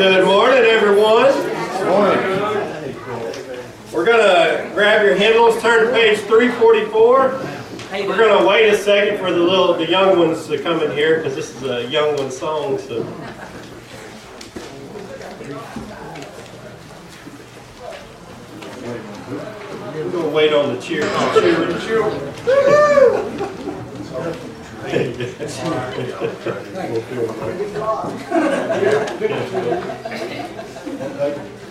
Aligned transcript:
Good 0.00 0.24
morning, 0.24 0.60
everyone. 0.60 1.30
Morning. 1.84 2.96
We're 3.92 4.06
gonna 4.06 4.70
grab 4.72 5.04
your 5.04 5.14
hymnals, 5.14 5.60
turn 5.60 5.88
to 5.88 5.92
page 5.92 6.20
344. 6.20 7.38
We're 8.08 8.16
gonna 8.16 8.46
wait 8.48 8.70
a 8.70 8.78
second 8.78 9.18
for 9.18 9.30
the 9.30 9.38
little, 9.38 9.74
the 9.74 9.86
young 9.86 10.18
ones 10.18 10.46
to 10.46 10.56
come 10.56 10.80
in 10.80 10.92
here 10.92 11.18
because 11.18 11.34
this 11.34 11.54
is 11.54 11.64
a 11.64 11.86
young 11.88 12.16
one 12.16 12.30
song. 12.30 12.78
So. 12.78 13.02
We're 19.92 20.10
gonna 20.10 20.28
wait 20.30 20.54
on 20.54 20.74
the 20.76 20.80
cheer. 20.80 21.02
cheer, 21.34 21.78
cheer. 24.24 24.46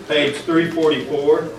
Page 0.08 0.36
344. 0.36 1.50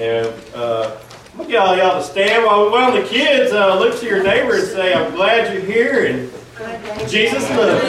And 0.00 0.34
uh, 0.52 0.96
at 1.38 1.54
all 1.54 1.76
y'all 1.76 2.00
to 2.00 2.02
stand 2.02 2.44
while 2.44 2.64
we 2.66 2.72
well 2.72 2.90
the 2.90 3.06
kids 3.06 3.52
uh, 3.52 3.78
look 3.78 4.00
to 4.00 4.06
your 4.06 4.24
neighbor 4.24 4.56
and 4.56 4.66
say, 4.66 4.92
I'm 4.94 5.14
glad 5.14 5.52
you're 5.52 5.62
here 5.62 6.06
and 6.06 6.28
Jesus 7.08 7.48
loves 7.50 7.84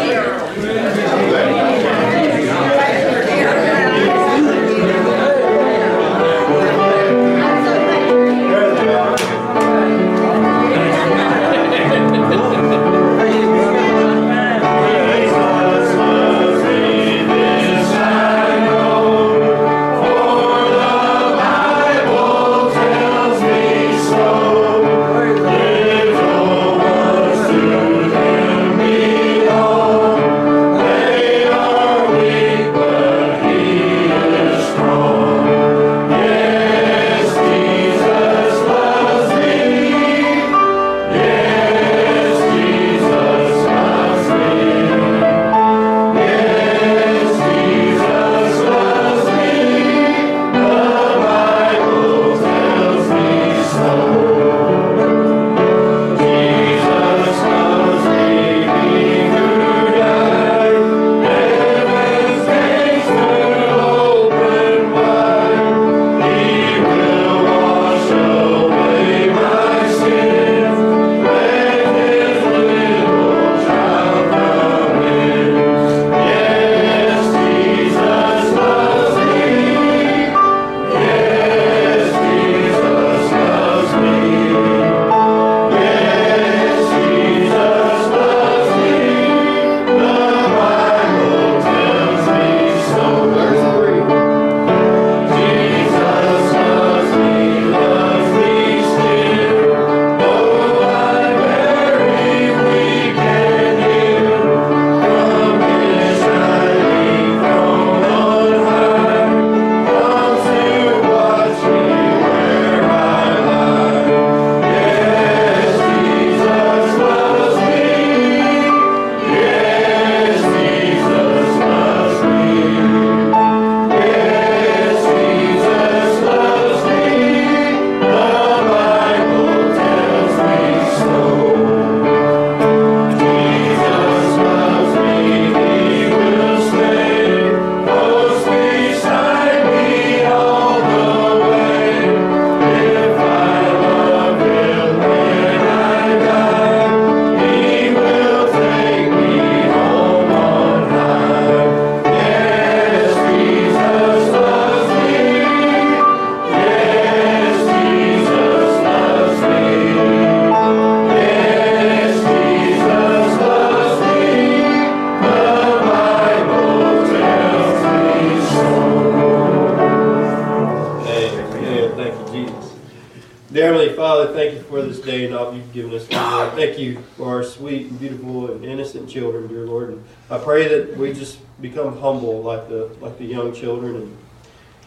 humble 181.99 182.41
like 182.41 182.67
the 182.69 182.95
like 183.01 183.17
the 183.17 183.25
young 183.25 183.53
children, 183.53 183.95
and 183.95 184.17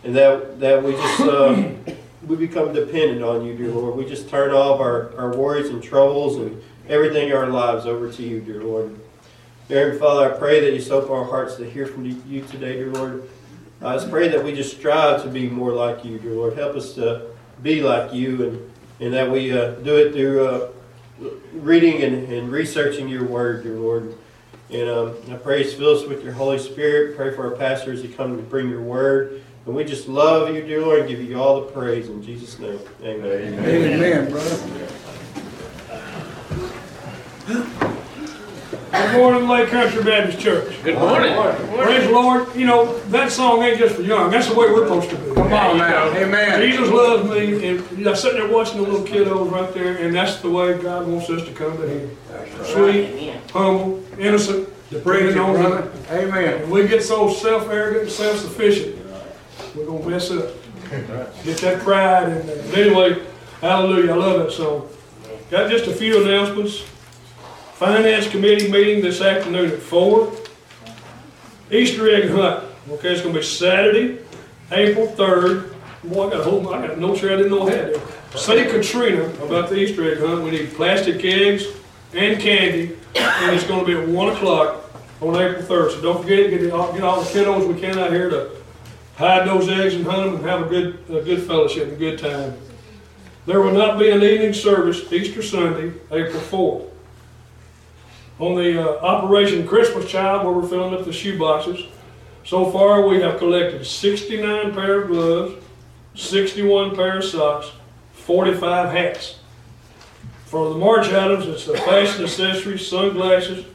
and 0.05 0.17
that 0.17 0.61
that 0.61 0.83
we 0.83 0.93
just 0.93 1.21
uh, 1.21 1.71
we 2.27 2.37
become 2.37 2.73
dependent 2.73 3.23
on 3.23 3.45
you, 3.45 3.57
dear 3.57 3.69
Lord. 3.69 3.97
We 3.97 4.05
just 4.05 4.29
turn 4.29 4.51
all 4.51 4.79
our, 4.81 5.17
our 5.17 5.37
worries 5.37 5.71
and 5.71 5.83
troubles 5.83 6.37
and 6.37 6.63
everything 6.89 7.29
in 7.29 7.37
our 7.37 7.49
lives 7.49 7.87
over 7.87 8.11
to 8.13 8.23
you, 8.23 8.41
dear 8.41 8.63
Lord. 8.63 8.99
Dear 9.69 9.95
Father, 9.95 10.35
I 10.35 10.39
pray 10.39 10.61
that 10.61 10.73
you 10.73 10.93
open 10.93 11.11
our 11.11 11.25
hearts 11.25 11.57
to 11.57 11.69
hear 11.69 11.87
from 11.87 12.07
you 12.27 12.43
today, 12.43 12.75
dear 12.75 12.91
Lord. 12.91 13.29
I 13.81 13.95
just 13.95 14.11
pray 14.11 14.29
that 14.29 14.43
we 14.43 14.55
just 14.55 14.77
strive 14.77 15.23
to 15.23 15.29
be 15.29 15.49
more 15.49 15.73
like 15.73 16.05
you, 16.05 16.19
dear 16.19 16.33
Lord. 16.33 16.57
Help 16.57 16.75
us 16.75 16.95
to 16.95 17.27
be 17.63 17.83
like 17.83 18.13
you 18.13 18.49
and, 18.49 18.71
and 19.01 19.15
that 19.15 19.31
we 19.31 19.53
uh, 19.53 19.73
do 19.73 19.97
it 19.97 20.13
through 20.13 20.47
uh, 20.47 20.69
reading 21.53 22.03
and, 22.03 22.33
and 22.33 22.51
researching 22.51 23.09
your 23.09 23.25
word, 23.25 23.63
dear 23.63 23.77
Lord. 23.77 24.17
And 24.71 24.89
um, 24.89 25.17
I 25.31 25.37
pray 25.37 25.65
fill 25.65 25.97
us 25.97 26.07
with 26.07 26.23
your 26.23 26.35
Holy 26.35 26.59
Spirit. 26.59 27.17
Pray 27.17 27.35
for 27.35 27.51
our 27.51 27.57
pastors 27.57 28.03
who 28.03 28.09
come 28.09 28.37
to 28.37 28.43
bring 28.43 28.69
your 28.69 28.83
word. 28.83 29.43
And 29.67 29.75
we 29.75 29.85
just 29.85 30.09
love 30.09 30.55
you, 30.55 30.63
dear 30.63 30.83
Lord, 30.83 31.01
and 31.01 31.09
give 31.09 31.21
you 31.23 31.41
all 31.41 31.61
the 31.61 31.73
praise 31.73 32.09
in 32.09 32.23
Jesus' 32.23 32.59
name. 32.59 32.79
Amen. 33.03 33.55
Amen, 33.55 33.95
Amen 33.95 34.31
brother. 34.31 34.59
Good 38.91 39.13
morning, 39.13 39.47
Lake 39.49 39.69
Country 39.69 40.03
Baptist 40.03 40.41
Church. 40.41 40.83
Good 40.83 40.99
morning. 40.99 41.35
Praise 41.77 42.07
the 42.07 42.11
Lord. 42.11 42.55
You 42.57 42.65
know, 42.65 42.99
that 43.11 43.31
song 43.31 43.63
ain't 43.63 43.79
just 43.79 43.97
for 43.97 44.03
young. 44.03 44.31
That's 44.31 44.49
the 44.49 44.55
way 44.55 44.73
we're 44.73 44.87
supposed 44.87 45.11
to 45.11 45.17
be. 45.17 45.35
Come 45.35 45.53
on 45.53 45.77
now. 45.77 46.09
Amen. 46.17 46.63
Jesus 46.63 46.89
loves 46.89 47.29
me. 47.29 47.69
And 47.69 48.09
I'm 48.09 48.17
sitting 48.17 48.39
there 48.39 48.51
watching 48.51 48.83
the 48.83 48.89
little 48.89 49.07
kiddos 49.07 49.51
right 49.51 49.75
there, 49.75 49.99
and 49.99 50.15
that's 50.15 50.37
the 50.37 50.49
way 50.49 50.79
God 50.79 51.07
wants 51.07 51.29
us 51.29 51.47
to 51.47 51.53
come 51.53 51.77
to 51.77 51.87
Him. 51.87 52.17
Sweet, 52.65 53.35
humble, 53.51 54.03
innocent, 54.19 54.71
depending 54.89 55.39
on 55.39 55.57
Him. 55.57 55.93
Amen. 56.11 56.63
If 56.63 56.69
we 56.69 56.89
get 56.89 57.03
so 57.03 57.31
self-arrogant, 57.31 58.11
self-sufficient, 58.11 58.97
we're 59.77 59.85
going 59.85 60.03
to 60.03 60.09
mess 60.09 60.31
up. 60.31 60.49
Get 61.45 61.59
that 61.59 61.81
pride 61.83 62.31
in 62.31 62.47
there. 62.47 62.63
But 62.63 62.79
anyway, 62.79 63.27
hallelujah. 63.61 64.13
I 64.13 64.17
love 64.17 64.45
that 64.45 64.53
song. 64.53 64.89
Got 65.51 65.71
just 65.71 65.87
a 65.87 65.95
few 65.95 66.25
announcements. 66.25 66.85
Finance 67.79 68.29
Committee 68.29 68.69
meeting 68.69 69.01
this 69.01 69.21
afternoon 69.21 69.71
at 69.71 69.79
4. 69.79 70.33
Easter 71.71 72.11
egg 72.11 72.29
hunt 72.29 72.65
Okay, 72.91 73.13
it's 73.13 73.23
gonna 73.23 73.35
be 73.35 73.43
Saturday, 73.43 74.19
April 74.73 75.07
third. 75.07 75.77
Boy, 76.03 76.27
I 76.27 76.31
got 76.31 76.41
a 76.41 76.43
whole, 76.43 76.75
I 76.75 76.89
got 76.89 76.99
no 76.99 77.15
sure 77.15 77.33
I 77.33 77.37
didn't 77.37 77.53
know 77.53 77.69
I 77.69 77.71
had. 77.71 77.97
Say 78.35 78.69
Katrina 78.69 79.27
about 79.45 79.69
the 79.69 79.77
Easter 79.77 80.11
egg 80.11 80.19
hunt. 80.19 80.43
We 80.43 80.51
need 80.51 80.73
plastic 80.73 81.25
eggs 81.25 81.67
and 82.15 82.41
candy, 82.41 82.97
and 83.15 83.55
it's 83.55 83.63
gonna 83.63 83.85
be 83.85 83.95
at 83.95 84.09
one 84.09 84.35
o'clock 84.35 84.91
on 85.21 85.37
April 85.37 85.63
third. 85.63 85.93
So 85.93 86.01
don't 86.01 86.21
forget, 86.21 86.51
to 86.51 86.59
get 86.59 86.73
all, 86.73 86.93
get 86.93 87.05
all 87.05 87.21
the 87.21 87.31
kiddos 87.31 87.73
we 87.73 87.81
can 87.81 87.97
out 87.97 88.11
here 88.11 88.29
to 88.29 88.51
hide 89.17 89.47
those 89.47 89.69
eggs 89.69 89.95
and 89.95 90.05
hunt 90.05 90.25
them 90.25 90.35
and 90.35 90.45
have 90.45 90.63
a 90.63 90.69
good, 90.69 90.99
a 91.11 91.23
good 91.23 91.47
fellowship 91.47 91.87
and 91.91 91.97
good 91.97 92.19
time. 92.19 92.59
There 93.47 93.61
will 93.61 93.71
not 93.71 94.01
be 94.01 94.11
an 94.11 94.25
evening 94.25 94.53
service 94.53 95.13
Easter 95.13 95.45
Sunday, 95.45 95.93
April 96.11 96.41
fourth. 96.41 96.98
On 98.39 98.55
the 98.55 98.81
uh, 98.81 99.05
Operation 99.05 99.67
Christmas 99.67 100.09
Child, 100.11 100.45
where 100.45 100.55
we're 100.55 100.69
filling 100.69 100.95
up 100.95 101.05
the 101.05 101.13
shoe 101.13 101.39
boxes, 101.39 101.87
so 102.45 102.71
far 102.71 103.07
we 103.07 103.21
have 103.21 103.39
collected 103.39 103.85
69 103.85 104.73
pair 104.73 105.03
of 105.03 105.09
gloves, 105.09 105.65
61 106.15 106.95
pair 106.95 107.19
of 107.19 107.25
socks, 107.25 107.73
45 108.13 108.93
hats. 108.93 109.39
For 110.47 110.71
the 110.71 110.79
March 110.79 111.09
items, 111.09 111.47
it's 111.47 111.67
the 111.67 111.77
fashion 111.77 112.25
accessories, 112.25 112.87
sunglasses, 112.87 113.67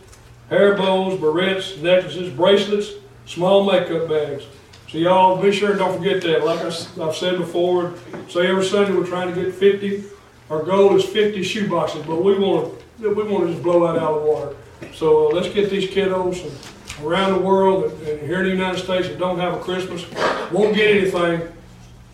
hair 0.50 0.76
bows, 0.76 1.20
barrettes, 1.20 1.80
necklaces, 1.82 2.32
bracelets, 2.32 2.92
small 3.26 3.64
makeup 3.72 4.10
bags. 4.10 4.46
So 4.90 4.98
y'all 4.98 5.42
be 5.42 5.52
sure 5.52 5.72
and 5.72 5.80
don't 5.80 5.98
forget 5.98 6.22
that. 6.22 6.46
Like 6.46 6.60
I, 6.60 6.66
have 7.04 7.16
said 7.16 7.38
before, 7.38 7.96
say 8.30 8.48
every 8.48 8.64
Sunday 8.64 8.94
we're 8.94 9.06
trying 9.06 9.34
to 9.34 9.42
get 9.42 9.54
50. 9.54 10.04
Our 10.50 10.64
goal 10.64 10.96
is 10.96 11.04
50 11.06 11.42
shoe 11.44 11.68
boxes, 11.68 12.06
but 12.06 12.24
we 12.24 12.38
want 12.38 12.80
to 12.80 12.83
we 13.00 13.08
want 13.24 13.48
to 13.48 13.52
just 13.52 13.64
blow 13.64 13.86
that 13.88 14.02
out 14.02 14.14
of 14.14 14.22
the 14.24 14.28
water. 14.30 14.56
So 14.94 15.28
uh, 15.28 15.30
let's 15.32 15.50
get 15.54 15.70
these 15.70 15.90
kiddos 15.90 16.44
and 16.44 17.06
around 17.06 17.34
the 17.34 17.40
world 17.40 17.86
and, 17.86 18.08
and 18.08 18.22
here 18.22 18.40
in 18.40 18.46
the 18.46 18.52
United 18.52 18.80
States 18.80 19.08
that 19.08 19.18
don't 19.20 19.40
have 19.40 19.54
a 19.54 19.60
Christmas, 19.60 20.06
won't 20.52 20.76
get 20.76 20.96
anything. 20.96 21.42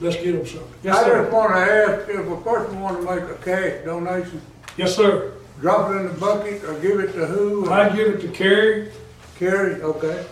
Let's 0.02 0.16
get 0.16 0.32
them 0.32 0.46
something. 0.46 0.74
Yes, 0.84 0.96
I 0.96 1.10
just 1.10 1.30
sir. 1.30 1.30
wanna 1.32 1.56
ask 1.56 2.10
if 2.10 2.28
a 2.28 2.38
person 2.38 2.80
wanna 2.80 3.02
make 3.02 3.30
a 3.30 3.36
cash 3.44 3.84
donation, 3.84 4.42
Yes, 4.78 4.96
sir. 4.96 5.34
drop 5.60 5.92
it 5.92 5.98
in 5.98 6.08
the 6.08 6.14
bucket 6.14 6.64
or 6.64 6.80
give 6.80 7.00
it 7.02 7.12
to 7.14 7.26
who? 7.26 7.70
I 7.70 7.90
give 7.94 8.08
it 8.08 8.22
to 8.22 8.30
Carrie, 8.30 8.92
Carrie, 9.38 9.82
okay, 9.82 10.26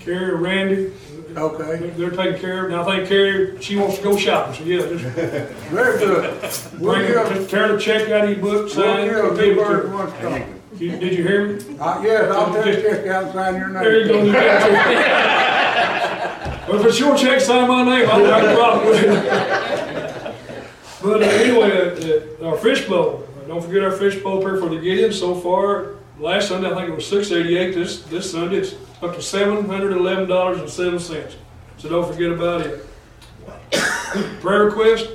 Carrie 0.00 0.30
or 0.30 0.36
Randy. 0.36 0.92
okay, 1.36 1.90
They're 1.90 2.10
taking 2.10 2.40
care 2.40 2.64
of. 2.66 2.72
it. 2.72 2.74
Now 2.76 2.88
I 2.88 2.96
think 2.96 3.08
Carrie, 3.08 3.60
she 3.60 3.76
wants 3.76 3.96
to 3.98 4.02
go 4.02 4.16
shopping. 4.16 4.54
So 4.54 4.64
yeah, 4.64 4.80
just 4.80 5.04
very 5.70 5.98
good. 5.98 6.40
We'll 6.80 6.94
bring 6.94 7.06
give, 7.08 7.32
it, 7.42 7.50
tear 7.50 7.72
the 7.72 7.78
check 7.78 8.08
out 8.10 8.24
of 8.24 8.30
your 8.30 8.38
book, 8.40 8.52
we'll 8.64 8.68
sign 8.68 9.08
it, 9.08 9.10
give 9.10 9.24
and 9.24 9.36
two 9.38 9.44
give 9.44 9.58
it 9.58 9.60
to 9.60 9.64
her. 9.64 9.88
one 9.88 10.08
stone. 10.18 10.54
You- 10.78 10.96
Did 10.96 11.12
you 11.14 11.22
hear 11.24 11.46
me? 11.48 11.78
Uh, 11.80 12.00
yes, 12.02 12.30
I'll 12.32 12.52
take 12.62 12.76
a 12.78 12.82
check 12.82 13.06
out 13.08 13.24
and 13.24 13.32
sign 13.32 13.54
your 13.56 13.68
name. 13.68 13.82
There 13.82 14.00
you 14.00 14.08
go. 14.08 14.22
you 14.22 14.32
got 14.32 14.70
it. 14.70 15.34
Well, 16.68 16.80
if 16.80 16.86
it's 16.86 16.98
your 17.00 17.16
check, 17.16 17.40
sign 17.40 17.66
my 17.66 17.82
name. 17.82 18.06
I 18.10 18.18
don't 18.18 18.28
have 18.28 18.44
a 18.44 18.54
problem 18.54 18.86
with 18.88 19.02
it. 19.04 20.34
But 21.02 21.22
uh, 21.22 21.26
anyway, 21.26 21.70
uh, 22.42 22.44
uh, 22.44 22.50
our 22.50 22.58
fishbowl. 22.58 23.24
Uh, 23.42 23.46
Don't 23.48 23.62
forget 23.64 23.82
our 23.84 23.92
fish 23.92 24.16
bowl 24.22 24.42
prayer 24.42 24.58
for 24.58 24.68
the 24.68 24.76
Gideon. 24.78 25.10
So 25.14 25.34
far, 25.34 25.94
last 26.18 26.48
Sunday 26.48 26.70
I 26.70 26.74
think 26.74 26.88
it 26.88 26.94
was 26.94 27.06
six 27.06 27.30
eighty-eight. 27.32 27.74
This 27.74 28.02
this 28.04 28.30
Sunday 28.30 28.58
it's 28.58 28.74
up 29.02 29.14
to 29.14 29.22
seven 29.22 29.64
hundred 29.66 29.92
eleven 29.96 30.28
dollars 30.28 30.58
and 30.58 30.68
seven 30.68 30.98
cents. 30.98 31.36
So 31.78 31.88
don't 31.88 32.10
forget 32.12 32.30
about 32.30 32.62
it. 32.62 32.84
Prayer 34.40 34.64
request. 34.64 35.10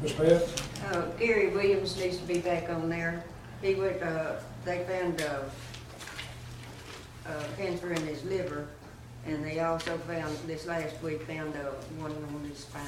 Miss 0.00 0.12
Pat. 0.12 0.62
Uh, 0.92 1.06
Gary 1.18 1.48
Williams 1.48 1.96
needs 1.96 2.18
to 2.18 2.24
be 2.24 2.38
back 2.38 2.68
on 2.68 2.88
there. 2.88 3.24
He 3.62 3.74
went, 3.74 4.02
uh, 4.02 4.34
they 4.64 4.84
found, 4.84 5.22
uh, 5.22 5.44
uh, 7.26 7.44
cancer 7.56 7.90
in 7.92 8.06
his 8.06 8.22
liver, 8.24 8.68
and 9.26 9.42
they 9.42 9.60
also 9.60 9.96
found, 9.98 10.36
this 10.46 10.66
last 10.66 11.02
week, 11.02 11.22
found, 11.22 11.54
uh, 11.56 11.70
one 11.98 12.12
on 12.12 12.44
his 12.48 12.58
spine. 12.58 12.82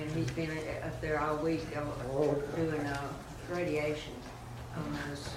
And 0.00 0.10
he's 0.12 0.30
been 0.30 0.50
up 0.84 1.00
there 1.00 1.20
all 1.20 1.36
week, 1.38 1.66
uh, 1.76 2.34
doing, 2.54 2.80
uh, 2.80 3.08
radiation 3.50 4.12
on 4.76 4.98
those. 5.08 5.28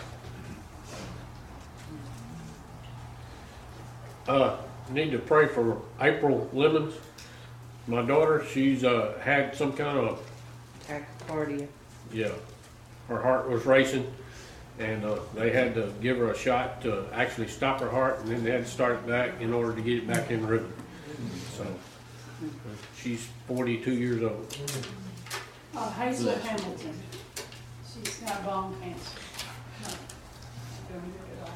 Uh, 4.28 4.58
need 4.92 5.12
to 5.12 5.20
pray 5.20 5.48
for 5.48 5.82
April 6.02 6.50
Lemons. 6.54 6.94
My 7.88 8.02
daughter, 8.02 8.44
she's, 8.52 8.84
uh, 8.84 9.18
had 9.22 9.56
some 9.56 9.72
kind 9.74 9.98
of, 9.98 10.20
tachycardia. 10.88 11.68
yeah, 12.12 12.32
her 13.08 13.22
heart 13.22 13.50
was 13.50 13.66
racing. 13.66 14.12
And, 14.80 15.06
uh, 15.06 15.20
they 15.34 15.52
had 15.52 15.74
to 15.76 15.92
give 16.02 16.18
her 16.18 16.32
a 16.32 16.38
shot 16.38 16.82
to 16.82 17.06
actually 17.14 17.48
stop 17.48 17.80
her 17.80 17.90
heart 17.90 18.20
and 18.20 18.28
then 18.28 18.44
they 18.44 18.52
had 18.52 18.66
to 18.66 18.70
start 18.70 18.96
it 18.96 19.08
back 19.08 19.42
in 19.42 19.54
order 19.54 19.74
to 19.74 19.82
get 19.82 19.98
it 19.98 20.08
back 20.08 20.30
in 20.30 20.46
rhythm. 20.46 20.72
So, 21.58 21.64
uh, 21.64 22.48
she's 22.96 23.28
forty-two 23.48 23.94
years 23.94 24.22
old. 24.22 24.56
Uh, 25.76 25.92
Hazel 25.94 26.36
Hamilton. 26.36 26.94
She's 27.92 28.18
got 28.18 28.46
bone 28.46 28.76
cancer. 28.82 29.20
No, 29.82 29.90
Doing 31.00 31.12
good 31.12 31.42
at 31.42 31.48
all. 31.48 31.54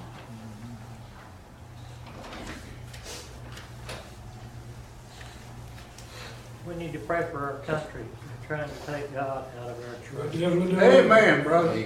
We 6.65 6.75
need 6.75 6.93
to 6.93 6.99
pray 6.99 7.27
for 7.31 7.39
our 7.39 7.59
country, 7.65 8.03
We're 8.03 8.47
trying 8.47 8.69
to 8.69 8.75
take 8.85 9.11
God 9.13 9.45
out 9.59 9.69
of 9.69 9.77
our 9.79 10.25
church. 10.25 10.39
Definitely. 10.39 10.75
Amen, 10.77 11.43
brother. 11.43 11.73
So 11.73 11.77
you 11.77 11.83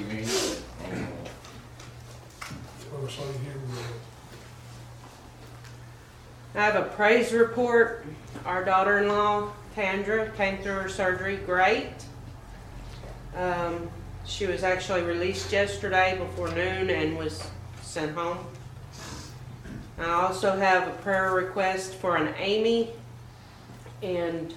hear 3.07 3.56
me. 3.56 3.81
I 6.56 6.62
have 6.62 6.75
a 6.75 6.83
praise 6.89 7.31
report. 7.31 8.06
Our 8.45 8.63
daughter-in-law, 8.66 9.51
Tandra, 9.75 10.30
came 10.31 10.57
through 10.57 10.74
her 10.74 10.89
surgery 10.89 11.38
great. 11.38 11.94
Um, 13.36 13.89
she 14.25 14.45
was 14.45 14.63
actually 14.63 15.04
released 15.04 15.51
yesterday 15.51 16.18
before 16.18 16.50
noon 16.51 16.89
and 16.89 17.18
was 17.18 17.45
sent 17.81 18.16
home. 18.16 18.39
I 20.00 20.12
also 20.12 20.57
have 20.57 20.88
a 20.88 20.92
prayer 21.01 21.31
request 21.33 21.95
for 21.95 22.18
an 22.18 22.33
Amy 22.38 22.92
and 24.01 24.54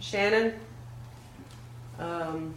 Shannon. 0.00 0.54
Um, 1.98 2.54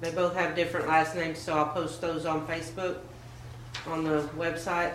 they 0.00 0.10
both 0.10 0.34
have 0.36 0.54
different 0.54 0.86
last 0.86 1.16
names, 1.16 1.38
so 1.38 1.56
I'll 1.56 1.68
post 1.68 2.00
those 2.00 2.26
on 2.26 2.46
Facebook, 2.46 2.98
on 3.86 4.04
the 4.04 4.22
website. 4.36 4.92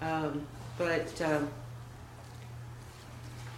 Um, 0.00 0.46
but 0.78 1.22
um, 1.22 1.48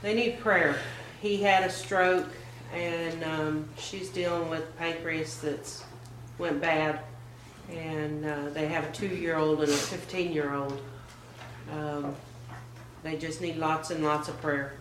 they 0.02 0.14
need 0.14 0.38
prayer. 0.40 0.76
He 1.20 1.42
had 1.42 1.64
a 1.64 1.70
stroke, 1.70 2.28
and 2.72 3.24
um, 3.24 3.68
she's 3.78 4.10
dealing 4.10 4.50
with 4.50 4.76
pancreas 4.78 5.38
that's 5.38 5.84
went 6.38 6.60
bad, 6.60 7.00
and 7.70 8.24
uh, 8.26 8.50
they 8.50 8.66
have 8.66 8.84
a 8.84 8.92
two-year-old 8.92 9.62
and 9.62 9.70
a 9.70 9.76
fifteen-year-old. 9.76 10.80
Um, 11.72 12.14
they 13.02 13.16
just 13.16 13.40
need 13.40 13.56
lots 13.56 13.90
and 13.90 14.04
lots 14.04 14.28
of 14.28 14.40
prayer. 14.42 14.74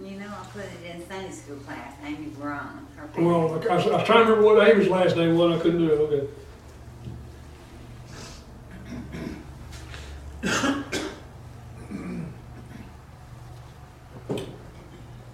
And 0.00 0.10
you 0.10 0.18
know, 0.18 0.28
I 0.28 0.46
put 0.46 0.62
it 0.62 0.94
in 0.94 1.06
Sunday 1.06 1.30
school 1.30 1.56
class, 1.56 1.92
Amy 2.02 2.28
Brown. 2.28 2.86
Well, 3.18 3.58
parents. 3.58 3.68
I 3.68 3.74
was, 3.74 3.86
I 3.86 3.96
was 3.96 4.06
trying 4.06 4.24
to 4.24 4.32
remember 4.32 4.54
what 4.54 4.66
Amy's 4.66 4.88
last 4.88 5.14
name 5.14 5.36
was. 5.36 5.58
I 5.58 5.62
couldn't 5.62 5.78
do 5.78 5.92
it. 5.92 5.98
Okay. 5.98 6.26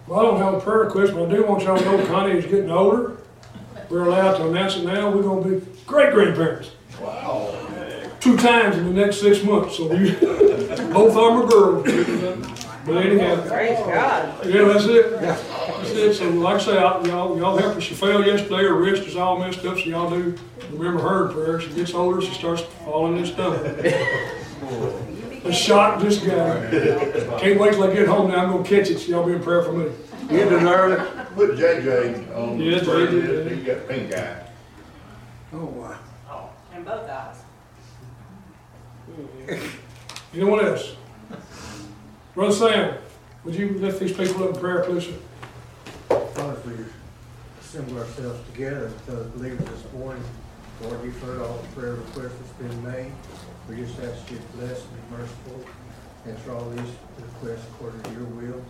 Well, 0.08 0.20
I 0.20 0.22
don't 0.22 0.38
have 0.38 0.54
a 0.54 0.60
prayer 0.60 0.78
request, 0.78 1.14
but 1.14 1.28
I 1.28 1.32
do 1.32 1.44
want 1.44 1.62
y'all 1.62 1.78
to 1.78 1.84
know 1.84 2.06
Connie 2.06 2.38
is 2.38 2.46
getting 2.46 2.70
older. 2.70 3.18
We're 3.88 4.04
allowed 4.06 4.36
to 4.38 4.48
announce 4.48 4.76
it 4.76 4.84
now. 4.84 5.10
We're 5.10 5.22
gonna 5.22 5.48
be 5.48 5.66
great 5.86 6.12
grandparents. 6.12 6.72
Wow. 7.00 7.52
Two 8.18 8.36
times 8.36 8.76
in 8.76 8.84
the 8.84 8.92
next 8.92 9.20
six 9.20 9.44
months, 9.44 9.76
so 9.76 9.92
you, 9.92 10.12
both 10.92 11.14
of 11.14 11.14
them 11.14 11.36
are 11.36 11.46
girls. 11.46 12.65
But 12.86 13.04
anyhow, 13.04 13.42
oh, 13.44 13.48
Praise 13.48 13.78
God. 13.80 14.46
yeah, 14.46 14.64
that's 14.64 14.84
it. 14.84 15.20
That's 15.20 15.42
it. 15.90 16.14
So 16.14 16.28
like 16.30 16.56
I 16.56 16.58
say, 16.64 16.78
I- 16.78 17.02
y'all, 17.02 17.36
y'all 17.36 17.56
help 17.56 17.74
her. 17.74 17.80
She 17.80 17.94
fell 17.94 18.24
yesterday. 18.24 18.62
Her 18.64 18.74
wrist 18.74 19.02
is 19.02 19.16
all 19.16 19.38
messed 19.38 19.64
up, 19.64 19.76
so 19.76 19.84
y'all 19.84 20.08
do 20.10 20.36
remember 20.70 21.00
her 21.02 21.26
in 21.28 21.32
prayer. 21.34 21.60
She 21.60 21.70
gets 21.74 21.94
older, 21.94 22.20
she 22.22 22.32
starts 22.34 22.62
falling 22.84 23.18
and 23.18 23.26
stuff. 23.26 23.60
A 25.44 25.52
shot 25.52 26.00
this 26.00 26.18
guy. 26.18 26.70
Can't 27.40 27.58
wait 27.60 27.72
till 27.74 27.84
I 27.84 27.92
get 27.94 28.06
home 28.08 28.30
now. 28.30 28.44
I'm 28.44 28.50
gonna 28.52 28.64
catch 28.64 28.90
it. 28.90 28.98
So 28.98 29.10
y'all 29.10 29.26
be 29.26 29.32
in 29.32 29.42
prayer 29.42 29.62
for 29.62 29.72
me. 29.72 29.90
You 30.30 30.48
deserve 30.48 30.92
it. 30.92 31.34
Put 31.34 31.50
JJ 31.56 32.36
on. 32.36 32.58
Yeah, 32.60 32.78
JJ. 32.80 33.56
He 33.56 33.62
got 33.62 33.86
pink 33.88 34.12
eye. 34.12 34.42
Oh, 35.52 35.64
wow. 35.66 36.50
And 36.72 36.84
both 36.84 37.08
eyes. 37.08 37.42
Anyone 40.34 40.64
else? 40.64 40.96
Brother 42.36 42.54
Sam, 42.54 42.98
would 43.44 43.54
you 43.54 43.70
lift 43.78 43.98
these 43.98 44.14
people 44.14 44.44
up 44.44 44.56
in 44.56 44.60
prayer, 44.60 44.84
please? 44.84 45.04
sir? 45.04 46.56
we 46.66 46.84
assemble 47.62 47.96
ourselves 47.96 48.46
together 48.52 48.90
because 48.90 49.26
believers 49.28 49.66
this 49.66 49.92
morning, 49.94 50.22
Lord, 50.82 51.02
you've 51.02 51.18
heard 51.22 51.40
all 51.40 51.56
the 51.56 51.68
prayer 51.68 51.94
requests 51.94 52.34
that's 52.38 52.52
been 52.60 52.84
made. 52.84 53.10
We 53.70 53.76
just 53.76 53.98
ask 54.00 54.30
you 54.30 54.36
to 54.36 54.42
bless 54.58 54.84
and 54.84 54.92
be 54.92 55.16
merciful. 55.16 55.64
Answer 56.26 56.52
all 56.52 56.68
these 56.68 56.92
requests 57.16 57.66
according 57.70 58.02
to 58.02 58.10
your 58.10 58.24
will. 58.24 58.62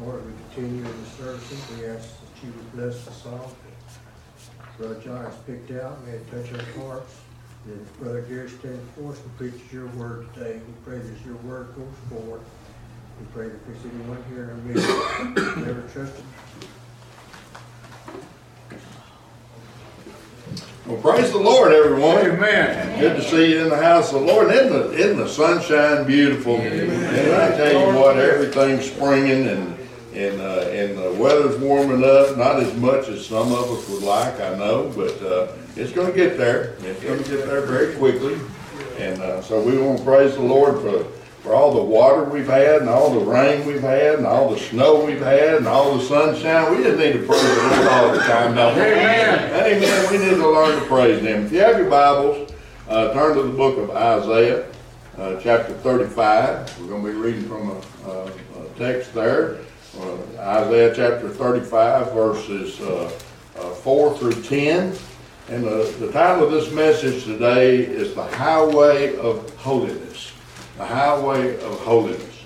Lord, 0.00 0.24
we 0.24 0.32
continue 0.54 0.86
in 0.86 1.04
the 1.04 1.10
services. 1.10 1.62
We 1.76 1.84
ask 1.84 2.08
that 2.08 2.46
you 2.46 2.54
would 2.56 2.72
bless 2.72 3.04
the 3.04 3.12
song 3.12 3.54
Brother 4.78 4.98
John 5.04 5.26
has 5.26 5.36
picked 5.46 5.72
out. 5.72 6.02
May 6.06 6.12
it 6.12 6.30
touch 6.30 6.50
our 6.54 6.82
hearts. 6.82 7.14
As 7.70 7.86
Brother 7.98 8.22
Gary 8.22 8.48
stands 8.48 8.90
forth 8.92 9.22
and 9.22 9.36
preaches 9.36 9.70
your 9.70 9.88
word 9.88 10.32
today, 10.32 10.62
we 10.66 10.72
pray 10.86 11.00
that 11.00 11.26
your 11.26 11.36
word 11.36 11.68
goes 11.76 11.94
forward. 12.08 12.40
We 13.20 13.26
pray 13.32 13.48
that 13.48 13.54
if 13.54 13.66
there's 13.66 13.94
anyone 13.94 14.24
here 14.30 14.44
in 14.44 14.50
our 14.50 14.56
midst 14.56 14.86
who 14.86 15.66
never 15.66 15.82
trusted 15.92 16.24
Well, 20.86 21.00
praise 21.00 21.32
the 21.32 21.38
Lord, 21.38 21.72
everyone. 21.72 22.18
Amen. 22.18 23.00
Good 23.00 23.16
to 23.16 23.22
see 23.22 23.52
you 23.52 23.62
in 23.62 23.70
the 23.70 23.76
house 23.82 24.12
of 24.12 24.20
the 24.20 24.26
Lord. 24.26 24.50
Isn't 24.50 24.70
the, 24.70 24.92
isn't 24.92 25.16
the 25.16 25.28
sunshine 25.28 26.06
beautiful? 26.06 26.56
And 26.56 27.32
I 27.32 27.56
tell 27.56 27.72
you 27.72 27.98
what, 27.98 28.18
everything's 28.18 28.90
springing 28.90 29.48
and, 29.48 29.78
and, 30.12 30.40
uh, 30.42 30.68
and 30.68 30.98
the 30.98 31.10
weather's 31.18 31.58
warming 31.58 32.04
up, 32.04 32.36
not 32.36 32.60
as 32.60 32.74
much 32.76 33.08
as 33.08 33.26
some 33.26 33.50
of 33.50 33.70
us 33.70 33.88
would 33.88 34.02
like, 34.02 34.38
I 34.38 34.56
know, 34.56 34.92
but, 34.94 35.22
uh, 35.22 35.52
it's 35.74 35.90
gonna 35.90 36.12
get 36.12 36.36
there. 36.36 36.74
It's 36.80 37.02
gonna 37.02 37.16
get 37.22 37.46
there 37.46 37.62
very 37.62 37.94
quickly. 37.96 38.38
And, 38.98 39.22
uh, 39.22 39.40
so 39.40 39.62
we 39.62 39.78
want 39.78 40.00
to 40.00 40.04
praise 40.04 40.34
the 40.34 40.42
Lord 40.42 40.82
for, 40.82 41.06
for 41.44 41.54
all 41.54 41.74
the 41.74 41.82
water 41.82 42.24
we've 42.24 42.46
had 42.46 42.80
and 42.80 42.88
all 42.88 43.10
the 43.10 43.20
rain 43.20 43.66
we've 43.66 43.82
had 43.82 44.14
and 44.14 44.26
all 44.26 44.48
the 44.48 44.58
snow 44.58 45.04
we've 45.04 45.20
had 45.20 45.56
and 45.56 45.68
all 45.68 45.98
the 45.98 46.02
sunshine. 46.02 46.74
We 46.74 46.82
just 46.82 46.98
need 46.98 47.12
to 47.12 47.18
praise 47.18 47.42
the 47.42 47.68
Lord 47.68 47.88
all 47.88 48.12
the 48.12 48.20
time, 48.20 48.54
don't 48.54 48.74
we? 48.74 48.80
Amen. 48.80 49.52
Amen. 49.52 50.10
We 50.10 50.16
need 50.16 50.36
to 50.36 50.48
learn 50.48 50.80
to 50.80 50.86
praise 50.86 51.20
Him. 51.20 51.44
If 51.44 51.52
you 51.52 51.58
have 51.58 51.76
your 51.76 51.90
Bibles, 51.90 52.50
uh, 52.88 53.12
turn 53.12 53.36
to 53.36 53.42
the 53.42 53.52
book 53.52 53.76
of 53.76 53.90
Isaiah, 53.90 54.66
uh, 55.18 55.38
chapter 55.38 55.74
35. 55.74 56.80
We're 56.80 56.88
going 56.88 57.04
to 57.04 57.12
be 57.12 57.14
reading 57.14 57.46
from 57.46 57.72
a, 57.72 58.08
a, 58.08 58.24
a 58.24 58.68
text 58.78 59.12
there. 59.12 59.58
Uh, 60.00 60.16
Isaiah 60.38 60.94
chapter 60.96 61.28
35, 61.28 62.14
verses 62.14 62.80
uh, 62.80 63.12
uh, 63.58 63.70
4 63.70 64.16
through 64.16 64.42
10. 64.42 64.96
And 65.50 65.62
the, 65.62 65.94
the 66.00 66.10
title 66.10 66.46
of 66.46 66.52
this 66.52 66.72
message 66.72 67.24
today 67.24 67.80
is 67.80 68.14
The 68.14 68.24
Highway 68.24 69.14
of 69.18 69.54
Holiness. 69.56 70.03
The 70.76 70.86
Highway 70.86 71.54
of 71.60 71.80
Holiness. 71.80 72.42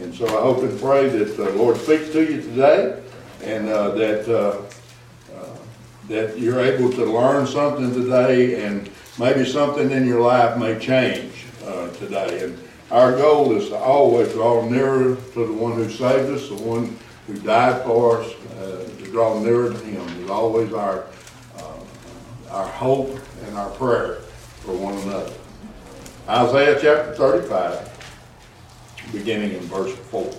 And 0.00 0.14
so 0.14 0.26
I 0.26 0.42
hope 0.42 0.62
and 0.62 0.80
pray 0.80 1.08
that 1.08 1.36
the 1.36 1.50
Lord 1.50 1.76
speaks 1.76 2.10
to 2.10 2.20
you 2.20 2.40
today 2.40 3.02
and 3.44 3.68
uh, 3.68 3.90
that 3.90 4.28
uh, 4.28 4.62
that 6.10 6.36
you're 6.40 6.60
able 6.60 6.90
to 6.90 7.04
learn 7.04 7.46
something 7.46 7.94
today 7.94 8.64
and 8.64 8.90
maybe 9.18 9.44
something 9.44 9.92
in 9.92 10.06
your 10.06 10.20
life 10.20 10.58
may 10.58 10.76
change 10.78 11.46
uh, 11.64 11.88
today. 11.90 12.44
And 12.44 12.58
our 12.90 13.16
goal 13.16 13.54
is 13.56 13.68
to 13.68 13.76
always 13.76 14.32
draw 14.32 14.68
nearer 14.68 15.14
to 15.14 15.46
the 15.46 15.52
one 15.52 15.74
who 15.74 15.88
saved 15.88 16.28
us, 16.30 16.48
the 16.48 16.56
one 16.56 16.98
who 17.28 17.34
died 17.38 17.84
for 17.84 18.22
us, 18.22 18.32
uh, 18.58 18.88
to 18.98 19.04
draw 19.12 19.40
nearer 19.40 19.70
to 19.70 19.78
him 19.78 20.24
is 20.24 20.28
always 20.28 20.72
our, 20.72 21.06
uh, 21.58 22.50
our 22.50 22.66
hope 22.66 23.16
and 23.46 23.56
our 23.56 23.70
prayer 23.70 24.16
for 24.64 24.74
one 24.74 24.94
another. 24.98 25.32
Isaiah 26.30 26.78
chapter 26.80 27.12
35, 27.16 29.10
beginning 29.10 29.52
in 29.52 29.62
verse 29.62 29.92
4. 29.96 30.32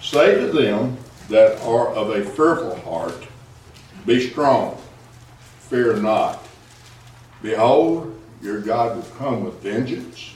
Say 0.00 0.36
to 0.36 0.52
them 0.52 0.96
that 1.28 1.60
are 1.62 1.88
of 1.88 2.10
a 2.10 2.24
fearful 2.24 2.76
heart, 2.82 3.26
be 4.06 4.30
strong, 4.30 4.80
fear 5.68 5.96
not. 5.96 6.46
Behold, 7.42 8.16
your 8.40 8.60
God 8.60 8.94
will 8.94 9.16
come 9.18 9.42
with 9.42 9.54
vengeance, 9.54 10.32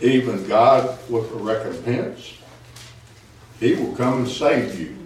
even 0.00 0.46
God 0.46 0.96
with 1.10 1.28
a 1.32 1.36
recompense. 1.36 2.34
He 3.58 3.74
will 3.74 3.96
come 3.96 4.18
and 4.18 4.28
save 4.28 4.78
you. 4.78 4.96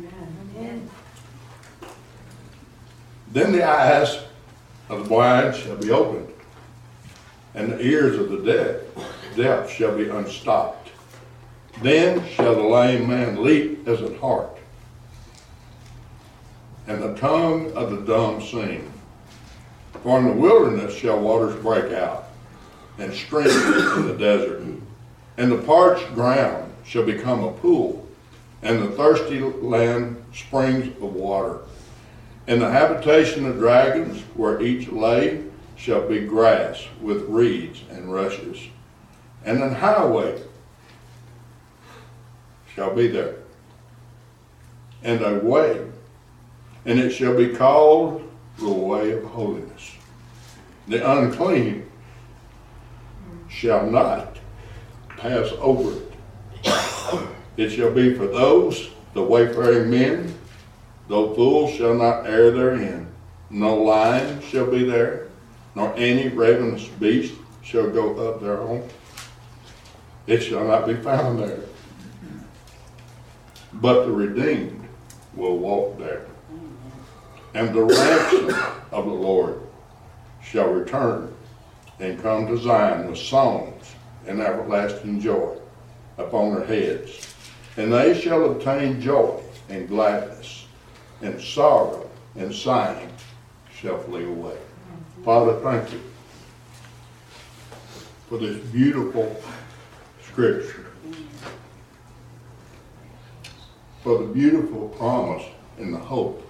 Then 3.33 3.53
the 3.53 3.67
eyes 3.67 4.19
of 4.91 5.05
the 5.05 5.09
blind 5.09 5.57
shall 5.57 5.77
be 5.77 5.91
opened, 5.91 6.34
and 7.55 7.73
the 7.73 7.81
ears 7.81 8.19
of 8.19 8.31
the 8.31 8.39
deaf, 8.39 9.37
deaf 9.37 9.71
shall 9.71 9.97
be 9.97 10.09
unstopped. 10.09 10.91
Then 11.83 12.27
shall 12.29 12.55
the 12.55 12.63
lame 12.63 13.09
man 13.09 13.43
leap 13.43 13.87
as 13.87 14.01
an 14.01 14.17
hart, 14.19 14.59
and 16.87 17.03
the 17.03 17.15
tongue 17.15 17.73
of 17.73 17.91
the 17.91 18.01
dumb 18.03 18.41
sing. 18.43 18.91
For 20.03 20.19
in 20.19 20.27
the 20.27 20.33
wilderness 20.33 20.95
shall 20.95 21.21
waters 21.21 21.57
break 21.63 21.93
out, 21.93 22.27
and 22.99 23.13
streams 23.13 23.55
in 23.97 24.07
the 24.07 24.17
desert. 24.19 24.63
And 25.37 25.51
the 25.51 25.59
parched 25.59 26.15
ground 26.15 26.73
shall 26.85 27.05
become 27.05 27.43
a 27.43 27.53
pool, 27.53 28.07
and 28.63 28.83
the 28.83 28.91
thirsty 28.91 29.41
land 29.41 30.23
springs 30.33 30.89
of 31.03 31.15
water. 31.15 31.61
And 32.47 32.61
the 32.61 32.71
habitation 32.71 33.47
of 33.47 33.59
dragons, 33.59 34.21
where 34.35 34.61
each 34.61 34.89
lay, 34.89 35.43
shall 35.77 36.09
be 36.09 36.21
grass 36.21 36.87
with 37.01 37.23
reeds 37.23 37.83
and 37.91 38.13
rushes. 38.13 38.69
And 39.45 39.63
an 39.63 39.75
highway 39.75 40.41
shall 42.75 42.95
be 42.95 43.09
there, 43.09 43.37
and 45.03 45.21
a 45.23 45.39
way 45.39 45.85
and 46.87 46.99
it 46.99 47.11
shall 47.11 47.37
be 47.37 47.49
called 47.49 48.31
the 48.59 48.69
way 48.69 49.13
of 49.13 49.25
holiness. 49.25 49.93
The 50.87 51.11
unclean 51.11 51.91
shall 53.49 53.87
not 53.91 54.39
pass 55.17 55.51
over 55.59 55.97
it. 55.97 56.13
It 57.57 57.71
shall 57.71 57.93
be 57.93 58.15
for 58.15 58.27
those, 58.27 58.91
the 59.15 59.23
wayfaring 59.23 59.89
men, 59.89 60.35
though 61.09 61.35
fools 61.35 61.73
shall 61.75 61.95
not 61.95 62.27
err 62.27 62.51
therein. 62.51 63.07
No 63.49 63.77
lion 63.77 64.43
shall 64.43 64.67
be 64.71 64.85
there, 64.85 65.24
nor 65.75 65.95
any 65.97 66.29
ravenous 66.29 66.87
beast 66.89 67.35
shall 67.63 67.91
go 67.91 68.29
up 68.29 68.41
thereon. 68.41 68.89
It 70.27 70.41
shall 70.41 70.67
not 70.67 70.87
be 70.87 70.95
found 70.95 71.39
there. 71.39 71.61
But 73.73 74.05
the 74.05 74.13
redeemed 74.13 74.89
will 75.35 75.59
walk 75.59 75.99
there 75.99 76.27
and 77.55 77.73
the 77.73 77.83
ransom 77.83 78.55
of 78.91 79.07
the 79.07 79.13
Lord 79.13 79.61
shall 80.43 80.69
return 80.69 81.33
and 82.01 82.21
come 82.21 82.49
to 82.49 82.59
Zion 82.59 83.09
with 83.09 83.19
songs 83.19 83.95
and 84.27 84.41
everlasting 84.41 85.21
joy 85.21 85.57
upon 86.19 86.55
their 86.55 86.67
heads. 86.67 87.35
And 87.77 87.93
they 87.93 88.21
shall 88.21 88.51
obtain 88.51 89.01
joy 89.01 89.41
and 89.69 89.89
gladness, 89.89 90.67
and 91.23 91.41
sorrow 91.41 92.09
and 92.37 92.55
sighing 92.55 93.11
shall 93.73 93.99
flee 93.99 94.25
away. 94.25 94.59
Father, 95.25 95.59
thank 95.61 95.91
you 95.91 96.03
for 98.29 98.37
this 98.37 98.59
beautiful 98.67 99.35
scripture, 100.23 100.85
for 104.03 104.19
the 104.19 104.27
beautiful 104.27 104.91
promise 104.91 105.45
and 105.79 105.95
the 105.95 105.99
hope 105.99 106.47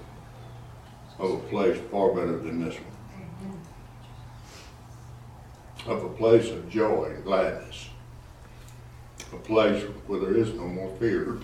of 1.21 1.35
a 1.35 1.39
place 1.51 1.81
far 1.93 2.13
better 2.15 2.37
than 2.37 2.65
this 2.65 2.75
one. 2.75 3.61
Of 5.87 6.03
a 6.03 6.09
place 6.09 6.51
of 6.51 6.69
joy 6.69 7.13
and 7.15 7.23
gladness. 7.23 7.91
A 9.33 9.37
place 9.37 9.85
where 10.09 10.19
there 10.19 10.35
is 10.35 10.53
no 10.55 10.67
more 10.67 10.93
fear. 10.97 11.39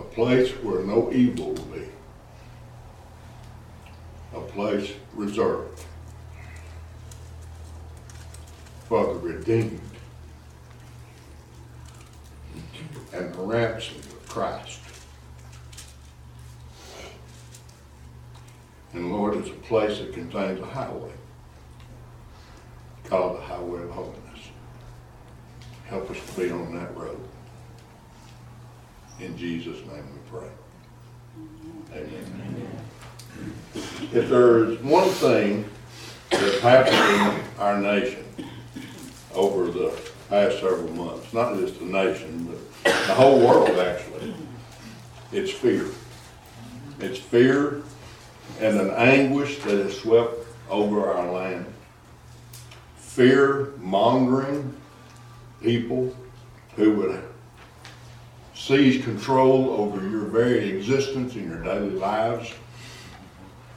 A 0.00 0.02
place 0.02 0.50
where 0.64 0.82
no 0.82 1.12
evil 1.12 1.52
will 1.52 1.64
be. 1.66 1.86
A 4.34 4.40
place 4.40 4.92
reserved 5.14 5.84
for 8.88 9.14
the 9.14 9.20
redeemed 9.20 9.80
and 13.12 13.34
the 13.34 13.38
ransom 13.38 13.96
of 13.98 14.28
Christ. 14.28 14.80
And 18.92 19.12
Lord, 19.12 19.36
it's 19.36 19.48
a 19.48 19.52
place 19.52 19.98
that 19.98 20.12
contains 20.12 20.60
a 20.60 20.66
highway 20.66 21.12
called 23.04 23.36
the 23.36 23.42
Highway 23.42 23.82
of 23.82 23.90
Holiness. 23.90 24.50
Help 25.86 26.10
us 26.10 26.18
to 26.26 26.40
be 26.40 26.50
on 26.50 26.74
that 26.74 26.96
road. 26.96 27.20
In 29.20 29.36
Jesus' 29.36 29.78
name 29.86 30.04
we 30.12 30.38
pray. 30.38 30.48
Amen. 31.94 32.85
If 34.12 34.28
there's 34.28 34.78
one 34.80 35.08
thing 35.08 35.68
that's 36.30 36.60
happened 36.60 36.96
in 36.96 37.60
our 37.60 37.78
nation 37.80 38.24
over 39.34 39.70
the 39.70 39.92
past 40.28 40.60
several 40.60 40.90
months, 40.92 41.32
not 41.32 41.56
just 41.58 41.78
the 41.78 41.84
nation, 41.84 42.44
but 42.84 43.06
the 43.06 43.14
whole 43.14 43.38
world 43.40 43.78
actually, 43.78 44.34
it's 45.32 45.50
fear. 45.50 45.86
It's 47.00 47.18
fear 47.18 47.82
and 48.60 48.80
an 48.80 48.90
anguish 48.90 49.58
that 49.60 49.78
has 49.78 49.98
swept 49.98 50.34
over 50.70 51.12
our 51.12 51.30
land. 51.30 51.66
Fear 52.96 53.72
mongering 53.78 54.74
people 55.62 56.14
who 56.76 56.92
would 56.92 57.22
seize 58.54 59.02
control 59.04 59.70
over 59.70 60.06
your 60.08 60.22
very 60.22 60.70
existence 60.70 61.34
in 61.34 61.48
your 61.48 61.62
daily 61.62 61.90
lives. 61.90 62.52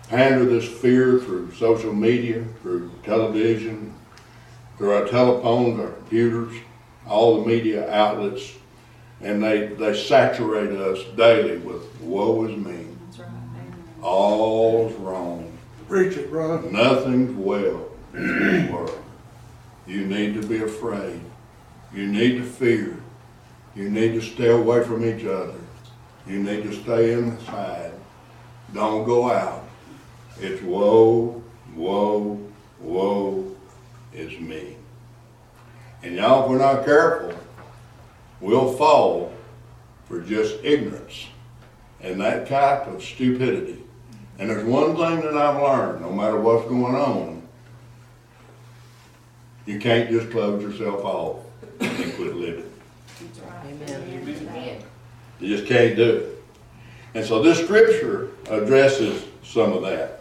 Pander 0.09 0.45
this 0.45 0.67
fear 0.67 1.19
through 1.19 1.53
social 1.53 1.93
media, 1.93 2.43
through 2.63 2.89
television, 3.03 3.93
through 4.77 4.91
our 4.91 5.05
telephones, 5.05 5.79
our 5.79 5.91
computers, 5.91 6.55
all 7.07 7.39
the 7.39 7.47
media 7.47 7.87
outlets, 7.93 8.53
and 9.21 9.43
they, 9.43 9.67
they 9.67 9.95
saturate 9.95 10.71
us 10.71 11.03
daily 11.15 11.57
with 11.59 11.83
woe 12.01 12.45
is 12.45 12.57
me. 12.57 12.87
All's 14.01 14.93
wrong. 14.95 15.55
Preach 15.87 16.17
it, 16.17 16.31
brother. 16.31 16.67
Nothing's 16.71 17.35
well 17.35 17.89
in 18.15 18.39
this 18.39 18.71
world. 18.71 19.03
You 19.85 20.05
need 20.05 20.41
to 20.41 20.47
be 20.47 20.63
afraid. 20.63 21.21
You 21.93 22.07
need 22.07 22.37
to 22.37 22.43
fear. 22.43 22.97
You 23.75 23.91
need 23.91 24.13
to 24.13 24.21
stay 24.21 24.49
away 24.49 24.83
from 24.83 25.05
each 25.05 25.25
other. 25.25 25.53
You 26.25 26.41
need 26.41 26.63
to 26.63 26.73
stay 26.73 27.13
inside. 27.13 27.91
Don't 28.73 29.05
go 29.05 29.29
out. 29.29 29.58
It's 30.41 30.61
woe, 30.61 31.43
woe, 31.75 32.39
woe 32.79 33.55
is 34.13 34.39
me. 34.39 34.77
And 36.01 36.15
y'all, 36.15 36.45
if 36.45 36.49
we're 36.49 36.57
not 36.57 36.85
careful, 36.85 37.33
we'll 38.39 38.73
fall 38.73 39.33
for 40.05 40.21
just 40.21 40.63
ignorance 40.63 41.27
and 41.99 42.21
that 42.21 42.47
type 42.47 42.87
of 42.87 43.03
stupidity. 43.03 43.83
And 44.37 44.49
there's 44.49 44.63
one 44.63 44.95
thing 44.95 45.19
that 45.21 45.35
I've 45.35 45.61
learned, 45.61 46.01
no 46.01 46.13
matter 46.13 46.39
what's 46.39 46.67
going 46.69 46.95
on, 46.95 47.43
you 49.65 49.77
can't 49.77 50.09
just 50.09 50.31
close 50.31 50.63
yourself 50.63 51.03
off 51.03 51.39
and 51.81 52.13
quit 52.15 52.35
living. 52.35 52.71
You 55.41 55.57
just 55.57 55.67
can't 55.67 55.97
do 55.97 56.15
it. 56.15 56.43
And 57.13 57.25
so 57.25 57.43
this 57.43 57.61
scripture 57.61 58.29
addresses 58.49 59.25
some 59.43 59.73
of 59.73 59.81
that. 59.81 60.18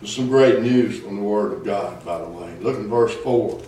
There's 0.00 0.14
some 0.14 0.28
great 0.28 0.60
news 0.60 1.00
from 1.00 1.16
the 1.16 1.22
Word 1.22 1.52
of 1.52 1.64
God, 1.64 2.04
by 2.04 2.18
the 2.18 2.28
way. 2.28 2.54
Look 2.60 2.76
in 2.76 2.88
verse 2.88 3.14
4. 3.14 3.60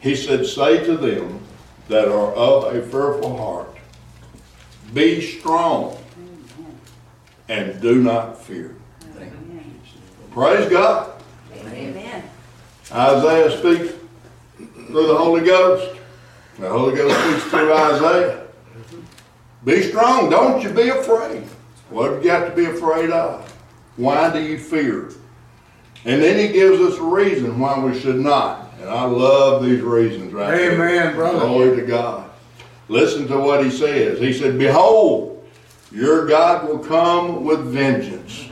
He 0.00 0.14
said, 0.14 0.46
Say 0.46 0.84
to 0.84 0.96
them 0.96 1.40
that 1.88 2.08
are 2.08 2.32
of 2.32 2.74
a 2.74 2.82
fearful 2.82 3.36
heart, 3.36 3.76
Be 4.92 5.20
strong 5.20 5.98
and 7.48 7.80
do 7.80 8.02
not 8.02 8.40
fear. 8.42 8.76
Praise 10.30 10.68
God. 10.68 11.12
Amen. 11.54 12.24
Isaiah 12.90 13.56
speaks 13.58 13.94
through 14.56 15.06
the 15.06 15.16
Holy 15.16 15.44
Ghost. 15.44 15.98
The 16.58 16.68
Holy 16.68 16.96
Ghost 16.96 17.18
speaks 17.20 17.44
through 17.50 17.72
Isaiah. 17.72 18.46
Be 19.64 19.82
strong, 19.82 20.30
don't 20.30 20.62
you 20.62 20.70
be 20.70 20.88
afraid. 20.88 21.42
What 21.88 22.12
have 22.12 22.24
you 22.24 22.30
got 22.30 22.48
to 22.48 22.54
be 22.54 22.64
afraid 22.66 23.10
of? 23.10 23.50
Why 23.96 24.32
do 24.32 24.42
you 24.42 24.58
fear? 24.58 25.10
And 26.04 26.22
then 26.22 26.38
he 26.38 26.52
gives 26.52 26.80
us 26.80 26.98
a 26.98 27.02
reason 27.02 27.58
why 27.58 27.78
we 27.78 27.98
should 27.98 28.20
not. 28.20 28.72
And 28.80 28.90
I 28.90 29.04
love 29.04 29.64
these 29.64 29.80
reasons 29.80 30.32
right 30.32 30.58
here. 30.58 30.72
Amen, 30.72 31.14
brother. 31.14 31.46
Glory 31.46 31.76
to 31.76 31.86
God. 31.86 32.30
Listen 32.88 33.26
to 33.28 33.38
what 33.38 33.64
he 33.64 33.70
says. 33.70 34.18
He 34.18 34.32
said, 34.32 34.58
Behold, 34.58 35.42
your 35.90 36.26
God 36.26 36.68
will 36.68 36.78
come 36.78 37.44
with 37.44 37.60
vengeance. 37.60 38.50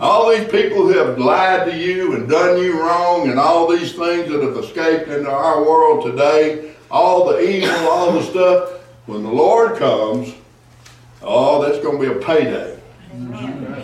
All 0.00 0.30
these 0.30 0.48
people 0.48 0.78
who 0.78 0.98
have 0.98 1.18
lied 1.18 1.70
to 1.70 1.76
you 1.76 2.16
and 2.16 2.28
done 2.28 2.60
you 2.60 2.80
wrong 2.80 3.28
and 3.28 3.38
all 3.38 3.68
these 3.68 3.92
things 3.92 4.28
that 4.28 4.42
have 4.42 4.56
escaped 4.56 5.08
into 5.08 5.30
our 5.30 5.62
world 5.62 6.04
today, 6.04 6.74
all 6.90 7.28
the 7.28 7.38
evil, 7.38 7.70
all 7.88 8.10
the 8.10 8.22
stuff, 8.22 8.70
when 9.06 9.22
the 9.22 9.30
Lord 9.30 9.76
comes, 9.76 10.34
oh, 11.22 11.62
that's 11.62 11.82
going 11.82 12.00
to 12.00 12.12
be 12.12 12.18
a 12.18 12.24
payday. 12.24 12.76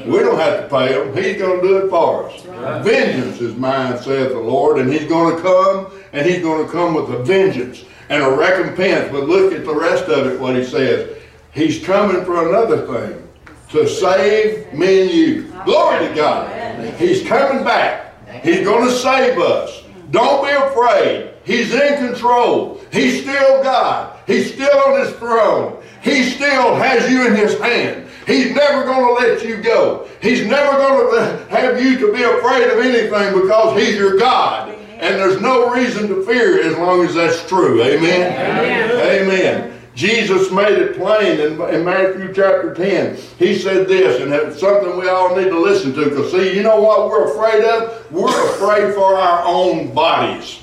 We 0.06 0.18
don't 0.18 0.38
have 0.38 0.62
to 0.62 0.68
pay 0.68 0.94
him. 0.94 1.14
He's 1.14 1.36
going 1.36 1.60
to 1.60 1.66
do 1.66 1.76
it 1.78 1.90
for 1.90 2.30
us. 2.30 2.42
Vengeance 2.84 3.40
is 3.40 3.54
mine, 3.56 3.98
saith 3.98 4.30
the 4.30 4.38
Lord, 4.38 4.78
and 4.78 4.90
he's 4.92 5.06
going 5.06 5.36
to 5.36 5.42
come, 5.42 5.92
and 6.12 6.26
he's 6.26 6.42
going 6.42 6.64
to 6.64 6.72
come 6.72 6.94
with 6.94 7.10
a 7.10 7.22
vengeance 7.22 7.84
and 8.08 8.22
a 8.22 8.30
recompense. 8.30 9.10
But 9.12 9.28
look 9.28 9.52
at 9.52 9.64
the 9.64 9.74
rest 9.74 10.04
of 10.04 10.26
it, 10.26 10.40
what 10.40 10.56
he 10.56 10.64
says. 10.64 11.16
He's 11.52 11.84
coming 11.84 12.24
for 12.24 12.48
another 12.48 12.86
thing, 12.86 13.28
to 13.70 13.88
save 13.88 14.72
me 14.72 15.02
and 15.02 15.10
you. 15.10 15.52
Glory 15.64 16.08
to 16.08 16.14
God. 16.14 16.94
He's 16.94 17.26
coming 17.26 17.64
back. 17.64 18.14
He's 18.42 18.64
going 18.64 18.88
to 18.88 18.94
save 18.94 19.38
us. 19.38 19.84
Don't 20.10 20.44
be 20.44 20.50
afraid. 20.50 21.34
He's 21.44 21.72
in 21.74 22.08
control. 22.08 22.80
He's 22.92 23.22
still 23.22 23.62
God. 23.62 24.18
He's 24.26 24.52
still 24.52 24.78
on 24.86 25.00
his 25.00 25.14
throne. 25.16 25.82
He 26.02 26.24
still 26.30 26.74
has 26.76 27.10
you 27.10 27.26
in 27.26 27.34
his 27.34 27.58
hand. 27.58 28.08
He's 28.31 28.55
never 28.55 28.85
going 28.85 29.07
to 29.07 29.27
let 29.27 29.45
you 29.45 29.61
go. 29.61 30.09
He's 30.23 30.47
never 30.47 30.77
going 30.77 31.16
to 31.16 31.47
have 31.51 31.83
you 31.83 31.99
to 31.99 32.12
be 32.12 32.23
afraid 32.23 32.69
of 32.71 32.79
anything 32.79 33.40
because 33.40 33.81
he's 33.81 33.97
your 33.97 34.19
God. 34.19 34.75
And 35.01 35.14
there's 35.14 35.40
no 35.40 35.73
reason 35.73 36.09
to 36.09 36.23
fear 36.25 36.62
as 36.62 36.77
long 36.77 37.05
as 37.05 37.14
that's 37.14 37.47
true. 37.49 37.83
Amen? 37.83 38.33
Amen. 38.33 38.90
Amen. 39.23 39.81
Jesus 39.95 40.51
made 40.53 40.79
it 40.79 40.97
plain 40.97 41.40
in, 41.40 41.61
in 41.75 41.85
Matthew 41.85 42.33
chapter 42.33 42.75
10. 42.75 43.16
He 43.38 43.59
said 43.59 43.88
this, 43.88 44.21
and 44.21 44.33
it's 44.33 44.61
something 44.61 44.97
we 44.97 45.09
all 45.09 45.35
need 45.35 45.49
to 45.49 45.59
listen 45.59 45.93
to. 45.95 46.05
Because, 46.05 46.31
see, 46.31 46.55
you 46.55 46.62
know 46.62 46.81
what 46.81 47.09
we're 47.09 47.33
afraid 47.33 47.64
of? 47.64 48.12
We're 48.12 48.55
afraid 48.55 48.95
for 48.95 49.16
our 49.16 49.45
own 49.45 49.93
bodies. 49.93 50.62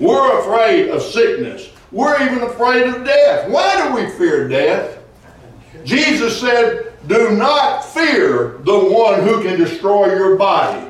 We're 0.00 0.40
afraid 0.40 0.88
of 0.90 1.02
sickness. 1.02 1.70
We're 1.92 2.22
even 2.24 2.42
afraid 2.42 2.86
of 2.86 3.04
death. 3.04 3.50
Why 3.50 3.88
do 3.88 3.94
we 3.94 4.10
fear 4.12 4.48
death? 4.48 4.98
Jesus 5.84 6.40
said, 6.40 6.85
Do 7.06 7.36
not 7.36 7.84
fear 7.84 8.58
the 8.60 8.78
one 8.78 9.22
who 9.22 9.42
can 9.42 9.58
destroy 9.58 10.14
your 10.14 10.36
body. 10.36 10.86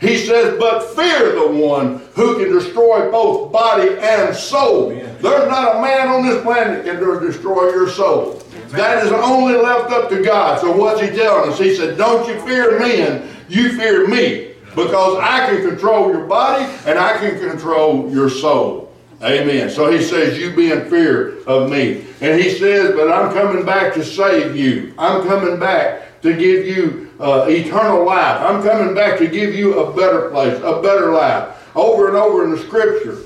He 0.00 0.16
says, 0.16 0.58
But 0.58 0.94
fear 0.94 1.32
the 1.34 1.48
one 1.48 1.98
who 2.14 2.38
can 2.38 2.52
destroy 2.52 3.10
both 3.10 3.52
body 3.52 3.96
and 3.98 4.34
soul. 4.34 4.90
There's 4.90 5.48
not 5.48 5.76
a 5.76 5.82
man 5.82 6.08
on 6.08 6.26
this 6.26 6.42
planet 6.42 6.84
that 6.84 6.98
can 6.98 7.26
destroy 7.26 7.70
your 7.70 7.88
soul. 7.88 8.42
That 8.68 9.04
is 9.04 9.12
only 9.12 9.54
left 9.54 9.90
up 9.90 10.08
to 10.10 10.22
God. 10.22 10.60
So 10.60 10.76
what's 10.76 11.00
he 11.00 11.08
telling 11.08 11.50
us? 11.50 11.58
He 11.58 11.74
said, 11.74 11.98
Don't 11.98 12.28
you 12.28 12.40
fear 12.46 12.78
men, 12.78 13.28
you 13.48 13.76
fear 13.76 14.06
me. 14.06 14.54
Because 14.74 15.18
I 15.20 15.46
can 15.46 15.66
control 15.66 16.10
your 16.10 16.26
body 16.26 16.64
and 16.86 16.98
I 16.98 17.18
can 17.18 17.38
control 17.40 18.10
your 18.12 18.30
soul. 18.30 18.87
Amen. 19.22 19.68
So 19.68 19.90
he 19.90 20.02
says, 20.02 20.38
You 20.38 20.54
be 20.54 20.70
in 20.70 20.88
fear 20.88 21.40
of 21.44 21.70
me. 21.70 22.04
And 22.20 22.40
he 22.40 22.50
says, 22.50 22.94
But 22.94 23.10
I'm 23.10 23.32
coming 23.32 23.64
back 23.64 23.94
to 23.94 24.04
save 24.04 24.56
you. 24.56 24.94
I'm 24.96 25.26
coming 25.26 25.58
back 25.58 26.20
to 26.22 26.36
give 26.36 26.66
you 26.66 27.10
uh, 27.18 27.46
eternal 27.48 28.04
life. 28.04 28.40
I'm 28.40 28.62
coming 28.62 28.94
back 28.94 29.18
to 29.18 29.26
give 29.26 29.54
you 29.54 29.80
a 29.80 29.96
better 29.96 30.30
place, 30.30 30.56
a 30.58 30.80
better 30.80 31.12
life. 31.12 31.54
Over 31.74 32.08
and 32.08 32.16
over 32.16 32.44
in 32.44 32.50
the 32.52 32.58
scripture, 32.58 33.18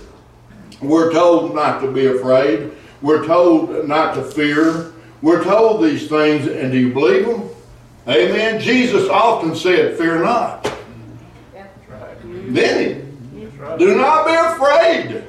we're 0.81 1.13
told 1.13 1.55
not 1.55 1.81
to 1.83 1.91
be 1.91 2.07
afraid. 2.07 2.73
We're 3.03 3.27
told 3.27 3.87
not 3.87 4.15
to 4.15 4.23
fear. 4.23 4.93
We're 5.21 5.45
told 5.45 5.85
these 5.85 6.09
things, 6.09 6.47
and 6.47 6.73
do 6.73 6.79
you 6.79 6.93
believe 6.93 7.27
them? 7.27 7.49
Amen. 8.09 8.61
Jesus 8.61 9.09
often 9.09 9.55
said, 9.55 9.97
Fear 9.97 10.23
not. 10.23 10.65
Didn't 12.25 12.97
he? 12.97 13.79
Do 13.79 13.97
not 13.97 14.27
be 14.27 14.35
afraid. 14.35 15.25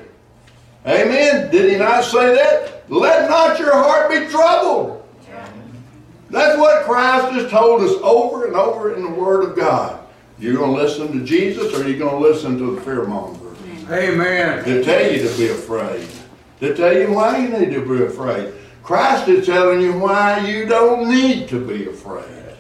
Amen. 0.86 1.50
Did 1.52 1.72
he 1.72 1.78
not 1.78 2.04
say 2.04 2.36
that? 2.36 2.90
Let 2.90 3.30
not 3.30 3.60
your 3.60 3.74
heart 3.74 4.10
be 4.10 4.28
troubled. 4.28 5.00
That's 6.30 6.58
what 6.58 6.84
Christ 6.86 7.32
has 7.34 7.52
told 7.52 7.84
us 7.84 7.94
over 8.02 8.48
and 8.48 8.56
over 8.56 8.96
in 8.96 9.04
the 9.04 9.10
Word 9.10 9.44
of 9.50 9.56
God. 9.56 10.00
You're 10.40 10.56
going 10.58 10.76
to 10.76 10.82
listen 10.82 11.12
to 11.18 11.24
Jesus 11.24 11.74
or 11.74 11.88
you're 11.88 12.00
going 12.00 12.22
to 12.22 12.28
listen 12.28 12.58
to 12.58 12.76
the 12.76 12.82
fearmonger? 12.82 13.40
Amen. 13.92 14.64
They 14.66 14.84
tell 14.84 15.12
you 15.12 15.28
to 15.28 15.38
be 15.38 15.50
afraid. 15.50 16.08
They 16.60 16.74
tell 16.74 16.98
you 16.98 17.12
why 17.12 17.38
you 17.38 17.50
need 17.50 17.72
to 17.74 17.86
be 17.86 18.04
afraid. 18.04 18.54
Christ 18.82 19.28
is 19.28 19.46
telling 19.46 19.82
you 19.82 19.94
why 19.94 20.40
you 20.40 20.66
don't 20.66 21.10
need 21.10 21.48
to 21.50 21.66
be 21.66 21.88
afraid. 21.88 22.56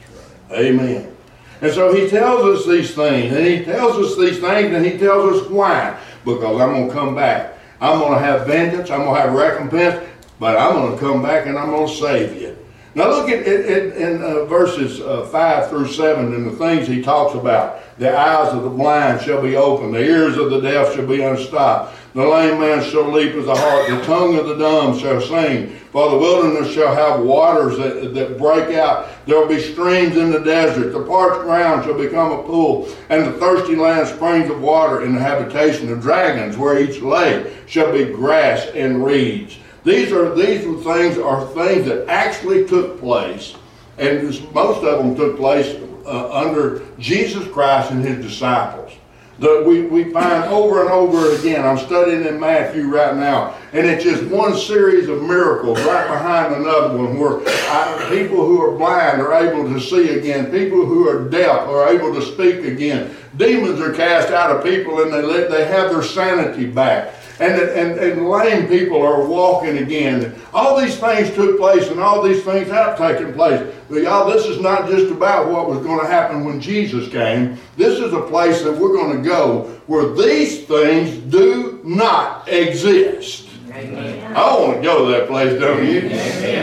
Amen. 0.51 1.15
And 1.61 1.73
so 1.73 1.93
he 1.93 2.09
tells 2.09 2.59
us 2.59 2.67
these 2.67 2.93
things, 2.93 3.33
and 3.33 3.45
he 3.45 3.63
tells 3.65 3.97
us 3.97 4.17
these 4.17 4.39
things, 4.39 4.73
and 4.73 4.85
he 4.85 4.97
tells 4.97 5.41
us 5.41 5.49
why. 5.49 5.97
Because 6.23 6.61
I'm 6.61 6.73
going 6.73 6.87
to 6.87 6.93
come 6.93 7.15
back. 7.15 7.52
I'm 7.83 7.99
going 7.99 8.13
to 8.13 8.19
have 8.19 8.47
vengeance. 8.47 8.89
I'm 8.89 9.01
going 9.01 9.15
to 9.15 9.21
have 9.21 9.33
recompense. 9.33 10.09
But 10.39 10.57
I'm 10.57 10.71
going 10.71 10.93
to 10.93 10.99
come 10.99 11.21
back 11.21 11.47
and 11.47 11.57
I'm 11.57 11.69
going 11.69 11.87
to 11.87 11.93
save 11.93 12.41
you. 12.41 12.57
Now 12.95 13.09
look 13.09 13.27
at, 13.29 13.47
in 13.47 14.21
uh, 14.21 14.45
verses 14.45 15.01
uh, 15.01 15.25
five 15.25 15.67
through 15.69 15.87
seven 15.87 16.33
and 16.35 16.45
the 16.45 16.51
things 16.51 16.87
he 16.87 17.01
talks 17.01 17.33
about. 17.33 17.79
The 17.97 18.15
eyes 18.15 18.53
of 18.53 18.63
the 18.63 18.69
blind 18.69 19.21
shall 19.21 19.41
be 19.41 19.55
opened, 19.55 19.95
the 19.95 20.03
ears 20.03 20.37
of 20.37 20.51
the 20.51 20.61
deaf 20.61 20.93
shall 20.93 21.07
be 21.07 21.23
unstopped. 21.23 21.95
The 22.13 22.23
lame 22.23 22.59
man 22.59 22.83
shall 22.83 23.11
leap 23.11 23.33
as 23.33 23.47
a 23.47 23.55
hart, 23.55 23.89
the 23.89 24.05
tongue 24.05 24.37
of 24.37 24.45
the 24.45 24.55
dumb 24.55 24.97
shall 24.99 25.19
sing. 25.19 25.79
For 25.91 26.11
the 26.11 26.17
wilderness 26.17 26.71
shall 26.71 26.93
have 26.93 27.25
waters 27.25 27.77
that, 27.77 28.13
that 28.13 28.37
break 28.37 28.75
out. 28.75 29.09
There 29.25 29.39
will 29.39 29.47
be 29.47 29.59
streams 29.59 30.17
in 30.17 30.31
the 30.31 30.39
desert. 30.39 30.91
The 30.91 31.03
parched 31.03 31.41
ground 31.41 31.85
shall 31.85 31.97
become 31.97 32.31
a 32.31 32.43
pool, 32.43 32.87
and 33.09 33.25
the 33.25 33.31
thirsty 33.33 33.75
land 33.75 34.07
springs 34.07 34.51
of 34.51 34.61
water 34.61 35.03
in 35.03 35.15
the 35.15 35.19
habitation 35.19 35.91
of 35.91 36.01
dragons, 36.01 36.57
where 36.57 36.79
each 36.79 37.01
lay 37.01 37.55
shall 37.65 37.91
be 37.91 38.05
grass 38.05 38.67
and 38.75 39.03
reeds. 39.03 39.57
These 39.83 40.11
are 40.13 40.33
these 40.33 40.65
are 40.65 40.75
things 40.81 41.17
are 41.17 41.45
things 41.47 41.85
that 41.87 42.07
actually 42.07 42.65
took 42.65 42.99
place, 42.99 43.55
and 43.97 44.23
most 44.53 44.83
of 44.83 44.99
them 44.99 45.15
took 45.15 45.35
place 45.35 45.75
uh, 46.05 46.31
under 46.31 46.85
Jesus 46.99 47.47
Christ 47.49 47.91
and 47.91 48.03
his 48.03 48.23
disciples. 48.25 48.93
That 49.39 49.65
we, 49.65 49.81
we 49.81 50.11
find 50.11 50.43
over 50.45 50.81
and 50.81 50.91
over 50.91 51.35
again. 51.35 51.65
I'm 51.65 51.79
studying 51.79 52.23
in 52.23 52.39
Matthew 52.39 52.83
right 52.87 53.15
now, 53.15 53.55
and 53.73 53.85
it's 53.85 54.03
just 54.03 54.23
one 54.25 54.55
series 54.55 55.09
of 55.09 55.23
miracles 55.23 55.81
right 55.81 56.07
behind 56.07 56.53
another 56.53 56.95
one 56.95 57.19
where 57.19 57.41
I, 57.47 58.07
people 58.09 58.45
who 58.45 58.61
are 58.61 58.77
blind 58.77 59.19
are 59.19 59.33
able 59.33 59.67
to 59.73 59.81
see 59.81 60.17
again, 60.17 60.51
people 60.51 60.85
who 60.85 61.09
are 61.09 61.27
deaf 61.29 61.67
are 61.67 61.89
able 61.89 62.13
to 62.13 62.21
speak 62.21 62.63
again. 62.63 63.15
Demons 63.35 63.81
are 63.81 63.91
cast 63.91 64.29
out 64.29 64.55
of 64.55 64.63
people 64.63 65.01
and 65.01 65.11
they, 65.11 65.23
let, 65.23 65.49
they 65.49 65.65
have 65.65 65.91
their 65.91 66.03
sanity 66.03 66.67
back. 66.67 67.15
And, 67.39 67.59
and, 67.59 67.99
and 67.99 68.29
lame 68.29 68.67
people 68.67 69.01
are 69.01 69.25
walking 69.25 69.79
again. 69.79 70.35
All 70.53 70.79
these 70.79 70.97
things 70.97 71.33
took 71.33 71.57
place 71.57 71.89
and 71.89 71.99
all 71.99 72.21
these 72.21 72.43
things 72.43 72.69
have 72.69 72.97
taken 72.97 73.33
place. 73.33 73.73
But 73.89 74.03
y'all, 74.03 74.29
this 74.29 74.45
is 74.45 74.59
not 74.59 74.87
just 74.87 75.11
about 75.11 75.51
what 75.51 75.67
was 75.67 75.79
going 75.79 75.99
to 75.99 76.07
happen 76.07 76.45
when 76.45 76.61
Jesus 76.61 77.09
came. 77.09 77.57
This 77.75 77.99
is 77.99 78.13
a 78.13 78.21
place 78.21 78.61
that 78.61 78.77
we're 78.77 78.93
going 78.93 79.17
to 79.17 79.27
go 79.27 79.63
where 79.87 80.13
these 80.13 80.65
things 80.65 81.17
do 81.31 81.81
not 81.83 82.47
exist. 82.47 83.49
I 83.73 84.55
want 84.59 84.77
to 84.77 84.83
go 84.83 85.05
to 85.05 85.11
that 85.11 85.27
place, 85.27 85.59
don't 85.59 85.85
you? 85.85 86.09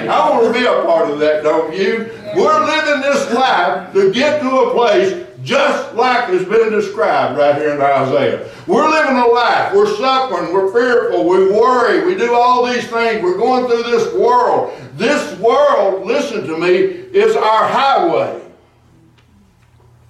I 0.08 0.30
want 0.30 0.46
to 0.46 0.60
be 0.60 0.64
a 0.64 0.82
part 0.84 1.10
of 1.10 1.18
that, 1.18 1.42
don't 1.42 1.74
you? 1.74 2.08
We're 2.36 2.64
living 2.64 3.00
this 3.00 3.32
life 3.32 3.92
to 3.92 4.12
get 4.12 4.40
to 4.42 4.48
a 4.48 4.72
place 4.72 5.26
just 5.42 5.94
like 5.94 6.28
it's 6.30 6.48
been 6.48 6.70
described 6.70 7.38
right 7.38 7.56
here 7.56 7.74
in 7.74 7.80
Isaiah. 7.80 8.48
We're 8.66 8.88
living 8.88 9.16
a 9.16 9.26
life. 9.26 9.74
We're 9.74 9.96
suffering. 9.96 10.52
We're 10.52 10.72
fearful. 10.72 11.28
We 11.28 11.50
worry. 11.50 12.04
We 12.06 12.14
do 12.14 12.34
all 12.34 12.66
these 12.66 12.86
things. 12.88 13.22
We're 13.22 13.38
going 13.38 13.66
through 13.66 13.90
this 13.90 14.12
world. 14.14 14.78
This 14.96 15.38
world, 15.38 16.06
listen 16.06 16.46
to 16.46 16.58
me, 16.58 16.68
is 16.68 17.36
our 17.36 17.68
highway 17.68 18.42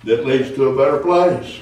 that 0.05 0.27
leads 0.27 0.55
to 0.57 0.69
a 0.69 0.77
better 0.77 0.99
place. 0.99 1.61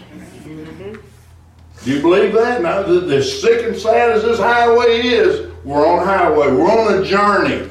Do 1.84 1.94
you 1.94 2.00
believe 2.00 2.32
that? 2.32 2.62
Now, 2.62 2.82
as 2.82 3.40
sick 3.40 3.64
and 3.66 3.76
sad 3.76 4.10
as 4.10 4.22
this 4.22 4.38
highway 4.38 5.00
is, 5.02 5.52
we're 5.64 5.86
on 5.86 6.04
highway. 6.04 6.50
We're 6.50 6.70
on 6.70 7.02
a 7.02 7.04
journey. 7.04 7.70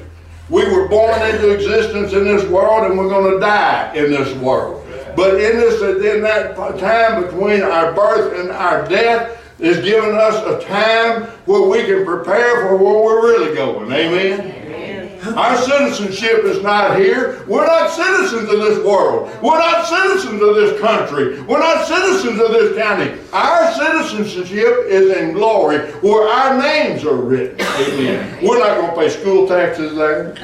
We 0.49 0.63
were 0.71 0.87
born 0.87 1.21
into 1.23 1.49
existence 1.49 2.13
in 2.13 2.23
this 2.23 2.45
world, 2.47 2.89
and 2.89 2.97
we're 2.97 3.09
going 3.09 3.33
to 3.33 3.39
die 3.39 3.93
in 3.95 4.11
this 4.11 4.33
world. 4.37 4.86
But 5.17 5.41
in 5.41 5.57
this, 5.57 5.81
in 5.81 6.21
that 6.21 6.55
time 6.77 7.23
between 7.23 7.63
our 7.63 7.91
birth 7.91 8.39
and 8.39 8.51
our 8.51 8.87
death, 8.87 9.43
is 9.57 9.77
giving 9.77 10.13
us 10.13 10.35
a 10.45 10.63
time 10.67 11.23
where 11.45 11.67
we 11.67 11.83
can 11.85 12.05
prepare 12.05 12.67
for 12.67 12.77
where 12.77 13.03
we're 13.03 13.21
really 13.23 13.55
going. 13.55 13.91
Amen. 13.91 15.19
Our 15.35 15.57
citizenship 15.57 16.43
is 16.43 16.61
not 16.61 16.99
here. 16.99 17.43
We're 17.47 17.65
not 17.65 17.89
citizens 17.89 18.43
of 18.43 18.59
this 18.59 18.85
world. 18.85 19.35
We're 19.41 19.57
not 19.57 19.87
citizens 19.87 20.39
of 20.39 20.55
this 20.55 20.79
country. 20.79 21.41
We're 21.41 21.61
not 21.61 21.87
citizens 21.87 22.39
of 22.39 22.51
this 22.51 22.77
county. 22.77 23.19
Our 23.33 23.73
citizenship 23.73 24.85
is 24.85 25.17
in 25.17 25.33
glory 25.33 25.79
where 26.01 26.29
our 26.29 26.61
names 26.61 27.03
are 27.03 27.15
written. 27.15 27.59
Amen. 27.59 28.45
We're 28.45 28.59
not 28.59 28.77
going 28.77 28.91
to 28.91 28.95
pay 28.95 29.09
school 29.09 29.47
taxes 29.47 29.95
there. 29.95 30.35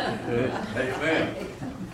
Amen. 0.75 1.35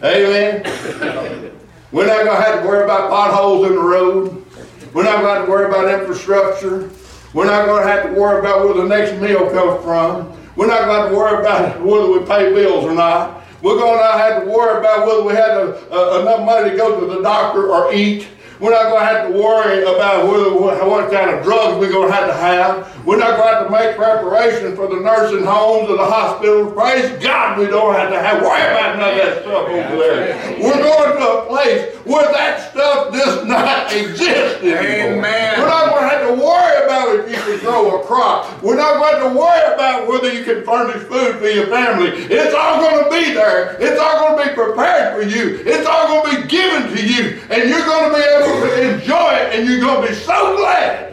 Amen. 0.02 1.52
We're 1.92 2.06
not 2.06 2.24
going 2.24 2.38
to 2.38 2.44
have 2.44 2.62
to 2.62 2.68
worry 2.68 2.84
about 2.84 3.10
potholes 3.10 3.66
in 3.68 3.74
the 3.74 3.82
road. 3.82 4.46
We're 4.94 5.04
not 5.04 5.22
going 5.22 5.34
to 5.34 5.40
have 5.40 5.46
to 5.46 5.52
worry 5.52 5.68
about 5.68 6.02
infrastructure. 6.02 6.92
We're 7.34 7.48
not 7.48 7.66
going 7.66 7.82
to 7.84 7.90
have 7.90 8.06
to 8.08 8.20
worry 8.20 8.40
about 8.40 8.64
where 8.64 8.76
the 8.76 8.88
next 8.88 9.20
meal 9.20 9.50
comes 9.50 9.84
from. 9.84 10.38
We're 10.56 10.68
not 10.68 10.86
going 10.86 10.90
to 10.90 11.02
have 11.02 11.10
to 11.10 11.16
worry 11.16 11.40
about 11.40 11.82
whether 11.84 12.12
we 12.12 12.26
pay 12.28 12.54
bills 12.54 12.86
or 12.86 12.94
not. 12.94 13.44
We're 13.64 13.78
going 13.78 13.98
to 13.98 14.04
not 14.04 14.20
have 14.20 14.44
to 14.44 14.50
worry 14.50 14.80
about 14.80 15.08
whether 15.08 15.24
we 15.24 15.34
have 15.34 15.58
a, 15.58 15.96
a, 15.96 16.22
enough 16.22 16.46
money 16.46 16.70
to 16.70 16.78
go 16.78 17.00
to 17.00 17.06
the 17.08 17.24
doctor 17.24 17.72
or 17.72 17.92
eat. 17.92 18.28
We're 18.60 18.72
not 18.72 18.90
going 18.92 19.00
to 19.00 19.06
have 19.06 19.28
to 19.32 19.34
worry 19.34 19.82
about 19.82 20.28
whether, 20.28 20.54
what 20.54 21.12
kind 21.12 21.30
of 21.32 21.44
drugs 21.44 21.80
we're 21.80 21.92
going 21.92 22.10
to 22.10 22.14
have 22.14 22.28
to 22.28 22.36
have. 22.36 22.99
We're 23.10 23.18
not 23.18 23.38
going 23.38 23.50
to 23.50 23.58
have 23.58 23.66
to 23.66 23.72
make 23.74 23.98
preparation 23.98 24.76
for 24.76 24.86
the 24.86 25.02
nursing 25.02 25.44
homes 25.44 25.90
or 25.90 25.98
the 25.98 26.06
hospitals. 26.06 26.78
Praise 26.78 27.10
God, 27.18 27.58
we 27.58 27.66
don't 27.66 27.96
have 27.96 28.14
to 28.14 28.22
have 28.22 28.40
worry 28.40 28.62
about 28.62 29.02
none 29.02 29.10
of 29.10 29.18
that 29.18 29.42
stuff 29.42 29.66
over 29.66 29.98
there. 29.98 30.62
We're 30.62 30.78
going 30.78 31.18
to 31.18 31.28
a 31.42 31.46
place 31.48 31.96
where 32.06 32.32
that 32.32 32.70
stuff 32.70 33.12
does 33.12 33.48
not 33.48 33.92
exist 33.98 34.62
anymore. 34.62 35.26
Amen. 35.26 35.60
We're 35.60 35.74
not 35.74 35.90
going 35.90 36.04
to 36.04 36.08
have 36.08 36.28
to 36.28 36.34
worry 36.38 36.86
about 36.86 37.16
if 37.18 37.32
you 37.32 37.42
can 37.42 37.60
grow 37.66 38.00
a 38.00 38.06
crop. 38.06 38.62
We're 38.62 38.78
not 38.78 39.02
going 39.02 39.34
to 39.34 39.40
worry 39.40 39.74
about 39.74 40.08
whether 40.08 40.32
you 40.32 40.46
can 40.46 40.64
furnish 40.64 41.02
food 41.10 41.42
for 41.42 41.50
your 41.50 41.66
family. 41.66 42.10
It's 42.14 42.54
all 42.54 42.78
going 42.78 43.06
to 43.06 43.10
be 43.10 43.34
there. 43.34 43.76
It's 43.82 44.00
all 44.00 44.38
going 44.38 44.38
to 44.38 44.50
be 44.50 44.54
prepared 44.54 45.18
for 45.18 45.28
you. 45.28 45.64
It's 45.66 45.88
all 45.88 46.22
going 46.22 46.30
to 46.30 46.42
be 46.44 46.48
given 46.48 46.96
to 46.96 47.02
you. 47.04 47.42
And 47.50 47.72
you're 47.72 47.86
going 47.90 48.12
to 48.12 48.16
be 48.16 48.22
able 48.22 48.70
to 48.70 48.94
enjoy 48.94 49.34
it 49.34 49.58
and 49.58 49.68
you're 49.68 49.80
going 49.80 50.06
to 50.06 50.14
be 50.14 50.14
so 50.14 50.56
glad 50.58 51.09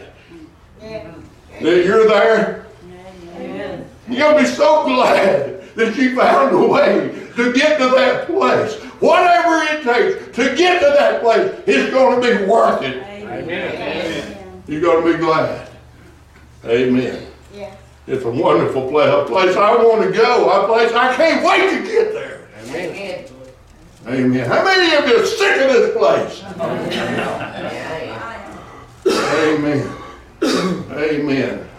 that 1.61 1.85
you're 1.85 2.07
there. 2.07 2.65
You're 4.09 4.19
going 4.19 4.37
to 4.37 4.49
be 4.49 4.55
so 4.55 4.85
glad 4.85 5.75
that 5.75 5.95
you 5.97 6.15
found 6.15 6.55
a 6.55 6.67
way 6.67 7.27
to 7.35 7.53
get 7.53 7.77
to 7.77 7.89
that 7.89 8.25
place. 8.27 8.75
Whatever 8.99 9.63
it 9.73 9.83
takes 9.83 10.35
to 10.37 10.55
get 10.55 10.79
to 10.79 10.87
that 10.97 11.21
place, 11.21 11.53
it's 11.67 11.91
going 11.91 12.21
to 12.21 12.39
be 12.39 12.45
worth 12.45 12.81
it. 12.83 13.03
Amen. 13.03 14.63
You're 14.67 14.81
going 14.81 15.05
to 15.05 15.13
be 15.13 15.17
glad. 15.19 15.69
Amen. 16.65 17.27
Yeah. 17.53 17.75
It's 18.07 18.23
a 18.23 18.29
wonderful 18.29 18.89
place, 18.89 19.13
a 19.13 19.25
place 19.25 19.55
I 19.55 19.75
want 19.75 20.03
to 20.03 20.11
go, 20.17 20.49
a 20.49 20.67
place 20.67 20.93
I 20.93 21.13
can't 21.15 21.45
wait 21.45 21.69
to 21.77 21.83
get 21.85 22.13
there. 22.13 22.47
Amen. 22.63 23.25
Amen. 24.07 24.49
How 24.49 24.63
many 24.63 24.95
of 24.95 25.07
you 25.09 25.21
are 25.21 25.25
sick 25.25 25.61
of 25.61 25.73
this 25.73 25.97
place? 25.97 26.43
Amen. 26.61 27.27
Amen. 29.05 29.96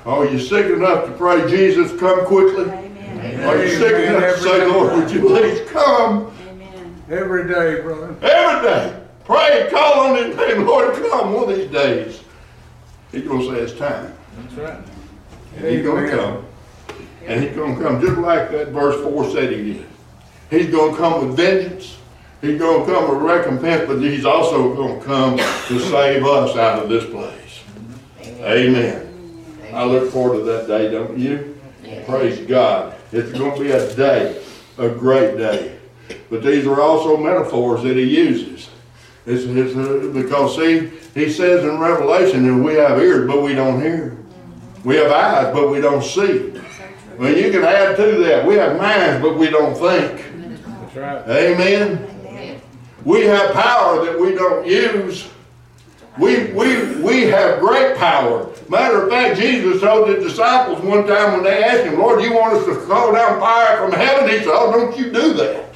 Are 0.09 0.25
you 0.25 0.41
sick 0.41 0.67
enough 0.67 1.05
to 1.05 1.13
pray, 1.13 1.49
Jesus, 1.51 1.97
come 2.01 2.25
quickly? 2.25 2.65
Amen. 2.65 3.45
Are 3.45 3.63
you 3.63 3.77
sick 3.77 4.09
enough 4.09 4.37
to 4.37 4.41
say, 4.41 4.67
Lord, 4.67 4.95
would 4.95 5.11
you 5.11 5.21
please 5.21 5.69
come 5.69 6.35
Amen. 6.49 7.03
Every 7.11 7.47
day, 7.47 7.83
brother. 7.83 8.17
every 8.23 8.69
day? 8.69 9.01
Pray, 9.25 9.69
call 9.71 10.09
on 10.09 10.17
His 10.17 10.35
name, 10.35 10.67
Lord, 10.67 10.95
come 10.95 11.35
one 11.35 11.51
of 11.51 11.57
these 11.57 11.71
days. 11.71 12.23
He's 13.13 13.25
going 13.25 13.41
to 13.41 13.55
say 13.55 13.61
it's 13.61 13.79
time. 13.79 14.15
That's 14.39 14.55
right. 14.55 14.81
And 15.57 15.67
he's 15.67 15.83
going 15.83 16.05
to 16.05 16.11
come. 16.11 16.47
And 17.27 17.45
he's 17.45 17.55
going 17.55 17.77
to 17.77 17.83
come 17.83 18.01
just 18.01 18.17
like 18.19 18.51
that 18.51 18.69
verse 18.69 19.01
4 19.05 19.31
said 19.31 19.53
he 19.53 19.75
did. 19.75 19.87
He's 20.51 20.71
going 20.71 20.93
to 20.93 20.99
come 20.99 21.29
with 21.29 21.37
vengeance. 21.37 21.99
He's 22.41 22.59
going 22.59 22.87
to 22.87 22.93
come 22.93 23.11
with 23.11 23.23
recompense, 23.23 23.85
but 23.87 24.01
he's 24.01 24.25
also 24.25 24.75
going 24.75 24.99
to 25.01 25.05
come 25.05 25.37
to 25.37 25.79
save 25.79 26.25
us 26.25 26.57
out 26.57 26.83
of 26.83 26.89
this 26.89 27.05
place. 27.05 27.63
Amen. 28.41 29.08
I 29.79 29.85
look 29.85 30.11
forward 30.11 30.39
to 30.39 30.43
that 30.43 30.67
day, 30.67 30.91
don't 30.91 31.17
you? 31.17 31.57
Praise 32.05 32.45
God. 32.49 32.97
It's 33.13 33.31
going 33.31 33.55
to 33.55 33.61
be 33.61 33.71
a 33.71 33.95
day, 33.95 34.45
a 34.77 34.89
great 34.89 35.39
day. 35.39 35.79
But 36.29 36.43
these 36.43 36.67
are 36.67 36.81
also 36.81 37.17
metaphors 37.17 37.85
that 37.85 37.97
he 37.97 38.03
uses. 38.03 38.71
It's, 39.25 39.45
it's, 39.45 39.77
uh, 39.77 40.11
because, 40.13 40.57
see, 40.57 40.91
he 41.15 41.31
says 41.31 41.63
in 41.63 41.79
Revelation 41.79 42.45
that 42.49 42.61
we 42.61 42.75
have 42.75 42.99
ears, 42.99 43.29
but 43.29 43.41
we 43.41 43.55
don't 43.55 43.81
hear. 43.81 44.17
We 44.83 44.97
have 44.97 45.13
eyes, 45.13 45.55
but 45.55 45.71
we 45.71 45.81
don't 45.81 46.03
see. 46.03 46.61
Well, 47.17 47.37
you 47.37 47.53
can 47.53 47.63
add 47.63 47.97
to 47.99 48.19
that. 48.25 48.45
We 48.45 48.57
have 48.57 48.77
minds, 48.79 49.23
but 49.23 49.39
we 49.39 49.49
don't 49.49 49.75
think. 49.75 50.25
That's 50.65 50.97
right. 50.97 51.29
Amen. 51.29 52.61
We 53.05 53.27
have 53.27 53.53
power 53.53 54.05
that 54.05 54.19
we 54.19 54.35
don't 54.35 54.67
use. 54.67 55.29
We, 56.19 56.53
we, 56.53 57.01
we 57.01 57.23
have 57.25 57.61
great 57.61 57.97
power. 57.97 58.51
Matter 58.69 59.05
of 59.05 59.11
fact, 59.11 59.39
Jesus 59.39 59.81
told 59.81 60.09
the 60.09 60.15
disciples 60.15 60.81
one 60.81 61.07
time 61.07 61.35
when 61.35 61.45
they 61.45 61.63
asked 61.63 61.85
him, 61.85 61.99
Lord, 61.99 62.23
you 62.23 62.35
want 62.35 62.55
us 62.55 62.65
to 62.67 62.87
call 62.87 63.13
down 63.13 63.39
fire 63.39 63.77
from 63.77 63.93
heaven? 63.93 64.29
He 64.29 64.39
said, 64.39 64.49
Oh, 64.49 64.73
don't 64.73 64.99
you 64.99 65.13
do 65.13 65.33
that. 65.35 65.75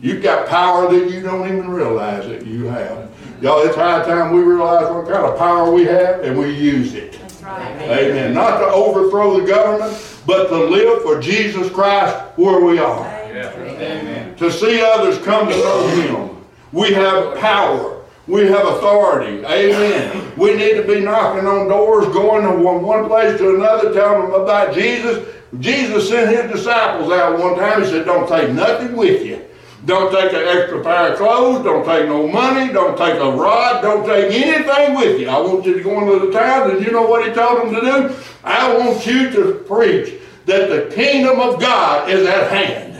You've 0.00 0.22
got 0.22 0.48
power 0.48 0.92
that 0.92 1.10
you 1.10 1.22
don't 1.22 1.46
even 1.46 1.70
realize 1.70 2.26
that 2.26 2.44
you 2.44 2.64
have. 2.64 3.08
Y'all, 3.40 3.64
it's 3.64 3.76
high 3.76 4.04
time 4.04 4.32
we 4.32 4.42
realize 4.42 4.92
what 4.92 5.04
kind 5.06 5.24
of 5.24 5.38
power 5.38 5.70
we 5.70 5.84
have 5.84 6.20
and 6.24 6.36
we 6.36 6.50
use 6.50 6.94
it. 6.94 7.20
Amen. 7.44 8.34
Not 8.34 8.58
to 8.58 8.66
overthrow 8.66 9.40
the 9.40 9.46
government, 9.46 9.96
but 10.26 10.48
to 10.48 10.56
live 10.56 11.02
for 11.02 11.20
Jesus 11.20 11.70
Christ 11.70 12.16
where 12.36 12.60
we 12.60 12.78
are. 12.78 13.06
Amen. 13.06 14.36
To 14.36 14.50
see 14.50 14.80
others 14.80 15.18
come 15.18 15.48
to 15.48 15.56
know 15.56 15.88
Him. 15.88 16.44
We 16.72 16.92
have 16.94 17.38
power. 17.38 18.01
We 18.26 18.46
have 18.46 18.66
authority. 18.66 19.44
Amen. 19.44 20.32
We 20.36 20.54
need 20.54 20.74
to 20.74 20.84
be 20.86 21.00
knocking 21.00 21.46
on 21.46 21.68
doors, 21.68 22.06
going 22.14 22.42
from 22.44 22.62
one 22.82 23.06
place 23.06 23.36
to 23.38 23.56
another, 23.56 23.92
telling 23.92 24.30
them 24.30 24.40
about 24.40 24.74
Jesus. 24.74 25.26
Jesus 25.58 26.08
sent 26.08 26.30
his 26.30 26.52
disciples 26.52 27.12
out 27.12 27.38
one 27.38 27.58
time. 27.58 27.82
He 27.82 27.88
said, 27.88 28.06
Don't 28.06 28.28
take 28.28 28.50
nothing 28.50 28.96
with 28.96 29.26
you. 29.26 29.44
Don't 29.84 30.12
take 30.12 30.32
an 30.32 30.46
extra 30.46 30.82
pair 30.82 31.12
of 31.12 31.18
clothes. 31.18 31.64
Don't 31.64 31.84
take 31.84 32.06
no 32.06 32.28
money. 32.28 32.72
Don't 32.72 32.96
take 32.96 33.20
a 33.20 33.30
rod. 33.32 33.82
Don't 33.82 34.06
take 34.06 34.32
anything 34.32 34.94
with 34.94 35.20
you. 35.20 35.28
I 35.28 35.40
want 35.40 35.66
you 35.66 35.74
to 35.74 35.82
go 35.82 36.00
into 36.00 36.26
the 36.26 36.32
town, 36.32 36.70
and 36.70 36.84
you 36.84 36.92
know 36.92 37.02
what 37.02 37.26
he 37.26 37.34
told 37.34 37.62
them 37.62 37.74
to 37.74 37.80
do? 37.80 38.16
I 38.44 38.76
want 38.76 39.04
you 39.04 39.30
to 39.30 39.54
preach 39.66 40.14
that 40.46 40.68
the 40.68 40.94
kingdom 40.94 41.40
of 41.40 41.60
God 41.60 42.08
is 42.08 42.26
at 42.26 42.50
hand. 42.50 42.91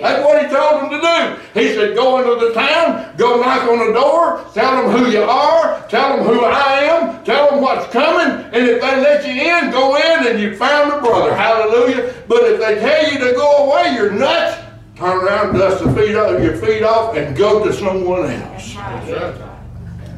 That's 0.00 0.24
what 0.24 0.42
he 0.42 0.48
told 0.54 0.82
them 0.82 0.90
to 0.90 1.00
do. 1.00 1.60
He 1.60 1.74
said, 1.74 1.94
go 1.94 2.18
into 2.18 2.46
the 2.46 2.54
town, 2.54 3.16
go 3.16 3.40
knock 3.40 3.68
on 3.68 3.78
the 3.86 3.92
door, 3.92 4.44
tell 4.54 4.82
them 4.82 4.96
who 4.96 5.10
you 5.10 5.22
are, 5.22 5.86
tell 5.88 6.16
them 6.16 6.26
who 6.26 6.44
I 6.44 6.80
am, 6.84 7.24
tell 7.24 7.50
them 7.50 7.60
what's 7.60 7.90
coming, 7.92 8.44
and 8.52 8.68
if 8.68 8.80
they 8.80 9.00
let 9.00 9.26
you 9.26 9.42
in, 9.42 9.70
go 9.70 9.96
in 9.96 10.26
and 10.26 10.40
you 10.40 10.56
found 10.56 10.92
a 10.92 11.00
brother. 11.00 11.34
Hallelujah. 11.34 12.14
But 12.28 12.44
if 12.44 12.60
they 12.60 12.76
tell 12.76 13.12
you 13.12 13.18
to 13.18 13.32
go 13.34 13.66
away, 13.66 13.94
you're 13.94 14.12
nuts. 14.12 14.64
Turn 14.96 15.24
around, 15.24 15.56
dust 15.56 15.84
the 15.84 15.92
feet 15.94 16.16
off, 16.16 16.42
your 16.42 16.56
feet 16.56 16.82
off, 16.82 17.16
and 17.16 17.36
go 17.36 17.64
to 17.64 17.72
someone 17.72 18.30
else. 18.30 18.74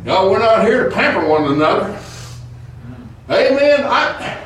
Y'all, 0.07 0.31
we're 0.31 0.38
not 0.38 0.64
here 0.64 0.88
to 0.88 0.90
pamper 0.90 1.29
one 1.29 1.53
another. 1.53 1.99
Amen. 3.29 3.85
I, 3.85 4.38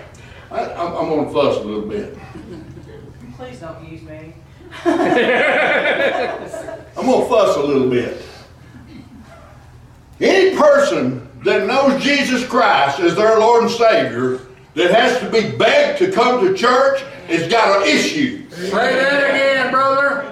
I, 0.50 0.74
I'm, 0.74 0.96
I'm 0.96 1.08
gonna 1.08 1.32
fuss 1.32 1.58
a 1.58 1.60
little 1.60 1.88
bit. 1.88 2.18
Please 3.36 3.60
don't 3.60 3.88
use 3.88 4.02
me. 4.02 4.34
I'm 6.96 7.06
gonna 7.06 7.26
fuss 7.26 7.56
a 7.56 7.62
little 7.62 7.88
bit. 7.88 8.22
Any 10.20 10.56
person 10.56 11.28
that 11.44 11.66
knows 11.66 12.02
Jesus 12.02 12.46
Christ 12.46 13.00
as 13.00 13.14
their 13.14 13.38
Lord 13.38 13.64
and 13.64 13.72
Savior 13.72 14.40
that 14.74 14.90
has 14.90 15.18
to 15.20 15.30
be 15.30 15.56
begged 15.56 15.98
to 15.98 16.10
come 16.10 16.46
to 16.46 16.54
church 16.54 17.02
has 17.28 17.50
got 17.50 17.82
an 17.82 17.88
issue. 17.88 18.48
Say 18.50 18.70
that 18.70 19.30
again, 19.30 19.70
brother. 19.72 20.22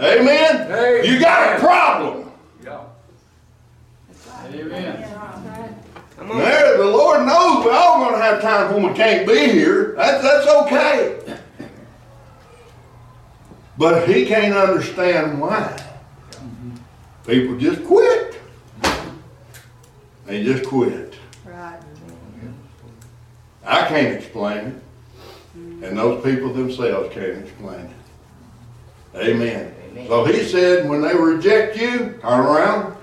Amen? 0.00 0.70
Amen. 0.70 1.04
You 1.04 1.20
got 1.20 1.56
a 1.56 1.60
problem. 1.60 2.30
Yeah. 2.64 2.80
Amen. 4.54 5.14
There, 6.18 6.76
the 6.76 6.84
Lord 6.84 7.26
knows 7.26 7.64
we're 7.64 7.72
all 7.72 8.04
gonna 8.04 8.22
have 8.22 8.42
times 8.42 8.74
when 8.74 8.86
we 8.88 8.94
can't 8.94 9.26
be 9.26 9.50
here. 9.50 9.94
That's, 9.96 10.22
that's 10.22 10.46
okay. 10.64 11.38
But 13.78 14.08
he 14.08 14.26
can't 14.26 14.54
understand 14.54 15.40
why. 15.40 15.80
People 17.24 17.56
just 17.58 17.84
quit. 17.84 18.40
They 20.26 20.42
just 20.42 20.64
quit. 20.68 21.14
Right. 21.46 21.78
I 23.64 23.86
can't 23.86 24.16
explain 24.16 24.66
it. 24.66 24.74
And 25.54 25.96
those 25.96 26.24
people 26.24 26.52
themselves 26.52 27.14
can't 27.14 27.38
explain 27.38 27.80
it. 27.80 29.16
Amen. 29.16 29.72
So 30.08 30.24
he 30.24 30.42
said, 30.42 30.88
when 30.88 31.00
they 31.00 31.14
reject 31.14 31.76
you, 31.76 32.18
turn 32.20 32.40
around 32.40 32.96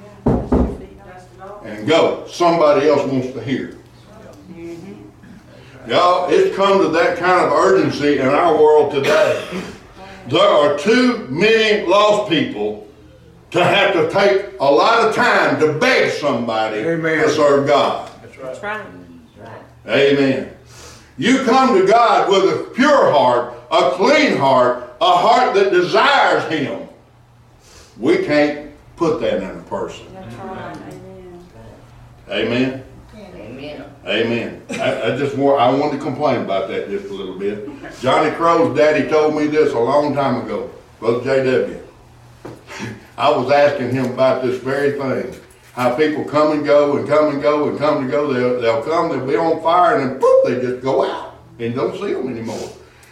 and 1.64 1.88
go. 1.88 2.28
Somebody 2.28 2.90
else 2.90 3.10
wants 3.10 3.32
to 3.32 3.42
hear. 3.42 3.78
Mm-hmm. 4.52 5.90
Y'all, 5.90 6.30
it's 6.30 6.56
come 6.56 6.82
to 6.82 6.90
that 6.90 7.18
kind 7.18 7.46
of 7.46 7.54
urgency 7.54 8.20
in 8.20 8.28
our 8.28 8.56
world 8.56 8.92
today. 8.92 9.64
There 10.28 10.42
are 10.42 10.78
too 10.78 11.28
many 11.30 11.86
lost 11.86 12.32
people 12.32 12.88
to 13.52 13.64
have 13.64 13.94
to 13.94 14.10
take 14.10 14.60
a 14.60 14.66
lot 14.66 15.08
of 15.08 15.16
time 15.16 15.60
to 15.60 15.74
beg 15.74 16.12
somebody 16.12 16.78
Amen. 16.80 17.24
to 17.24 17.30
serve 17.30 17.68
God. 17.68 18.12
That's 18.22 18.64
right. 18.64 19.62
Amen. 19.88 20.52
You 21.18 21.44
come 21.44 21.80
to 21.80 21.86
God 21.86 22.30
with 22.30 22.44
a 22.44 22.64
pure 22.72 23.12
heart, 23.12 23.54
a 23.72 23.92
clean 23.92 24.38
heart, 24.38 24.96
a 25.00 25.12
heart 25.12 25.54
that 25.56 25.72
desires 25.72 26.52
Him. 26.52 26.90
We 28.00 28.26
can't 28.26 28.72
put 28.96 29.22
that 29.22 29.44
in 29.44 29.60
a 29.60 29.64
person. 29.64 30.08
Amen. 32.28 32.84
Amen. 33.16 33.36
Amen. 33.36 33.95
I, 34.70 35.13
I 35.13 35.18
just 35.18 35.36
want, 35.36 35.60
I 35.60 35.74
wanted 35.74 35.98
to 35.98 36.04
complain 36.04 36.41
about 36.41 36.68
that 36.70 36.89
just 36.89 37.06
a 37.06 37.13
little 37.13 37.38
bit. 37.39 37.68
Johnny 38.00 38.30
Crow's 38.36 38.78
daddy 38.78 39.10
told 39.10 39.36
me 39.36 39.48
this 39.48 39.74
a 39.74 39.80
long 39.80 40.13
time 40.13 40.46
ago, 40.46 40.70
Brother 41.00 41.24
J.W. 41.24 41.82
I 43.18 43.30
was 43.32 43.50
asking 43.52 43.91
him 43.91 44.06
about 44.06 44.44
this 44.44 44.62
very 44.62 44.91
thing. 44.91 45.41
How 45.74 45.96
people 45.96 46.24
come 46.24 46.52
and 46.52 46.63
go 46.63 46.98
and 46.98 47.08
come 47.08 47.34
and 47.34 47.41
go 47.41 47.68
and 47.68 47.78
come 47.78 48.04
and 48.04 48.12
go. 48.12 48.32
They'll, 48.32 48.62
they'll 48.62 48.84
come, 48.84 49.10
they'll 49.10 49.28
be 49.28 49.36
on 49.36 49.62
fire, 49.62 49.98
and 49.98 50.12
then 50.12 50.20
poof, 50.20 50.46
they 50.46 50.62
just 50.62 50.84
go 50.84 51.04
out. 51.04 51.36
And 51.60 51.74
don't 51.74 52.00
see 52.00 52.13
them 52.13 52.30
anymore. 52.30 52.70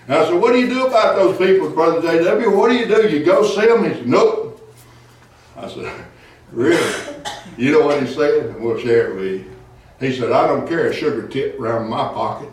And 0.07 0.17
I 0.17 0.25
said, 0.25 0.39
what 0.39 0.53
do 0.53 0.59
you 0.59 0.67
do 0.67 0.87
about 0.87 1.15
those 1.15 1.37
people, 1.37 1.69
Brother 1.71 2.01
J.W.? 2.01 2.55
What 2.55 2.69
do 2.69 2.75
you 2.75 2.85
do? 2.85 3.09
You 3.09 3.25
go 3.25 3.45
see 3.45 3.65
them? 3.65 3.83
He 3.83 3.95
said, 3.95 4.07
nope. 4.07 4.61
I 5.57 5.67
said, 5.67 6.05
really? 6.51 7.15
You 7.57 7.71
know 7.71 7.85
what 7.85 8.01
he 8.01 8.13
said? 8.13 8.59
We'll 8.61 8.79
share 8.79 9.11
it 9.11 9.15
with 9.15 9.25
you. 9.25 9.52
He 10.03 10.13
said, 10.13 10.31
I 10.33 10.47
don't 10.47 10.67
carry 10.67 10.89
a 10.89 10.93
sugar 10.93 11.27
tip 11.27 11.57
around 11.59 11.89
my 11.89 12.09
pocket. 12.09 12.49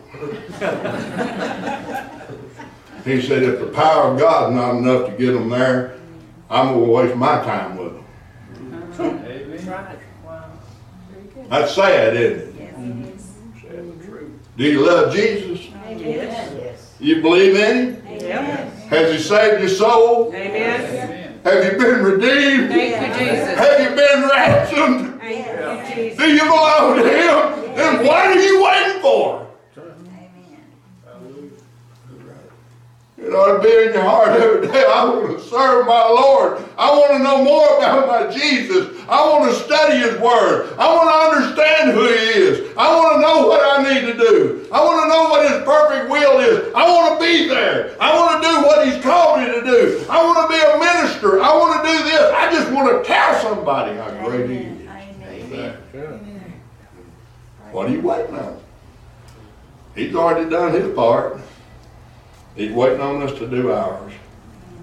he 3.03 3.21
said, 3.21 3.43
if 3.43 3.59
the 3.59 3.71
power 3.73 4.13
of 4.13 4.19
God's 4.19 4.55
not 4.55 4.77
enough 4.77 5.07
to 5.07 5.17
get 5.17 5.33
them 5.33 5.49
there, 5.49 5.97
I'm 6.49 6.73
going 6.73 6.85
to 6.85 6.91
waste 6.91 7.15
my 7.17 7.43
time 7.43 7.77
with 7.77 7.93
them. 7.93 8.05
Right. 9.69 9.99
Wow. 10.25 10.51
That's 11.49 11.75
sad, 11.75 12.15
isn't 12.15 12.49
it? 12.49 12.55
Yes, 12.59 13.33
it 13.63 13.75
is. 13.75 14.31
Do 14.57 14.63
you 14.63 14.85
love 14.85 15.13
Jesus? 15.13 15.67
Yes. 15.97 16.95
You 16.99 17.21
believe 17.21 17.55
in 17.55 17.95
him? 17.95 18.07
Yep. 18.07 18.73
Has 18.89 19.11
he 19.11 19.19
saved 19.19 19.59
your 19.61 19.69
soul? 19.69 20.33
Amen. 20.33 21.39
Have 21.43 21.65
you 21.65 21.71
been 21.79 22.03
redeemed? 22.03 22.69
Thank 22.69 23.19
you, 23.19 23.25
Jesus. 23.25 23.57
Have 23.57 23.79
you 23.79 23.89
been 23.95 24.29
ransomed? 24.29 25.10
Jesus. 25.93 26.17
Do 26.17 26.25
you 26.31 26.43
belong 26.43 26.97
to 26.97 27.03
him? 27.03 27.75
Then 27.75 28.05
what 28.05 28.25
are 28.27 28.39
you 28.39 28.63
waiting 28.63 29.01
for? 29.01 29.47
Amen. 29.77 31.51
It 33.17 33.33
ought 33.33 33.57
to 33.57 33.63
be 33.63 33.87
in 33.87 33.93
your 33.93 34.03
heart 34.03 34.29
every 34.29 34.67
day. 34.67 34.83
I 34.83 35.05
want 35.05 35.37
to 35.37 35.43
serve 35.45 35.85
my 35.85 36.03
Lord. 36.09 36.63
I 36.77 36.89
want 36.89 37.11
to 37.11 37.19
know 37.19 37.43
more 37.43 37.77
about 37.77 38.07
my 38.07 38.33
Jesus. 38.33 38.97
I 39.07 39.21
want 39.29 39.51
to 39.51 39.59
study 39.59 39.97
His 39.97 40.19
Word. 40.19 40.73
I 40.79 40.89
want 40.89 41.07
to 41.07 41.17
understand 41.29 41.91
who 41.91 42.01
He 42.07 42.41
is. 42.49 42.75
I 42.75 42.95
want 42.95 43.15
to 43.15 43.21
know 43.21 43.47
what 43.47 43.61
I 43.61 43.93
need 43.93 44.11
to 44.11 44.17
do. 44.17 44.67
I 44.73 44.83
want 44.83 45.03
to 45.03 45.09
know 45.09 45.29
what 45.29 45.51
His 45.51 45.61
perfect 45.63 46.09
will 46.09 46.39
is. 46.39 46.73
I 46.73 46.89
want 46.89 47.19
to 47.19 47.25
be 47.25 47.47
there. 47.47 47.95
I 48.01 48.17
want 48.17 48.41
to 48.41 48.49
do 48.49 48.55
what 48.65 48.87
He's 48.87 49.03
called 49.03 49.39
me 49.41 49.45
to 49.53 49.61
do. 49.61 50.03
I 50.09 50.23
want 50.23 50.41
to 50.41 50.47
be 50.49 50.59
a 50.59 50.79
minister. 50.79 51.41
I 51.43 51.55
want 51.55 51.85
to 51.85 51.91
do 51.91 52.03
this. 52.03 52.33
I 52.33 52.51
just 52.51 52.71
want 52.71 52.89
to 52.89 53.07
tell 53.07 53.39
somebody 53.39 53.97
how 53.97 54.09
great 54.25 54.49
He 54.49 54.55
is. 54.65 54.90
Amen. 55.51 56.61
What 57.71 57.87
are 57.87 57.91
you 57.91 58.01
waiting 58.01 58.37
on? 58.37 58.59
He's 59.95 60.15
already 60.15 60.49
done 60.49 60.73
His 60.73 60.93
part. 60.95 61.39
He's 62.55 62.71
waiting 62.71 63.01
on 63.01 63.21
us 63.21 63.37
to 63.39 63.47
do 63.47 63.71
ours. 63.71 64.13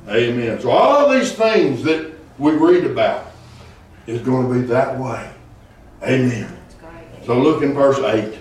Amen. 0.09 0.61
So 0.61 0.71
all 0.71 1.11
these 1.11 1.33
things 1.33 1.83
that 1.85 2.13
we 2.39 2.53
read 2.53 2.85
about 2.85 3.31
is 4.07 4.23
going 4.23 4.49
to 4.49 4.55
be 4.55 4.67
that 4.69 4.99
way. 4.99 5.31
Amen. 6.03 6.57
So 7.27 7.39
look 7.39 7.63
in 7.63 7.75
verse 7.75 7.99
8. 7.99 8.39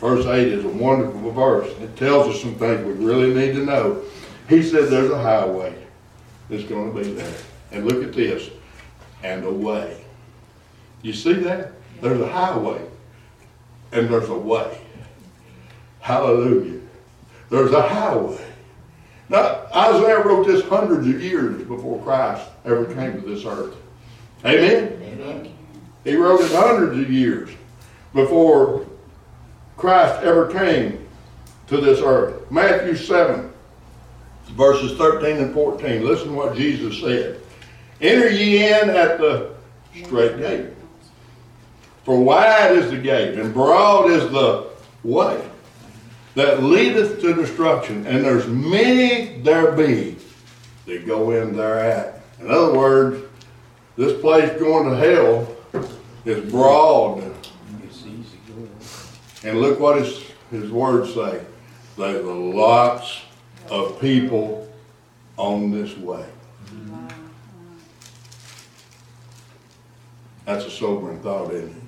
Verse 0.00 0.24
8 0.24 0.48
is 0.48 0.64
a 0.64 0.68
wonderful 0.68 1.30
verse. 1.32 1.68
It 1.80 1.96
tells 1.96 2.34
us 2.34 2.40
some 2.40 2.54
things 2.54 2.84
we 2.84 2.92
really 2.92 3.34
need 3.34 3.54
to 3.54 3.64
know. 3.64 4.02
He 4.48 4.62
said 4.62 4.88
there's 4.88 5.10
a 5.10 5.20
highway 5.20 5.74
that's 6.48 6.64
going 6.64 6.92
to 6.92 7.02
be 7.02 7.12
there. 7.12 7.34
And 7.72 7.86
look 7.86 8.02
at 8.02 8.12
this. 8.12 8.50
And 9.22 9.44
a 9.44 9.52
way. 9.52 10.01
You 11.02 11.12
see 11.12 11.34
that? 11.34 11.72
There's 12.00 12.20
a 12.20 12.30
highway. 12.30 12.80
And 13.92 14.08
there's 14.08 14.28
a 14.28 14.38
way. 14.38 14.78
Hallelujah. 16.00 16.80
There's 17.50 17.72
a 17.72 17.82
highway. 17.82 18.44
Now, 19.28 19.66
Isaiah 19.74 20.24
wrote 20.24 20.46
this 20.46 20.64
hundreds 20.64 21.06
of 21.06 21.22
years 21.22 21.62
before 21.64 22.02
Christ 22.02 22.48
ever 22.64 22.86
came 22.94 23.20
to 23.20 23.20
this 23.20 23.44
earth. 23.44 23.74
Amen? 24.44 25.00
Amen. 25.02 25.54
He 26.04 26.16
wrote 26.16 26.40
it 26.40 26.52
hundreds 26.52 26.98
of 26.98 27.10
years 27.10 27.50
before 28.12 28.86
Christ 29.76 30.22
ever 30.22 30.52
came 30.52 31.06
to 31.68 31.80
this 31.80 32.00
earth. 32.00 32.50
Matthew 32.50 32.96
7, 32.96 33.52
verses 34.50 34.98
13 34.98 35.36
and 35.36 35.54
14. 35.54 36.04
Listen 36.04 36.28
to 36.28 36.34
what 36.34 36.56
Jesus 36.56 37.00
said. 37.00 37.40
Enter 38.00 38.30
ye 38.30 38.66
in 38.66 38.90
at 38.90 39.18
the 39.18 39.54
strait 39.94 40.38
gate. 40.38 40.68
For 42.04 42.20
wide 42.20 42.72
is 42.72 42.90
the 42.90 42.98
gate, 42.98 43.38
and 43.38 43.54
broad 43.54 44.10
is 44.10 44.30
the 44.30 44.68
way 45.04 45.48
that 46.34 46.62
leadeth 46.62 47.20
to 47.20 47.34
destruction, 47.34 48.06
and 48.06 48.24
there's 48.24 48.46
many 48.46 49.38
there 49.42 49.72
be 49.72 50.16
that 50.86 51.06
go 51.06 51.30
in 51.30 51.56
there 51.56 51.78
at. 51.78 52.22
In 52.40 52.50
other 52.50 52.76
words, 52.76 53.24
this 53.96 54.20
place 54.20 54.50
going 54.58 54.90
to 54.90 54.96
hell 54.96 55.56
is 56.24 56.50
broad. 56.50 57.22
And 59.44 59.60
look 59.60 59.78
what 59.78 59.98
his, 59.98 60.24
his 60.50 60.70
words 60.70 61.12
say. 61.14 61.44
There's 61.96 62.24
lots 62.24 63.22
of 63.68 64.00
people 64.00 64.72
on 65.36 65.70
this 65.70 65.96
way. 65.98 66.24
That's 70.44 70.64
a 70.64 70.70
sobering 70.70 71.20
thought, 71.20 71.52
isn't 71.52 71.68
it? 71.70 71.81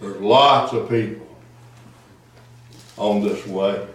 There's 0.00 0.20
lots 0.20 0.72
of 0.72 0.88
people 0.88 1.26
on 2.96 3.22
this 3.22 3.46
way. 3.46 3.86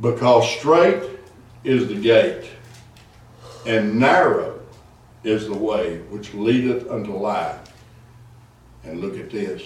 Because 0.00 0.48
strait 0.48 1.02
is 1.64 1.88
the 1.88 1.94
gate, 1.94 2.48
and 3.66 3.98
narrow 3.98 4.60
is 5.24 5.46
the 5.46 5.56
way 5.56 5.98
which 6.10 6.32
leadeth 6.32 6.88
unto 6.90 7.14
life. 7.14 7.58
And 8.84 9.00
look 9.00 9.18
at 9.18 9.30
this. 9.30 9.62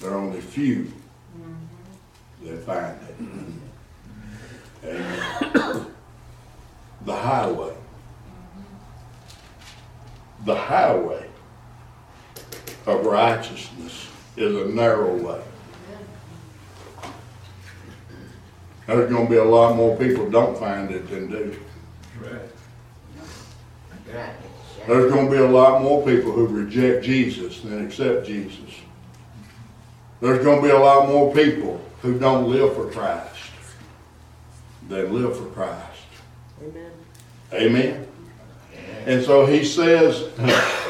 There 0.00 0.10
are 0.10 0.18
only 0.18 0.40
few 0.40 0.92
that 2.42 2.58
find 2.64 2.98
it. 4.82 5.86
The 7.04 7.16
highway. 7.16 7.74
The 10.44 10.56
highway 10.56 11.28
of 12.86 13.04
righteousness 13.04 14.08
is 14.36 14.54
a 14.54 14.66
narrow 14.66 15.14
way. 15.16 15.42
There's 18.86 19.10
gonna 19.10 19.28
be 19.28 19.36
a 19.36 19.44
lot 19.44 19.76
more 19.76 19.96
people 19.96 20.28
don't 20.28 20.58
find 20.58 20.90
it 20.90 21.08
than 21.08 21.30
do. 21.30 21.56
There's 24.86 25.12
gonna 25.12 25.30
be 25.30 25.36
a 25.36 25.48
lot 25.48 25.80
more 25.82 26.04
people 26.04 26.32
who 26.32 26.46
reject 26.46 27.04
Jesus 27.04 27.60
than 27.60 27.86
accept 27.86 28.26
Jesus. 28.26 28.58
There's 30.20 30.44
gonna 30.44 30.62
be 30.62 30.70
a 30.70 30.78
lot 30.78 31.08
more 31.08 31.32
people 31.32 31.80
who 32.02 32.18
don't 32.18 32.50
live 32.50 32.74
for 32.74 32.90
Christ 32.90 33.50
than 34.88 35.12
live 35.12 35.36
for 35.36 35.46
Christ. 35.46 35.86
Amen. 36.60 36.90
Amen. 37.52 38.11
And 39.06 39.24
so 39.24 39.46
he 39.46 39.64
says, 39.64 40.28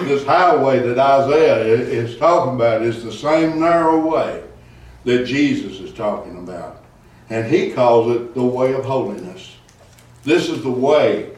this 0.03 0.25
highway 0.25 0.81
that 0.81 0.99
Isaiah 0.99 1.65
is 1.65 2.19
talking 2.19 2.55
about 2.55 2.83
is 2.83 3.03
the 3.03 3.13
same 3.13 3.61
narrow 3.61 4.07
way 4.07 4.43
that 5.05 5.25
Jesus 5.25 5.81
is 5.81 5.93
talking 5.93 6.39
about. 6.39 6.85
And 7.31 7.47
he 7.47 7.73
calls 7.73 8.15
it 8.15 8.35
the 8.35 8.45
way 8.45 8.75
of 8.75 8.85
holiness. 8.85 9.57
This 10.25 10.49
is 10.49 10.63
the 10.63 10.71
way 10.71 11.31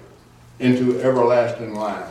into 0.59 1.01
everlasting 1.01 1.75
life. 1.75 2.11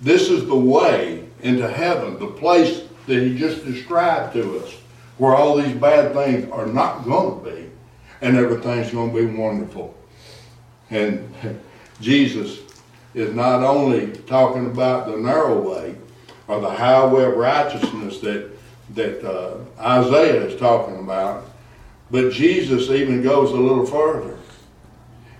This 0.00 0.28
is 0.28 0.46
the 0.46 0.56
way 0.56 1.24
into 1.42 1.68
heaven, 1.68 2.18
the 2.18 2.26
place 2.26 2.82
that 3.06 3.22
he 3.22 3.36
just 3.36 3.64
described 3.64 4.34
to 4.34 4.58
us, 4.58 4.74
where 5.18 5.34
all 5.34 5.56
these 5.56 5.74
bad 5.74 6.12
things 6.12 6.50
are 6.52 6.66
not 6.66 7.04
going 7.04 7.38
to 7.42 7.50
be, 7.50 7.70
and 8.20 8.36
everything's 8.36 8.90
going 8.90 9.12
to 9.12 9.26
be 9.26 9.34
wonderful. 9.34 9.94
And 10.90 11.32
Jesus 12.00 12.61
is 13.14 13.34
not 13.34 13.62
only 13.62 14.12
talking 14.26 14.66
about 14.66 15.06
the 15.06 15.16
narrow 15.16 15.60
way 15.60 15.94
or 16.48 16.60
the 16.60 16.70
highway 16.70 17.24
of 17.24 17.36
righteousness 17.36 18.20
that 18.20 18.50
that 18.94 19.24
uh, 19.26 19.56
Isaiah 19.80 20.44
is 20.44 20.58
talking 20.58 20.98
about, 20.98 21.48
but 22.10 22.30
Jesus 22.32 22.90
even 22.90 23.22
goes 23.22 23.50
a 23.52 23.56
little 23.56 23.86
further. 23.86 24.38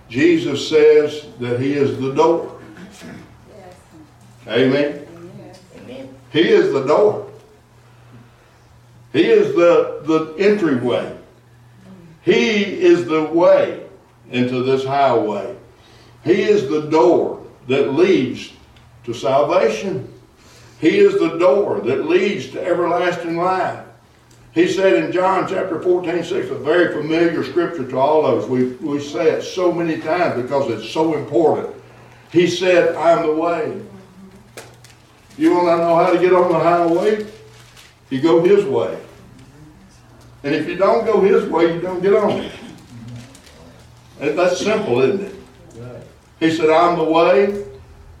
Jesus 0.09 0.67
says 0.67 1.27
that 1.39 1.59
He 1.59 1.73
is 1.73 1.99
the 1.99 2.13
door. 2.13 2.59
Amen. 4.47 5.07
He 6.31 6.49
is 6.49 6.73
the 6.73 6.83
door. 6.85 7.31
He 9.11 9.25
is 9.25 9.55
the, 9.55 10.01
the 10.05 10.33
entryway. 10.43 11.15
He 12.23 12.63
is 12.63 13.05
the 13.05 13.25
way 13.25 13.85
into 14.31 14.63
this 14.63 14.83
highway. 14.83 15.55
He 16.23 16.41
is 16.41 16.67
the 16.67 16.89
door 16.89 17.42
that 17.67 17.93
leads 17.93 18.53
to 19.05 19.13
salvation. 19.13 20.07
He 20.79 20.99
is 20.99 21.19
the 21.19 21.37
door 21.37 21.79
that 21.81 22.07
leads 22.07 22.49
to 22.51 22.61
everlasting 22.61 23.37
life. 23.37 23.85
He 24.53 24.67
said 24.67 25.03
in 25.03 25.11
John 25.11 25.47
chapter 25.47 25.81
14, 25.81 26.23
6, 26.23 26.49
a 26.49 26.55
very 26.55 26.93
familiar 26.93 27.43
scripture 27.43 27.87
to 27.89 27.97
all 27.97 28.25
of 28.25 28.43
us. 28.43 28.49
We, 28.49 28.73
we 28.75 28.99
say 28.99 29.31
it 29.31 29.41
so 29.41 29.71
many 29.71 29.99
times 29.99 30.41
because 30.41 30.69
it's 30.69 30.91
so 30.91 31.15
important. 31.15 31.75
He 32.31 32.47
said, 32.47 32.95
I 32.95 33.11
am 33.11 33.25
the 33.25 33.33
way. 33.33 33.81
You 35.37 35.51
want 35.53 35.67
to 35.67 35.77
know 35.77 35.95
how 35.95 36.13
to 36.13 36.19
get 36.19 36.33
on 36.33 36.51
the 36.51 36.59
highway? 36.59 37.25
You 38.11 38.21
go 38.21 38.43
his 38.43 38.65
way. 38.65 38.99
And 40.43 40.53
if 40.53 40.67
you 40.67 40.75
don't 40.75 41.05
go 41.05 41.21
his 41.21 41.49
way, 41.49 41.73
you 41.73 41.81
don't 41.81 42.01
get 42.01 42.13
on 42.13 42.41
it. 42.41 42.51
That's 44.19 44.59
simple, 44.59 45.01
isn't 45.01 45.25
it? 45.25 45.32
He 46.39 46.51
said, 46.51 46.69
I'm 46.69 46.97
the 46.97 47.03
way, 47.03 47.65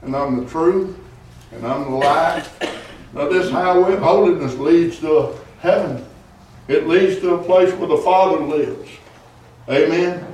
and 0.01 0.15
I'm 0.15 0.43
the 0.43 0.49
truth, 0.49 0.97
and 1.51 1.65
I'm 1.65 1.83
the 1.83 1.97
life. 1.97 2.61
Now 3.13 3.29
this 3.29 3.51
highway 3.51 3.93
of 3.93 3.99
holiness 3.99 4.55
leads 4.55 4.99
to 4.99 5.35
heaven. 5.59 6.05
It 6.67 6.87
leads 6.87 7.19
to 7.21 7.35
a 7.35 7.43
place 7.43 7.73
where 7.73 7.87
the 7.87 7.97
Father 7.97 8.39
lives. 8.39 8.89
Amen? 9.69 10.25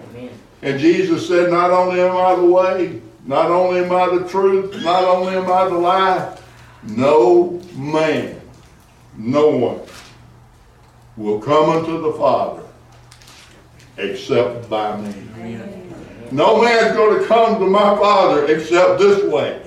And 0.61 0.79
Jesus 0.79 1.27
said, 1.27 1.49
not 1.49 1.71
only 1.71 2.01
am 2.01 2.15
I 2.15 2.35
the 2.35 2.45
way, 2.45 3.01
not 3.25 3.49
only 3.51 3.81
am 3.83 3.91
I 3.91 4.17
the 4.17 4.27
truth, 4.27 4.83
not 4.83 5.03
only 5.03 5.35
am 5.35 5.51
I 5.51 5.65
the 5.65 5.77
life, 5.77 6.43
no 6.83 7.61
man, 7.75 8.41
no 9.17 9.49
one 9.49 9.81
will 11.17 11.39
come 11.39 11.69
unto 11.69 12.01
the 12.01 12.13
Father 12.13 12.63
except 13.97 14.69
by 14.69 14.95
me. 14.97 15.78
No 16.31 16.61
man's 16.61 16.95
going 16.95 17.19
to 17.19 17.25
come 17.25 17.59
to 17.59 17.65
my 17.65 17.95
Father 17.97 18.45
except 18.45 18.99
this 18.99 19.23
way. 19.23 19.61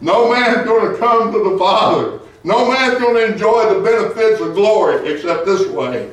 No 0.00 0.32
man's 0.32 0.66
going 0.66 0.92
to 0.92 0.98
come 0.98 1.32
to 1.32 1.50
the 1.50 1.58
Father. 1.58 2.20
No 2.44 2.70
man's 2.70 2.98
going 2.98 3.14
to 3.16 3.32
enjoy 3.32 3.74
the 3.74 3.80
benefits 3.80 4.40
of 4.40 4.54
glory 4.54 5.12
except 5.12 5.46
this 5.46 5.66
way. 5.68 6.10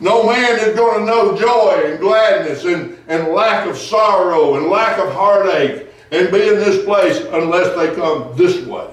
No 0.00 0.24
man 0.24 0.58
is 0.60 0.76
going 0.76 1.00
to 1.00 1.06
know 1.06 1.36
joy 1.36 1.82
and 1.86 1.98
gladness 1.98 2.64
and, 2.64 2.98
and 3.08 3.28
lack 3.28 3.66
of 3.66 3.76
sorrow 3.76 4.56
and 4.56 4.66
lack 4.66 4.98
of 4.98 5.12
heartache 5.12 5.88
and 6.12 6.30
be 6.30 6.48
in 6.48 6.54
this 6.56 6.84
place 6.84 7.18
unless 7.32 7.74
they 7.76 7.94
come 7.96 8.36
this 8.36 8.64
way. 8.64 8.88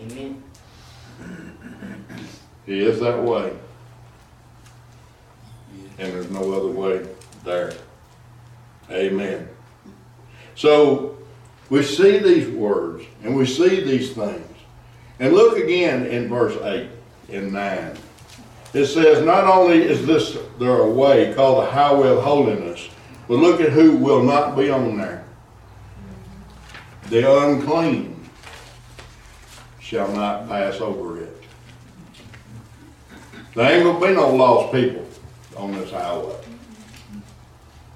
Amen. 0.00 0.42
He 2.66 2.80
is 2.80 3.00
that 3.00 3.20
way. 3.22 3.52
And 6.00 6.14
there's 6.14 6.30
no 6.30 6.52
other 6.52 6.68
way 6.68 7.06
there. 7.44 7.74
Amen. 8.90 9.46
So 10.54 11.18
we 11.68 11.82
see 11.82 12.18
these 12.18 12.48
words 12.48 13.04
and 13.22 13.36
we 13.36 13.44
see 13.44 13.84
these 13.84 14.14
things. 14.14 14.46
And 15.18 15.34
look 15.34 15.58
again 15.58 16.06
in 16.06 16.28
verse 16.28 16.56
8 16.62 16.88
and 17.30 17.52
9. 17.52 17.96
It 18.72 18.86
says, 18.86 19.24
Not 19.24 19.44
only 19.44 19.82
is 19.82 20.06
this 20.06 20.38
there 20.58 20.78
a 20.78 20.90
way 20.90 21.34
called 21.34 21.66
the 21.66 21.70
highway 21.70 22.08
of 22.08 22.22
holiness, 22.22 22.88
but 23.28 23.34
look 23.34 23.60
at 23.60 23.70
who 23.70 23.92
will 23.96 24.22
not 24.22 24.56
be 24.56 24.70
on 24.70 24.96
there. 24.96 25.22
The 27.10 27.30
unclean 27.30 28.16
shall 29.80 30.10
not 30.12 30.48
pass 30.48 30.80
over 30.80 31.20
it. 31.20 31.42
There 33.54 33.70
ain't 33.70 33.84
gonna 33.84 34.06
be 34.06 34.14
no 34.14 34.34
lost 34.34 34.72
people 34.72 35.09
on 35.56 35.72
this 35.72 35.90
highway. 35.90 36.34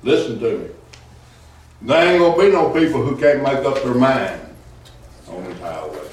Listen 0.02 0.38
to 0.40 0.58
me. 0.58 0.68
There 1.82 2.12
ain't 2.12 2.20
gonna 2.20 2.42
be 2.42 2.50
no 2.50 2.70
people 2.70 3.02
who 3.02 3.16
can't 3.16 3.42
make 3.42 3.64
up 3.64 3.82
their 3.82 3.94
mind 3.94 4.40
on 5.28 5.44
this 5.44 5.58
highway. 5.60 6.08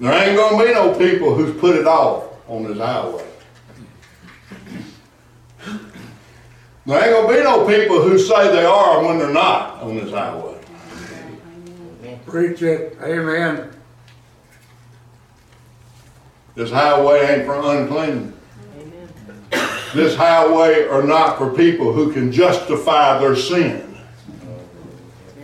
There 0.00 0.28
ain't 0.28 0.36
gonna 0.36 0.64
be 0.64 0.72
no 0.72 0.94
people 0.94 1.34
who's 1.34 1.58
put 1.60 1.76
it 1.76 1.86
off 1.86 2.24
on 2.48 2.64
this 2.64 2.78
highway. 2.78 3.24
There 6.86 7.04
ain't 7.04 7.12
gonna 7.12 7.36
be 7.36 7.42
no 7.44 7.66
people 7.66 8.02
who 8.02 8.18
say 8.18 8.48
they 8.50 8.64
are 8.64 9.04
when 9.04 9.18
they're 9.18 9.32
not 9.32 9.82
on 9.82 9.96
this 9.96 10.10
highway. 10.10 10.58
Preach 12.26 12.62
it, 12.62 12.96
amen. 13.02 13.70
This 16.60 16.70
highway 16.70 17.20
ain't 17.26 17.46
for 17.46 17.54
unclean. 17.54 18.34
This 19.94 20.14
highway 20.14 20.86
are 20.88 21.02
not 21.02 21.38
for 21.38 21.54
people 21.54 21.94
who 21.94 22.12
can 22.12 22.30
justify 22.30 23.18
their 23.18 23.34
sin. 23.34 23.96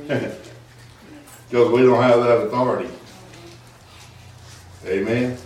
Because 1.49 1.71
we 1.71 1.83
don't 1.83 2.03
have 2.03 2.21
that 2.25 2.39
authority. 2.39 2.91
Amen. 4.85 5.39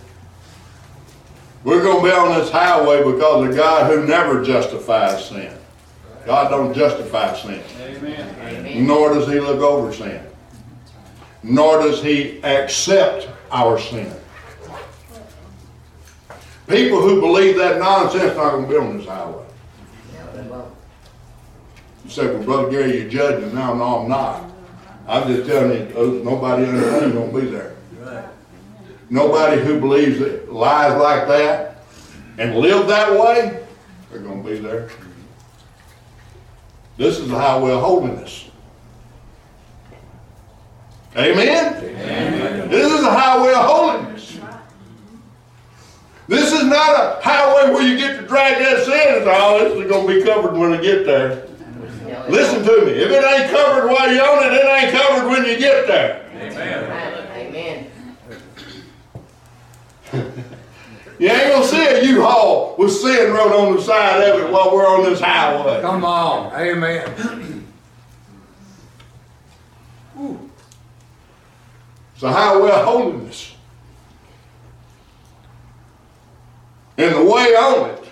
We're 1.63 1.83
gonna 1.83 2.03
be 2.03 2.11
on 2.11 2.39
this 2.39 2.49
highway 2.49 3.03
because 3.03 3.47
of 3.47 3.55
God 3.55 3.89
who 3.89 4.05
never 4.07 4.43
justifies 4.43 5.29
sin. 5.29 5.55
God 6.25 6.49
don't 6.49 6.73
justify 6.73 7.33
sin. 7.35 7.61
Amen. 7.79 8.87
Nor 8.87 9.13
does 9.13 9.27
he 9.27 9.39
look 9.39 9.61
over 9.61 9.93
sin. 9.93 10.25
Nor 11.43 11.77
does 11.83 12.01
he 12.01 12.43
accept 12.43 13.29
our 13.51 13.79
sin. 13.79 14.11
People 16.71 17.01
who 17.01 17.19
believe 17.19 17.57
that 17.57 17.79
nonsense 17.79 18.37
are 18.37 18.45
not 18.45 18.51
gonna 18.51 18.67
be 18.67 18.77
on 18.77 18.97
this 18.97 19.07
highway. 19.07 19.45
You 22.05 22.09
say, 22.09 22.27
well, 22.27 22.43
Brother 22.43 22.71
Gary, 22.71 23.01
you're 23.01 23.09
judging. 23.09 23.53
No, 23.53 23.75
no, 23.75 23.99
I'm 23.99 24.09
not. 24.09 24.49
I'm 25.07 25.27
just 25.27 25.49
telling 25.49 25.71
you, 25.71 25.93
oh, 25.95 26.11
nobody 26.23 26.65
underneath 26.65 27.13
gonna 27.13 27.39
be 27.39 27.47
there. 27.47 27.75
Nobody 29.09 29.61
who 29.61 29.79
believes 29.79 30.19
that 30.19 30.51
lies 30.51 30.97
like 30.97 31.27
that 31.27 31.83
and 32.37 32.55
live 32.55 32.87
that 32.87 33.11
way, 33.11 33.61
they're 34.09 34.21
gonna 34.21 34.41
be 34.41 34.57
there. 34.57 34.89
This 36.97 37.19
is 37.19 37.27
the 37.27 37.35
highway 37.35 37.71
of 37.71 37.81
holiness. 37.81 38.49
Amen? 41.17 42.69
This 42.69 42.91
is 42.91 43.01
the 43.01 43.11
highway 43.11 43.53
of 43.53 43.65
holiness. 43.65 44.10
This 46.31 46.53
is 46.53 46.63
not 46.63 46.95
a 46.95 47.19
highway 47.21 47.73
where 47.73 47.81
you 47.85 47.97
get 47.97 48.17
to 48.21 48.25
drag 48.25 48.57
that 48.59 48.85
sin 48.85 49.15
and 49.15 49.25
say, 49.25 49.35
oh, 49.35 49.59
this 49.65 49.73
is 49.83 49.91
gonna 49.91 50.07
be 50.07 50.23
covered 50.23 50.55
when 50.55 50.71
I 50.71 50.77
get 50.81 51.05
there. 51.05 51.45
Listen 52.29 52.63
to 52.63 52.85
me. 52.85 52.93
If 52.93 53.11
it 53.11 53.21
ain't 53.21 53.51
covered 53.51 53.89
while 53.89 54.09
you're 54.09 54.25
on 54.25 54.45
it, 54.45 54.53
it 54.53 54.65
ain't 54.65 54.93
covered 54.93 55.27
when 55.29 55.43
you 55.45 55.59
get 55.59 55.87
there. 55.87 56.25
Amen. 57.35 57.91
You 61.19 61.27
ain't 61.27 61.51
gonna 61.51 61.67
see 61.67 61.85
a 61.85 62.01
U-Haul 62.05 62.75
with 62.77 62.93
sin 62.93 63.33
wrote 63.33 63.51
on 63.51 63.75
the 63.75 63.81
side 63.81 64.23
of 64.23 64.39
it 64.39 64.49
while 64.49 64.73
we're 64.73 64.87
on 64.87 65.03
this 65.03 65.19
highway. 65.19 65.81
Come 65.81 66.05
on, 66.05 66.53
amen. 66.57 67.13
It's 72.13 72.23
a 72.23 72.31
highway 72.31 72.71
of 72.71 72.85
holiness. 72.85 73.55
And 77.01 77.15
the 77.15 77.23
way 77.23 77.55
on 77.55 77.89
it 77.89 78.03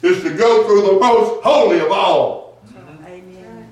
is 0.00 0.22
to 0.22 0.34
go 0.34 0.64
through 0.64 0.94
the 0.94 0.98
most 0.98 1.42
holy 1.42 1.78
of 1.80 1.92
all. 1.92 2.58
Amen. 3.04 3.68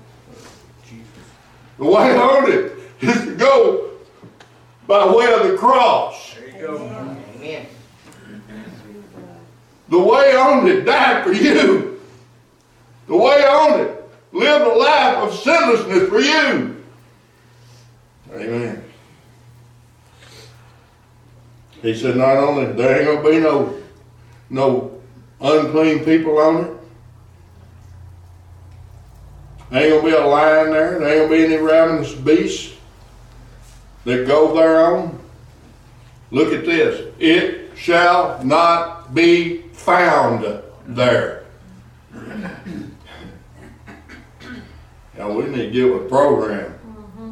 The 1.79 1.85
way 1.87 2.15
on 2.15 2.53
it 2.53 2.73
is 3.01 3.25
to 3.25 3.35
go 3.35 3.93
by 4.87 5.07
way 5.11 5.33
of 5.33 5.51
the 5.51 5.57
cross. 5.57 6.35
There 6.35 6.49
you 6.49 6.67
go. 6.67 7.17
Amen. 7.37 7.67
The 9.89 9.99
way 9.99 10.37
on 10.37 10.69
it 10.69 10.83
died 10.85 11.25
for 11.25 11.33
you. 11.33 11.99
The 13.07 13.17
way 13.17 13.43
on 13.47 13.81
it 13.81 14.11
lived 14.33 14.67
a 14.67 14.75
life 14.75 15.17
of 15.17 15.35
sinlessness 15.35 16.11
for 16.11 16.21
you. 16.21 16.85
Amen. 18.35 18.85
He 21.81 21.95
said, 21.97 22.17
not 22.17 22.37
only 22.37 22.73
there 22.73 22.99
ain't 22.99 23.23
gonna 23.23 23.31
be 23.31 23.41
no 23.41 23.78
no 24.51 25.01
unclean 25.41 26.05
people 26.05 26.39
on 26.39 26.65
it. 26.65 26.71
There 29.71 29.83
ain't 29.83 30.03
gonna 30.03 30.17
be 30.17 30.17
a 30.17 30.27
lion 30.27 30.71
there. 30.73 30.99
There 30.99 31.09
ain't 31.09 31.31
gonna 31.31 31.49
be 31.49 31.55
any 31.55 31.63
ravenous 31.63 32.15
beasts 32.15 32.75
that 34.05 34.27
go 34.27 34.55
thereon. 34.55 35.19
Look 36.31 36.53
at 36.53 36.65
this. 36.65 37.13
It 37.19 37.77
shall 37.77 38.43
not 38.45 39.15
be 39.15 39.63
found 39.73 40.63
there. 40.87 41.45
Now 45.17 45.33
we 45.33 45.45
need 45.47 45.57
to 45.57 45.71
give 45.71 45.95
a 45.95 46.09
program. 46.09 46.73
Mm-hmm. 46.87 47.31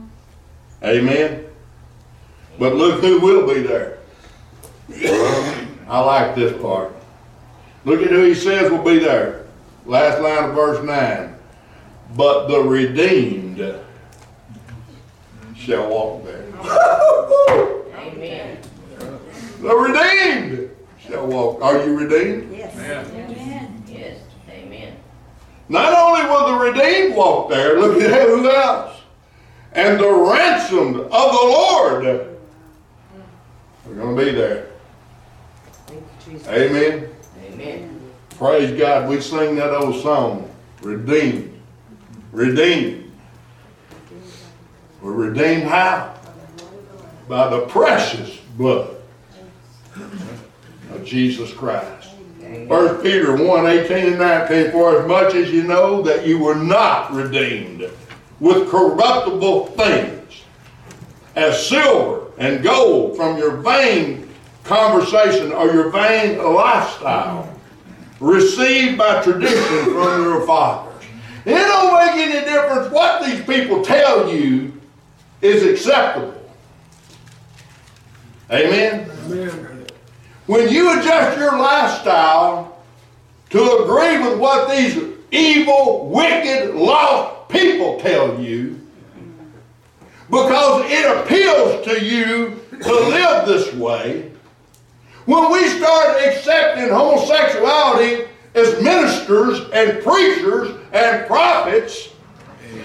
Amen. 0.82 1.46
But 2.58 2.74
look 2.74 3.00
who 3.00 3.20
will 3.20 3.46
be 3.46 3.62
there. 3.62 3.98
I 5.88 6.00
like 6.00 6.34
this 6.34 6.60
part. 6.60 6.95
Look 7.86 8.02
at 8.02 8.10
who 8.10 8.24
he 8.24 8.34
says 8.34 8.68
will 8.68 8.82
be 8.82 8.98
there. 8.98 9.46
Last 9.84 10.20
line 10.20 10.50
of 10.50 10.56
verse 10.56 10.84
9. 10.84 11.36
But 12.16 12.48
the 12.48 12.60
redeemed 12.60 13.58
shall 15.54 15.88
walk 15.88 16.24
there. 16.24 16.44
Amen. 17.96 18.58
The 19.60 19.76
redeemed 19.76 20.70
shall 20.98 21.28
walk. 21.28 21.62
Are 21.62 21.86
you 21.86 21.96
redeemed? 21.96 22.56
Yes. 22.56 22.76
Amen. 22.76 23.84
Yes. 23.86 24.20
Amen. 24.50 24.96
Not 25.68 25.92
only 25.96 26.28
will 26.28 26.58
the 26.58 26.72
redeemed 26.72 27.14
walk 27.14 27.50
there, 27.50 27.78
look 27.80 28.02
at 28.02 28.28
who 28.28 28.50
else. 28.50 29.00
And 29.74 30.00
the 30.00 30.12
ransomed 30.12 30.96
of 30.96 31.08
the 31.08 31.12
Lord 31.12 32.04
are 32.06 33.94
going 33.94 34.16
to 34.16 34.24
be 34.24 34.32
there. 34.32 34.70
Thank 35.86 36.00
you, 36.26 36.32
Jesus. 36.32 36.48
Amen. 36.48 37.15
Amen. 37.56 38.00
Praise 38.36 38.78
God. 38.78 39.08
We 39.08 39.20
sing 39.20 39.56
that 39.56 39.70
old 39.70 40.02
song, 40.02 40.50
redeemed. 40.82 41.58
Redeemed. 42.32 43.10
We're 45.00 45.12
redeemed 45.12 45.62
how? 45.62 46.14
By 47.28 47.48
the 47.48 47.60
precious 47.66 48.36
blood 48.58 48.96
of 50.90 51.04
Jesus 51.04 51.50
Christ. 51.52 52.10
First 52.68 53.02
Peter 53.02 53.42
1, 53.42 53.66
18 53.66 54.06
and 54.06 54.18
19, 54.18 54.70
for 54.72 55.00
as 55.00 55.08
much 55.08 55.34
as 55.34 55.50
you 55.50 55.62
know 55.62 56.02
that 56.02 56.26
you 56.26 56.38
were 56.38 56.54
not 56.54 57.12
redeemed 57.12 57.90
with 58.38 58.68
corruptible 58.68 59.66
things, 59.68 60.42
as 61.34 61.66
silver 61.66 62.26
and 62.38 62.62
gold 62.62 63.16
from 63.16 63.38
your 63.38 63.56
vain 63.56 64.25
conversation 64.66 65.52
or 65.52 65.72
your 65.72 65.90
vain 65.90 66.38
lifestyle, 66.38 67.52
received 68.20 68.98
by 68.98 69.22
tradition 69.22 69.84
from 69.84 70.22
your 70.22 70.46
fathers. 70.46 71.04
It 71.44 71.54
don't 71.54 71.92
make 71.94 72.28
any 72.28 72.44
difference 72.44 72.90
what 72.90 73.24
these 73.24 73.44
people 73.44 73.82
tell 73.82 74.32
you 74.32 74.72
is 75.40 75.62
acceptable. 75.62 76.34
Amen? 78.50 79.10
Amen. 79.26 79.86
When 80.46 80.68
you 80.68 80.98
adjust 80.98 81.38
your 81.38 81.58
lifestyle 81.58 82.82
to 83.50 83.78
agree 83.78 84.18
with 84.18 84.38
what 84.38 84.70
these 84.70 84.96
evil, 85.30 86.08
wicked, 86.08 86.74
lost 86.74 87.48
people 87.48 88.00
tell 88.00 88.40
you, 88.40 88.80
because 90.30 90.84
it 90.90 91.18
appeals 91.18 91.84
to 91.84 92.04
you 92.04 92.60
to 92.82 92.92
live 92.92 93.46
this 93.46 93.72
way, 93.74 94.32
when 95.26 95.52
we 95.52 95.66
start 95.68 96.22
accepting 96.24 96.88
homosexuality 96.88 98.28
as 98.54 98.80
ministers 98.82 99.68
and 99.72 100.02
preachers 100.02 100.76
and 100.92 101.26
prophets, 101.26 102.08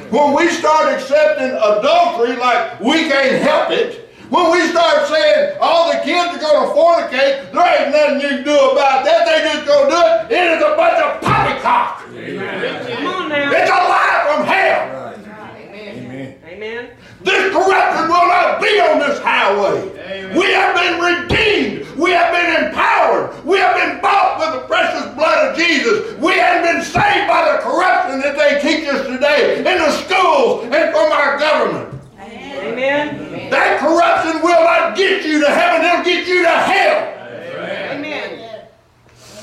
when 0.09 0.35
we 0.35 0.49
start 0.49 0.91
accepting 0.93 1.51
adultery 1.51 2.35
like 2.35 2.79
we 2.79 3.07
can't 3.07 3.41
help 3.41 3.71
it, 3.71 4.09
when 4.29 4.51
we 4.51 4.67
start 4.69 5.07
saying 5.07 5.57
all 5.61 5.91
the 5.91 5.99
kids 5.99 6.35
are 6.35 6.39
going 6.39 6.67
to 6.67 6.73
fornicate, 6.73 7.51
there 7.53 7.83
ain't 7.83 7.91
nothing 7.91 8.21
you 8.21 8.37
can 8.37 8.43
do 8.43 8.57
about 8.71 9.05
that, 9.05 9.25
they 9.25 9.43
just 9.53 9.65
going 9.67 9.89
to 9.89 9.95
do 9.95 10.01
it, 10.01 10.39
it 10.39 10.51
is 10.57 10.63
a 10.63 10.75
bunch 10.75 10.97
of 11.03 11.21
poppycock. 11.21 11.99
Come 12.01 13.07
on 13.07 13.29
now. 13.29 13.51
It's 13.51 13.69
a 13.69 13.73
lie 13.73 14.25
from 14.27 14.47
hell. 14.47 15.13
Amen. 15.57 16.39
Amen. 16.45 16.89
This 17.23 17.53
corruption 17.53 18.07
will 18.07 18.27
not 18.27 18.61
be 18.61 18.79
on 18.79 18.99
this 18.99 19.19
highway. 19.19 20.00
We 20.11 20.51
have 20.51 20.75
been 20.75 20.99
redeemed. 20.99 21.97
We 21.97 22.11
have 22.11 22.33
been 22.33 22.65
empowered. 22.65 23.45
We 23.45 23.57
have 23.59 23.75
been 23.75 24.01
bought 24.01 24.39
with 24.39 24.61
the 24.61 24.67
precious 24.67 25.13
blood 25.15 25.51
of 25.51 25.57
Jesus. 25.57 26.17
We 26.17 26.33
have 26.33 26.63
been 26.63 26.83
saved 26.83 27.27
by 27.27 27.51
the 27.51 27.63
corruption 27.63 28.19
that 28.19 28.35
they 28.35 28.59
teach 28.61 28.87
us 28.89 29.07
today 29.07 29.59
in 29.59 29.63
the 29.63 29.91
schools 29.91 30.63
and 30.65 30.91
from 30.91 31.11
our 31.11 31.39
government. 31.39 32.01
Amen. 32.19 33.49
That 33.49 33.79
corruption 33.79 34.41
will 34.41 34.63
not 34.63 34.97
get 34.97 35.25
you 35.25 35.39
to 35.41 35.49
heaven, 35.49 35.85
it'll 35.85 36.03
get 36.03 36.27
you 36.27 36.43
to 36.43 36.49
hell. 36.49 37.97
Amen. 37.97 38.59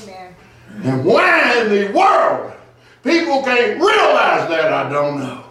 Amen. 0.02 0.34
And 0.84 1.04
why 1.04 1.60
in 1.60 1.68
the 1.70 1.92
world 1.92 2.52
people 3.02 3.42
can't 3.42 3.80
realize 3.80 4.48
that, 4.48 4.72
I 4.72 4.88
don't 4.90 5.20
know. 5.20 5.44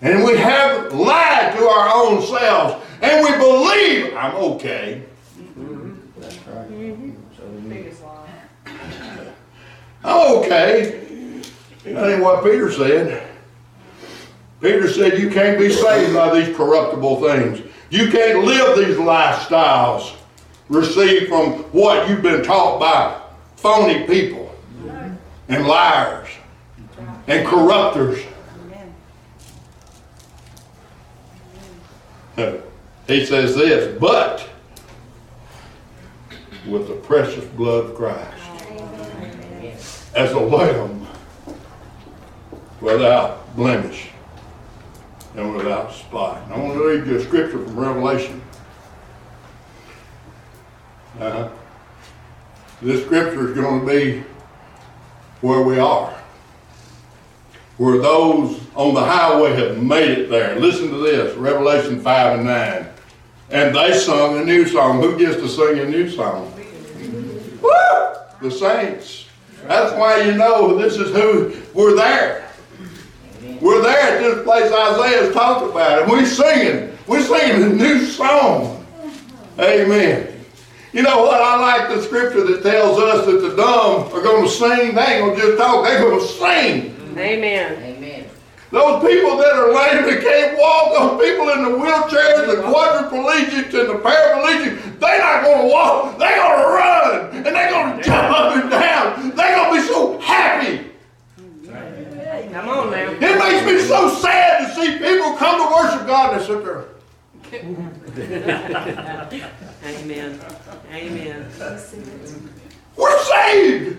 And 0.00 0.22
we 0.22 0.36
have 0.36 0.92
lied 0.92 1.56
to 1.56 1.64
our 1.64 1.90
own 1.94 2.20
selves, 2.22 2.84
and 3.04 3.24
we 3.24 3.30
believe 3.36 4.14
I'm 4.16 4.34
okay. 4.36 5.02
Biggest 7.68 8.02
lie. 8.02 8.28
I'm 10.02 10.36
okay. 10.38 11.40
That 11.84 12.12
ain't 12.12 12.22
what 12.22 12.42
Peter 12.42 12.72
said. 12.72 13.30
Peter 14.60 14.88
said 14.88 15.18
you 15.18 15.28
can't 15.30 15.58
be 15.58 15.70
saved 15.70 16.14
by 16.14 16.40
these 16.40 16.56
corruptible 16.56 17.20
things. 17.20 17.60
You 17.90 18.10
can't 18.10 18.44
live 18.44 18.78
these 18.78 18.96
lifestyles 18.96 20.14
received 20.70 21.28
from 21.28 21.52
what 21.72 22.08
you've 22.08 22.22
been 22.22 22.42
taught 22.42 22.80
by 22.80 23.20
phony 23.56 24.06
people 24.06 24.54
and 25.48 25.66
liars 25.66 26.28
and 27.26 27.46
corrupters. 27.46 28.24
He 33.06 33.26
says 33.26 33.54
this, 33.54 33.98
but 33.98 34.48
with 36.66 36.88
the 36.88 36.94
precious 36.94 37.44
blood 37.44 37.86
of 37.86 37.94
Christ 37.94 38.44
as 40.14 40.32
a 40.32 40.40
lamb 40.40 41.06
without 42.80 43.54
blemish 43.56 44.08
and 45.36 45.54
without 45.54 45.92
spot. 45.92 46.42
I 46.50 46.58
want 46.58 46.74
to 46.74 46.86
read 46.86 47.06
you 47.06 47.16
a 47.16 47.22
scripture 47.22 47.64
from 47.64 47.78
Revelation. 47.78 48.42
Uh, 51.18 51.48
this 52.80 53.04
scripture 53.04 53.48
is 53.48 53.54
going 53.54 53.80
to 53.80 53.86
be 53.86 54.24
where 55.40 55.62
we 55.62 55.78
are. 55.78 56.10
Where 57.76 57.98
those 57.98 58.60
on 58.76 58.94
the 58.94 59.04
highway 59.04 59.54
have 59.54 59.82
made 59.82 60.10
it 60.10 60.30
there. 60.30 60.58
Listen 60.58 60.90
to 60.90 60.98
this 60.98 61.36
Revelation 61.36 62.00
5 62.00 62.38
and 62.38 62.46
9. 62.46 62.93
And 63.50 63.74
they 63.74 63.92
sung 63.98 64.40
a 64.40 64.44
new 64.44 64.66
song. 64.66 65.00
Who 65.00 65.18
gets 65.18 65.36
to 65.36 65.48
sing 65.48 65.78
a 65.78 65.86
new 65.86 66.08
song? 66.08 66.52
Woo! 67.62 67.70
The 68.40 68.50
saints. 68.50 69.26
That's 69.66 69.92
why 69.94 70.22
you 70.22 70.34
know 70.34 70.76
this 70.76 70.96
is 70.96 71.10
who 71.14 71.54
we're 71.72 71.94
there. 71.94 72.50
We're 73.60 73.82
there 73.82 74.16
at 74.16 74.20
this 74.20 74.44
place 74.44 74.70
Isaiah's 74.70 75.32
talked 75.32 75.70
about, 75.70 76.02
and 76.02 76.10
we're 76.10 76.26
singing. 76.26 76.96
We're 77.06 77.22
singing 77.22 77.62
a 77.62 77.68
new 77.74 78.04
song. 78.04 78.86
Amen. 79.58 80.34
You 80.92 81.02
know 81.02 81.22
what? 81.22 81.40
I 81.40 81.58
like 81.58 81.96
the 81.96 82.02
scripture 82.02 82.44
that 82.44 82.62
tells 82.62 82.98
us 82.98 83.26
that 83.26 83.40
the 83.40 83.56
dumb 83.56 84.12
are 84.12 84.22
going 84.22 84.44
to 84.44 84.50
sing. 84.50 84.94
They 84.94 85.02
ain't 85.02 85.24
going 85.24 85.36
to 85.36 85.40
just 85.40 85.58
talk, 85.58 85.84
they're 85.84 86.00
going 86.00 86.20
to 86.20 86.26
sing. 86.26 87.18
Amen. 87.18 87.93
Amen. 88.74 89.00
Those 89.00 89.12
people 89.12 89.36
that 89.36 89.52
are 89.52 89.72
lame 89.72 90.08
and 90.08 90.22
can't 90.22 90.58
walk, 90.58 90.92
those 90.98 91.20
people 91.22 91.48
in 91.50 91.62
the 91.62 91.70
wheelchairs, 91.70 92.46
the 92.46 92.56
quadriplegics 92.62 93.72
and 93.78 93.88
the 93.88 93.94
paraplegics, 94.02 94.98
they're 94.98 95.18
not 95.18 95.44
going 95.44 95.62
to 95.62 95.72
walk. 95.72 96.18
They're 96.18 96.36
going 96.36 96.58
to 96.60 96.66
run. 96.66 97.36
And 97.36 97.46
they're 97.46 97.70
going 97.70 97.96
to 97.96 98.02
jump 98.02 98.30
up 98.30 98.56
and 98.56 98.70
down. 98.70 99.36
They're 99.36 99.56
going 99.56 99.74
to 99.74 99.80
be 99.80 99.86
so 99.86 100.18
happy. 100.18 100.90
Come 102.52 102.68
on 102.68 102.90
now. 102.90 103.10
It 103.10 103.20
makes 103.20 103.66
me 103.66 103.78
so 103.80 104.08
sad 104.08 104.66
to 104.66 104.74
see 104.74 104.98
people 104.98 105.36
come 105.36 105.58
to 105.58 105.66
worship 105.74 106.06
God 106.06 106.34
and 106.36 106.44
sit 106.44 106.64
there. 106.64 106.84
Amen. 109.84 110.40
Amen. 110.92 111.46
We're 112.96 113.22
saved. 113.24 113.98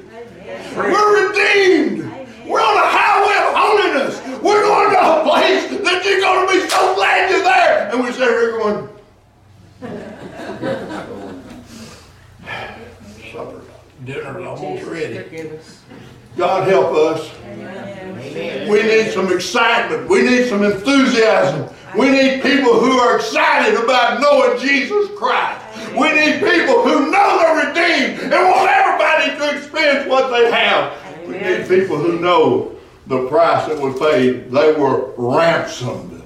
We're 0.76 1.28
redeemed. 1.28 2.12
We're 2.48 2.62
on 2.62 2.78
a 2.78 2.88
highway 2.88 3.38
of 3.42 3.56
holiness. 3.56 4.25
We're 4.46 4.62
going 4.62 4.92
to 4.92 5.00
a 5.00 5.24
place 5.24 5.82
that 5.82 6.06
you're 6.06 6.20
going 6.20 6.48
to 6.48 6.54
be 6.54 6.70
so 6.70 6.94
glad 6.94 7.32
you're 7.32 7.42
there. 7.42 7.90
And 7.90 8.04
we 8.04 8.12
sit 8.12 8.30
here 8.30 8.52
going, 8.52 8.90
supper, 13.32 13.62
dinner's 14.04 14.46
almost 14.46 14.84
ready. 14.86 15.50
God 16.38 16.68
help 16.68 16.94
us. 16.94 17.32
We 18.70 18.84
need 18.84 19.12
some 19.14 19.34
excitement. 19.34 20.08
We 20.08 20.22
need 20.22 20.48
some 20.48 20.64
enthusiasm. 20.64 21.68
We 21.98 22.12
need 22.12 22.44
people 22.44 22.80
who 22.80 23.00
are 23.00 23.16
excited 23.16 23.84
about 23.84 24.22
knowing 24.22 24.60
Jesus 24.60 25.10
Christ. 25.18 25.60
We 25.98 26.12
need 26.14 26.40
people 26.40 26.84
who 26.84 27.10
know 27.10 27.40
they're 27.40 27.66
redeemed 27.66 28.20
and 28.22 28.32
want 28.32 28.70
everybody 28.70 29.40
to 29.40 29.58
experience 29.58 30.08
what 30.08 30.30
they 30.30 30.52
have. 30.52 30.94
We 31.26 31.40
need 31.40 31.68
people 31.68 31.98
who 31.98 32.20
know 32.20 32.75
the 33.08 33.28
price 33.28 33.68
that 33.68 33.80
was 33.80 33.98
paid. 34.00 34.52
They 34.52 34.74
were 34.74 35.14
ransomed. 35.18 36.24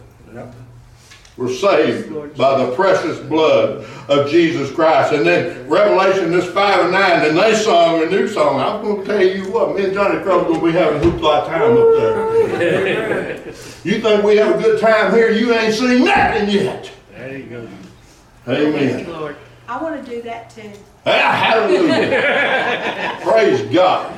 We're 1.39 1.53
saved 1.53 2.37
by 2.37 2.65
the 2.65 2.75
precious 2.75 3.17
blood 3.17 3.85
of 4.09 4.29
Jesus 4.29 4.69
Christ. 4.71 5.13
And 5.13 5.25
then 5.25 5.69
Revelation, 5.69 6.31
this 6.31 6.51
5 6.51 6.81
and 6.81 6.91
9, 6.91 7.27
and 7.29 7.37
they 7.37 7.55
sung 7.55 8.03
a 8.03 8.07
new 8.07 8.27
song. 8.27 8.59
I'm 8.59 8.83
going 8.83 8.99
to 8.99 9.07
tell 9.07 9.23
you 9.23 9.49
what, 9.49 9.73
me 9.73 9.85
and 9.85 9.93
Johnny 9.93 10.21
Crow 10.21 10.43
going 10.43 10.59
to 10.59 10.65
be 10.65 10.73
having 10.73 11.01
a 11.01 11.05
hoopla 11.05 11.47
time 11.47 11.77
up 11.77 11.95
there. 11.95 13.47
you 13.85 14.01
think 14.01 14.23
we 14.25 14.35
have 14.35 14.59
a 14.59 14.61
good 14.61 14.81
time 14.81 15.13
here? 15.13 15.31
You 15.31 15.53
ain't 15.53 15.73
seen 15.73 16.03
nothing 16.03 16.49
yet. 16.49 16.91
There 17.15 17.37
you 17.37 17.45
go. 17.45 17.67
Amen. 18.49 18.99
you, 18.99 19.13
Lord. 19.13 19.37
I 19.69 19.81
want 19.81 20.03
to 20.03 20.11
do 20.11 20.21
that 20.23 20.49
too. 20.49 20.71
Ah, 21.05 21.31
Hallelujah. 21.31 23.19
Praise 23.21 23.61
God. 23.73 24.13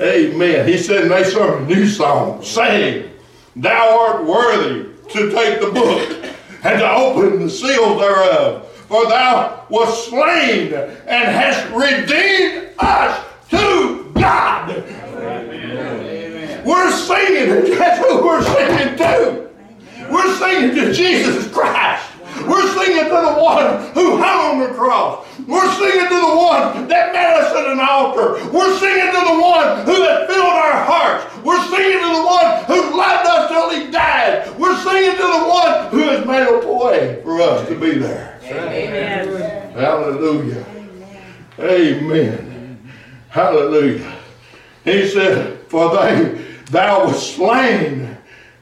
Amen. 0.00 0.66
He 0.66 0.78
said, 0.78 1.02
and 1.02 1.10
they 1.10 1.22
a 1.22 1.60
new 1.66 1.86
song, 1.86 2.42
saying, 2.42 3.10
Thou 3.56 3.98
art 3.98 4.24
worthy 4.24 4.88
to 5.10 5.30
take 5.30 5.60
the 5.60 5.70
book 5.70 6.24
and 6.62 6.80
to 6.80 6.90
open 6.90 7.40
the 7.40 7.50
seals 7.50 8.00
thereof. 8.00 8.66
For 8.66 9.06
thou 9.06 9.66
wast 9.68 10.08
slain 10.08 10.72
and 10.72 11.28
hast 11.28 11.68
redeemed 11.72 12.70
us 12.78 13.24
to 13.50 14.10
God. 14.14 14.84
We're 16.64 16.90
singing, 16.92 17.78
that's 17.78 17.98
who 17.98 18.24
we're 18.24 18.42
singing 18.42 18.96
to. 18.98 19.50
We're 20.10 20.36
singing 20.36 20.74
to 20.76 20.92
Jesus 20.92 21.52
Christ. 21.52 22.09
We're 22.48 22.68
singing 22.74 23.04
to 23.04 23.10
the 23.10 23.34
one 23.40 23.92
who 23.92 24.16
hung 24.16 24.60
on 24.60 24.68
the 24.68 24.74
cross. 24.74 25.26
We're 25.46 25.72
singing 25.74 26.08
to 26.08 26.14
the 26.14 26.36
one 26.36 26.88
that 26.88 27.12
met 27.12 27.36
us 27.40 27.54
at 27.54 27.66
an 27.66 27.80
altar. 27.80 28.34
We're 28.50 28.78
singing 28.78 29.12
to 29.12 29.20
the 29.20 29.40
one 29.40 29.84
who 29.84 30.02
has 30.02 30.28
filled 30.28 30.46
our 30.46 30.84
hearts. 30.84 31.24
We're 31.44 31.64
singing 31.68 31.98
to 32.00 32.10
the 32.16 32.24
one 32.24 32.64
who 32.64 32.96
loved 32.96 33.26
us 33.28 33.48
till 33.50 33.70
he 33.70 33.90
died. 33.90 34.58
We're 34.58 34.76
singing 34.82 35.12
to 35.12 35.22
the 35.22 35.44
one 35.48 35.90
who 35.90 35.98
has 36.08 36.26
made 36.26 36.46
a 36.46 36.72
way 36.72 37.20
for 37.22 37.40
us 37.40 37.68
to 37.68 37.74
be 37.78 37.98
there. 37.98 38.38
Amen. 38.44 39.72
Hallelujah. 39.72 40.66
Amen. 41.58 42.90
Hallelujah. 43.28 44.16
He 44.84 45.08
said, 45.08 45.60
For 45.68 45.94
they, 45.94 46.44
thou 46.70 47.06
wast 47.06 47.34
slain 47.34 48.16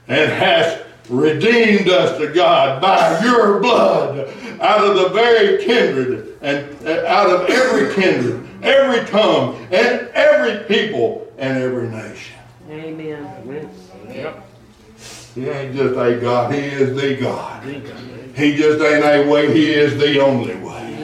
and 0.09 0.33
hast 0.33 0.83
redeemed 1.09 1.89
us 1.89 2.19
to 2.19 2.33
God 2.33 2.81
by 2.83 3.21
your 3.25 3.61
blood 3.61 4.29
out 4.61 4.85
of 4.85 4.97
the 4.97 5.09
very 5.11 5.65
kindred 5.65 6.37
and 6.43 6.87
out 6.87 7.31
of 7.31 7.49
every 7.49 7.95
kindred, 7.95 8.47
every 8.63 9.07
tongue, 9.09 9.57
and 9.71 10.09
every 10.15 10.65
people 10.65 11.33
and 11.39 11.59
every 11.59 11.89
nation. 11.89 12.39
Amen. 12.71 13.71
Yep. 14.09 14.45
He 15.35 15.49
ain't 15.49 15.75
just 15.75 15.95
a 15.95 16.21
God, 16.21 16.53
He 16.53 16.61
is 16.61 17.01
the 17.01 17.17
God. 17.17 17.63
He 17.65 18.57
just 18.57 18.81
ain't 18.81 19.05
a 19.05 19.31
way, 19.31 19.53
He 19.53 19.73
is 19.73 19.99
the 19.99 20.21
only 20.21 20.57
way. 20.57 20.95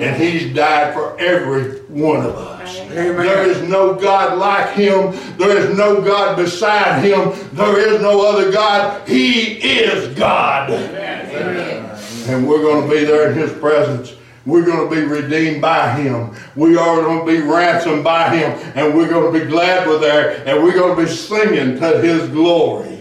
And 0.00 0.22
He's 0.22 0.54
died 0.54 0.94
for 0.94 1.18
every 1.18 1.80
one 1.82 2.24
of 2.24 2.34
us. 2.36 2.53
There 2.94 3.50
is 3.50 3.68
no 3.68 3.94
God 3.94 4.38
like 4.38 4.74
Him. 4.74 5.12
There 5.36 5.56
is 5.56 5.76
no 5.76 6.00
God 6.00 6.36
beside 6.36 7.02
Him. 7.04 7.32
There 7.52 7.78
is 7.78 8.00
no 8.00 8.26
other 8.26 8.52
God. 8.52 9.06
He 9.08 9.54
is 9.54 10.16
God. 10.16 10.70
And 10.70 12.48
we're 12.48 12.62
going 12.62 12.88
to 12.88 12.94
be 12.94 13.04
there 13.04 13.30
in 13.30 13.38
His 13.38 13.52
presence. 13.52 14.14
We're 14.46 14.64
going 14.64 14.88
to 14.88 14.94
be 14.94 15.02
redeemed 15.02 15.60
by 15.60 15.90
Him. 15.92 16.36
We 16.54 16.76
are 16.76 17.00
going 17.00 17.26
to 17.26 17.32
be 17.32 17.40
ransomed 17.40 18.04
by 18.04 18.36
Him. 18.36 18.50
And 18.74 18.94
we're 18.94 19.08
going 19.08 19.32
to 19.32 19.38
be 19.38 19.46
glad 19.46 19.86
we're 19.88 19.98
there. 19.98 20.46
And 20.46 20.62
we're 20.62 20.74
going 20.74 20.96
to 20.96 21.02
be 21.02 21.10
singing 21.10 21.78
to 21.80 22.00
His 22.00 22.28
glory. 22.30 23.00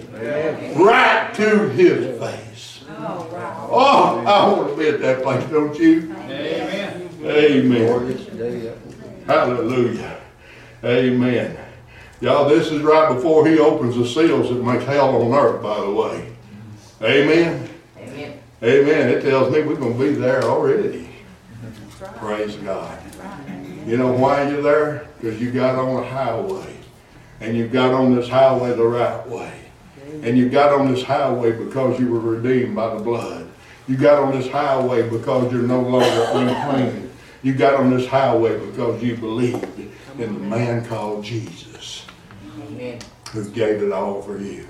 Right 0.75 1.31
to 1.35 1.69
His 1.69 2.19
face. 2.19 2.83
Oh, 2.89 3.29
oh 3.75 4.23
I 4.25 4.51
want 4.51 4.69
to 4.69 4.77
be 4.77 4.87
at 4.89 4.99
that 5.01 5.23
place, 5.23 5.43
don't 5.49 5.77
you? 5.77 6.13
Amen. 6.29 7.09
Amen. 7.25 8.92
Hallelujah. 9.25 10.19
Amen. 10.83 11.57
Y'all, 12.19 12.47
this 12.47 12.71
is 12.71 12.81
right 12.81 13.13
before 13.13 13.47
he 13.47 13.59
opens 13.59 13.95
the 13.95 14.05
seals 14.05 14.49
that 14.49 14.63
make 14.63 14.81
hell 14.81 15.21
on 15.21 15.33
earth, 15.33 15.61
by 15.61 15.79
the 15.79 15.91
way. 15.91 16.33
Amen. 17.01 17.69
Amen. 17.97 18.39
Amen. 18.63 19.09
It 19.09 19.21
tells 19.21 19.51
me 19.51 19.61
we're 19.61 19.75
going 19.75 19.97
to 19.97 19.99
be 19.99 20.13
there 20.13 20.43
already. 20.43 21.09
Praise 22.15 22.55
God. 22.57 22.97
You 23.85 23.97
know 23.97 24.11
why 24.13 24.49
you're 24.49 24.61
there? 24.61 25.07
Because 25.19 25.41
you 25.41 25.51
got 25.51 25.75
on 25.75 26.03
a 26.03 26.07
highway. 26.07 26.77
And 27.41 27.57
you 27.57 27.67
got 27.67 27.93
on 27.93 28.15
this 28.15 28.29
highway 28.29 28.73
the 28.73 28.87
right 28.87 29.27
way. 29.27 29.59
And 30.21 30.37
you 30.37 30.49
got 30.49 30.71
on 30.71 30.93
this 30.93 31.03
highway 31.03 31.51
because 31.51 31.99
you 31.99 32.09
were 32.09 32.19
redeemed 32.19 32.75
by 32.75 32.95
the 32.95 33.03
blood. 33.03 33.49
You 33.87 33.97
got 33.97 34.23
on 34.23 34.31
this 34.31 34.49
highway 34.49 35.09
because 35.09 35.51
you're 35.51 35.63
no 35.63 35.81
longer 35.81 36.27
unclean. 36.31 37.02
You 37.43 37.53
got 37.53 37.75
on 37.75 37.89
this 37.95 38.07
highway 38.07 38.57
because 38.65 39.03
you 39.03 39.17
believed 39.17 39.65
in 40.17 40.33
the 40.33 40.39
man 40.39 40.85
called 40.85 41.23
Jesus 41.25 42.05
Amen. 42.69 42.99
who 43.31 43.49
gave 43.49 43.83
it 43.83 43.91
all 43.91 44.21
for 44.21 44.37
you. 44.37 44.67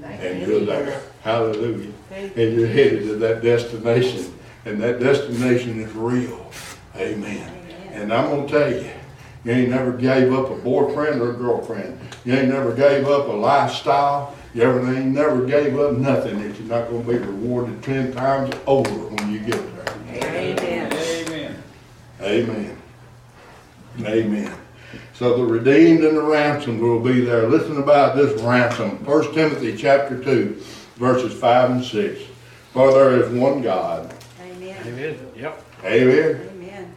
Thank 0.00 0.20
And 0.22 0.40
you. 0.40 0.46
you're 0.58 0.66
there. 0.66 1.02
Hallelujah. 1.22 1.92
And 2.12 2.54
you're 2.54 2.68
headed 2.68 3.02
to 3.04 3.16
that 3.16 3.42
destination. 3.42 4.32
and 4.64 4.80
that 4.80 5.00
destination 5.00 5.80
is 5.80 5.92
real. 5.94 6.50
Amen. 6.96 7.52
And 7.92 8.12
I'm 8.12 8.28
gonna 8.30 8.48
tell 8.48 8.70
you, 8.72 8.88
you 9.44 9.52
ain't 9.52 9.70
never 9.70 9.92
gave 9.92 10.32
up 10.32 10.50
a 10.50 10.56
boyfriend 10.56 11.20
or 11.20 11.30
a 11.30 11.34
girlfriend. 11.34 11.98
You 12.24 12.34
ain't 12.34 12.48
never 12.48 12.72
gave 12.74 13.06
up 13.08 13.26
a 13.28 13.32
lifestyle. 13.32 14.36
You 14.54 14.62
ever 14.62 14.80
ain't 14.94 15.06
never 15.14 15.44
gave 15.46 15.78
up 15.78 15.94
nothing 15.96 16.38
that 16.42 16.58
you're 16.58 16.68
not 16.68 16.90
gonna 16.90 17.02
be 17.04 17.18
rewarded 17.18 17.82
ten 17.82 18.12
times 18.12 18.54
over 18.66 18.90
when 18.90 19.32
you 19.32 19.40
get 19.40 19.52
there. 19.74 19.77
Amen. 22.28 22.76
Amen. 23.98 24.08
Amen. 24.08 24.18
Amen. 24.18 24.54
So 25.14 25.36
the 25.36 25.44
redeemed 25.44 26.04
and 26.04 26.16
the 26.16 26.22
ransomed 26.22 26.80
will 26.80 27.00
be 27.00 27.22
there. 27.22 27.48
Listen 27.48 27.78
about 27.78 28.16
this 28.16 28.40
ransom. 28.42 29.04
First 29.04 29.34
Timothy 29.34 29.76
chapter 29.76 30.22
two, 30.22 30.62
verses 30.96 31.38
five 31.38 31.70
and 31.70 31.84
six. 31.84 32.20
For 32.72 32.92
there 32.92 33.22
is 33.22 33.30
one 33.32 33.62
God. 33.62 34.14
Amen. 34.40 34.76
Amen. 34.86 35.18
Yep. 35.36 35.64
Amen. 35.84 36.50
Amen. 36.54 36.94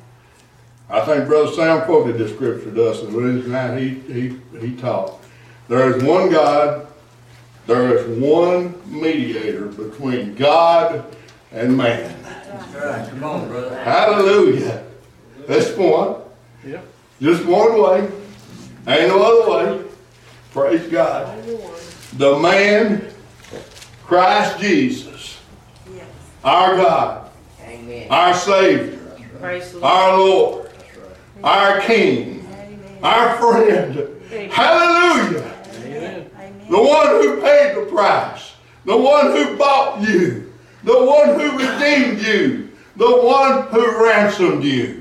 I 0.90 1.06
think 1.06 1.28
Brother 1.28 1.52
Sam 1.54 1.82
quoted 1.86 2.18
this 2.18 2.34
scripture 2.34 2.72
to 2.74 2.90
us 2.90 3.02
the 3.02 3.08
Wednesday 3.08 3.50
night 3.50 3.80
he, 3.80 3.90
he, 4.12 4.40
he 4.60 4.76
taught. 4.76 5.24
There 5.70 5.96
is 5.96 6.04
one 6.04 6.30
God, 6.30 6.88
there 7.66 7.98
is 7.98 8.20
one 8.20 8.76
mediator 8.86 9.68
between 9.68 10.36
God 10.36 11.16
and 11.52 11.76
man. 11.78 12.22
That's 12.22 12.76
right. 12.76 13.10
Come 13.10 13.24
on, 13.24 13.48
brother. 13.48 13.82
Hallelujah. 13.84 14.86
That's 15.52 15.76
one. 15.76 16.16
Yep. 16.66 16.86
Just 17.22 17.45
one 17.45 17.82
way. 17.82 18.10
Ain't 18.88 19.10
no 19.10 19.22
other 19.22 19.76
way. 19.76 19.86
Praise 20.54 20.88
God. 20.89 21.43
The 22.14 22.39
man, 22.39 23.06
Christ 24.06 24.62
Jesus, 24.62 25.41
Yes. 25.93 26.06
our 26.45 26.78
God, 26.78 27.30
our 28.10 28.34
Savior, 28.34 28.97
Praise 29.41 29.74
the 29.74 29.80
Lord. 29.80 29.91
our 29.91 30.18
Lord, 30.18 30.72
our 31.43 31.82
King, 31.82 32.47
Amen. 32.47 32.99
our 33.04 33.38
friend. 33.38 34.22
Hallelujah. 34.54 35.54
Amen. 35.84 36.30
Amen. 36.34 36.66
The 36.70 36.82
one 36.82 37.08
who 37.08 37.41
paid 37.41 37.76
the 37.76 37.91
price, 37.91 38.54
the 38.86 38.95
one 38.95 39.32
who 39.32 39.58
bought 39.58 40.02
you, 40.02 40.54
the 40.86 41.06
one 41.06 41.38
who 41.38 41.58
redeemed 41.58 42.22
you, 42.22 42.70
the 42.95 43.18
one 43.22 43.68
who 43.68 44.02
ransomed 44.06 44.64
you 44.64 45.01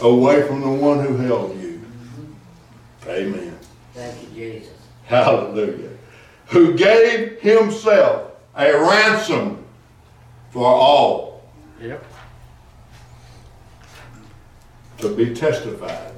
away 0.00 0.46
from 0.46 0.60
the 0.60 0.70
one 0.70 1.04
who 1.04 1.16
held 1.16 1.60
you. 1.60 1.82
Amen. 3.06 3.58
Thank 3.94 4.22
you, 4.22 4.28
Jesus. 4.34 4.72
Hallelujah. 5.04 5.90
Who 6.48 6.74
gave 6.74 7.40
himself 7.40 8.32
a 8.56 8.72
ransom 8.72 9.64
for 10.50 10.66
all 10.66 11.42
Yep. 11.80 12.04
to 14.98 15.14
be 15.14 15.34
testified 15.34 16.12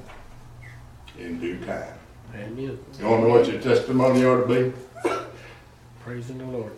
in 1.18 1.40
due 1.40 1.58
time. 1.64 1.94
Amen. 2.34 2.56
You 2.56 2.78
want 3.06 3.22
to 3.22 3.28
know 3.28 3.28
what 3.28 3.48
your 3.48 3.60
testimony 3.60 4.24
ought 4.24 4.46
to 4.46 4.70
be? 4.70 4.72
Praising 6.04 6.38
the 6.38 6.44
Lord. 6.44 6.72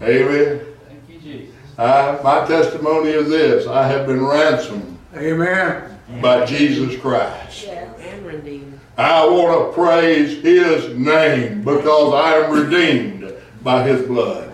Amen. 0.00 0.60
Thank 0.88 1.08
you, 1.08 1.20
Jesus. 1.20 1.54
I, 1.78 2.18
my 2.24 2.46
testimony 2.46 3.10
is 3.10 3.28
this 3.28 3.66
I 3.66 3.86
have 3.86 4.06
been 4.06 4.24
ransomed 4.24 4.98
Amen. 5.14 5.98
by 6.22 6.46
Jesus 6.46 6.98
Christ. 7.00 7.68
And 7.68 8.26
redeemed. 8.26 8.80
I 8.96 9.26
want 9.26 9.68
to 9.68 9.74
praise 9.74 10.42
his 10.42 10.96
name 10.96 11.62
because 11.62 12.14
I 12.14 12.34
am 12.34 12.50
redeemed 12.52 13.32
by 13.62 13.82
his 13.86 14.06
blood. 14.06 14.50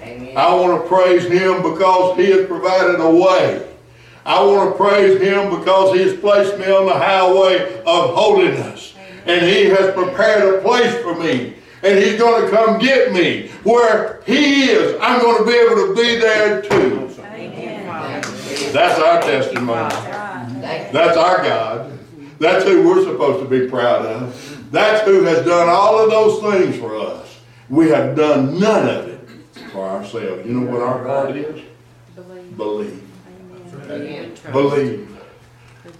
Amen. 0.00 0.36
I 0.36 0.54
want 0.54 0.82
to 0.82 0.88
praise 0.88 1.24
him 1.24 1.62
because 1.62 2.16
he 2.16 2.30
has 2.30 2.46
provided 2.46 3.00
a 3.00 3.10
way. 3.10 3.66
I 4.24 4.42
want 4.42 4.70
to 4.70 4.76
praise 4.76 5.20
him 5.20 5.58
because 5.58 5.94
he 5.94 6.02
has 6.02 6.18
placed 6.20 6.58
me 6.58 6.66
on 6.66 6.86
the 6.86 6.94
highway 6.94 7.80
of 7.86 8.14
holiness. 8.14 8.94
And 9.26 9.44
he 9.46 9.64
has 9.66 9.92
prepared 9.94 10.54
a 10.54 10.62
place 10.62 10.94
for 11.02 11.14
me. 11.14 11.54
And 11.82 11.98
he's 11.98 12.18
going 12.18 12.44
to 12.44 12.50
come 12.50 12.78
get 12.78 13.12
me. 13.12 13.48
Where 13.64 14.22
he 14.26 14.64
is, 14.64 14.98
I'm 15.00 15.20
going 15.20 15.38
to 15.38 15.50
be 15.50 15.56
able 15.56 15.86
to 15.86 15.94
be 15.94 16.16
there 16.16 16.62
too. 16.62 17.09
Amen. 18.70 18.74
That's 18.74 19.00
our 19.00 19.22
testimony. 19.22 19.94
Right. 20.62 20.90
That's 20.92 21.16
our 21.16 21.42
God. 21.42 21.98
That's 22.38 22.64
who 22.64 22.88
we're 22.88 23.04
supposed 23.04 23.42
to 23.42 23.48
be 23.48 23.68
proud 23.68 24.06
of. 24.06 24.70
That's 24.70 25.04
who 25.04 25.24
has 25.24 25.44
done 25.44 25.68
all 25.68 25.98
of 25.98 26.10
those 26.10 26.40
things 26.52 26.78
for 26.78 26.96
us. 26.96 27.40
We 27.68 27.88
have 27.90 28.16
done 28.16 28.58
none 28.58 28.88
of 28.88 29.08
it 29.08 29.28
for 29.72 29.88
ourselves. 29.88 30.46
You 30.46 30.60
know 30.60 30.72
what 30.72 30.82
our 30.82 31.04
part 31.04 31.36
is? 31.36 31.62
Believe. 32.14 32.56
Believe. 32.56 33.02
Amen. 33.90 34.34
Believe. 34.52 35.18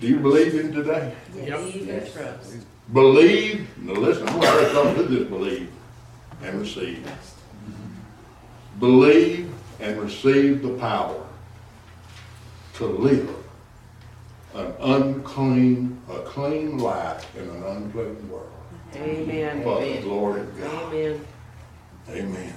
Do 0.01 0.07
you 0.07 0.19
believe 0.19 0.53
him 0.55 0.73
today? 0.73 1.15
Believe 1.33 1.89
and 1.89 2.13
trust. 2.13 2.57
Believe. 2.93 3.69
Now 3.79 3.93
listen, 3.95 4.29
I'm 4.29 4.41
going 4.41 4.65
to 4.65 4.71
come 4.73 4.95
to 4.95 5.03
this 5.03 5.29
believe 5.29 5.71
and 6.43 6.61
receive. 6.61 7.11
Believe 8.79 9.53
and 9.81 10.01
receive 10.01 10.63
the 10.63 10.71
power 10.79 11.27
to 12.81 12.87
live 12.87 13.29
an 14.55 14.73
unclean, 14.81 16.01
a 16.09 16.21
clean 16.21 16.79
life 16.79 17.37
in 17.37 17.43
an 17.43 17.63
unclean 17.63 18.31
world. 18.31 18.51
Amen. 18.97 19.63
For 19.63 19.85
the 19.85 20.01
glory 20.01 20.41
of 20.41 20.59
God. 20.59 20.95
Amen. 20.95 21.27
Amen. 22.09 22.55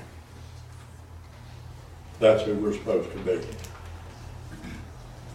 That's 2.19 2.43
who 2.43 2.53
we're 2.55 2.71
supposed 2.71 3.11
to 3.11 3.17
be. 3.19 3.41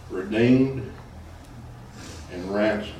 Redeemed 0.09 0.91
and 2.33 2.51
ransomed. 2.51 2.95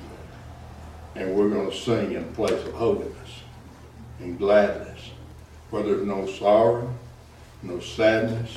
And 1.15 1.33
we're 1.33 1.49
gonna 1.49 1.73
sing 1.73 2.11
in 2.11 2.21
a 2.21 2.33
place 2.33 2.63
of 2.67 2.73
holiness 2.73 3.41
and 4.19 4.37
gladness, 4.37 5.09
where 5.71 5.81
there's 5.81 6.05
no 6.05 6.27
sorrow, 6.27 6.93
no 7.63 7.79
sadness, 7.79 8.55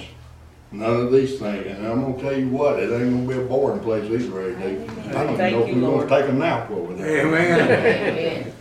none 0.72 0.96
of 1.00 1.12
these 1.12 1.38
things. 1.38 1.66
And 1.66 1.86
I'm 1.86 2.00
gonna 2.02 2.20
tell 2.20 2.36
you 2.38 2.48
what, 2.48 2.78
it 2.80 2.90
ain't 2.90 3.12
gonna 3.12 3.28
be 3.28 3.44
a 3.44 3.46
boring 3.46 3.80
place 3.80 4.04
either, 4.10 4.54
Dave? 4.54 5.08
I 5.14 5.24
don't 5.24 5.36
Thank 5.36 5.56
know 5.56 5.62
if 5.64 5.68
you, 5.68 5.74
we're 5.82 5.88
Lord. 5.88 6.08
gonna 6.08 6.22
take 6.22 6.30
a 6.30 6.34
nap 6.34 6.70
over 6.70 6.94
there. 6.94 7.26
Amen. 7.26 8.52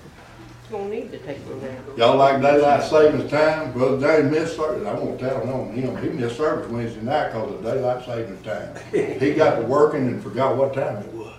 Don't 0.70 0.90
need 0.90 1.12
to 1.12 1.18
take 1.20 1.38
one 1.40 1.60
down. 1.60 1.98
Y'all 1.98 2.16
like 2.16 2.42
daylight 2.42 2.84
savings 2.84 3.30
time? 3.30 3.74
Brother 3.74 4.00
James 4.00 4.32
missed 4.32 4.56
service. 4.56 4.88
I 4.88 4.94
won't 4.94 5.20
tell 5.20 5.42
on 5.50 5.74
him. 5.74 5.98
He 5.98 6.10
missed 6.10 6.38
service 6.38 6.70
Wednesday 6.72 7.02
night 7.02 7.28
because 7.34 7.52
of 7.54 7.62
daylight 7.64 8.06
savings 8.06 8.42
time. 8.46 8.76
He 8.92 9.34
got 9.34 9.56
to 9.58 9.64
working 9.64 10.08
and 10.08 10.24
forgot 10.24 10.56
what 10.56 10.74
time 10.74 10.98
it 11.04 11.12
was. 11.14 11.34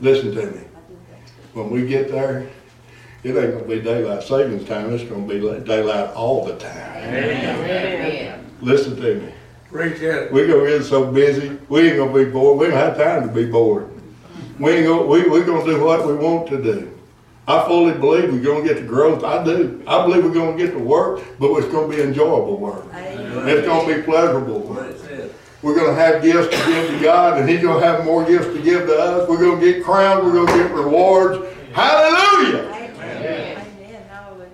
Listen 0.00 0.32
to 0.36 0.46
me. 0.52 0.60
When 1.52 1.68
we 1.70 1.84
get 1.84 2.12
there, 2.12 2.48
it 3.24 3.36
ain't 3.36 3.54
gonna 3.54 3.64
be 3.64 3.80
daylight 3.80 4.22
savings 4.22 4.68
time. 4.68 4.92
It's 4.94 5.02
gonna 5.02 5.26
be 5.26 5.40
like 5.40 5.64
daylight 5.64 6.14
all 6.14 6.44
the 6.44 6.56
time. 6.56 7.12
Amen. 7.12 8.46
Listen 8.60 8.94
to 8.96 9.14
me. 9.16 9.32
Preach 9.70 10.00
that. 10.00 10.32
We're 10.32 10.48
gonna 10.48 10.66
get 10.66 10.84
so 10.84 11.10
busy, 11.12 11.56
we 11.68 11.88
ain't 11.88 11.96
gonna 11.96 12.12
be 12.12 12.30
bored. 12.30 12.58
We 12.58 12.66
don't 12.66 12.76
have 12.76 12.96
time 12.96 13.28
to 13.28 13.32
be 13.32 13.46
bored. 13.46 13.88
We 14.58 14.72
ain't 14.72 14.86
gonna, 14.86 15.02
we, 15.06 15.28
we're 15.28 15.44
gonna 15.44 15.64
do 15.64 15.84
what 15.84 16.06
we 16.06 16.14
want 16.14 16.48
to 16.48 16.60
do. 16.60 16.98
I 17.46 17.64
fully 17.66 17.94
believe 17.94 18.32
we're 18.32 18.42
gonna 18.42 18.66
get 18.66 18.78
the 18.78 18.86
growth. 18.86 19.22
I 19.22 19.44
do. 19.44 19.82
I 19.86 20.04
believe 20.04 20.24
we're 20.24 20.34
gonna 20.34 20.56
get 20.56 20.72
the 20.72 20.78
work, 20.80 21.22
but 21.38 21.52
it's 21.54 21.68
gonna 21.68 21.88
be 21.88 22.02
enjoyable 22.02 22.56
work. 22.56 22.84
Amen. 22.92 23.48
It's 23.48 23.66
gonna 23.66 23.94
be 23.94 24.02
pleasurable 24.02 24.60
work. 24.60 24.96
We're 25.62 25.76
gonna 25.76 25.94
have 25.94 26.22
gifts 26.22 26.48
to 26.48 26.66
give 26.66 26.90
to 26.90 27.00
God, 27.00 27.38
and 27.38 27.48
He's 27.48 27.62
gonna 27.62 27.84
have 27.84 28.04
more 28.04 28.24
gifts 28.24 28.46
to 28.46 28.60
give 28.60 28.86
to 28.86 28.98
us. 28.98 29.28
We're 29.28 29.40
gonna 29.40 29.60
get 29.60 29.84
crowned. 29.84 30.26
We're 30.26 30.44
gonna 30.44 30.62
get 30.62 30.72
rewards. 30.72 31.46
Hallelujah! 31.72 32.64
Amen. 32.64 32.96
Amen. 32.98 34.08
Hallelujah. 34.08 34.50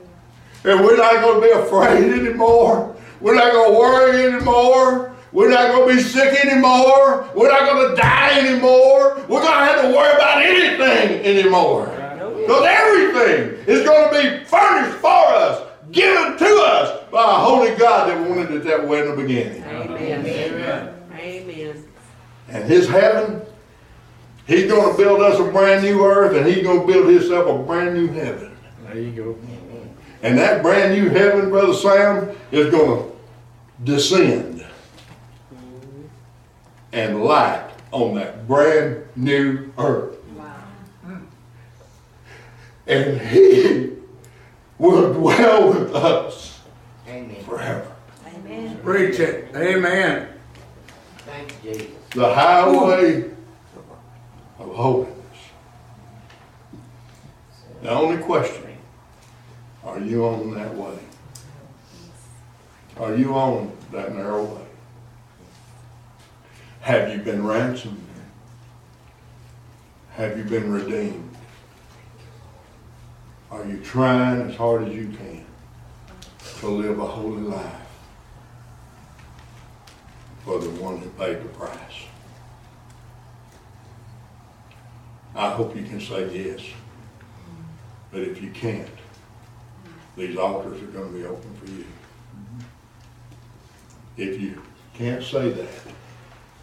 And 0.64 0.84
we're 0.84 0.96
not 0.98 1.22
gonna 1.22 1.40
be 1.40 1.50
afraid 1.52 2.12
anymore. 2.12 2.95
We're 3.20 3.34
not 3.34 3.52
gonna 3.52 3.78
worry 3.78 4.26
anymore. 4.26 5.12
We're 5.32 5.50
not 5.50 5.70
gonna 5.70 5.94
be 5.94 6.00
sick 6.00 6.44
anymore. 6.44 7.28
We're 7.34 7.50
not 7.50 7.70
gonna 7.70 7.96
die 7.96 8.38
anymore. 8.38 9.20
We're 9.28 9.42
gonna 9.42 9.66
have 9.66 9.82
to 9.82 9.88
worry 9.88 10.14
about 10.14 10.42
anything 10.42 11.24
anymore. 11.24 11.86
Because 12.40 12.64
everything 12.64 13.64
is 13.66 13.84
gonna 13.84 14.10
be 14.10 14.44
furnished 14.44 14.98
for 14.98 15.26
us, 15.34 15.62
given 15.90 16.38
to 16.38 16.62
us 16.64 17.04
by 17.10 17.22
a 17.22 17.34
holy 17.38 17.74
God 17.76 18.08
that 18.08 18.28
wanted 18.28 18.50
it 18.52 18.64
that 18.64 18.86
way 18.86 19.00
in 19.00 19.10
the 19.10 19.22
beginning. 19.22 19.62
Amen. 19.64 20.26
Amen. 20.26 20.94
And 22.48 22.64
his 22.64 22.88
heaven, 22.88 23.42
he's 24.46 24.70
gonna 24.70 24.96
build 24.96 25.20
us 25.20 25.40
a 25.40 25.44
brand 25.50 25.82
new 25.82 26.04
earth 26.04 26.36
and 26.36 26.46
he's 26.46 26.64
gonna 26.64 26.86
build 26.86 27.08
himself 27.08 27.48
a 27.48 27.62
brand 27.64 27.94
new 27.94 28.08
heaven. 28.08 28.56
There 28.84 28.98
you 28.98 29.10
go. 29.10 29.36
And 30.22 30.38
that 30.38 30.62
brand 30.62 30.94
new 30.94 31.10
heaven, 31.10 31.50
Brother 31.50 31.74
Sam, 31.74 32.36
is 32.50 32.70
going 32.70 33.10
to 33.10 33.16
descend 33.84 34.64
and 36.92 37.22
light 37.22 37.68
on 37.92 38.14
that 38.14 38.46
brand 38.48 39.04
new 39.16 39.72
earth. 39.78 40.16
And 42.86 43.20
He 43.20 43.92
will 44.78 45.12
dwell 45.12 45.68
with 45.72 45.94
us 45.94 46.60
forever. 47.44 47.92
Amen. 48.26 48.78
Preach 48.82 49.18
it. 49.18 49.54
Amen. 49.54 50.28
Thank 51.18 51.52
you, 51.64 51.72
Jesus. 51.72 51.90
the 52.10 52.32
highway 52.34 53.24
of 54.58 54.74
holiness. 54.74 55.12
The 57.82 57.90
only 57.90 58.22
question, 58.22 58.65
are 59.86 60.00
you 60.00 60.26
on 60.26 60.52
that 60.54 60.74
way? 60.74 60.98
Are 62.98 63.14
you 63.14 63.34
on 63.34 63.72
that 63.92 64.14
narrow 64.14 64.44
way? 64.44 64.66
Have 66.80 67.10
you 67.12 67.22
been 67.22 67.46
ransomed? 67.46 68.02
Have 70.10 70.36
you 70.36 70.44
been 70.44 70.72
redeemed? 70.72 71.36
Are 73.50 73.64
you 73.64 73.78
trying 73.78 74.50
as 74.50 74.56
hard 74.56 74.88
as 74.88 74.94
you 74.94 75.08
can 75.08 75.44
to 76.60 76.68
live 76.68 76.98
a 76.98 77.06
holy 77.06 77.42
life 77.42 77.72
for 80.44 80.58
the 80.58 80.70
one 80.70 80.98
who 80.98 81.08
paid 81.10 81.42
the 81.42 81.48
price? 81.50 82.06
I 85.34 85.50
hope 85.50 85.76
you 85.76 85.84
can 85.84 86.00
say 86.00 86.34
yes. 86.34 86.64
But 88.10 88.22
if 88.22 88.42
you 88.42 88.50
can't, 88.50 88.88
these 90.16 90.36
altars 90.36 90.82
are 90.82 90.86
going 90.86 91.12
to 91.12 91.18
be 91.18 91.26
open 91.26 91.54
for 91.56 91.66
you. 91.66 91.84
Mm-hmm. 91.84 92.60
If 94.16 94.40
you 94.40 94.62
can't 94.94 95.22
say 95.22 95.50
that, 95.50 95.68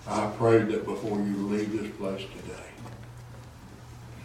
I 0.08 0.30
pray 0.38 0.60
that 0.60 0.86
before 0.86 1.20
you 1.20 1.48
leave 1.48 1.72
this 1.72 1.92
place 1.96 2.22
today, 2.22 2.64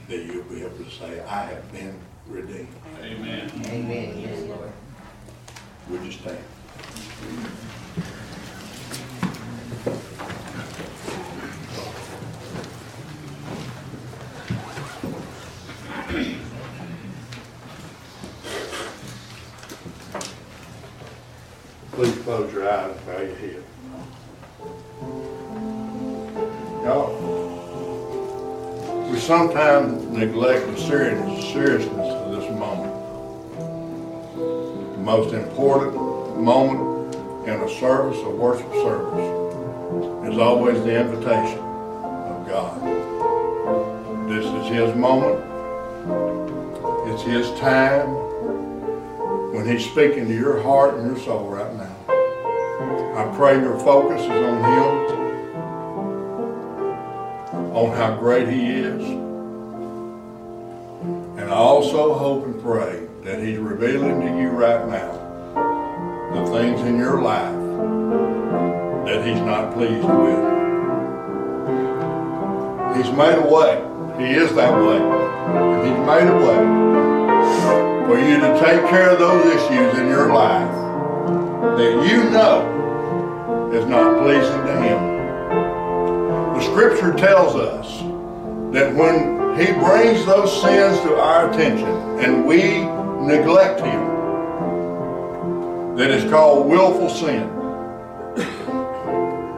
that 0.09 0.24
you'll 0.24 0.45
be 0.45 0.62
able 0.62 0.85
to 0.85 0.91
say, 0.91 1.20
I 1.20 1.43
have 1.43 1.70
been 1.70 1.99
redeemed. 2.26 2.68
Amen, 3.01 3.51
Amen. 3.66 4.18
yes, 4.18 4.41
Lord. 4.49 4.72
Would 5.91 6.05
you 6.05 6.12
stand? 6.12 6.39
Sometimes 29.29 30.05
neglect 30.07 30.66
the 30.68 30.76
serious- 30.81 31.53
seriousness 31.53 32.14
of 32.14 32.33
this 32.35 32.51
moment. 32.59 32.95
The 34.35 35.03
most 35.03 35.35
important 35.35 36.41
moment 36.41 37.14
in 37.47 37.61
a 37.61 37.68
service, 37.68 38.16
a 38.24 38.31
worship 38.31 38.72
service, 38.72 39.29
is 40.33 40.39
always 40.39 40.83
the 40.83 40.99
invitation 40.99 41.59
of 41.59 42.49
God. 42.49 42.81
This 44.31 44.47
is 44.47 44.66
His 44.68 44.97
moment. 44.97 45.45
It's 47.09 47.22
His 47.24 47.51
time 47.61 48.09
when 49.53 49.66
He's 49.68 49.85
speaking 49.85 50.26
to 50.26 50.35
your 50.35 50.62
heart 50.62 50.95
and 50.95 51.07
your 51.07 51.18
soul 51.18 51.51
right 51.51 51.74
now. 51.76 51.97
I 53.14 53.24
pray 53.37 53.61
your 53.61 53.79
focus 53.81 54.22
is 54.22 54.31
on 54.31 54.64
Him, 54.72 54.89
on 57.76 57.95
how 57.95 58.16
great 58.16 58.49
He 58.49 58.70
is. 58.70 59.18
Also 61.79 62.12
hope 62.12 62.45
and 62.45 62.61
pray 62.61 63.07
that 63.22 63.39
He's 63.41 63.57
revealing 63.57 64.20
to 64.20 64.26
you 64.26 64.49
right 64.49 64.85
now 64.89 65.12
the 66.35 66.45
things 66.51 66.81
in 66.81 66.99
your 66.99 67.22
life 67.22 67.55
that 69.07 69.24
He's 69.24 69.41
not 69.43 69.72
pleased 69.74 70.05
with. 70.05 70.41
He's 72.97 73.12
made 73.16 73.39
a 73.39 73.47
way. 73.47 73.79
He 74.18 74.35
is 74.35 74.53
that 74.57 74.72
way. 74.74 74.99
And 74.99 75.87
He's 75.87 76.01
made 76.05 76.26
a 76.26 76.37
way 76.49 76.62
for 78.09 78.18
you 78.18 78.41
to 78.41 78.59
take 78.59 78.91
care 78.91 79.11
of 79.11 79.20
those 79.20 79.47
issues 79.47 79.99
in 80.01 80.09
your 80.09 80.35
life 80.35 80.74
that 81.79 82.11
you 82.11 82.29
know 82.29 83.70
is 83.72 83.87
not 83.87 84.20
pleasing 84.24 84.66
to 84.66 84.83
Him. 84.83 84.99
The 86.55 86.61
scripture 86.61 87.14
tells 87.14 87.55
us 87.55 88.01
that 88.72 88.93
when 88.97 89.38
He 89.59 89.72
brings 89.72 90.24
those 90.24 90.62
sins 90.62 91.00
to 91.00 91.16
our 91.16 91.50
attention 91.50 91.88
and 92.20 92.46
we 92.46 92.82
neglect 93.26 93.80
Him, 93.80 94.06
that 95.96 96.11
is 96.12 96.30
called 96.30 96.68
willful 96.68 97.11
sin. 97.11 97.50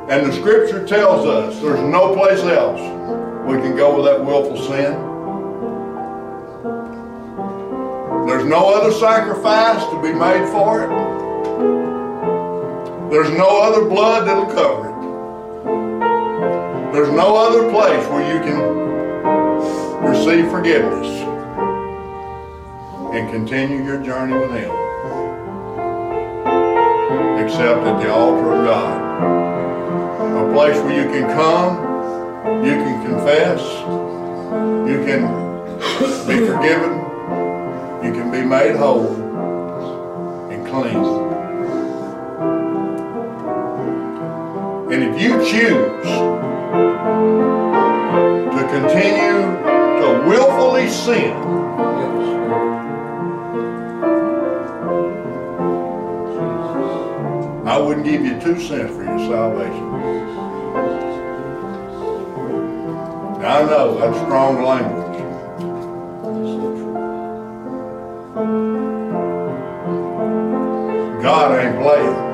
And 0.08 0.26
the 0.26 0.32
scripture 0.32 0.86
tells 0.86 1.26
us 1.26 1.60
there's 1.60 1.80
no 1.80 2.14
place 2.14 2.40
else 2.40 2.80
we 3.46 3.58
can 3.58 3.76
go 3.76 3.94
with 3.96 4.06
that 4.06 4.24
willful 4.24 4.56
sin. 4.56 4.94
There's 8.26 8.46
no 8.46 8.74
other 8.74 8.92
sacrifice 8.92 9.84
to 9.84 10.00
be 10.02 10.12
made 10.14 10.48
for 10.48 10.84
it. 10.84 10.90
There's 13.10 13.30
no 13.36 13.60
other 13.60 13.84
blood 13.84 14.26
that'll 14.26 14.46
cover 14.46 14.88
it. 14.88 14.94
There's 16.94 17.10
no 17.10 17.36
other 17.36 17.70
place 17.70 18.06
where 18.08 18.34
you 18.34 18.40
can 18.40 18.89
receive 20.02 20.50
forgiveness 20.50 21.06
and 23.14 23.30
continue 23.30 23.84
your 23.84 24.02
journey 24.02 24.34
with 24.34 24.50
Him 24.52 24.70
except 27.44 27.80
at 27.84 28.00
the 28.00 28.12
altar 28.12 28.52
of 28.52 28.64
God. 28.64 29.10
A 30.22 30.52
place 30.54 30.76
where 30.82 31.02
you 31.02 31.10
can 31.10 31.26
come, 31.34 32.64
you 32.64 32.72
can 32.72 33.06
confess, 33.06 33.60
you 34.88 35.04
can 35.04 35.22
be 36.26 36.46
forgiven, 36.46 36.92
you 38.04 38.12
can 38.12 38.30
be 38.30 38.42
made 38.42 38.76
whole 38.76 39.14
and 40.50 40.66
clean. 40.68 41.04
And 44.92 45.02
if 45.04 45.20
you 45.20 45.30
choose 45.38 46.04
to 48.54 48.60
continue 48.70 49.39
willfully 50.80 51.14
sin, 51.14 51.32
I 57.66 57.78
wouldn't 57.78 58.06
give 58.06 58.24
you 58.24 58.40
two 58.40 58.58
cents 58.60 58.94
for 58.94 59.04
your 59.04 59.18
salvation. 59.18 59.90
I 63.42 63.62
know 63.64 63.98
that's 63.98 64.18
strong 64.18 64.62
language. 64.62 65.00
God 71.22 71.58
ain't 71.60 71.76
playing. 71.82 72.30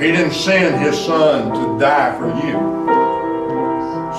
He 0.00 0.06
didn't 0.10 0.32
send 0.32 0.82
his 0.82 0.98
son 0.98 1.52
to 1.52 1.78
die 1.78 2.18
for 2.18 2.28
you 2.46 2.91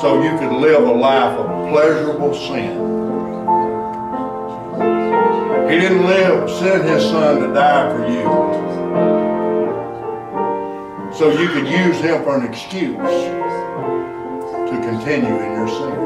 so 0.04 0.22
you 0.22 0.38
could 0.38 0.52
live 0.52 0.84
a 0.84 0.92
life 0.92 1.40
of 1.40 1.46
pleasurable 1.72 2.36
sin. 2.36 2.74
He 5.72 5.80
didn't 5.80 6.06
live, 6.06 6.50
send 6.50 6.90
his 6.90 7.04
son 7.04 7.40
to 7.40 7.54
die 7.54 7.90
for 7.90 8.06
you 8.10 8.24
so 11.18 11.32
you 11.32 11.48
could 11.48 11.70
use 11.70 12.02
him 12.02 12.22
for 12.22 12.36
an 12.38 12.44
excuse 12.46 12.98
to 12.98 14.76
continue 14.84 15.38
in 15.40 15.54
your 15.54 15.70
sin. 15.70 16.00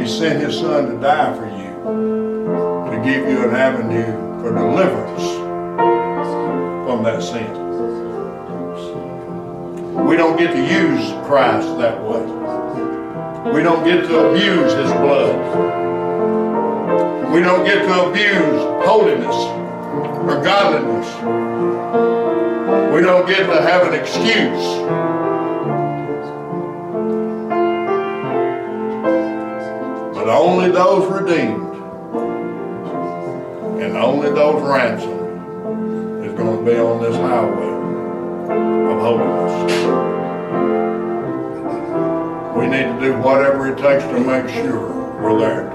He 0.00 0.06
sent 0.08 0.44
his 0.44 0.60
son 0.60 0.90
to 0.92 0.96
die 1.00 1.36
for 1.36 1.46
you 1.58 1.72
to 2.88 3.02
give 3.04 3.26
you 3.28 3.48
an 3.48 3.56
avenue 3.56 4.40
for 4.40 4.54
deliverance 4.54 5.24
from 6.86 7.02
that 7.02 7.20
sin. 7.20 7.62
We 9.92 10.16
don't 10.16 10.38
get 10.38 10.52
to 10.52 10.58
use 10.58 11.12
Christ 11.26 11.68
that 11.76 12.02
way. 12.02 12.24
We 13.52 13.62
don't 13.62 13.84
get 13.84 14.06
to 14.06 14.30
abuse 14.30 14.72
his 14.72 14.90
blood. 14.90 15.36
We 17.30 17.40
don't 17.40 17.64
get 17.64 17.82
to 17.82 18.08
abuse 18.08 18.86
holiness 18.86 19.36
or 19.36 20.42
godliness. 20.42 21.06
We 22.94 23.02
don't 23.02 23.26
get 23.26 23.46
to 23.46 23.60
have 23.60 23.86
an 23.86 23.94
excuse. 24.00 24.64
But 30.14 30.28
only 30.28 30.70
those 30.70 31.10
redeemed 31.10 31.74
and 33.82 33.96
only 33.96 34.30
those 34.30 34.62
ransomed 34.62 36.24
is 36.24 36.32
going 36.32 36.64
to 36.64 36.70
be 36.70 36.78
on 36.78 37.02
this 37.02 37.16
highway 37.16 37.72
of 38.92 39.00
holiness. 39.00 39.81
Need 42.72 42.84
to 42.84 43.00
do 43.00 43.12
whatever 43.18 43.70
it 43.70 43.76
takes 43.76 44.02
to 44.04 44.18
make 44.18 44.48
sure 44.48 44.88
we're 45.20 45.38
there. 45.38 45.68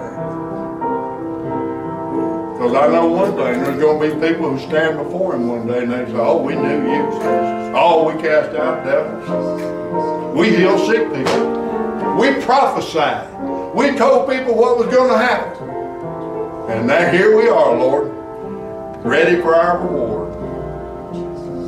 Because 2.54 2.74
I 2.74 2.88
know 2.88 3.06
one 3.06 3.36
thing, 3.36 3.62
there's 3.64 3.80
gonna 3.80 4.00
be 4.00 4.28
people 4.28 4.50
who 4.50 4.58
stand 4.58 4.98
before 4.98 5.36
him 5.36 5.48
one 5.48 5.68
day 5.68 5.84
and 5.84 5.92
they 5.92 6.06
say, 6.08 6.18
oh, 6.18 6.42
we 6.42 6.56
knew 6.56 6.92
you. 6.92 7.08
Oh, 7.76 8.12
we 8.12 8.20
cast 8.20 8.56
out 8.56 8.84
devils. 8.84 10.36
We 10.36 10.56
healed 10.56 10.88
sick 10.88 11.14
people. 11.14 12.18
We 12.20 12.42
prophesied. 12.42 13.32
We 13.76 13.96
told 13.96 14.28
people 14.28 14.56
what 14.56 14.80
was 14.80 14.88
gonna 14.88 15.20
happen. 15.20 15.70
And 16.72 16.88
now 16.88 17.12
here 17.12 17.38
we 17.38 17.48
are, 17.48 17.78
Lord, 17.78 18.12
ready 19.06 19.40
for 19.40 19.54
our 19.54 19.86
reward. 19.86 20.36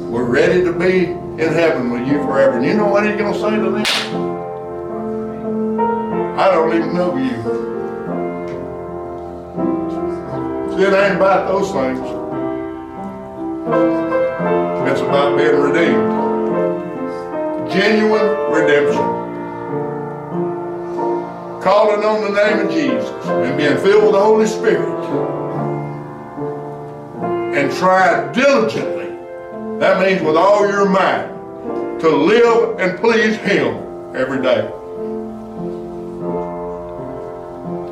We're 0.09 0.23
ready 0.23 0.63
to 0.63 0.73
be 0.73 1.11
in 1.11 1.53
heaven 1.53 1.91
with 1.91 2.07
you 2.07 2.17
forever. 2.23 2.57
And 2.57 2.65
you 2.65 2.73
know 2.73 2.87
what 2.87 3.05
he's 3.05 3.15
gonna 3.15 3.37
say 3.37 3.55
to 3.57 3.69
them? 3.69 4.28
I 6.39 6.49
don't 6.51 6.73
even 6.73 6.93
know 6.93 7.17
you. 7.17 7.35
It 10.81 10.93
ain't 10.93 11.17
about 11.17 11.49
those 11.49 11.69
things. 11.73 11.99
It's 14.89 15.01
about 15.01 15.37
being 15.37 15.59
redeemed. 15.59 16.09
Genuine 17.69 18.53
redemption. 18.53 19.03
Calling 21.61 22.05
on 22.05 22.21
the 22.21 22.41
name 22.41 22.65
of 22.65 22.71
Jesus 22.71 23.09
and 23.25 23.57
being 23.57 23.77
filled 23.79 24.03
with 24.03 24.13
the 24.13 24.21
Holy 24.21 24.47
Spirit. 24.47 24.87
And 27.53 27.69
try 27.73 28.31
diligently, 28.31 29.09
that 29.79 29.99
means 30.01 30.21
with 30.21 30.37
all 30.37 30.65
your 30.65 30.87
might, 30.87 31.27
to 31.99 32.07
live 32.07 32.79
and 32.79 32.97
please 32.97 33.35
Him 33.35 34.15
every 34.15 34.41
day. 34.41 34.71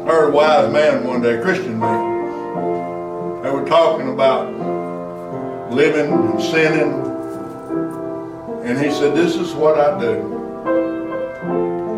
Heard 0.07 0.29
a 0.29 0.31
wise 0.31 0.71
man 0.71 1.03
one 1.03 1.21
day, 1.21 1.41
Christian 1.41 1.77
man. 1.79 3.43
They 3.43 3.51
were 3.51 3.65
talking 3.67 4.07
about 4.07 4.49
living 5.69 6.13
and 6.13 6.41
sinning. 6.41 6.93
And 8.63 8.79
he 8.79 8.89
said, 8.89 9.15
This 9.15 9.35
is 9.35 9.53
what 9.53 9.77
I 9.77 9.99
do. 9.99 10.33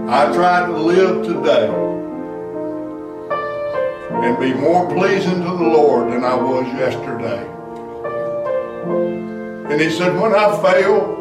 I 0.09 0.33
try 0.33 0.65
to 0.65 0.73
live 0.75 1.23
today 1.23 1.69
and 4.25 4.39
be 4.39 4.55
more 4.55 4.91
pleasing 4.91 5.35
to 5.35 5.51
the 5.51 5.69
Lord 5.69 6.11
than 6.11 6.23
I 6.23 6.33
was 6.33 6.65
yesterday. 6.73 7.47
And 9.71 9.79
he 9.79 9.91
said, 9.91 10.19
When 10.19 10.33
I 10.33 10.59
fail, 10.63 11.15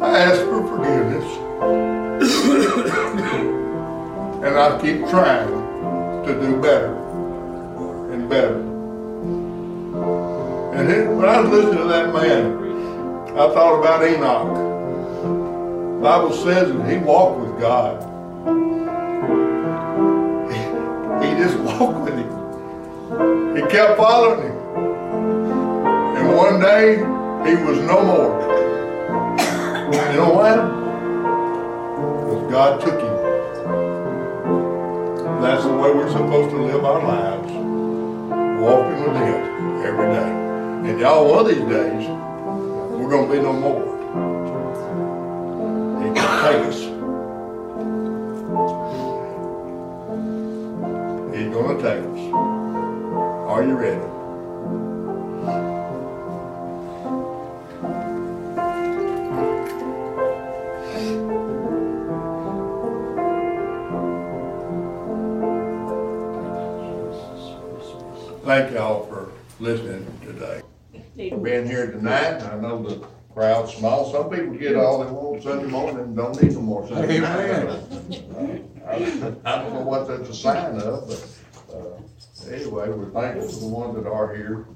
I 0.00 0.20
ask 0.20 0.40
for 0.40 0.66
forgiveness. 0.68 1.26
And 4.42 4.58
I 4.58 4.80
keep 4.80 5.00
trying 5.10 5.48
to 6.24 6.40
do 6.40 6.60
better 6.62 6.94
and 8.10 8.28
better. 8.28 8.60
And 10.72 11.18
when 11.18 11.28
I 11.28 11.40
was 11.40 11.50
listening 11.50 11.76
to 11.76 11.84
that 11.84 12.14
man, 12.14 12.56
I 13.36 13.52
thought 13.52 13.78
about 13.80 14.02
Enoch. 14.02 14.54
The 15.96 16.02
Bible 16.02 16.32
says 16.32 16.72
that 16.72 16.90
he 16.90 16.96
walked 16.96 17.40
with 17.40 17.60
God. 17.60 18.00
He, 20.50 20.58
he 21.26 21.34
just 21.42 21.58
walked 21.78 21.98
with 21.98 22.14
him. 22.14 23.56
He 23.56 23.62
kept 23.70 23.98
following 23.98 24.42
him. 24.42 24.56
And 26.16 26.34
one 26.34 26.60
day, 26.60 26.96
he 27.46 27.62
was 27.62 27.78
no 27.80 28.04
more. 28.04 28.50
You 29.90 30.16
know 30.16 30.32
why? 30.34 30.54
Because 32.24 32.50
God 32.50 32.80
took 32.80 33.00
him. 33.00 33.09
That's 35.40 35.64
the 35.64 35.72
way 35.72 35.90
we're 35.90 36.10
supposed 36.10 36.50
to 36.50 36.62
live 36.62 36.84
our 36.84 37.02
lives. 37.02 37.50
Walking 38.62 39.00
with 39.02 39.16
Him 39.16 39.82
every 39.84 40.06
day. 40.14 40.90
And 40.90 41.00
y'all, 41.00 41.30
one 41.30 41.46
of 41.46 41.48
these 41.48 41.64
days, 41.66 42.08
we're 42.08 43.08
going 43.08 43.26
to 43.26 43.34
be 43.34 43.40
no 43.40 43.52
more. 43.54 43.90
He 46.02 46.12
can 46.12 46.26
take 46.44 46.66
us. 46.66 46.80
He's 51.34 51.48
going 51.54 51.76
to 51.76 51.82
take 51.82 52.04
us. 52.04 52.20
Are 53.48 53.64
you 53.64 53.74
ready? 53.76 54.19
Thank 68.50 68.74
y'all 68.74 69.06
for 69.06 69.30
listening 69.60 70.04
today. 70.24 70.60
For 71.30 71.38
being 71.38 71.66
here 71.66 71.92
tonight, 71.92 72.42
I 72.42 72.56
know 72.56 72.82
the 72.82 73.06
crowd's 73.32 73.74
small, 73.74 74.10
some 74.10 74.28
people 74.28 74.54
get 74.54 74.74
all 74.74 75.04
they 75.04 75.12
want 75.12 75.44
Sunday 75.44 75.68
morning 75.68 76.00
and 76.00 76.16
don't 76.16 76.42
need 76.42 76.54
no 76.54 76.60
more 76.60 76.88
Sunday 76.88 77.20
night. 77.20 77.48
Uh, 77.48 77.80
I 78.88 78.96
I 79.44 79.62
don't 79.62 79.72
know 79.72 79.82
what 79.82 80.08
that's 80.08 80.28
a 80.30 80.34
sign 80.34 80.80
of, 80.80 81.06
but, 81.06 81.76
uh, 81.76 82.52
anyway, 82.52 82.88
we're 82.88 83.10
thankful 83.10 83.48
for 83.48 83.60
the 83.60 83.68
ones 83.68 83.94
that 83.94 84.10
are 84.10 84.34
here, 84.34 84.66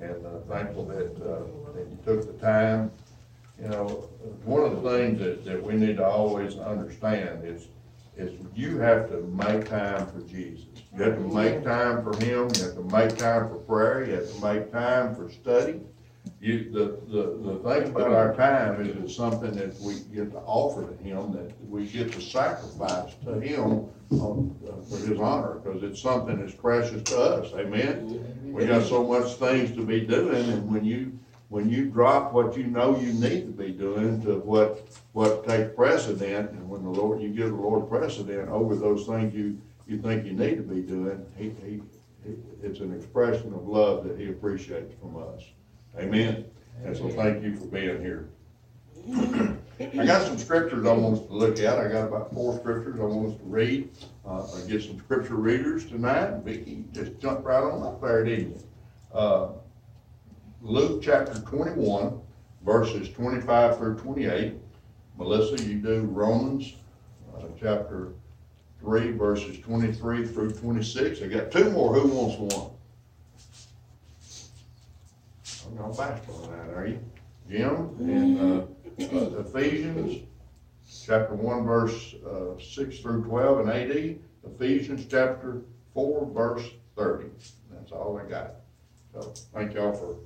and, 0.00 0.24
uh, 0.24 0.38
thankful 0.48 0.84
that, 0.84 1.16
uh, 1.20 1.72
that 1.74 1.88
you 1.90 1.98
took 2.04 2.38
the 2.38 2.46
time. 2.46 2.92
You 3.60 3.66
know, 3.66 3.88
one 4.44 4.62
of 4.62 4.80
the 4.80 4.90
things 4.96 5.18
that, 5.18 5.44
that 5.44 5.60
we 5.60 5.74
need 5.74 5.96
to 5.96 6.06
always 6.06 6.56
understand 6.58 7.44
is, 7.44 7.66
is 8.16 8.32
you 8.54 8.78
have 8.78 9.08
to 9.10 9.22
make 9.22 9.68
time 9.68 10.06
for 10.06 10.20
Jesus. 10.20 10.66
You 10.96 11.02
have 11.02 11.16
to 11.16 11.20
make 11.20 11.64
time 11.64 12.02
for 12.04 12.16
Him, 12.24 12.48
you 12.54 12.62
have 12.64 12.74
to 12.74 12.88
make 12.92 13.16
time 13.16 13.48
for 13.48 13.56
prayer, 13.56 14.06
you 14.06 14.14
have 14.14 14.32
to 14.32 14.40
make 14.44 14.72
time 14.72 15.14
for 15.14 15.30
study. 15.30 15.80
You, 16.40 16.70
the, 16.70 16.84
the, 17.12 17.52
the 17.52 17.58
thing 17.68 17.90
about 17.90 18.12
our 18.12 18.34
time 18.34 18.80
is 18.80 18.96
it's 18.96 19.16
something 19.16 19.52
that 19.52 19.78
we 19.80 19.94
get 20.14 20.30
to 20.32 20.38
offer 20.38 20.86
to 20.86 21.02
Him, 21.02 21.32
that 21.32 21.52
we 21.68 21.86
get 21.86 22.12
to 22.12 22.20
sacrifice 22.20 23.14
to 23.24 23.40
Him 23.40 23.88
on, 24.10 24.54
uh, 24.66 24.80
for 24.82 25.06
His 25.06 25.18
honor, 25.18 25.54
because 25.54 25.82
it's 25.82 26.00
something 26.00 26.38
that's 26.38 26.54
precious 26.54 27.02
to 27.04 27.18
us, 27.18 27.52
amen? 27.54 28.52
We 28.52 28.66
got 28.66 28.86
so 28.86 29.04
much 29.04 29.34
things 29.34 29.72
to 29.72 29.84
be 29.84 30.00
doing, 30.02 30.48
and 30.50 30.70
when 30.70 30.84
you, 30.84 31.18
when 31.54 31.70
you 31.70 31.84
drop 31.84 32.32
what 32.32 32.56
you 32.56 32.64
know 32.64 32.98
you 32.98 33.12
need 33.12 33.46
to 33.46 33.52
be 33.52 33.70
doing 33.70 34.20
to 34.20 34.40
what, 34.40 34.88
what 35.12 35.46
takes 35.46 35.72
precedent, 35.76 36.50
and 36.50 36.68
when 36.68 36.82
the 36.82 36.90
Lord, 36.90 37.22
you 37.22 37.28
give 37.28 37.50
the 37.50 37.54
Lord 37.54 37.88
precedent 37.88 38.48
over 38.48 38.74
those 38.74 39.06
things 39.06 39.32
you, 39.32 39.60
you 39.86 40.02
think 40.02 40.26
you 40.26 40.32
need 40.32 40.56
to 40.56 40.64
be 40.64 40.80
doing, 40.80 41.24
he, 41.36 41.50
he, 41.64 41.80
he- 42.24 42.34
it's 42.60 42.80
an 42.80 42.92
expression 42.92 43.54
of 43.54 43.68
love 43.68 44.02
that 44.02 44.18
he 44.18 44.30
appreciates 44.30 44.92
from 45.00 45.16
us. 45.16 45.44
Amen? 45.96 46.44
And 46.84 46.96
so 46.96 47.08
thank 47.10 47.40
you 47.44 47.54
for 47.54 47.66
being 47.66 48.00
here. 48.00 48.30
I 50.00 50.04
got 50.06 50.26
some 50.26 50.38
scriptures 50.38 50.84
I 50.84 50.92
want 50.92 51.20
us 51.20 51.26
to 51.28 51.32
look 51.32 51.60
at. 51.60 51.78
I 51.78 51.86
got 51.86 52.08
about 52.08 52.34
four 52.34 52.58
scriptures 52.58 52.98
I 52.98 53.04
want 53.04 53.28
us 53.32 53.36
to 53.36 53.44
read. 53.44 53.90
Uh, 54.26 54.42
I 54.42 54.60
get 54.68 54.82
some 54.82 54.98
scripture 54.98 55.36
readers 55.36 55.84
tonight. 55.84 56.30
Vicky 56.42 56.84
just 56.90 57.20
jumped 57.20 57.44
right 57.44 57.62
on 57.62 57.84
up 57.84 58.00
there, 58.00 58.24
didn't 58.24 58.50
you? 58.56 58.62
Uh, 59.12 59.48
Luke 60.64 61.02
chapter 61.02 61.38
twenty-one, 61.42 62.20
verses 62.64 63.10
twenty-five 63.10 63.76
through 63.76 63.96
twenty-eight. 63.98 64.54
Melissa, 65.18 65.62
you 65.62 65.74
do 65.74 66.00
Romans, 66.04 66.72
uh, 67.36 67.42
chapter 67.60 68.14
three, 68.80 69.10
verses 69.10 69.58
twenty-three 69.58 70.26
through 70.26 70.52
twenty-six. 70.52 71.20
I 71.20 71.26
got 71.26 71.50
two 71.50 71.70
more. 71.70 71.92
Who 71.92 72.08
wants 72.08 72.56
one? 72.56 72.70
I'm 75.66 75.76
not 75.76 75.96
fast 75.98 76.26
on 76.30 76.50
that, 76.50 76.74
are 76.74 76.86
you? 76.86 76.98
Jim, 77.50 77.94
in 78.00 78.38
uh, 78.38 78.66
uh, 79.04 79.40
Ephesians, 79.40 80.22
chapter 81.04 81.34
one, 81.34 81.66
verse, 81.66 82.14
uh, 82.26 82.58
six 82.58 83.00
through 83.00 83.22
twelve 83.24 83.60
and 83.60 83.70
AD. 83.70 84.18
Ephesians, 84.46 85.04
chapter 85.10 85.60
four, 85.92 86.24
verse 86.24 86.66
thirty. 86.96 87.28
That's 87.70 87.92
all 87.92 88.18
I 88.18 88.26
got. 88.26 88.52
So, 89.12 89.34
thank 89.52 89.74
y'all 89.74 89.92
for 89.92 90.16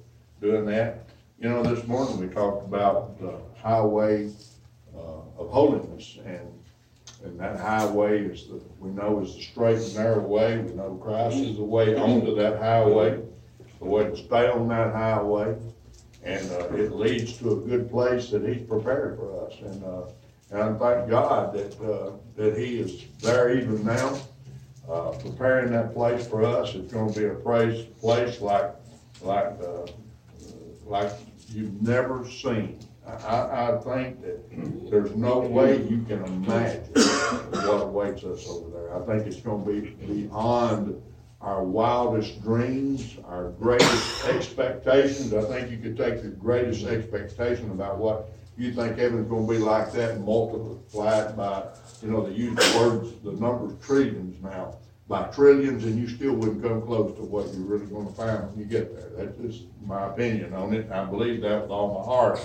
doing 0.41 0.67
that. 0.67 1.07
You 1.41 1.49
know, 1.49 1.63
this 1.63 1.87
morning 1.87 2.19
we 2.19 2.27
talked 2.29 2.67
about 2.67 3.19
the 3.21 3.39
highway, 3.61 4.31
uh, 4.95 5.41
of 5.41 5.51
holiness, 5.51 6.19
and, 6.25 6.49
and 7.25 7.39
that 7.39 7.59
highway 7.61 8.25
is 8.25 8.49
the, 8.49 8.61
we 8.79 8.91
know 8.91 9.21
is 9.21 9.35
the 9.35 9.43
straight 9.43 9.79
and 9.79 9.95
narrow 9.95 10.21
way. 10.21 10.59
We 10.59 10.75
know 10.75 10.99
Christ 11.03 11.37
is 11.39 11.57
the 11.57 11.65
way 11.65 11.97
onto 11.97 12.35
that 12.37 12.59
highway, 12.59 13.21
the 13.79 13.85
way 13.85 14.05
to 14.05 14.17
stay 14.17 14.49
on 14.49 14.69
that 14.69 14.95
highway. 14.95 15.57
And, 16.25 16.51
uh, 16.53 16.69
it 16.75 16.93
leads 16.93 17.39
to 17.39 17.53
a 17.53 17.57
good 17.57 17.91
place 17.91 18.31
that 18.31 18.47
He's 18.47 18.63
prepared 18.63 19.17
for 19.17 19.47
us. 19.47 19.55
And, 19.61 19.85
uh, 19.85 20.03
and 20.51 20.63
I 20.63 20.79
thank 20.79 21.11
God 21.11 21.55
that, 21.55 21.81
uh, 21.81 22.13
that 22.37 22.59
He 22.59 22.81
is 22.81 23.05
there 23.21 23.57
even 23.57 23.85
now, 23.85 24.19
uh, 24.91 25.11
preparing 25.13 25.71
that 25.73 25.95
place 25.95 26.27
for 26.27 26.45
us. 26.45 26.75
It's 26.75 26.93
gonna 26.93 27.13
be 27.13 27.27
a 27.27 27.35
place, 27.35 27.87
place 28.01 28.41
like, 28.41 28.75
like, 29.23 29.57
uh, 29.63 29.87
like 30.89 31.13
you've 31.49 31.81
never 31.83 32.29
seen. 32.29 32.81
I, 33.07 33.71
I, 33.71 33.79
think 33.79 34.21
that 34.21 34.91
there's 34.91 35.17
no 35.17 35.39
way 35.39 35.83
you 35.85 36.03
can 36.03 36.23
imagine 36.25 36.85
what 36.93 37.83
awaits 37.83 38.23
us 38.25 38.47
over 38.47 38.71
there. 38.71 38.95
I 38.95 39.07
think 39.07 39.27
it's 39.27 39.41
gonna 39.41 39.65
be 39.65 39.81
beyond 40.07 41.03
our 41.41 41.65
wildest 41.65 42.43
dreams, 42.43 43.17
our 43.25 43.51
greatest 43.53 44.27
expectations. 44.27 45.33
I 45.33 45.43
think 45.43 45.71
you 45.71 45.79
could 45.79 45.97
take 45.97 46.23
the 46.23 46.29
greatest 46.29 46.85
expectation 46.85 47.71
about 47.71 47.97
what 47.97 48.31
you 48.59 48.73
think 48.75 48.99
heaven's 48.99 49.29
gonna 49.29 49.47
be 49.47 49.57
like 49.59 49.93
that 49.93 50.17
and 50.17 50.25
multiply 50.25 51.21
it 51.21 51.37
by, 51.37 51.65
you 52.03 52.11
know, 52.11 52.27
they 52.27 52.35
use 52.35 52.57
the 52.57 52.79
words, 52.79 53.13
the 53.25 53.33
number 53.33 53.67
of 53.67 53.81
trillions 53.81 54.43
now, 54.43 54.77
by 55.09 55.25
trillions, 55.29 55.85
and 55.85 55.99
you 55.99 56.07
still 56.07 56.35
wouldn't 56.35 56.63
come 56.63 56.83
close 56.83 57.17
to 57.17 57.23
what 57.23 57.47
you're 57.55 57.65
really 57.65 57.87
gonna 57.87 58.11
find 58.11 58.51
when 58.51 58.59
you 58.59 58.67
get 58.67 58.95
there. 58.95 59.25
That's 59.25 59.39
just 59.41 59.65
my 59.85 60.07
opinion 60.07 60.53
on 60.53 60.75
it. 60.75 60.91
I 60.93 61.05
believe 61.05 61.41
that 61.43 61.63
with 61.63 61.71
all 61.71 61.95
my 61.95 62.05
heart. 62.05 62.41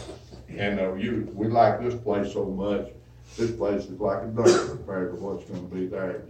And, 0.50 0.80
uh, 0.80 0.94
you, 0.94 1.30
we 1.34 1.48
like 1.48 1.82
this 1.82 1.96
place 1.96 2.32
so 2.32 2.46
much. 2.46 2.88
This 3.38 3.52
place 3.52 3.84
is 3.86 4.00
like 4.00 4.24
a 4.24 4.28
dump 4.28 4.70
compared 4.70 5.14
to 5.14 5.22
what's 5.22 5.44
gonna 5.46 5.62
be 5.64 5.88
there. 5.88 6.24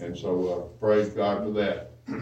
And 0.00 0.16
so, 0.16 0.48
uh, 0.48 0.78
praise 0.78 1.08
God 1.10 1.44
for 1.44 1.50
that. 1.52 1.92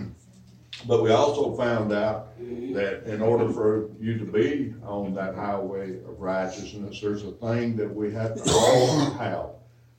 But 0.86 1.02
we 1.02 1.10
also 1.10 1.56
found 1.56 1.92
out 1.92 2.38
that 2.38 3.02
in 3.06 3.20
order 3.20 3.52
for 3.52 3.90
you 4.00 4.16
to 4.16 4.24
be 4.24 4.74
on 4.84 5.12
that 5.14 5.34
highway 5.34 5.96
of 6.04 6.20
righteousness, 6.20 7.00
there's 7.00 7.24
a 7.24 7.32
thing 7.32 7.74
that 7.76 7.92
we 7.92 8.12
have 8.12 8.36
to 8.36 8.50
all 8.52 9.10
have. 9.14 9.46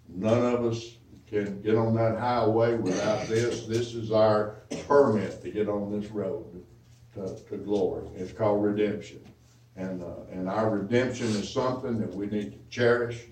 None 0.07 0.45
of 0.53 0.65
us 0.65 0.95
can 1.29 1.61
get 1.61 1.75
on 1.75 1.95
that 1.95 2.17
highway 2.17 2.75
without 2.75 3.27
this. 3.27 3.65
This 3.65 3.93
is 3.93 4.11
our 4.11 4.55
permit 4.87 5.41
to 5.43 5.51
get 5.51 5.69
on 5.69 5.91
this 5.91 6.09
road 6.11 6.63
to, 7.13 7.35
to 7.49 7.57
glory. 7.57 8.07
It's 8.15 8.31
called 8.31 8.63
redemption. 8.63 9.21
And, 9.75 10.01
uh, 10.03 10.23
and 10.31 10.49
our 10.49 10.69
redemption 10.69 11.27
is 11.27 11.49
something 11.49 11.99
that 11.99 12.13
we 12.13 12.25
need 12.25 12.51
to 12.53 12.59
cherish. 12.69 13.25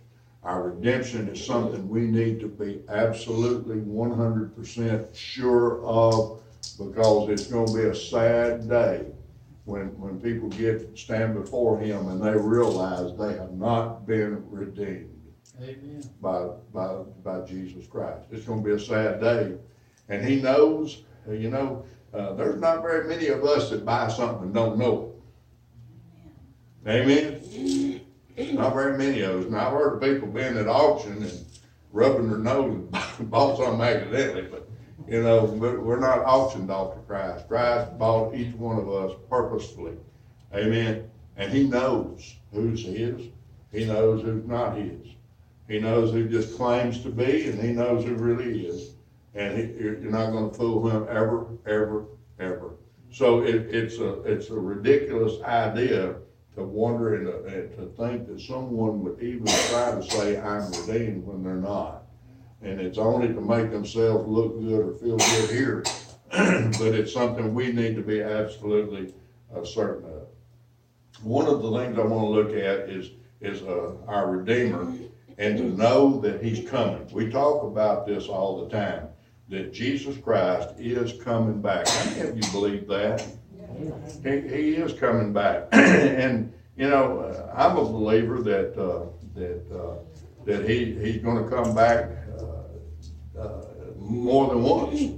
Our 0.44 0.70
redemption 0.70 1.28
is 1.28 1.44
something 1.44 1.90
we 1.90 2.02
need 2.02 2.40
to 2.40 2.48
be 2.48 2.82
absolutely 2.88 3.80
one 3.80 4.12
hundred 4.12 4.56
percent 4.56 5.14
sure 5.16 5.84
of 5.84 6.42
because 6.78 7.30
it's 7.30 7.48
gonna 7.48 7.74
be 7.74 7.84
a 7.90 7.96
sad 7.96 8.70
day 8.70 9.06
when, 9.66 9.88
when 10.00 10.22
people 10.22 10.48
get, 10.50 10.98
stand 10.98 11.34
before 11.34 11.78
him 11.80 12.08
and 12.08 12.22
they 12.22 12.32
realize 12.32 13.18
they 13.18 13.34
have 13.34 13.54
not 13.54 14.08
been 14.08 14.50
redeemed 14.50 15.17
Amen. 15.62 16.04
by, 16.22 16.50
by, 16.74 16.98
by 17.24 17.42
Jesus 17.42 17.88
Christ. 17.88 18.28
It's 18.32 18.46
gonna 18.46 18.62
be 18.62 18.72
a 18.72 18.80
sad 18.80 19.20
day. 19.20 19.56
And 20.10 20.26
he 20.26 20.42
knows, 20.42 21.04
uh, 21.28 21.32
you 21.32 21.50
know, 21.50 21.84
uh, 22.14 22.34
there's 22.34 22.60
not 22.60 22.82
very 22.82 23.08
many 23.08 23.28
of 23.28 23.44
us 23.44 23.70
that 23.70 23.86
buy 23.86 24.08
something 24.08 24.44
and 24.44 24.54
don't 24.54 24.78
know 24.78 25.14
it. 26.86 26.90
Amen? 26.90 28.02
Not 28.56 28.74
very 28.74 28.98
many 28.98 29.22
of 29.22 29.40
us. 29.40 29.46
And 29.46 29.56
I've 29.56 29.74
heard 29.74 29.96
of 29.96 30.02
people 30.02 30.28
being 30.30 30.58
at 30.58 30.68
auction 30.68 31.24
and 31.24 31.46
rubbing 31.92 32.30
their 32.30 32.38
nose 32.38 32.88
and 33.20 33.30
bought 33.32 33.58
something 33.58 33.82
accidentally, 33.82 34.44
but, 34.44 34.70
you 35.08 35.24
know, 35.24 35.46
we're 35.46 36.00
not 36.00 36.20
auctioned 36.20 36.72
off 36.72 36.94
to 36.94 37.02
Christ. 37.02 37.48
Christ 37.48 37.98
bought 37.98 38.36
each 38.36 38.54
one 38.56 38.78
of 38.78 38.90
us 38.90 39.14
purposefully. 39.30 39.98
Amen? 40.54 41.10
And 41.36 41.52
he 41.52 41.68
knows 41.68 42.36
who's 42.54 42.84
his. 42.86 43.28
He 43.72 43.86
knows 43.86 44.22
who's 44.22 44.46
not 44.46 44.78
his. 44.78 45.17
He 45.68 45.80
knows 45.80 46.14
who 46.14 46.30
just 46.30 46.56
claims 46.56 47.04
to 47.04 47.10
be, 47.10 47.50
and 47.50 47.62
he 47.62 47.74
knows 47.74 48.06
who 48.06 48.16
really 48.16 48.68
is. 48.68 48.94
And 49.36 49.58
he, 49.58 49.84
you're 49.84 49.98
not 49.98 50.32
gonna 50.32 50.54
fool 50.54 50.90
him 50.90 51.06
ever, 51.10 51.48
ever, 51.66 52.06
ever. 52.40 52.76
So 53.12 53.44
it, 53.44 53.74
it's 53.76 53.98
a, 53.98 54.22
it's 54.24 54.50
a 54.50 54.56
ridiculous 54.56 55.42
idea 55.44 56.16
to 56.56 56.64
wonder 56.64 57.16
and 57.16 57.26
to, 57.26 57.44
and 57.46 57.72
to 57.78 57.86
think 58.02 58.28
that 58.28 58.40
someone 58.42 59.04
would 59.04 59.22
even 59.22 59.46
try 59.46 59.92
to 59.92 60.04
say, 60.04 60.40
I'm 60.40 60.72
redeemed 60.72 61.26
when 61.26 61.44
they're 61.44 61.56
not. 61.56 62.04
And 62.62 62.80
it's 62.80 62.98
only 62.98 63.28
to 63.28 63.42
make 63.42 63.70
themselves 63.70 64.28
look 64.28 64.60
good 64.60 64.80
or 64.80 64.94
feel 64.94 65.18
good 65.18 65.50
here. 65.50 65.84
But 66.78 66.94
it's 66.94 67.14
something 67.14 67.54
we 67.54 67.72
need 67.72 67.96
to 67.96 68.02
be 68.02 68.22
absolutely 68.22 69.14
uh, 69.56 69.64
certain 69.64 70.10
of. 70.10 70.28
One 71.24 71.48
of 71.48 71.62
the 71.62 71.72
things 71.72 71.98
I 71.98 72.02
wanna 72.02 72.30
look 72.30 72.50
at 72.50 72.90
is, 72.90 73.12
is, 73.40 73.62
uh, 73.62 73.94
our 74.08 74.30
Redeemer 74.32 74.92
and 75.38 75.58
to 75.58 75.64
know 75.64 76.20
that 76.22 76.44
he's 76.44 76.68
coming. 76.68 77.08
We 77.12 77.30
talk 77.30 77.64
about 77.64 78.08
this 78.08 78.28
all 78.28 78.64
the 78.64 78.70
time, 78.70 79.08
that 79.50 79.72
Jesus 79.72 80.18
Christ 80.18 80.70
is 80.80 81.22
coming 81.22 81.62
back. 81.62 81.88
How 81.88 82.10
many 82.12 82.30
of 82.30 82.36
you 82.36 82.52
believe 82.52 82.88
that? 82.88 83.26
He, 84.24 84.30
he 84.30 84.76
is 84.76 84.94
coming 84.94 85.34
back. 85.34 85.68
And, 85.74 86.54
you 86.76 86.90
know, 86.90 87.20
uh, 87.20 87.54
I'm 87.56 87.78
a 87.78 87.84
believer 87.84 88.42
that, 88.42 88.78
uh, 88.80 89.06
that, 89.36 89.64
uh, 89.72 89.96
that 90.46 90.70
he, 90.70 90.94
he's 90.96 91.18
gonna 91.18 91.48
come 91.50 91.74
back, 91.76 92.10
uh, 92.40 93.40
uh, 93.40 93.66
more 93.98 94.50
than 94.50 94.64
once. 94.64 95.14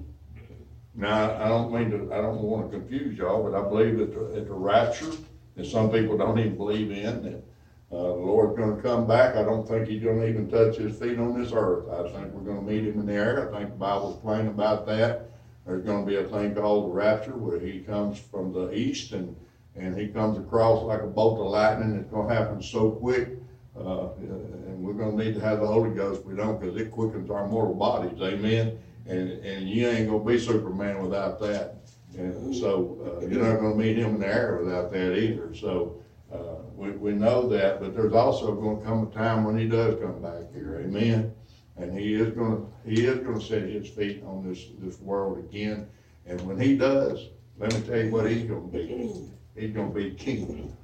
Now, 0.95 1.35
I 1.35 1.47
don't 1.47 1.71
mean 1.73 1.91
to, 1.91 2.13
I 2.13 2.17
don't 2.21 2.41
wanna 2.41 2.69
confuse 2.69 3.17
y'all, 3.17 3.43
but 3.43 3.57
I 3.57 3.67
believe 3.67 3.97
that 3.97 4.13
the, 4.13 4.39
at 4.39 4.47
the 4.47 4.53
rapture, 4.53 5.11
that 5.55 5.65
some 5.65 5.91
people 5.91 6.17
don't 6.17 6.39
even 6.39 6.57
believe 6.57 6.91
in, 6.91 7.23
that, 7.23 7.43
uh, 7.91 7.97
the 7.97 8.13
Lord's 8.13 8.57
gonna 8.57 8.81
come 8.81 9.07
back. 9.07 9.35
I 9.35 9.43
don't 9.43 9.67
think 9.67 9.87
he's 9.87 10.03
gonna 10.03 10.25
even 10.25 10.49
touch 10.49 10.77
his 10.77 10.97
feet 10.97 11.17
on 11.17 11.41
this 11.41 11.51
earth. 11.53 11.89
I 11.89 12.03
think 12.03 12.33
we're 12.33 12.53
gonna 12.53 12.61
meet 12.61 12.85
him 12.85 12.99
in 12.99 13.05
the 13.07 13.13
air. 13.13 13.49
I 13.49 13.57
think 13.57 13.71
the 13.71 13.75
Bible's 13.77 14.17
plain 14.17 14.47
about 14.47 14.85
that. 14.85 15.31
There's 15.65 15.83
gonna 15.83 16.05
be 16.05 16.17
a 16.17 16.23
thing 16.23 16.53
called 16.53 16.91
the 16.91 16.93
rapture 16.93 17.35
where 17.35 17.59
he 17.59 17.79
comes 17.79 18.19
from 18.19 18.53
the 18.53 18.71
east 18.73 19.13
and, 19.13 19.35
and 19.75 19.97
he 19.97 20.07
comes 20.07 20.37
across 20.37 20.83
like 20.83 21.01
a 21.01 21.07
bolt 21.07 21.39
of 21.39 21.47
lightning. 21.47 21.95
It's 21.95 22.11
gonna 22.11 22.33
happen 22.33 22.61
so 22.61 22.91
quick. 22.91 23.29
Uh, 23.75 24.09
and 24.19 24.83
we're 24.83 24.93
gonna 24.93 25.23
need 25.23 25.33
to 25.35 25.41
have 25.41 25.59
the 25.59 25.67
Holy 25.67 25.91
Ghost. 25.91 26.23
We 26.25 26.35
don't, 26.35 26.61
cause 26.61 26.75
it 26.75 26.91
quickens 26.91 27.31
our 27.31 27.47
mortal 27.47 27.73
bodies. 27.73 28.21
Amen. 28.21 28.77
And, 29.07 29.29
and 29.43 29.67
you 29.67 29.87
ain't 29.87 30.09
gonna 30.09 30.23
be 30.23 30.37
Superman 30.37 31.01
without 31.01 31.39
that. 31.39 31.77
And 32.17 32.55
so, 32.55 33.19
uh, 33.21 33.25
you're 33.25 33.43
not 33.43 33.61
gonna 33.61 33.75
meet 33.75 33.97
him 33.97 34.15
in 34.15 34.19
the 34.19 34.27
air 34.27 34.59
without 34.61 34.91
that 34.91 35.17
either. 35.17 35.55
So, 35.55 36.03
uh, 36.33 36.37
we, 36.75 36.91
we 36.91 37.11
know 37.13 37.47
that, 37.49 37.79
but 37.79 37.95
there's 37.95 38.13
also 38.13 38.53
gonna 38.55 38.83
come 38.85 39.07
a 39.07 39.11
time 39.11 39.43
when 39.43 39.57
he 39.57 39.67
does 39.67 39.99
come 40.01 40.21
back 40.21 40.53
here, 40.53 40.81
amen? 40.85 41.33
And 41.77 41.97
he 41.97 42.13
is 42.13 42.33
gonna, 42.33 42.61
he 42.85 43.05
is 43.05 43.19
gonna 43.19 43.41
set 43.41 43.63
his 43.63 43.89
feet 43.89 44.23
on 44.25 44.47
this, 44.47 44.65
this 44.79 44.99
world 44.99 45.39
again, 45.39 45.87
and 46.25 46.39
when 46.41 46.59
he 46.59 46.77
does, 46.77 47.29
let 47.57 47.73
me 47.73 47.81
tell 47.81 47.97
you 47.99 48.11
what 48.11 48.29
he's 48.29 48.43
gonna 48.43 48.67
be. 48.67 49.13
He's 49.55 49.71
gonna 49.71 49.89
be 49.89 50.11
king. 50.11 50.75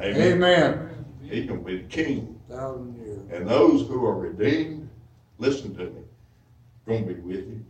Amen? 0.00 0.32
Amen. 0.32 1.04
He's 1.22 1.46
gonna 1.46 1.60
be 1.60 1.78
the 1.78 1.88
king, 1.88 2.40
Thousand 2.48 2.96
years. 2.96 3.18
and 3.30 3.48
those 3.48 3.86
who 3.88 4.04
are 4.06 4.18
redeemed, 4.18 4.88
listen 5.38 5.74
to 5.76 5.84
me, 5.84 6.02
gonna 6.86 7.02
be 7.04 7.14
with 7.14 7.46
you. 7.48 7.64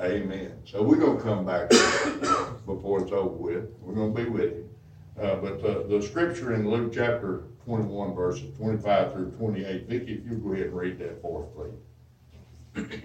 Amen. 0.00 0.52
So 0.64 0.82
we're 0.82 0.96
gonna 0.96 1.20
come 1.20 1.46
back 1.46 1.70
before 2.66 3.02
it's 3.02 3.12
over 3.12 3.28
with. 3.28 3.70
We're 3.80 3.94
gonna 3.94 4.12
be 4.12 4.24
with 4.24 4.52
you. 4.54 4.68
Uh, 5.20 5.36
but 5.36 5.62
the, 5.62 5.86
the 5.88 6.02
scripture 6.02 6.54
in 6.54 6.68
Luke 6.68 6.92
chapter 6.92 7.44
twenty-one 7.64 8.14
verses 8.14 8.56
twenty-five 8.56 9.12
through 9.12 9.30
twenty-eight, 9.32 9.86
Vicky, 9.88 10.14
if 10.14 10.26
you 10.26 10.38
go 10.38 10.52
ahead 10.52 10.66
and 10.66 10.76
read 10.76 10.98
that 10.98 11.22
for 11.22 11.44
us, 11.44 11.50
please. 12.74 13.00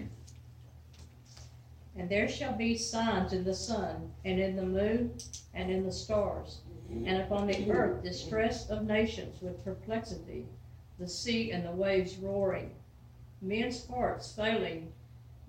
And 1.96 2.08
there 2.08 2.28
shall 2.28 2.56
be 2.56 2.76
signs 2.76 3.32
in 3.32 3.44
the 3.44 3.54
sun, 3.54 4.10
and 4.24 4.40
in 4.40 4.56
the 4.56 4.64
moon, 4.64 5.12
and 5.54 5.70
in 5.70 5.84
the 5.84 5.92
stars, 5.92 6.60
and 6.90 7.20
upon 7.22 7.46
the 7.46 7.70
earth 7.70 8.02
distress 8.02 8.68
of 8.70 8.82
nations 8.84 9.40
with 9.40 9.64
perplexity, 9.64 10.46
the 10.98 11.08
sea 11.08 11.52
and 11.52 11.64
the 11.64 11.70
waves 11.70 12.16
roaring, 12.16 12.70
men's 13.40 13.86
hearts 13.86 14.32
failing 14.34 14.90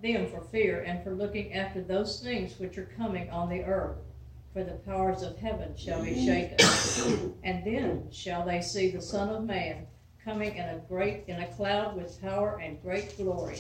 them 0.04 0.28
for 0.28 0.42
fear 0.42 0.82
and 0.82 1.04
for 1.04 1.12
looking 1.12 1.54
after 1.54 1.82
those 1.82 2.20
things 2.22 2.60
which 2.60 2.78
are 2.78 2.90
coming 2.98 3.30
on 3.30 3.50
the 3.50 3.64
earth. 3.64 3.98
For 4.54 4.64
the 4.66 4.74
powers 4.74 5.22
of 5.22 5.38
heaven 5.38 5.76
shall 5.78 6.04
be 6.04 6.26
shaken. 6.26 6.58
And 7.44 7.64
then 7.64 8.08
shall 8.12 8.46
they 8.46 8.62
see 8.62 8.92
the 8.92 9.02
Son 9.02 9.30
of 9.30 9.46
Man 9.46 9.88
coming 10.26 10.56
in 10.56 10.66
a 10.66 10.82
great, 10.90 11.24
in 11.28 11.40
a 11.40 11.48
cloud 11.48 11.96
with 11.96 12.22
power 12.22 12.60
and 12.62 12.82
great 12.82 13.16
glory. 13.18 13.60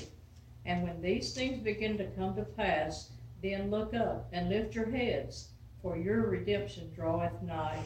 And 0.66 0.84
when 0.84 1.02
these 1.02 1.34
things 1.34 1.64
begin 1.64 1.98
to 1.98 2.06
come 2.08 2.36
to 2.36 2.44
pass, 2.44 3.10
then 3.42 3.72
look 3.72 3.94
up 3.94 4.28
and 4.34 4.50
lift 4.50 4.76
your 4.76 4.89
heads, 4.89 5.50
for 5.82 5.98
your 5.98 6.28
redemption 6.28 6.92
draweth 6.94 7.42
nigh. 7.42 7.80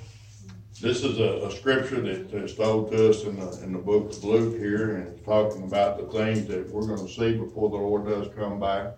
This 0.81 1.03
is 1.03 1.19
a, 1.19 1.45
a 1.45 1.51
scripture 1.51 2.01
that, 2.01 2.31
that's 2.31 2.55
told 2.55 2.91
to 2.91 3.09
us 3.09 3.23
in 3.23 3.39
the, 3.39 3.63
in 3.63 3.71
the 3.71 3.79
book 3.79 4.11
of 4.11 4.23
Luke 4.23 4.57
here, 4.57 4.97
and 4.97 5.07
it's 5.07 5.25
talking 5.25 5.63
about 5.63 5.97
the 5.97 6.17
things 6.17 6.47
that 6.47 6.69
we're 6.69 6.85
gonna 6.85 7.07
see 7.07 7.37
before 7.37 7.69
the 7.69 7.77
Lord 7.77 8.07
does 8.07 8.27
come 8.35 8.59
back. 8.59 8.97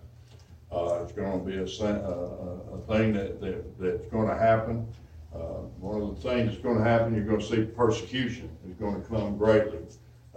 Uh, 0.70 1.00
it's 1.02 1.12
gonna 1.12 1.38
be 1.38 1.56
a, 1.56 1.62
a, 1.62 2.78
thing 2.86 3.12
that, 3.14 3.40
that, 3.40 3.78
that's 3.78 4.06
gonna 4.08 4.36
happen. 4.36 4.86
Uh, 5.34 5.62
one 5.80 6.00
of 6.02 6.14
the 6.14 6.28
things 6.28 6.50
that's 6.50 6.62
gonna 6.62 6.84
happen, 6.84 7.14
you're 7.14 7.24
gonna 7.24 7.42
see 7.42 7.62
persecution 7.62 8.50
is 8.68 8.74
gonna 8.74 9.00
come 9.00 9.38
greatly. 9.38 9.78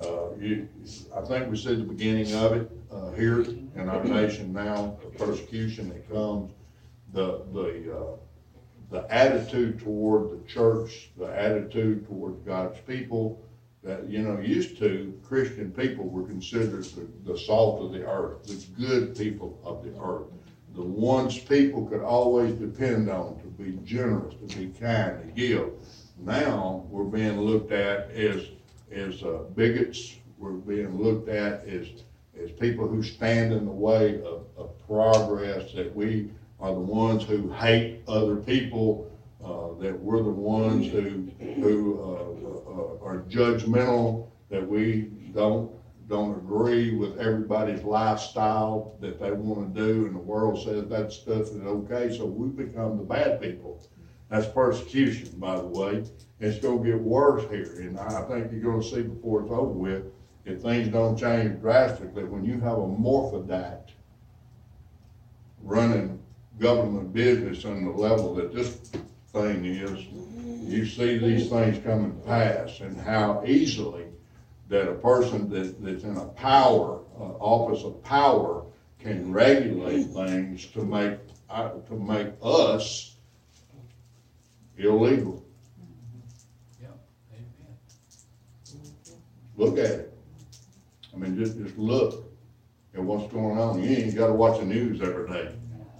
Uh, 0.01 0.33
you, 0.39 0.67
I 1.15 1.21
think 1.21 1.49
we 1.49 1.57
see 1.57 1.75
the 1.75 1.83
beginning 1.83 2.33
of 2.35 2.53
it, 2.53 2.71
uh, 2.91 3.11
here 3.11 3.41
in 3.41 3.89
our 3.89 4.03
nation 4.03 4.53
now, 4.53 4.97
the 5.03 5.09
persecution 5.17 5.89
that 5.89 6.09
comes, 6.09 6.51
the, 7.13 7.43
the, 7.53 7.95
uh, 7.95 8.15
the 8.89 9.13
attitude 9.13 9.79
toward 9.79 10.31
the 10.31 10.47
church, 10.47 11.11
the 11.17 11.25
attitude 11.25 12.07
toward 12.07 12.45
God's 12.45 12.79
people, 12.81 13.41
that, 13.83 14.07
you 14.07 14.19
know, 14.19 14.39
used 14.39 14.77
to, 14.77 15.19
Christian 15.23 15.71
people 15.71 16.07
were 16.07 16.23
considered 16.23 16.83
the, 16.83 17.07
the 17.25 17.37
salt 17.37 17.83
of 17.83 17.91
the 17.91 18.05
earth, 18.05 18.43
the 18.43 18.63
good 18.79 19.17
people 19.17 19.59
of 19.63 19.83
the 19.83 19.99
earth. 19.99 20.27
the 20.75 20.81
ones 20.81 21.37
people 21.37 21.85
could 21.85 22.01
always 22.01 22.53
depend 22.53 23.09
on 23.09 23.39
to 23.41 23.47
be 23.47 23.77
generous, 23.83 24.35
to 24.35 24.57
be 24.57 24.67
kind, 24.79 25.21
to 25.21 25.27
give. 25.35 25.69
Now, 26.17 26.85
we're 26.89 27.03
being 27.03 27.39
looked 27.39 27.71
at 27.71 28.11
as, 28.11 28.45
as 28.91 29.23
uh, 29.23 29.43
bigots, 29.55 30.15
we're 30.37 30.51
being 30.51 30.97
looked 31.01 31.29
at 31.29 31.65
as, 31.65 31.87
as 32.39 32.51
people 32.51 32.87
who 32.87 33.03
stand 33.03 33.51
in 33.51 33.65
the 33.65 33.71
way 33.71 34.21
of, 34.21 34.45
of 34.57 34.69
progress, 34.87 35.73
that 35.73 35.93
we 35.95 36.29
are 36.59 36.73
the 36.73 36.79
ones 36.79 37.23
who 37.23 37.51
hate 37.53 38.03
other 38.07 38.35
people, 38.35 39.11
uh, 39.43 39.73
that 39.81 39.99
we're 39.99 40.21
the 40.23 40.29
ones 40.29 40.87
who, 40.87 41.27
who, 41.61 42.01
uh, 42.03 42.60
uh, 42.71 43.03
are 43.03 43.25
judgmental, 43.29 44.27
that 44.49 44.67
we 44.67 45.09
don't, 45.33 45.71
don't 46.07 46.35
agree 46.37 46.95
with 46.95 47.17
everybody's 47.19 47.83
lifestyle 47.83 48.97
that 48.99 49.19
they 49.19 49.31
wanna 49.31 49.67
do, 49.67 50.05
and 50.05 50.15
the 50.15 50.19
world 50.19 50.61
says 50.63 50.87
that 50.89 51.11
stuff 51.11 51.47
is 51.47 51.61
okay, 51.61 52.15
so 52.15 52.25
we 52.25 52.47
become 52.49 52.97
the 52.97 53.03
bad 53.03 53.41
people. 53.41 53.81
That's 54.29 54.47
persecution, 54.47 55.29
by 55.37 55.57
the 55.57 55.67
way. 55.67 56.05
It's 56.39 56.59
gonna 56.59 56.83
get 56.83 56.99
worse 56.99 57.49
here, 57.49 57.81
and 57.81 57.99
I 57.99 58.21
think 58.23 58.51
you're 58.51 58.61
gonna 58.61 58.83
see 58.83 59.03
before 59.03 59.41
it's 59.41 59.51
over 59.51 59.65
with, 59.65 60.05
if 60.45 60.61
things 60.61 60.87
don't 60.87 61.17
change 61.17 61.59
drastically, 61.61 62.23
when 62.23 62.43
you 62.43 62.59
have 62.61 62.77
a 62.77 62.87
morphodact 62.87 63.91
running 65.61 66.19
government 66.59 67.13
business 67.13 67.65
on 67.65 67.85
the 67.85 67.91
level 67.91 68.33
that 68.35 68.53
this 68.53 68.75
thing 69.33 69.65
is, 69.65 70.07
you 70.71 70.85
see 70.85 71.17
these 71.17 71.49
things 71.49 71.83
coming 71.83 72.15
to 72.15 72.21
pass, 72.25 72.79
and 72.79 72.97
how 72.99 73.43
easily 73.45 74.05
that 74.69 74.89
a 74.89 74.93
person 74.93 75.49
that, 75.49 75.83
that's 75.83 76.03
in 76.03 76.17
a 76.17 76.25
power, 76.25 77.01
uh, 77.19 77.23
office 77.39 77.83
of 77.83 78.01
power, 78.03 78.65
can 78.99 79.31
regulate 79.31 80.05
things 80.05 80.65
to 80.67 80.83
make, 80.83 81.17
uh, 81.49 81.69
to 81.87 81.95
make 81.95 82.29
us 82.41 83.17
illegal. 84.77 85.43
Look 89.57 89.77
at 89.77 89.85
it. 89.85 90.17
I 91.13 91.17
mean, 91.17 91.35
just, 91.37 91.57
just 91.57 91.77
look 91.77 92.31
at 92.95 93.03
what's 93.03 93.31
going 93.31 93.59
on. 93.59 93.83
You 93.83 93.89
ain't 93.89 94.15
gotta 94.15 94.33
watch 94.33 94.59
the 94.59 94.65
news 94.65 95.01
every 95.01 95.27
day. 95.27 95.55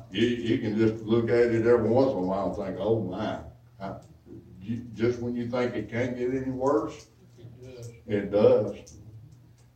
You, 0.10 0.26
you 0.26 0.58
can 0.60 0.78
just 0.78 1.04
look 1.04 1.30
at 1.30 1.52
it 1.52 1.68
every 1.68 1.90
once 1.90 2.12
in 2.12 2.18
a 2.18 2.22
while 2.22 2.48
and 2.48 2.56
think, 2.56 2.78
oh 2.80 3.02
my. 3.02 3.40
I- 3.80 3.98
you- 4.62 4.86
Just 4.94 5.22
when 5.22 5.36
you 5.36 5.48
think 5.48 5.76
it 5.76 5.90
can't 5.90 6.18
get 6.18 6.34
any 6.34 6.52
worse, 6.52 7.08
it 8.08 8.32
does. 8.32 8.76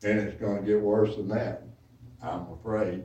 And 0.04 0.20
it's 0.20 0.40
gonna 0.40 0.62
get 0.62 0.82
worse 0.82 1.16
than 1.16 1.28
that, 1.30 1.64
I'm 2.22 2.48
afraid. 2.54 3.04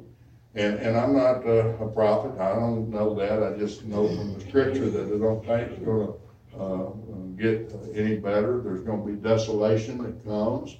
And, 0.55 0.75
and 0.81 0.97
I'm 0.97 1.15
not 1.17 1.47
uh, 1.47 1.77
a 1.81 1.89
prophet, 1.89 2.39
I 2.39 2.55
don't 2.55 2.91
know 2.91 3.15
that, 3.15 3.43
I 3.43 3.57
just 3.57 3.85
know 3.85 4.09
from 4.09 4.35
the 4.35 4.41
scripture 4.41 4.91
that 4.91 5.07
I 5.15 5.19
don't 5.19 5.45
think 5.47 5.71
it's 5.73 5.85
gonna, 5.85 6.13
uh, 6.59 6.91
get 7.37 7.73
any 7.95 8.17
better. 8.17 8.61
There's 8.61 8.83
gonna 8.83 9.05
be 9.05 9.13
desolation 9.15 10.03
that 10.03 10.25
comes. 10.25 10.77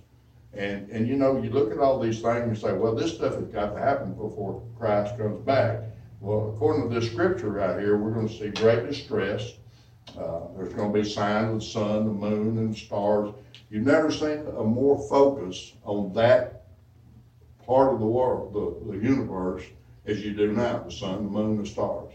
And, 0.53 0.91
and 0.91 1.07
you 1.07 1.17
know, 1.17 1.41
you 1.41 1.49
look 1.51 1.71
at 1.73 1.79
all 1.79 1.99
these 2.01 2.21
things 2.21 2.43
and 2.49 2.59
say, 2.59 2.73
well, 2.73 2.95
this 2.95 3.15
stuff 3.15 3.37
has 3.37 3.45
got 3.47 3.75
to 3.75 3.81
happen 3.81 4.13
before 4.15 4.63
Christ 4.77 5.17
comes 5.17 5.43
back. 5.47 5.85
Well, 6.21 6.53
according 6.55 6.91
to 6.91 7.01
this 7.01 7.11
scripture 7.11 7.51
right 7.51 7.79
here, 7.81 7.97
we're 7.97 8.11
gonna 8.11 8.29
see 8.29 8.49
great 8.51 8.87
distress. 8.87 9.55
Uh, 10.19 10.41
there's 10.57 10.73
gonna 10.75 10.93
be 10.93 11.05
signs 11.05 11.49
of 11.49 11.55
the 11.61 11.65
sun, 11.65 12.05
the 12.05 12.13
moon, 12.13 12.59
and 12.59 12.77
stars. 12.77 13.33
You've 13.71 13.87
never 13.87 14.11
seen 14.11 14.45
a 14.57 14.65
more 14.65 14.99
focus 15.09 15.73
on 15.85 16.13
that 16.15 16.67
part 17.65 17.93
of 17.93 18.01
the 18.01 18.07
world, 18.07 18.53
the, 18.53 18.93
the 18.93 18.99
universe, 18.99 19.65
as 20.07 20.25
you 20.25 20.33
do 20.33 20.53
now, 20.53 20.79
the 20.79 20.91
sun, 20.91 21.25
the 21.25 21.31
moon, 21.31 21.63
the 21.63 21.67
stars. 21.67 22.13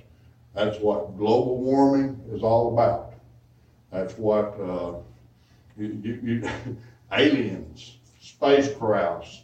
That's 0.53 0.79
what 0.79 1.17
global 1.17 1.57
warming 1.57 2.21
is 2.31 2.43
all 2.43 2.73
about. 2.73 3.13
That's 3.91 4.17
what, 4.17 4.59
uh, 4.59 4.95
you, 5.77 5.99
you, 6.03 6.19
you, 6.23 6.77
aliens, 7.11 7.97
spacecrafts, 8.21 9.41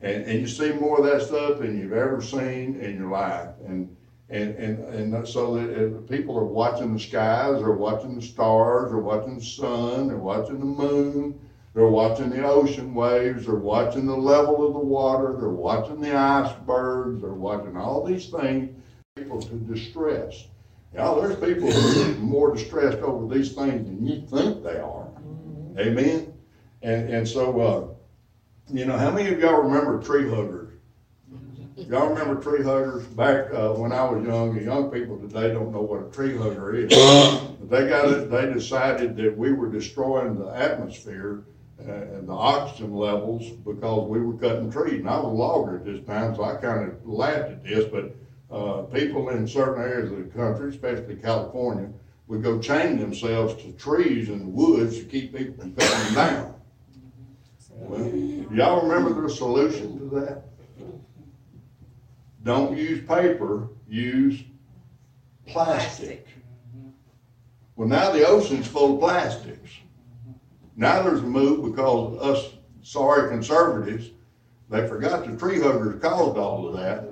and, 0.00 0.24
and 0.24 0.40
you 0.40 0.48
see 0.48 0.72
more 0.72 0.98
of 0.98 1.04
that 1.04 1.22
stuff 1.22 1.60
than 1.60 1.78
you've 1.78 1.92
ever 1.92 2.20
seen 2.20 2.80
in 2.80 2.96
your 2.96 3.10
life. 3.10 3.50
And, 3.66 3.96
and, 4.32 4.54
and, 4.56 5.14
and 5.14 5.28
so 5.28 5.54
that 5.54 6.08
people 6.08 6.38
are 6.38 6.44
watching 6.44 6.94
the 6.94 7.00
skies, 7.00 7.60
they're 7.60 7.72
watching 7.72 8.14
the 8.14 8.22
stars, 8.22 8.90
they're 8.90 8.98
watching 8.98 9.36
the 9.36 9.44
sun, 9.44 10.08
they're 10.08 10.16
watching 10.16 10.58
the 10.58 10.64
moon, 10.64 11.38
they're 11.74 11.86
watching 11.86 12.30
the 12.30 12.42
ocean 12.42 12.94
waves, 12.94 13.44
they're 13.44 13.56
watching 13.56 14.06
the 14.06 14.16
level 14.16 14.66
of 14.66 14.72
the 14.72 14.78
water, 14.78 15.36
they're 15.38 15.50
watching 15.50 16.00
the 16.00 16.16
icebergs, 16.16 17.20
they're 17.20 17.30
watching 17.32 17.76
all 17.76 18.04
these 18.04 18.30
things, 18.30 18.74
people 19.16 19.42
to 19.42 19.54
distress. 19.54 20.46
Now, 20.94 21.14
there's 21.20 21.36
people 21.36 21.70
who 21.70 22.02
are 22.02 22.14
more 22.16 22.54
distressed 22.54 22.98
over 22.98 23.34
these 23.34 23.52
things 23.52 23.86
than 23.86 24.06
you 24.06 24.22
think 24.26 24.62
they 24.62 24.78
are. 24.78 25.08
Amen? 25.78 26.32
And, 26.82 27.08
and 27.10 27.28
so, 27.28 27.60
uh, 27.60 28.74
you 28.74 28.86
know, 28.86 28.96
how 28.96 29.10
many 29.10 29.30
of 29.30 29.40
y'all 29.40 29.62
remember 29.62 30.02
tree 30.02 30.28
huggers? 30.28 30.61
Y'all 31.88 32.08
remember 32.08 32.40
tree 32.40 32.62
huggers? 32.62 33.04
Back, 33.06 33.52
uh, 33.52 33.70
when 33.72 33.92
I 33.92 34.04
was 34.04 34.24
young, 34.26 34.54
the 34.54 34.62
young 34.62 34.90
people 34.90 35.18
today 35.18 35.52
don't 35.52 35.72
know 35.72 35.82
what 35.82 36.06
a 36.06 36.10
tree 36.10 36.36
hugger 36.36 36.74
is. 36.74 36.92
They 37.62 37.88
got 37.88 38.08
it, 38.08 38.30
they 38.30 38.52
decided 38.52 39.16
that 39.16 39.38
we 39.38 39.52
were 39.54 39.70
destroying 39.70 40.38
the 40.38 40.48
atmosphere 40.48 41.44
uh, 41.80 41.90
and 41.90 42.28
the 42.28 42.32
oxygen 42.34 42.92
levels 42.94 43.48
because 43.48 44.08
we 44.10 44.20
were 44.20 44.34
cutting 44.34 44.70
trees. 44.70 45.00
And 45.00 45.08
I 45.08 45.16
was 45.16 45.24
a 45.24 45.28
logger 45.28 45.76
at 45.76 45.86
this 45.86 46.04
time, 46.04 46.34
so 46.34 46.44
I 46.44 46.56
kind 46.56 46.90
of 46.90 47.08
laughed 47.08 47.50
at 47.50 47.64
this, 47.64 47.86
but, 47.86 48.14
uh, 48.54 48.82
people 48.82 49.30
in 49.30 49.48
certain 49.48 49.82
areas 49.82 50.12
of 50.12 50.18
the 50.18 50.24
country, 50.24 50.68
especially 50.68 51.16
California, 51.16 51.88
would 52.26 52.42
go 52.42 52.58
chain 52.58 52.98
themselves 52.98 53.54
to 53.62 53.72
trees 53.72 54.28
in 54.28 54.40
the 54.40 54.44
woods 54.44 54.98
to 54.98 55.04
keep 55.04 55.34
people 55.34 55.54
from 55.54 55.74
cutting 55.74 56.14
them 56.14 56.14
down. 56.14 56.54
Well, 57.70 58.06
y'all 58.52 58.86
remember 58.86 59.22
the 59.22 59.30
solution 59.30 59.98
to 59.98 60.20
that? 60.20 60.51
Don't 62.42 62.76
use 62.76 63.06
paper, 63.06 63.68
use 63.88 64.42
plastic. 65.46 66.26
Mm-hmm. 66.76 66.88
Well, 67.76 67.88
now 67.88 68.10
the 68.10 68.26
ocean's 68.26 68.66
full 68.66 68.94
of 68.94 69.00
plastics. 69.00 69.70
Now 70.76 71.02
there's 71.02 71.20
a 71.20 71.24
move 71.24 71.70
because 71.70 72.18
us 72.20 72.54
sorry 72.82 73.30
conservatives, 73.30 74.10
they 74.68 74.86
forgot 74.88 75.26
the 75.26 75.36
tree 75.36 75.60
huggers 75.60 76.00
caused 76.00 76.38
all 76.38 76.68
of 76.68 76.76
that. 76.76 77.08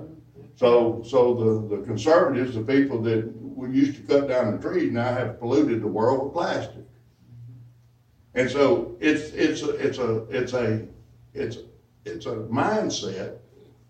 So, 0.55 1.01
so 1.07 1.33
the, 1.33 1.77
the 1.77 1.83
conservatives, 1.83 2.55
the 2.55 2.61
people 2.61 3.01
that 3.03 3.31
we 3.41 3.69
used 3.69 3.95
to 3.95 4.01
cut 4.01 4.27
down 4.27 4.51
the 4.51 4.57
trees 4.57 4.91
now 4.91 5.13
have 5.13 5.39
polluted 5.39 5.81
the 5.81 5.87
world 5.87 6.25
with 6.25 6.33
plastic. 6.33 6.81
Mm-hmm. 6.81 8.39
And 8.39 8.49
so 8.49 8.97
it's, 8.99 9.29
it's, 9.29 9.61
a 9.61 9.69
it's 9.75 9.97
a, 9.97 10.17
it's 10.29 10.53
a, 10.53 10.87
it's, 11.33 11.57
it's 12.03 12.25
a 12.25 12.35
mindset 12.35 13.37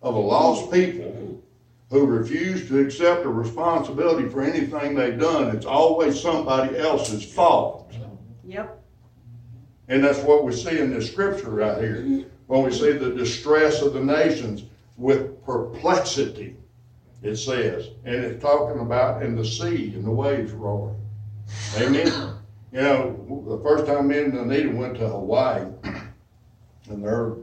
of 0.02 0.16
a 0.16 0.20
lost 0.20 0.72
people 0.72 1.31
who 1.92 2.06
refuse 2.06 2.68
to 2.70 2.80
accept 2.80 3.26
a 3.26 3.30
responsibility 3.30 4.28
for 4.30 4.42
anything 4.42 4.96
they've 4.96 5.20
done. 5.20 5.54
It's 5.54 5.66
always 5.66 6.20
somebody 6.20 6.78
else's 6.78 7.24
fault. 7.24 7.94
Yep. 8.46 8.82
And 9.90 10.02
that's 10.02 10.20
what 10.20 10.46
we 10.46 10.54
see 10.54 10.80
in 10.80 10.90
this 10.90 11.12
scripture 11.12 11.50
right 11.50 11.78
here. 11.82 12.26
When 12.48 12.64
we 12.64 12.72
see 12.72 12.94
the 12.94 13.12
distress 13.12 13.82
of 13.82 13.94
the 13.94 14.00
nations 14.00 14.64
with 14.96 15.44
perplexity, 15.46 16.56
it 17.22 17.36
says. 17.36 17.90
And 18.06 18.16
it's 18.16 18.42
talking 18.42 18.80
about 18.80 19.22
in 19.22 19.36
the 19.36 19.46
sea 19.46 19.94
and 19.94 20.06
the 20.06 20.12
waves 20.12 20.54
roaring. 20.54 20.96
Amen. 21.78 22.36
You 22.72 22.82
know, 22.82 23.46
the 23.50 23.62
first 23.62 23.86
time 23.86 24.08
me 24.08 24.20
and 24.20 24.34
Anita 24.34 24.70
went 24.70 24.96
to 24.96 25.10
Hawaii, 25.10 25.66
and 26.90 27.04
they're, 27.04 27.34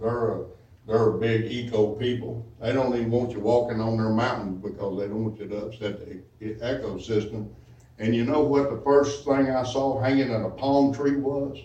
they're 0.89 1.11
a 1.11 1.19
big 1.19 1.53
eco 1.53 1.95
people. 1.97 2.47
They 2.61 2.73
don't 2.73 2.97
even 2.97 3.11
want 3.11 3.33
you 3.33 3.41
walking 3.41 3.79
on 3.79 3.99
their 3.99 4.09
mountains 4.09 4.63
because 4.63 4.99
they 4.99 5.07
don't 5.07 5.23
want 5.23 5.39
you 5.39 5.47
to 5.47 5.67
upset 5.67 6.01
the 6.01 6.23
e- 6.41 6.55
ecosystem. 6.55 7.51
And 7.99 8.15
you 8.15 8.25
know 8.25 8.41
what 8.41 8.71
the 8.71 8.81
first 8.81 9.23
thing 9.25 9.51
I 9.51 9.65
saw 9.65 10.01
hanging 10.01 10.31
in 10.31 10.45
a 10.45 10.49
palm 10.49 10.95
tree 10.95 11.17
was? 11.17 11.59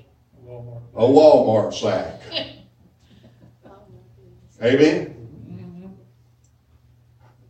A 0.95 1.01
Walmart 1.01 1.73
sack. 1.73 2.21
Amen? 4.61 5.15
Mm-hmm. 5.49 5.87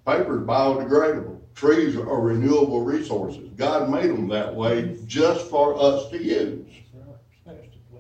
Paper's 0.06 0.46
biodegradable. 0.46 1.40
Trees 1.56 1.96
are 1.98 2.22
renewable 2.22 2.84
resources. 2.84 3.50
God 3.58 3.90
made 3.90 4.12
them 4.12 4.28
that 4.28 4.54
way 4.54 4.96
just 5.08 5.50
for 5.50 5.76
us 5.82 6.08
to 6.12 6.24
use. 6.24 6.70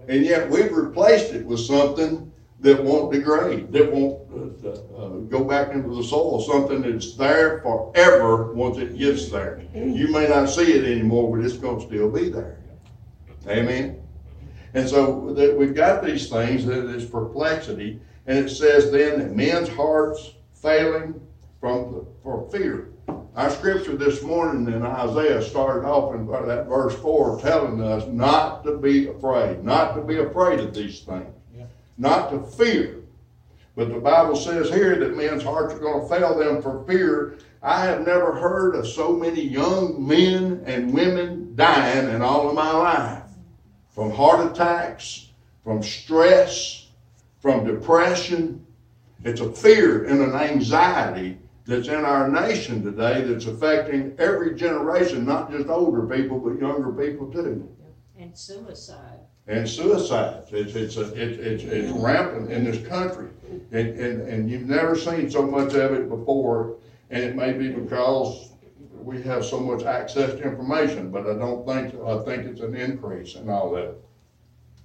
And 0.08 0.24
yet 0.24 0.48
we've 0.50 0.72
replaced 0.74 1.34
it 1.34 1.46
with 1.46 1.60
something 1.60 2.23
that 2.64 2.82
won't 2.82 3.12
degrade, 3.12 3.72
that 3.74 3.92
won't 3.92 4.22
uh, 4.66 4.70
uh, 4.70 5.10
go 5.28 5.44
back 5.44 5.74
into 5.74 5.96
the 5.96 6.04
soil, 6.04 6.42
something 6.42 6.82
that's 6.82 7.16
there 7.16 7.60
forever 7.60 8.54
once 8.54 8.78
it 8.78 8.98
gets 8.98 9.30
there. 9.30 9.62
You 9.76 10.08
may 10.12 10.28
not 10.30 10.50
see 10.50 10.72
it 10.74 10.86
anymore, 10.86 11.36
but 11.36 11.46
it's 11.46 11.58
gonna 11.58 11.82
still 11.82 12.10
be 12.10 12.30
there. 12.30 12.60
Amen? 13.48 14.02
And 14.74 14.88
so 14.90 15.34
that 15.34 15.58
we've 15.58 15.76
got 15.76 16.04
these 16.04 16.30
things, 16.30 16.66
that 16.66 16.86
is 16.90 17.06
perplexity, 17.06 18.00
and 18.26 18.38
it 18.40 18.50
says 18.50 18.92
then 18.92 19.20
that 19.20 19.36
men's 19.36 19.70
hearts 19.70 20.32
failing 20.54 21.20
from 21.60 21.92
the, 21.92 22.08
for 22.24 22.50
fear. 22.50 22.90
Our 23.36 23.50
scripture 23.50 23.98
this 23.98 24.22
morning 24.22 24.74
in 24.74 24.84
Isaiah 24.84 25.42
started 25.42 25.86
off 25.86 26.16
in 26.16 26.28
that 26.28 26.68
verse 26.68 26.96
four 26.96 27.42
telling 27.42 27.82
us 27.82 28.08
not 28.08 28.64
to 28.64 28.78
be 28.78 29.10
afraid, 29.10 29.64
not 29.64 29.96
to 29.96 30.02
be 30.02 30.20
afraid 30.20 30.60
of 30.62 30.74
these 30.74 31.02
things, 31.02 31.36
not 31.98 32.30
to 32.32 32.44
fear. 32.44 33.00
But 33.76 33.90
the 33.90 34.00
Bible 34.00 34.36
says 34.36 34.70
here 34.70 34.96
that 34.98 35.18
men's 35.18 35.44
hearts 35.44 35.74
are 35.74 35.80
going 35.80 36.02
to 36.02 36.08
fail 36.08 36.38
them 36.38 36.62
for 36.62 36.86
fear. 36.86 37.38
I 37.62 37.86
have 37.86 38.06
never 38.06 38.34
heard 38.34 38.76
of 38.76 38.88
so 38.88 39.14
many 39.14 39.42
young 39.42 40.06
men 40.06 40.64
and 40.66 40.94
women 40.94 41.56
dying 41.56 42.10
in 42.10 42.22
all 42.22 42.50
of 42.50 42.56
my 42.56 42.72
life 42.72 43.24
from 43.90 44.12
heart 44.12 44.52
attacks, 44.52 45.30
from 45.64 45.82
stress, 45.82 46.88
from 47.40 47.66
depression. 47.66 48.66
It's 49.24 49.42
a 49.42 49.52
fear 49.52 50.06
and 50.06 50.22
an 50.22 50.34
anxiety 50.34 51.38
that's 51.66 51.88
in 51.88 52.04
our 52.04 52.28
nation 52.30 52.84
today 52.84 53.22
that's 53.22 53.46
affecting 53.46 54.16
every 54.20 54.56
generation, 54.56 55.26
not 55.26 55.52
just 55.52 55.70
older 55.70 56.06
people, 56.06 56.40
but 56.40 56.60
younger 56.60 56.92
people 56.92 57.32
too. 57.32 57.70
And 58.18 58.38
suicide. 58.38 59.20
And 59.48 59.68
suicides. 59.68 60.48
It's, 60.54 60.74
it's, 60.74 60.96
a, 60.96 61.12
it, 61.14 61.40
it's, 61.40 61.64
it's 61.64 61.92
rampant 61.92 62.52
in 62.52 62.64
this 62.64 62.86
country. 62.88 63.30
And, 63.72 64.00
and, 64.00 64.22
and 64.22 64.50
you've 64.50 64.68
never 64.68 64.96
seen 64.96 65.30
so 65.30 65.46
much 65.46 65.74
of 65.74 65.92
it 65.94 66.08
before. 66.08 66.78
And 67.10 67.24
it 67.24 67.36
may 67.36 67.52
be 67.54 67.70
because 67.70 68.54
we 68.94 69.22
have 69.24 69.44
so 69.44 69.60
much 69.60 69.84
access 69.84 70.32
to 70.32 70.44
information, 70.44 71.12
but 71.12 71.28
I 71.28 71.34
don't 71.34 71.66
think, 71.68 71.94
I 72.06 72.24
think 72.24 72.46
it's 72.46 72.62
an 72.62 72.76
increase 72.76 73.36
in 73.36 73.50
all 73.50 73.72
that. 73.72 73.96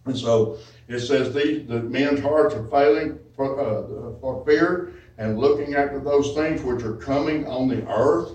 And 0.06 0.16
so 0.16 0.58
it 0.88 1.00
says 1.00 1.32
these, 1.32 1.68
the 1.68 1.80
men's 1.80 2.20
hearts 2.20 2.54
are 2.54 2.66
failing 2.66 3.18
for, 3.36 3.60
uh, 3.60 4.18
for 4.20 4.44
fear 4.44 4.94
and 5.18 5.38
looking 5.38 5.74
after 5.74 6.00
those 6.00 6.34
things 6.34 6.62
which 6.62 6.82
are 6.82 6.96
coming 6.96 7.46
on 7.46 7.68
the 7.68 7.86
earth. 7.88 8.32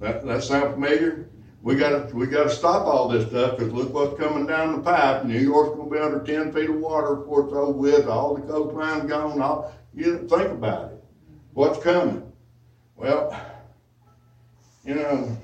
That, 0.00 0.26
that 0.26 0.42
sound 0.42 0.74
familiar? 0.74 1.28
We 1.62 1.76
gotta, 1.76 2.12
we 2.12 2.26
gotta 2.26 2.50
stop 2.50 2.88
all 2.88 3.06
this 3.06 3.28
stuff, 3.28 3.56
cause 3.56 3.68
look 3.68 3.94
what's 3.94 4.18
coming 4.20 4.46
down 4.46 4.74
the 4.74 4.82
pipe. 4.82 5.24
New 5.24 5.38
York's 5.38 5.76
gonna 5.76 5.88
be 5.88 5.98
under 5.98 6.20
ten 6.24 6.52
feet 6.52 6.68
of 6.68 6.76
water 6.78 7.14
before 7.14 7.44
it's 7.44 7.54
over 7.54 7.70
with, 7.70 8.08
all 8.08 8.34
the 8.34 8.40
coastline's 8.40 9.08
gone, 9.08 9.40
all, 9.40 9.72
you 9.94 10.26
think 10.28 10.50
about 10.50 10.90
it. 10.90 11.04
What's 11.52 11.80
coming? 11.80 12.32
Well, 12.96 13.40
you 14.84 14.96
know, 14.96 15.36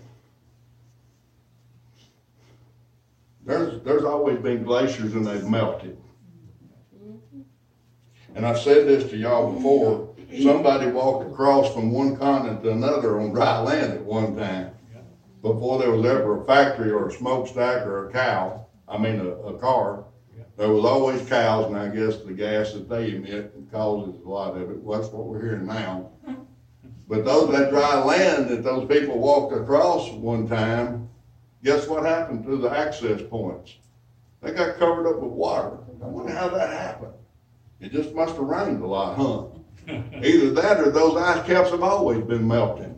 there's, 3.44 3.80
there's 3.84 4.04
always 4.04 4.38
been 4.38 4.64
glaciers 4.64 5.14
and 5.14 5.24
they've 5.24 5.46
melted. 5.46 5.96
And 8.34 8.44
I've 8.44 8.58
said 8.58 8.88
this 8.88 9.08
to 9.10 9.16
y'all 9.16 9.52
before, 9.52 10.08
somebody 10.42 10.90
walked 10.90 11.30
across 11.30 11.72
from 11.72 11.92
one 11.92 12.16
continent 12.16 12.64
to 12.64 12.72
another 12.72 13.20
on 13.20 13.30
dry 13.30 13.60
land 13.60 13.92
at 13.92 14.02
one 14.02 14.34
time. 14.36 14.72
Before 15.42 15.78
there 15.78 15.92
was 15.92 16.04
ever 16.04 16.42
a 16.42 16.44
factory 16.44 16.90
or 16.90 17.08
a 17.08 17.12
smokestack 17.12 17.86
or 17.86 18.08
a 18.08 18.12
cow, 18.12 18.66
I 18.88 18.98
mean, 18.98 19.20
a, 19.20 19.28
a 19.28 19.58
car, 19.58 20.04
there 20.56 20.70
was 20.72 20.84
always 20.84 21.28
cows, 21.28 21.66
and 21.66 21.76
I 21.76 21.88
guess 21.88 22.18
the 22.18 22.32
gas 22.32 22.72
that 22.72 22.88
they 22.88 23.14
emit 23.14 23.54
causes 23.70 24.20
a 24.24 24.28
lot 24.28 24.56
of 24.56 24.70
it. 24.70 24.82
Well, 24.82 25.00
that's 25.00 25.12
what 25.12 25.26
we're 25.26 25.40
hearing 25.40 25.66
now. 25.66 26.10
But 27.08 27.24
those, 27.24 27.50
that 27.52 27.70
dry 27.70 28.02
land 28.02 28.48
that 28.48 28.64
those 28.64 28.88
people 28.88 29.18
walked 29.18 29.54
across 29.54 30.10
one 30.10 30.48
time, 30.48 31.08
guess 31.62 31.86
what 31.86 32.04
happened 32.04 32.44
to 32.44 32.56
the 32.56 32.70
access 32.70 33.22
points? 33.22 33.76
They 34.42 34.52
got 34.52 34.78
covered 34.78 35.08
up 35.08 35.20
with 35.20 35.30
water. 35.30 35.78
I 36.02 36.06
wonder 36.06 36.32
how 36.32 36.48
that 36.48 36.70
happened. 36.70 37.12
It 37.80 37.92
just 37.92 38.12
must 38.12 38.34
have 38.36 38.44
rained 38.44 38.82
a 38.82 38.86
lot, 38.86 39.16
huh? 39.16 39.44
Either 40.22 40.50
that 40.50 40.80
or 40.80 40.90
those 40.90 41.16
ice 41.16 41.46
caps 41.46 41.70
have 41.70 41.82
always 41.82 42.22
been 42.24 42.46
melting. 42.46 42.94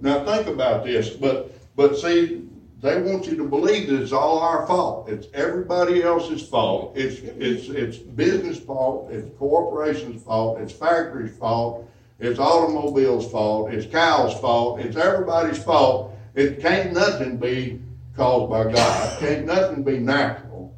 Now 0.00 0.24
think 0.24 0.46
about 0.46 0.84
this, 0.84 1.10
but 1.10 1.52
but 1.76 1.96
see, 1.96 2.48
they 2.80 3.00
want 3.02 3.26
you 3.26 3.36
to 3.36 3.44
believe 3.44 3.88
that 3.88 4.00
it's 4.00 4.12
all 4.12 4.38
our 4.38 4.66
fault. 4.66 5.08
It's 5.08 5.26
everybody 5.34 6.02
else's 6.02 6.46
fault. 6.46 6.96
It's 6.96 7.20
it's 7.20 7.68
it's 7.68 7.98
business 7.98 8.58
fault. 8.58 9.10
It's 9.10 9.28
corporation's 9.38 10.22
fault. 10.22 10.60
It's 10.60 10.72
factories' 10.72 11.36
fault. 11.36 11.90
It's 12.20 12.38
automobiles' 12.38 13.30
fault. 13.30 13.72
It's 13.72 13.86
cows' 13.86 14.34
fault. 14.40 14.80
It's 14.80 14.96
everybody's 14.96 15.62
fault. 15.62 16.16
It 16.34 16.60
can't 16.60 16.92
nothing 16.92 17.36
be 17.36 17.80
caused 18.16 18.50
by 18.50 18.72
God. 18.72 19.18
Can't 19.20 19.46
nothing 19.46 19.82
be 19.82 19.98
natural. 19.98 20.74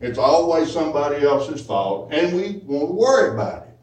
It's 0.00 0.18
always 0.18 0.70
somebody 0.70 1.24
else's 1.24 1.64
fault, 1.64 2.12
and 2.12 2.36
we 2.36 2.62
won't 2.66 2.94
worry 2.94 3.32
about 3.32 3.62
it. 3.62 3.78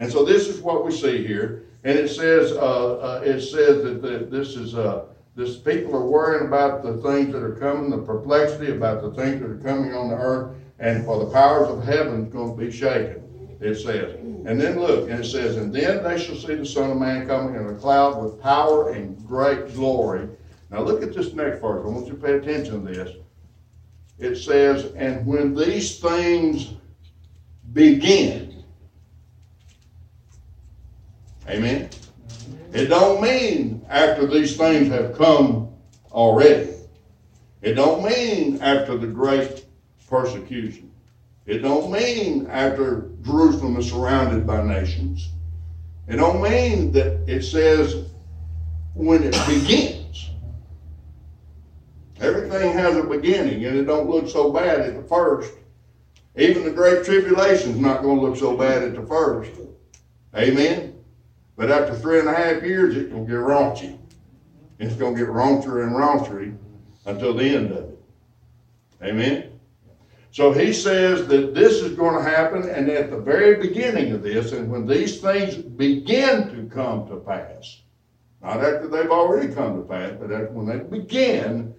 And 0.00 0.10
so 0.10 0.24
this 0.24 0.48
is 0.48 0.60
what 0.60 0.84
we 0.84 0.92
see 0.92 1.26
here. 1.26 1.67
And 1.84 1.98
it 1.98 2.08
says, 2.08 2.52
uh, 2.52 2.98
uh, 2.98 3.22
it 3.24 3.40
says 3.40 3.82
that 3.84 4.02
the, 4.02 4.26
this 4.30 4.56
is, 4.56 4.74
uh, 4.74 5.06
this 5.36 5.56
people 5.56 5.94
are 5.94 6.06
worrying 6.06 6.46
about 6.46 6.82
the 6.82 6.96
things 6.98 7.32
that 7.32 7.42
are 7.42 7.54
coming, 7.54 7.90
the 7.90 7.98
perplexity 7.98 8.72
about 8.72 9.02
the 9.02 9.12
things 9.12 9.40
that 9.40 9.48
are 9.48 9.58
coming 9.58 9.94
on 9.94 10.08
the 10.08 10.16
earth, 10.16 10.56
and 10.80 11.04
for 11.04 11.24
the 11.24 11.30
powers 11.30 11.68
of 11.68 11.84
heaven 11.84 12.26
is 12.26 12.32
going 12.32 12.56
to 12.56 12.64
be 12.64 12.70
shaken. 12.72 13.22
It 13.60 13.76
says, 13.76 14.14
and 14.46 14.60
then 14.60 14.78
look, 14.80 15.10
and 15.10 15.20
it 15.20 15.26
says, 15.26 15.56
and 15.56 15.72
then 15.72 16.02
they 16.02 16.18
shall 16.18 16.36
see 16.36 16.54
the 16.54 16.66
Son 16.66 16.90
of 16.90 16.96
Man 16.96 17.26
coming 17.26 17.54
in 17.54 17.66
a 17.68 17.74
cloud 17.74 18.22
with 18.22 18.40
power 18.40 18.90
and 18.90 19.24
great 19.26 19.74
glory. 19.74 20.28
Now 20.70 20.82
look 20.82 21.02
at 21.02 21.14
this 21.14 21.32
next 21.32 21.60
verse. 21.60 21.84
I 21.84 21.88
want 21.88 22.06
you 22.06 22.12
to 22.12 22.18
pay 22.18 22.34
attention 22.34 22.84
to 22.84 22.92
this. 22.92 23.16
It 24.18 24.36
says, 24.36 24.92
and 24.96 25.24
when 25.26 25.54
these 25.54 25.98
things 25.98 26.74
begin, 27.72 28.47
Amen. 31.48 31.88
It 32.72 32.86
don't 32.86 33.22
mean 33.22 33.84
after 33.88 34.26
these 34.26 34.56
things 34.56 34.88
have 34.88 35.16
come 35.16 35.70
already. 36.12 36.74
It 37.62 37.74
don't 37.74 38.04
mean 38.04 38.60
after 38.60 38.96
the 38.96 39.06
great 39.06 39.64
persecution. 40.08 40.92
It 41.46 41.58
don't 41.58 41.90
mean 41.90 42.46
after 42.48 43.10
Jerusalem 43.22 43.78
is 43.78 43.88
surrounded 43.90 44.46
by 44.46 44.62
nations. 44.62 45.30
It 46.06 46.16
don't 46.16 46.42
mean 46.42 46.92
that 46.92 47.26
it 47.26 47.42
says 47.42 48.10
when 48.94 49.22
it 49.22 49.36
begins. 49.46 50.30
Everything 52.20 52.72
has 52.72 52.96
a 52.96 53.02
beginning 53.02 53.64
and 53.64 53.78
it 53.78 53.84
don't 53.84 54.10
look 54.10 54.28
so 54.28 54.52
bad 54.52 54.80
at 54.80 54.96
the 54.96 55.02
first. 55.02 55.52
Even 56.36 56.64
the 56.64 56.70
great 56.70 57.04
tribulation 57.04 57.70
is 57.70 57.78
not 57.78 58.02
going 58.02 58.18
to 58.18 58.22
look 58.22 58.36
so 58.36 58.56
bad 58.56 58.82
at 58.82 58.94
the 58.94 59.06
first. 59.06 59.50
Amen. 60.36 60.87
But 61.58 61.72
after 61.72 61.92
three 61.96 62.20
and 62.20 62.28
a 62.28 62.34
half 62.34 62.62
years, 62.62 62.96
it's 62.96 63.10
going 63.10 63.26
to 63.26 63.30
get 63.30 63.40
raunchy. 63.40 63.98
It's 64.78 64.94
going 64.94 65.16
to 65.16 65.20
get 65.20 65.28
raunchier 65.28 65.82
and 65.82 65.92
raunchier 65.92 66.56
until 67.04 67.34
the 67.34 67.44
end 67.44 67.72
of 67.72 67.78
it. 67.78 67.98
Amen? 69.02 69.58
So 70.30 70.52
he 70.52 70.72
says 70.72 71.26
that 71.26 71.56
this 71.56 71.82
is 71.82 71.96
going 71.96 72.14
to 72.14 72.30
happen, 72.30 72.68
and 72.68 72.88
at 72.88 73.10
the 73.10 73.18
very 73.18 73.56
beginning 73.56 74.12
of 74.12 74.22
this, 74.22 74.52
and 74.52 74.70
when 74.70 74.86
these 74.86 75.20
things 75.20 75.56
begin 75.56 76.48
to 76.50 76.72
come 76.72 77.08
to 77.08 77.16
pass, 77.16 77.80
not 78.40 78.58
after 78.58 78.86
they've 78.86 79.10
already 79.10 79.52
come 79.52 79.76
to 79.78 79.82
pass, 79.82 80.12
but 80.12 80.30
after, 80.30 80.52
when 80.52 80.66
they 80.66 80.78
begin, 80.78 81.74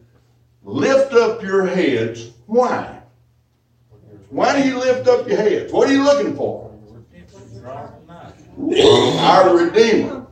lift 0.61 1.13
up 1.13 1.41
your 1.41 1.65
heads. 1.65 2.31
Why? 2.47 3.01
Why 4.29 4.61
do 4.61 4.67
you 4.67 4.77
lift 4.77 5.07
up 5.07 5.25
your 5.25 5.37
heads? 5.37 5.71
What 5.71 5.87
are 5.89 5.93
you 5.93 6.03
looking 6.03 6.35
for? 6.35 6.69
Our 8.59 9.57
Redeemer. 9.57 10.27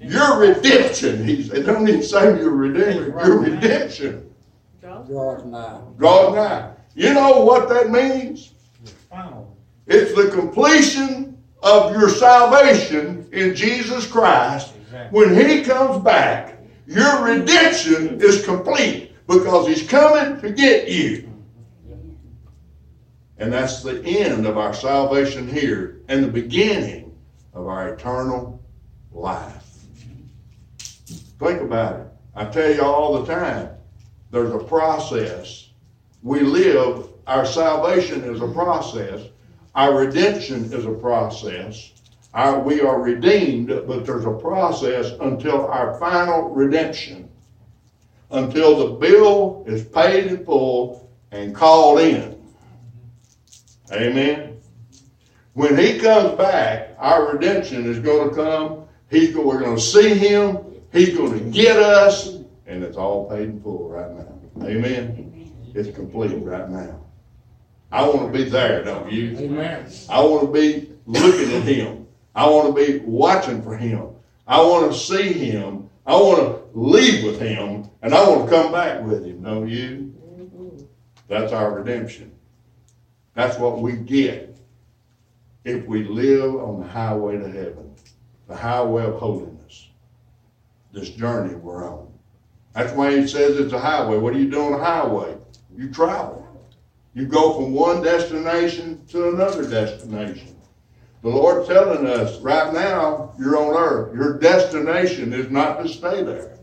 Your 0.00 0.38
redemption. 0.38 1.24
He 1.24 1.42
said, 1.42 1.66
don't 1.66 1.88
even 1.88 2.02
say 2.02 2.38
your 2.38 2.50
Redeemer, 2.50 3.26
your 3.26 3.40
redemption. 3.40 4.32
Draws 4.80 5.44
nigh. 5.44 5.80
Draws 5.98 6.34
nigh. 6.34 6.72
You 6.94 7.12
know 7.12 7.44
what 7.44 7.68
that 7.68 7.90
means? 7.90 8.52
It's 9.86 10.14
the 10.14 10.30
completion 10.30 11.36
of 11.62 11.92
your 11.92 12.08
salvation 12.08 13.28
in 13.32 13.54
Jesus 13.54 14.06
Christ. 14.06 14.74
When 15.10 15.34
He 15.34 15.62
comes 15.62 16.02
back, 16.02 16.58
your 16.86 17.24
redemption 17.24 18.20
is 18.20 18.44
complete 18.44 19.12
because 19.26 19.66
He's 19.66 19.88
coming 19.88 20.40
to 20.40 20.50
get 20.50 20.88
you. 20.88 21.28
And 23.38 23.52
that's 23.52 23.82
the 23.82 24.02
end 24.04 24.46
of 24.46 24.56
our 24.56 24.72
salvation 24.72 25.46
here 25.46 26.00
and 26.08 26.24
the 26.24 26.28
beginning 26.28 27.14
of 27.52 27.66
our 27.66 27.94
eternal 27.94 28.62
life. 29.12 29.62
Think 31.38 31.60
about 31.60 32.00
it. 32.00 32.06
I 32.34 32.46
tell 32.46 32.72
you 32.72 32.82
all 32.82 33.22
the 33.22 33.34
time, 33.34 33.70
there's 34.30 34.52
a 34.52 34.64
process. 34.64 35.68
We 36.22 36.40
live, 36.40 37.08
our 37.26 37.44
salvation 37.44 38.24
is 38.24 38.40
a 38.40 38.48
process. 38.48 39.28
Our 39.74 39.98
redemption 39.98 40.72
is 40.72 40.86
a 40.86 40.92
process. 40.92 41.92
Our, 42.32 42.60
we 42.60 42.80
are 42.80 43.00
redeemed, 43.00 43.68
but 43.68 44.06
there's 44.06 44.24
a 44.24 44.32
process 44.32 45.12
until 45.20 45.66
our 45.66 45.98
final 45.98 46.50
redemption, 46.50 47.30
until 48.30 48.76
the 48.78 48.94
bill 48.94 49.64
is 49.66 49.84
paid 49.84 50.26
in 50.26 50.44
full 50.44 51.10
and 51.30 51.54
called 51.54 52.00
in. 52.00 52.35
Amen. 53.92 54.58
When 55.54 55.78
he 55.78 55.98
comes 55.98 56.36
back, 56.36 56.96
our 56.98 57.32
redemption 57.32 57.86
is 57.86 57.98
going 57.98 58.30
to 58.30 58.34
come 58.34 58.86
He's 59.10 59.34
go, 59.34 59.46
we're 59.46 59.60
going 59.60 59.76
to 59.76 59.82
see 59.82 60.14
him. 60.14 60.58
He's 60.92 61.16
going 61.16 61.32
to 61.32 61.50
get 61.50 61.76
us, 61.76 62.26
and 62.66 62.82
it's 62.82 62.96
all 62.96 63.28
paid 63.28 63.50
in 63.50 63.60
full 63.62 63.88
right 63.88 64.10
now. 64.10 64.66
Amen. 64.66 65.52
It's 65.74 65.94
complete 65.94 66.32
right 66.42 66.68
now. 66.68 67.00
I 67.92 68.06
want 68.08 68.32
to 68.32 68.38
be 68.38 68.48
there, 68.48 68.82
don't 68.82 69.10
you? 69.10 69.36
Amen. 69.38 69.88
I 70.08 70.24
want 70.24 70.46
to 70.46 70.52
be 70.52 70.90
looking 71.06 71.54
at 71.54 71.62
him. 71.62 72.06
I 72.34 72.48
want 72.48 72.74
to 72.74 72.86
be 72.86 72.98
watching 73.04 73.62
for 73.62 73.76
him. 73.76 74.08
I 74.46 74.60
want 74.60 74.92
to 74.92 74.98
see 74.98 75.32
him. 75.32 75.88
I 76.04 76.14
want 76.14 76.38
to 76.38 76.78
leave 76.78 77.24
with 77.24 77.40
him, 77.40 77.88
and 78.02 78.14
I 78.14 78.28
want 78.28 78.48
to 78.48 78.56
come 78.56 78.72
back 78.72 79.02
with 79.02 79.24
him. 79.24 79.42
Don't 79.42 79.68
you? 79.68 80.14
Mm-hmm. 80.18 80.84
That's 81.28 81.52
our 81.52 81.72
redemption. 81.72 82.32
That's 83.36 83.58
what 83.58 83.82
we 83.82 83.92
get 83.92 84.56
if 85.66 85.86
we 85.86 86.04
live 86.04 86.54
on 86.56 86.80
the 86.80 86.86
highway 86.86 87.36
to 87.36 87.46
heaven, 87.46 87.94
the 88.48 88.56
highway 88.56 89.04
of 89.04 89.16
holiness. 89.16 89.88
This 90.90 91.10
journey 91.10 91.54
we're 91.54 91.86
on. 91.86 92.08
That's 92.72 92.94
why 92.94 93.14
he 93.14 93.26
says 93.26 93.58
it's 93.58 93.74
a 93.74 93.78
highway. 93.78 94.16
What 94.16 94.32
do 94.32 94.38
you 94.40 94.50
do 94.50 94.62
on 94.62 94.72
a 94.72 94.82
highway? 94.82 95.36
You 95.76 95.90
travel. 95.90 96.48
You 97.12 97.26
go 97.26 97.52
from 97.52 97.74
one 97.74 98.02
destination 98.02 99.04
to 99.08 99.28
another 99.28 99.68
destination. 99.68 100.56
The 101.22 101.28
Lord's 101.28 101.68
telling 101.68 102.06
us 102.06 102.40
right 102.40 102.72
now, 102.72 103.34
you're 103.38 103.58
on 103.58 103.76
earth. 103.76 104.14
Your 104.14 104.38
destination 104.38 105.34
is 105.34 105.50
not 105.50 105.82
to 105.82 105.88
stay 105.88 106.22
there. 106.22 106.58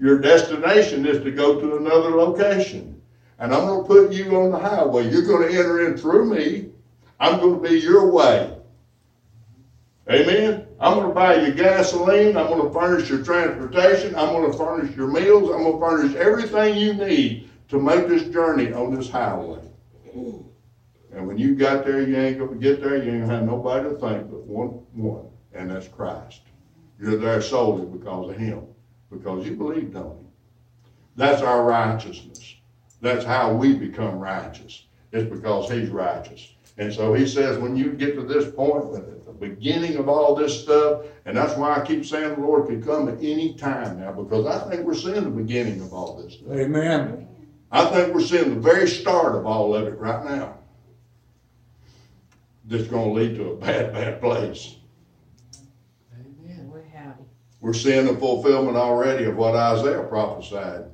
Your 0.00 0.18
destination 0.20 1.04
is 1.04 1.22
to 1.22 1.30
go 1.30 1.60
to 1.60 1.76
another 1.76 2.10
location. 2.10 2.97
And 3.38 3.54
I'm 3.54 3.66
going 3.66 3.82
to 3.82 3.86
put 3.86 4.12
you 4.12 4.36
on 4.36 4.50
the 4.50 4.58
highway. 4.58 5.10
You're 5.10 5.22
going 5.22 5.48
to 5.48 5.58
enter 5.58 5.86
in 5.86 5.96
through 5.96 6.34
me. 6.34 6.70
I'm 7.20 7.38
going 7.40 7.62
to 7.62 7.68
be 7.68 7.78
your 7.78 8.10
way. 8.10 8.56
Amen. 10.10 10.66
I'm 10.80 10.94
going 10.94 11.08
to 11.08 11.14
buy 11.14 11.34
you 11.46 11.52
gasoline. 11.52 12.36
I'm 12.36 12.46
going 12.46 12.66
to 12.66 12.72
furnish 12.72 13.10
your 13.10 13.22
transportation. 13.22 14.14
I'm 14.16 14.28
going 14.28 14.50
to 14.50 14.56
furnish 14.56 14.96
your 14.96 15.08
meals. 15.08 15.50
I'm 15.50 15.62
going 15.62 15.74
to 15.74 15.78
furnish 15.78 16.16
everything 16.16 16.76
you 16.76 16.94
need 16.94 17.50
to 17.68 17.80
make 17.80 18.08
this 18.08 18.24
journey 18.28 18.72
on 18.72 18.94
this 18.94 19.10
highway. 19.10 19.60
And 21.12 21.26
when 21.26 21.36
you 21.36 21.54
got 21.54 21.84
there, 21.84 22.00
you 22.00 22.16
ain't 22.16 22.38
going 22.38 22.54
to 22.54 22.56
get 22.58 22.80
there. 22.80 22.96
You 22.96 23.10
ain't 23.10 23.26
going 23.26 23.28
to 23.28 23.34
have 23.34 23.44
nobody 23.44 23.88
to 23.88 23.96
thank 23.96 24.30
but 24.30 24.46
one, 24.46 24.68
one, 24.92 25.26
and 25.52 25.70
that's 25.70 25.88
Christ. 25.88 26.42
You're 27.00 27.16
there 27.16 27.42
solely 27.42 27.86
because 27.86 28.30
of 28.30 28.36
Him, 28.36 28.62
because 29.10 29.46
you 29.46 29.56
believed 29.56 29.96
on 29.96 30.16
Him. 30.16 30.26
That's 31.16 31.42
our 31.42 31.64
righteousness. 31.64 32.54
That's 33.00 33.24
how 33.24 33.52
we 33.54 33.74
become 33.74 34.18
righteous. 34.18 34.84
It's 35.12 35.28
because 35.30 35.70
He's 35.70 35.88
righteous. 35.88 36.52
And 36.76 36.92
so 36.92 37.14
He 37.14 37.26
says, 37.26 37.58
when 37.58 37.76
you 37.76 37.92
get 37.92 38.14
to 38.14 38.22
this 38.22 38.52
point, 38.52 38.94
at 38.94 39.24
the 39.24 39.32
beginning 39.32 39.96
of 39.96 40.08
all 40.08 40.34
this 40.34 40.62
stuff, 40.62 41.04
and 41.24 41.36
that's 41.36 41.56
why 41.56 41.76
I 41.76 41.86
keep 41.86 42.04
saying 42.04 42.34
the 42.34 42.40
Lord 42.40 42.66
can 42.66 42.82
come 42.82 43.08
at 43.08 43.18
any 43.18 43.54
time 43.54 44.00
now, 44.00 44.12
because 44.12 44.46
I 44.46 44.68
think 44.68 44.86
we're 44.86 44.94
seeing 44.94 45.24
the 45.24 45.30
beginning 45.30 45.80
of 45.80 45.92
all 45.92 46.16
this 46.16 46.34
stuff. 46.34 46.52
Amen. 46.52 47.28
I 47.70 47.84
think 47.86 48.14
we're 48.14 48.20
seeing 48.20 48.54
the 48.54 48.60
very 48.60 48.88
start 48.88 49.36
of 49.36 49.46
all 49.46 49.74
of 49.74 49.86
it 49.86 49.98
right 49.98 50.24
now. 50.24 50.58
That's 52.64 52.88
going 52.88 53.08
to 53.08 53.14
lead 53.14 53.36
to 53.36 53.52
a 53.52 53.56
bad, 53.56 53.92
bad 53.92 54.20
place. 54.20 54.76
Amen. 56.14 56.70
We're. 56.70 56.84
We're 57.60 57.72
seeing 57.72 58.06
the 58.06 58.14
fulfillment 58.16 58.76
already 58.76 59.24
of 59.24 59.36
what 59.36 59.56
Isaiah 59.56 60.02
prophesied. 60.04 60.84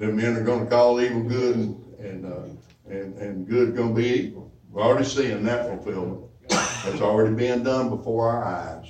The 0.00 0.06
men 0.06 0.34
are 0.34 0.42
going 0.42 0.64
to 0.64 0.70
call 0.70 0.98
evil 0.98 1.22
good 1.22 1.56
and 1.56 1.94
and 1.98 2.24
uh, 2.24 2.48
and, 2.88 3.18
and 3.18 3.46
good 3.46 3.76
going 3.76 3.94
to 3.94 4.00
be 4.00 4.08
evil. 4.08 4.50
We're 4.70 4.82
already 4.82 5.04
seeing 5.04 5.42
that 5.44 5.66
fulfillment. 5.66 6.22
That's 6.48 7.02
already 7.02 7.34
being 7.34 7.62
done 7.62 7.90
before 7.90 8.30
our 8.30 8.42
eyes. 8.42 8.86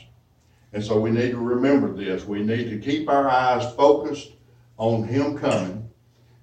And 0.73 0.85
so 0.85 1.01
we 1.01 1.11
need 1.11 1.33
to 1.33 1.39
remember 1.39 1.93
this. 1.93 2.25
We 2.25 2.45
need 2.45 2.71
to 2.71 2.79
keep 2.79 3.09
our 3.09 3.29
eyes 3.29 3.75
focused 3.75 4.35
on 4.77 5.03
Him 5.03 5.37
coming. 5.37 5.91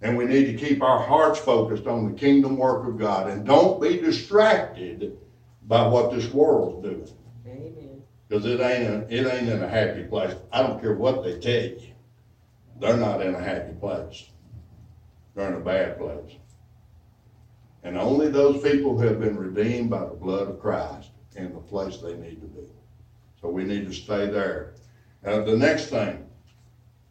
And 0.02 0.18
we 0.18 0.26
need 0.26 0.46
to 0.48 0.54
keep 0.54 0.84
our 0.84 1.02
hearts 1.02 1.40
focused 1.40 1.88
on 1.88 2.12
the 2.12 2.20
kingdom 2.20 2.58
work 2.58 2.86
of 2.86 3.00
God. 3.00 3.30
And 3.30 3.46
don't 3.46 3.82
be 3.82 4.02
distracted 4.02 5.18
by 5.66 5.88
what 5.88 6.12
this 6.12 6.32
world's 6.34 6.84
doing. 6.84 7.10
Amen. 7.48 8.04
Because 8.28 8.46
it 8.46 8.60
ain't, 8.60 8.90
a, 8.90 9.08
it 9.10 9.34
ain't 9.34 9.48
in 9.48 9.64
a 9.64 9.70
happy 9.70 10.04
place. 10.04 10.36
I 10.52 10.62
don't 10.62 10.82
care 10.82 10.94
what 10.94 11.24
they 11.24 11.40
tell 11.40 11.80
you. 11.80 11.94
They're 12.82 12.98
not 12.98 13.22
in 13.22 13.34
a 13.34 13.42
happy 13.42 13.72
place. 13.72 14.26
They're 15.38 15.50
in 15.50 15.54
a 15.54 15.60
bad 15.60 16.00
place. 16.00 16.34
And 17.84 17.96
only 17.96 18.28
those 18.28 18.60
people 18.64 18.98
who 18.98 19.06
have 19.06 19.20
been 19.20 19.38
redeemed 19.38 19.88
by 19.88 20.00
the 20.00 20.16
blood 20.16 20.50
of 20.50 20.60
Christ 20.60 21.12
in 21.36 21.54
the 21.54 21.60
place 21.60 21.98
they 21.98 22.16
need 22.16 22.42
to 22.42 22.48
be. 22.48 22.68
So 23.40 23.50
we 23.50 23.64
need 23.64 23.86
to 23.86 23.94
stay 23.94 24.26
there. 24.26 24.74
Uh, 25.24 25.42
the 25.42 25.56
next 25.56 25.90
thing 25.90 26.26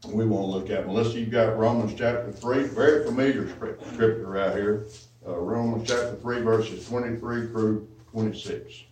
we 0.08 0.26
want 0.26 0.42
to 0.42 0.58
look 0.58 0.70
at, 0.70 0.88
Melissa, 0.88 1.20
you've 1.20 1.30
got 1.30 1.56
Romans 1.56 1.94
chapter 1.96 2.32
3, 2.32 2.64
very 2.64 3.04
familiar 3.04 3.48
scripture 3.48 4.26
right 4.26 4.56
here. 4.56 4.88
Uh, 5.24 5.36
Romans 5.36 5.88
chapter 5.88 6.16
3, 6.16 6.40
verses 6.40 6.84
23 6.88 7.46
through 7.46 7.88
26. 8.10 8.82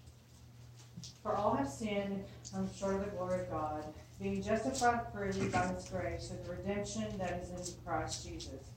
For 1.25 1.35
all 1.35 1.57
have 1.57 1.69
sinned 1.69 2.23
and 2.55 2.71
short 2.79 2.95
of 2.95 3.05
the 3.07 3.11
glory 3.11 3.41
of 3.41 3.51
God, 3.51 3.85
being 4.21 4.41
justified 4.41 5.01
freely 5.13 5.49
by 5.49 5.67
his 5.67 5.89
grace 5.89 6.29
through 6.29 6.39
the 6.45 6.63
redemption 6.63 7.19
that 7.19 7.43
is 7.43 7.51
in 7.51 7.75
Christ 7.85 8.25
Jesus. 8.25 8.74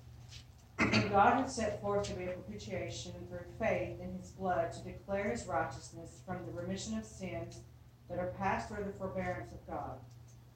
Whom 0.79 1.09
God 1.09 1.33
hath 1.33 1.49
set 1.49 1.81
forth 1.81 2.07
to 2.07 2.13
be 2.13 2.25
propitiation 2.25 3.13
through 3.29 3.45
faith 3.59 3.99
in 3.99 4.13
his 4.19 4.31
blood 4.31 4.71
to 4.73 4.83
declare 4.83 5.31
his 5.31 5.45
righteousness 5.45 6.21
from 6.25 6.45
the 6.45 6.51
remission 6.51 6.97
of 6.97 7.05
sins 7.05 7.61
that 8.09 8.19
are 8.19 8.33
passed 8.37 8.69
through 8.69 8.85
the 8.85 8.91
forbearance 8.93 9.51
of 9.51 9.65
God. 9.67 9.97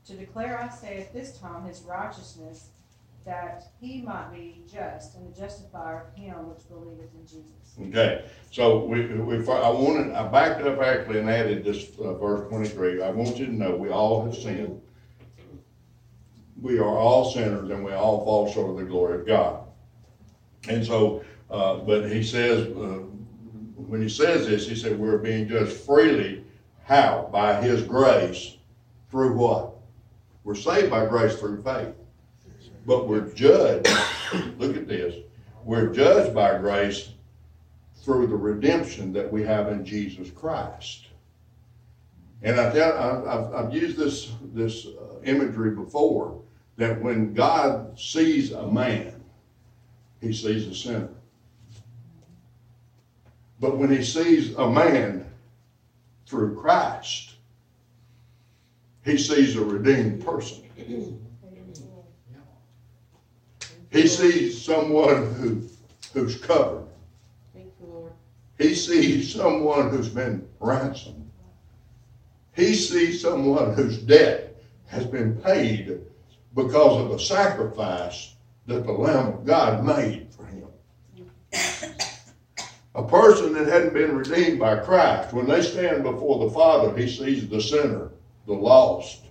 To 0.05 0.13
declare, 0.13 0.59
I 0.61 0.69
say, 0.69 0.99
at 0.99 1.13
this 1.13 1.37
time 1.37 1.65
his 1.65 1.81
righteousness, 1.81 2.69
that 3.25 3.65
he 3.79 4.01
might 4.01 4.31
be 4.33 4.63
just 4.71 5.15
and 5.15 5.31
the 5.31 5.39
justifier 5.39 6.07
of 6.07 6.19
him 6.19 6.49
which 6.49 6.67
believeth 6.69 7.13
in 7.13 7.25
Jesus. 7.25 7.45
Okay, 7.89 8.25
so 8.49 8.85
we, 8.85 9.05
we, 9.05 9.35
I 9.47 9.69
wanted, 9.69 10.11
I 10.13 10.27
backed 10.27 10.61
up 10.65 10.81
actually 10.81 11.19
and 11.19 11.29
added 11.29 11.63
this, 11.63 11.91
uh, 11.99 12.13
verse 12.15 12.49
twenty-three. 12.49 13.01
I 13.01 13.11
want 13.11 13.37
you 13.37 13.45
to 13.45 13.53
know, 13.53 13.75
we 13.75 13.89
all 13.89 14.25
have 14.25 14.35
sinned. 14.35 14.81
We 16.59 16.79
are 16.79 16.97
all 16.97 17.31
sinners 17.31 17.69
and 17.69 17.83
we 17.85 17.91
all 17.91 18.25
fall 18.25 18.51
short 18.51 18.71
of 18.71 18.77
the 18.77 18.85
glory 18.85 19.19
of 19.19 19.27
God. 19.27 19.67
And 20.67 20.85
so, 20.85 21.23
uh, 21.49 21.77
but 21.77 22.09
he 22.09 22.23
says, 22.23 22.67
uh, 22.67 23.03
when 23.75 24.01
he 24.01 24.09
says 24.09 24.47
this, 24.47 24.67
he 24.67 24.75
said, 24.75 24.97
we're 24.97 25.17
being 25.17 25.47
judged 25.47 25.73
freely. 25.73 26.43
How? 26.83 27.29
By 27.31 27.61
his 27.61 27.83
grace. 27.83 28.57
Through 29.09 29.35
what? 29.35 29.73
We're 30.43 30.55
saved 30.55 30.89
by 30.89 31.05
grace 31.05 31.37
through 31.37 31.61
faith. 31.63 31.93
But 32.85 33.07
we're 33.07 33.29
judged, 33.33 33.87
look 34.57 34.75
at 34.75 34.87
this, 34.87 35.15
we're 35.63 35.93
judged 35.93 36.33
by 36.33 36.57
grace 36.57 37.11
through 38.03 38.27
the 38.27 38.35
redemption 38.35 39.13
that 39.13 39.31
we 39.31 39.43
have 39.43 39.67
in 39.67 39.85
Jesus 39.85 40.31
Christ. 40.31 41.07
And 42.41 42.59
I 42.59 42.69
I've 43.53 43.73
used 43.73 43.97
this, 43.97 44.31
this 44.53 44.87
uh, 44.87 45.21
imagery 45.23 45.75
before, 45.75 46.41
that 46.77 46.99
when 46.99 47.33
God 47.33 47.99
sees 47.99 48.51
a 48.51 48.65
man, 48.65 49.20
he 50.21 50.31
sees 50.31 50.67
a 50.67 50.75
sinner. 50.75 51.09
But 53.59 53.77
when 53.77 53.91
he 53.91 54.03
sees 54.03 54.55
a 54.55 54.69
man 54.69 55.25
through 56.27 56.59
Christ, 56.59 57.35
he 59.03 59.17
sees 59.17 59.55
a 59.55 59.63
redeemed 59.63 60.23
person. 60.23 60.63
He 63.91 64.07
sees 64.07 64.61
someone 64.61 65.33
who, 65.33 65.63
who's 66.13 66.37
covered. 66.37 66.87
He 68.57 68.75
sees 68.75 69.33
someone 69.33 69.89
who's 69.89 70.09
been 70.09 70.47
ransomed. 70.59 71.29
He 72.55 72.73
sees 72.75 73.21
someone 73.21 73.73
whose 73.73 73.97
debt 73.97 74.61
has 74.85 75.05
been 75.05 75.35
paid 75.37 75.99
because 76.53 77.01
of 77.01 77.09
the 77.09 77.17
sacrifice 77.17 78.33
that 78.67 78.85
the 78.85 78.91
Lamb 78.91 79.27
of 79.27 79.45
God 79.45 79.83
made 79.83 80.27
for 80.33 80.45
him. 80.45 80.67
A 82.93 83.03
person 83.03 83.53
that 83.53 83.67
hadn't 83.67 83.93
been 83.93 84.15
redeemed 84.15 84.59
by 84.59 84.77
Christ, 84.77 85.33
when 85.33 85.47
they 85.47 85.61
stand 85.61 86.03
before 86.03 86.45
the 86.45 86.53
Father, 86.53 86.95
he 86.95 87.07
sees 87.07 87.47
the 87.47 87.61
sinner, 87.61 88.11
the 88.45 88.53
lost. 88.53 89.25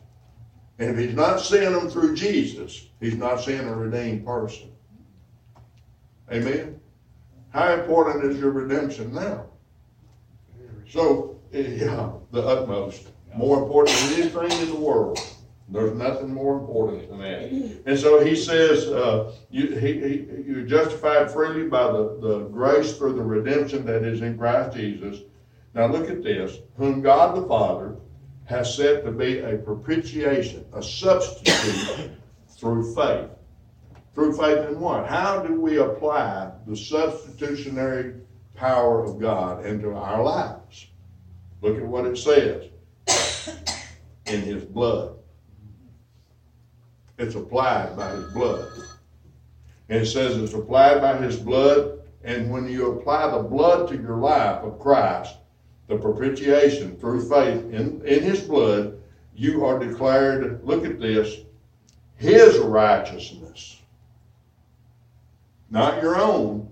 And 0.78 0.90
if 0.90 0.98
he's 0.98 1.15
not 1.15 1.40
seeing 1.40 1.73
them 1.73 1.90
through 1.90 2.16
Jesus, 2.16 2.86
he's 3.01 3.16
not 3.16 3.40
seeing 3.40 3.61
a 3.61 3.74
redeemed 3.74 4.24
person. 4.24 4.73
Amen? 6.32 6.81
How 7.51 7.74
important 7.74 8.24
is 8.24 8.39
your 8.39 8.52
redemption 8.52 9.12
now? 9.12 9.47
So, 10.89 11.39
eh, 11.52 11.77
yeah, 11.77 12.12
the 12.31 12.43
utmost. 12.43 13.09
More 13.35 13.62
important 13.62 13.97
than 13.98 14.20
anything 14.20 14.62
in 14.62 14.69
the 14.70 14.81
world. 14.81 15.20
There's 15.72 15.97
nothing 15.97 16.34
more 16.34 16.59
important 16.59 17.09
than 17.09 17.18
that. 17.20 17.82
And 17.86 17.98
so 17.98 18.24
he 18.24 18.34
says, 18.34 18.88
uh, 18.88 19.32
you, 19.51 19.68
he, 19.68 20.01
he, 20.01 20.42
you're 20.44 20.62
justified 20.62 21.30
freely 21.30 21.68
by 21.68 21.86
the, 21.86 22.18
the 22.20 22.38
grace 22.51 22.97
through 22.97 23.12
the 23.12 23.22
redemption 23.22 23.86
that 23.86 24.02
is 24.02 24.20
in 24.20 24.36
Christ 24.36 24.76
Jesus. 24.76 25.20
Now 25.74 25.86
look 25.86 26.10
at 26.10 26.24
this. 26.24 26.59
Whom 26.76 27.02
God 27.02 27.36
the 27.36 27.47
Father 27.47 27.97
has 28.47 28.74
set 28.74 29.05
to 29.05 29.12
be 29.12 29.38
a 29.38 29.59
propitiation, 29.59 30.64
a 30.72 30.82
substitute 30.82 32.10
through 32.48 32.92
faith. 32.94 33.30
Through 34.12 34.36
faith 34.36 34.68
in 34.68 34.80
what? 34.80 35.06
How 35.06 35.40
do 35.40 35.60
we 35.60 35.78
apply 35.78 36.51
the 36.66 36.76
substitutionary 36.76 38.14
power 38.56 39.05
of 39.05 39.20
God 39.20 39.64
into 39.64 39.94
our 39.94 40.22
lives? 40.24 40.88
Look 41.62 41.76
at 41.76 41.86
what 41.86 42.06
it 42.06 42.18
says 42.18 42.70
in 44.26 44.40
his 44.40 44.64
blood. 44.64 45.19
It's 47.20 47.34
applied 47.34 47.98
by 47.98 48.12
his 48.12 48.32
blood. 48.32 48.66
And 49.90 50.01
it 50.01 50.06
says 50.06 50.38
it's 50.38 50.55
applied 50.55 51.02
by 51.02 51.18
his 51.18 51.36
blood, 51.36 52.01
and 52.24 52.51
when 52.51 52.66
you 52.66 52.92
apply 52.92 53.30
the 53.30 53.42
blood 53.42 53.88
to 53.88 54.01
your 54.01 54.16
life 54.16 54.62
of 54.62 54.78
Christ, 54.78 55.36
the 55.86 55.98
propitiation 55.98 56.97
through 56.97 57.28
faith 57.28 57.62
in, 57.74 58.01
in 58.06 58.22
his 58.22 58.40
blood, 58.40 58.98
you 59.34 59.66
are 59.66 59.78
declared, 59.78 60.64
look 60.64 60.86
at 60.86 60.98
this, 60.98 61.40
his 62.16 62.56
righteousness. 62.59 63.82
Not 65.68 66.02
your 66.02 66.18
own. 66.18 66.66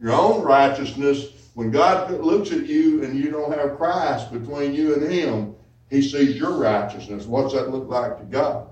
Your 0.00 0.12
own 0.12 0.42
righteousness, 0.42 1.50
when 1.54 1.72
God 1.72 2.08
looks 2.20 2.52
at 2.52 2.66
you 2.66 3.02
and 3.02 3.18
you 3.18 3.32
don't 3.32 3.52
have 3.52 3.76
Christ 3.76 4.32
between 4.32 4.74
you 4.74 4.94
and 4.94 5.12
him, 5.12 5.56
he 5.90 6.02
sees 6.02 6.36
your 6.36 6.56
righteousness. 6.56 7.26
What's 7.26 7.52
that 7.54 7.70
look 7.70 7.88
like 7.88 8.18
to 8.18 8.24
God? 8.24 8.68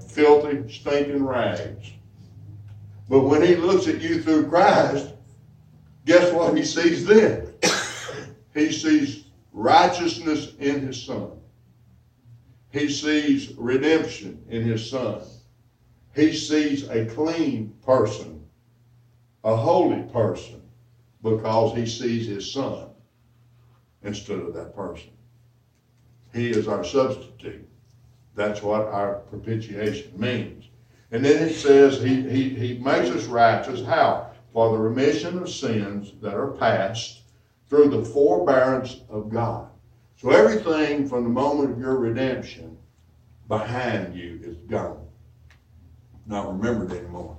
Filthy, 0.00 0.72
stinking 0.72 1.24
rags. 1.24 1.92
But 3.08 3.22
when 3.22 3.42
he 3.42 3.56
looks 3.56 3.86
at 3.86 4.00
you 4.00 4.22
through 4.22 4.48
Christ, 4.48 5.14
guess 6.04 6.32
what 6.32 6.56
he 6.56 6.64
sees 6.64 7.06
then? 7.06 7.54
he 8.54 8.70
sees 8.70 9.24
righteousness 9.52 10.54
in 10.58 10.86
his 10.86 11.02
son. 11.02 11.32
He 12.70 12.88
sees 12.88 13.54
redemption 13.56 14.44
in 14.48 14.62
his 14.62 14.88
son. 14.88 15.22
He 16.14 16.34
sees 16.34 16.88
a 16.88 17.06
clean 17.06 17.74
person, 17.82 18.44
a 19.44 19.56
holy 19.56 20.02
person, 20.12 20.62
because 21.22 21.76
he 21.76 21.86
sees 21.86 22.26
his 22.26 22.52
son 22.52 22.88
instead 24.02 24.38
of 24.38 24.54
that 24.54 24.74
person. 24.74 25.10
He 26.32 26.50
is 26.50 26.68
our 26.68 26.84
substitute. 26.84 27.67
That's 28.38 28.62
what 28.62 28.82
our 28.82 29.14
propitiation 29.30 30.12
means. 30.16 30.66
And 31.10 31.24
then 31.24 31.48
it 31.48 31.54
says 31.54 32.00
he, 32.00 32.22
he, 32.22 32.50
he 32.50 32.78
makes 32.78 33.08
us 33.08 33.24
righteous. 33.24 33.84
How? 33.84 34.30
For 34.52 34.70
the 34.70 34.78
remission 34.78 35.38
of 35.38 35.50
sins 35.50 36.12
that 36.22 36.34
are 36.34 36.52
past 36.52 37.22
through 37.68 37.88
the 37.88 38.04
forbearance 38.04 39.00
of 39.10 39.28
God. 39.28 39.68
So 40.18 40.30
everything 40.30 41.08
from 41.08 41.24
the 41.24 41.30
moment 41.30 41.72
of 41.72 41.80
your 41.80 41.96
redemption 41.96 42.78
behind 43.48 44.14
you 44.14 44.38
is 44.44 44.58
gone. 44.68 45.04
Not 46.24 46.46
remembered 46.46 46.96
anymore. 46.96 47.36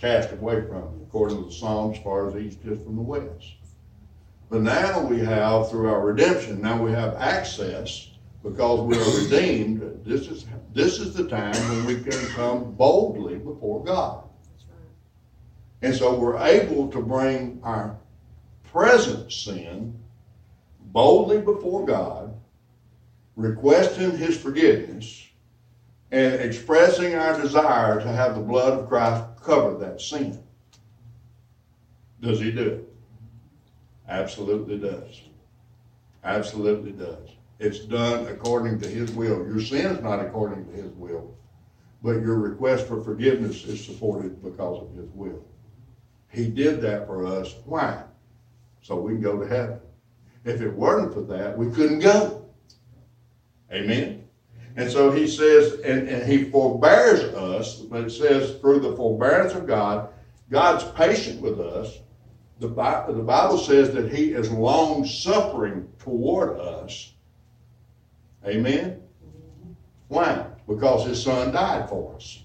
Cast 0.00 0.32
away 0.32 0.62
from 0.62 0.98
you, 0.98 1.06
according 1.06 1.38
to 1.38 1.44
the 1.44 1.52
Psalms, 1.52 1.98
far 1.98 2.28
as 2.28 2.34
east 2.34 2.58
is 2.64 2.82
from 2.82 2.96
the 2.96 3.02
west. 3.02 3.52
But 4.50 4.62
now 4.62 5.00
we 5.06 5.20
have, 5.20 5.70
through 5.70 5.88
our 5.88 6.04
redemption, 6.04 6.60
now 6.60 6.82
we 6.82 6.90
have 6.90 7.14
access 7.14 8.10
because 8.44 8.80
we 8.82 8.96
are 8.96 9.22
redeemed. 9.24 10.04
This 10.04 10.28
is 10.28 10.44
this 10.74 11.00
is 11.00 11.14
the 11.14 11.26
time 11.26 11.54
when 11.70 11.86
we 11.86 11.94
can 11.94 12.26
come 12.28 12.72
boldly 12.72 13.36
before 13.36 13.82
God. 13.82 14.24
And 15.82 15.94
so 15.94 16.18
we're 16.18 16.38
able 16.38 16.90
to 16.90 17.00
bring 17.00 17.60
our 17.62 17.98
present 18.64 19.32
sin 19.32 19.98
boldly 20.92 21.40
before 21.40 21.86
God, 21.86 22.34
requesting 23.36 24.16
His 24.16 24.38
forgiveness, 24.38 25.26
and 26.10 26.34
expressing 26.34 27.14
our 27.14 27.40
desire 27.40 28.00
to 28.00 28.08
have 28.08 28.34
the 28.34 28.40
blood 28.40 28.78
of 28.78 28.88
Christ 28.88 29.24
cover 29.42 29.78
that 29.78 30.00
sin. 30.00 30.42
Does 32.20 32.40
He 32.40 32.50
do 32.50 32.68
it? 32.68 32.88
Absolutely 34.08 34.78
does. 34.78 35.22
Absolutely 36.22 36.92
does. 36.92 37.33
It's 37.58 37.80
done 37.80 38.26
according 38.26 38.80
to 38.80 38.88
His 38.88 39.12
will. 39.12 39.46
Your 39.46 39.60
sin 39.60 39.86
is 39.86 40.02
not 40.02 40.20
according 40.20 40.66
to 40.66 40.72
His 40.72 40.92
will, 40.92 41.36
but 42.02 42.20
your 42.20 42.38
request 42.38 42.86
for 42.86 43.02
forgiveness 43.02 43.64
is 43.64 43.84
supported 43.84 44.42
because 44.42 44.82
of 44.82 44.94
His 44.94 45.08
will. 45.10 45.44
He 46.28 46.48
did 46.48 46.80
that 46.80 47.06
for 47.06 47.26
us. 47.26 47.54
Why? 47.64 48.02
So 48.82 49.00
we 49.00 49.12
can 49.12 49.22
go 49.22 49.38
to 49.38 49.46
heaven. 49.46 49.78
If 50.44 50.60
it 50.60 50.74
weren't 50.74 51.14
for 51.14 51.22
that, 51.22 51.56
we 51.56 51.70
couldn't 51.70 52.00
go. 52.00 52.44
Amen. 53.72 54.24
And 54.76 54.90
so 54.90 55.10
he 55.10 55.26
says, 55.26 55.80
and, 55.80 56.08
and 56.08 56.30
he 56.30 56.50
forbears 56.50 57.20
us, 57.34 57.76
but 57.76 58.04
it 58.04 58.10
says 58.10 58.56
through 58.56 58.80
the 58.80 58.96
forbearance 58.96 59.54
of 59.54 59.66
God, 59.66 60.08
God's 60.50 60.84
patient 60.92 61.40
with 61.40 61.60
us. 61.60 61.98
The, 62.58 62.68
Bible, 62.68 63.14
the 63.14 63.22
Bible 63.22 63.58
says 63.58 63.94
that 63.94 64.12
he 64.12 64.32
is 64.32 64.50
long 64.50 65.06
suffering 65.06 65.88
toward 65.98 66.58
us. 66.58 67.13
Amen. 68.46 69.00
Why? 70.08 70.46
Because 70.68 71.06
his 71.06 71.22
son 71.22 71.52
died 71.52 71.88
for 71.88 72.14
us. 72.14 72.42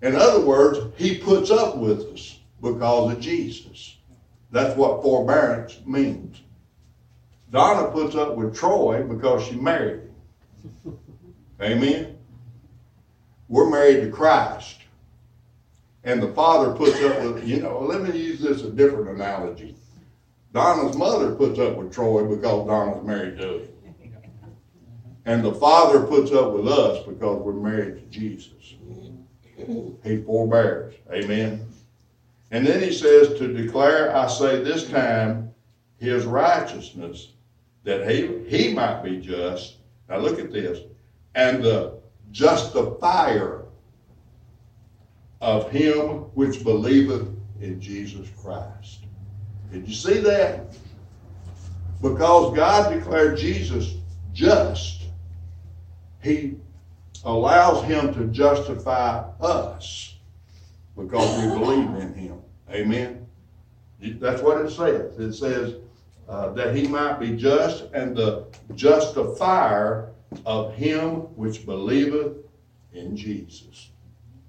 In 0.00 0.16
other 0.16 0.40
words, 0.40 0.80
he 0.96 1.18
puts 1.18 1.50
up 1.50 1.76
with 1.76 2.00
us 2.12 2.38
because 2.60 3.12
of 3.12 3.20
Jesus. 3.20 3.96
That's 4.50 4.76
what 4.76 5.02
forbearance 5.02 5.80
means. 5.86 6.40
Donna 7.50 7.90
puts 7.90 8.14
up 8.14 8.36
with 8.36 8.56
Troy 8.56 9.02
because 9.02 9.46
she 9.46 9.56
married 9.56 10.02
him. 10.84 10.98
Amen. 11.60 12.18
We're 13.48 13.70
married 13.70 14.00
to 14.02 14.10
Christ. 14.10 14.78
And 16.04 16.22
the 16.22 16.32
father 16.32 16.74
puts 16.74 17.00
up 17.02 17.22
with, 17.22 17.46
you 17.46 17.60
know, 17.60 17.78
let 17.80 18.02
me 18.02 18.18
use 18.18 18.40
this 18.40 18.62
a 18.62 18.70
different 18.70 19.10
analogy. 19.10 19.76
Donna's 20.52 20.96
mother 20.96 21.34
puts 21.34 21.58
up 21.58 21.76
with 21.76 21.92
Troy 21.92 22.24
because 22.24 22.66
Donna's 22.66 23.04
married 23.04 23.38
to 23.38 23.60
him. 23.60 23.68
And 25.24 25.44
the 25.44 25.54
father 25.54 26.04
puts 26.04 26.32
up 26.32 26.52
with 26.52 26.66
us 26.66 27.04
because 27.06 27.40
we're 27.42 27.52
married 27.52 27.96
to 27.96 28.18
Jesus. 28.18 28.74
He 30.02 30.22
forbears. 30.22 30.94
Amen. 31.12 31.66
And 32.50 32.66
then 32.66 32.82
he 32.82 32.92
says, 32.92 33.38
To 33.38 33.52
declare, 33.52 34.14
I 34.14 34.26
say 34.28 34.62
this 34.62 34.88
time, 34.88 35.54
his 35.98 36.24
righteousness, 36.24 37.32
that 37.84 38.10
he, 38.10 38.44
he 38.48 38.74
might 38.74 39.02
be 39.02 39.20
just. 39.20 39.76
Now 40.08 40.18
look 40.18 40.38
at 40.38 40.52
this. 40.52 40.80
And 41.34 41.62
the 41.62 42.00
justifier 42.32 43.66
of 45.40 45.70
him 45.70 46.24
which 46.34 46.62
believeth 46.62 47.28
in 47.60 47.80
Jesus 47.80 48.28
Christ. 48.40 49.04
Did 49.72 49.88
you 49.88 49.94
see 49.94 50.18
that? 50.18 50.76
Because 52.00 52.54
God 52.56 52.92
declared 52.92 53.38
Jesus 53.38 53.94
just, 54.32 55.01
he 56.22 56.56
allows 57.24 57.84
him 57.84 58.14
to 58.14 58.24
justify 58.26 59.24
us 59.40 60.16
because 60.96 61.42
we 61.42 61.58
believe 61.58 61.94
in 62.00 62.14
him. 62.14 62.40
Amen. 62.70 63.26
That's 64.00 64.42
what 64.42 64.60
it 64.64 64.70
says. 64.70 65.18
It 65.18 65.32
says 65.32 65.76
uh, 66.28 66.50
that 66.50 66.74
he 66.74 66.88
might 66.88 67.20
be 67.20 67.36
just 67.36 67.84
and 67.92 68.16
the 68.16 68.46
justifier 68.74 70.10
of 70.46 70.74
him 70.74 71.20
which 71.36 71.66
believeth 71.66 72.36
in 72.92 73.16
Jesus. 73.16 73.90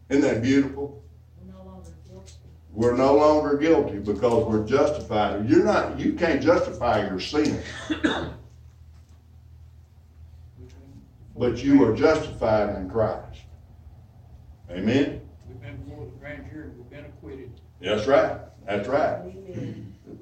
Isn't 0.09 0.21
that 0.21 0.41
beautiful? 0.41 1.03
We're 1.41 1.53
no 1.53 1.63
longer 1.63 1.91
guilty 2.07 2.33
we're 2.73 2.95
no 2.95 3.15
longer 3.15 3.57
guilty 3.57 3.99
because 3.99 4.45
we're 4.45 4.65
justified. 4.65 5.47
You're 5.47 5.63
not. 5.63 5.99
You 5.99 6.13
can't 6.13 6.41
justify 6.41 7.07
your 7.07 7.19
sin, 7.19 7.61
but 11.35 11.63
you 11.63 11.83
are 11.83 11.95
justified 11.95 12.75
in 12.75 12.89
Christ. 12.89 13.41
Amen. 14.69 15.21
We've 15.47 15.61
been 15.61 15.77
before 15.83 16.05
the 16.05 16.11
grand 16.19 16.49
jury, 16.51 16.69
we've 16.77 16.89
been 16.89 17.05
acquitted. 17.05 17.51
That's 17.81 18.07
right. 18.07 18.39
That's 18.65 18.87
right. 18.87 19.21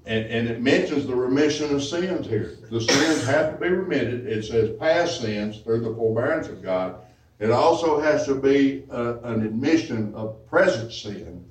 And, 0.05 0.25
and 0.25 0.47
it 0.47 0.61
mentions 0.61 1.05
the 1.05 1.15
remission 1.15 1.73
of 1.75 1.83
sins 1.83 2.27
here. 2.27 2.57
The 2.69 2.81
sins 2.81 3.23
have 3.25 3.53
to 3.53 3.57
be 3.59 3.69
remitted. 3.69 4.25
It 4.25 4.43
says 4.45 4.75
past 4.79 5.21
sins 5.21 5.59
through 5.59 5.81
the 5.81 5.93
forbearance 5.93 6.47
of 6.47 6.63
God. 6.63 6.95
It 7.39 7.51
also 7.51 7.99
has 7.99 8.25
to 8.25 8.35
be 8.35 8.85
a, 8.89 9.17
an 9.19 9.45
admission 9.45 10.13
of 10.15 10.45
present 10.47 10.91
sin 10.91 11.45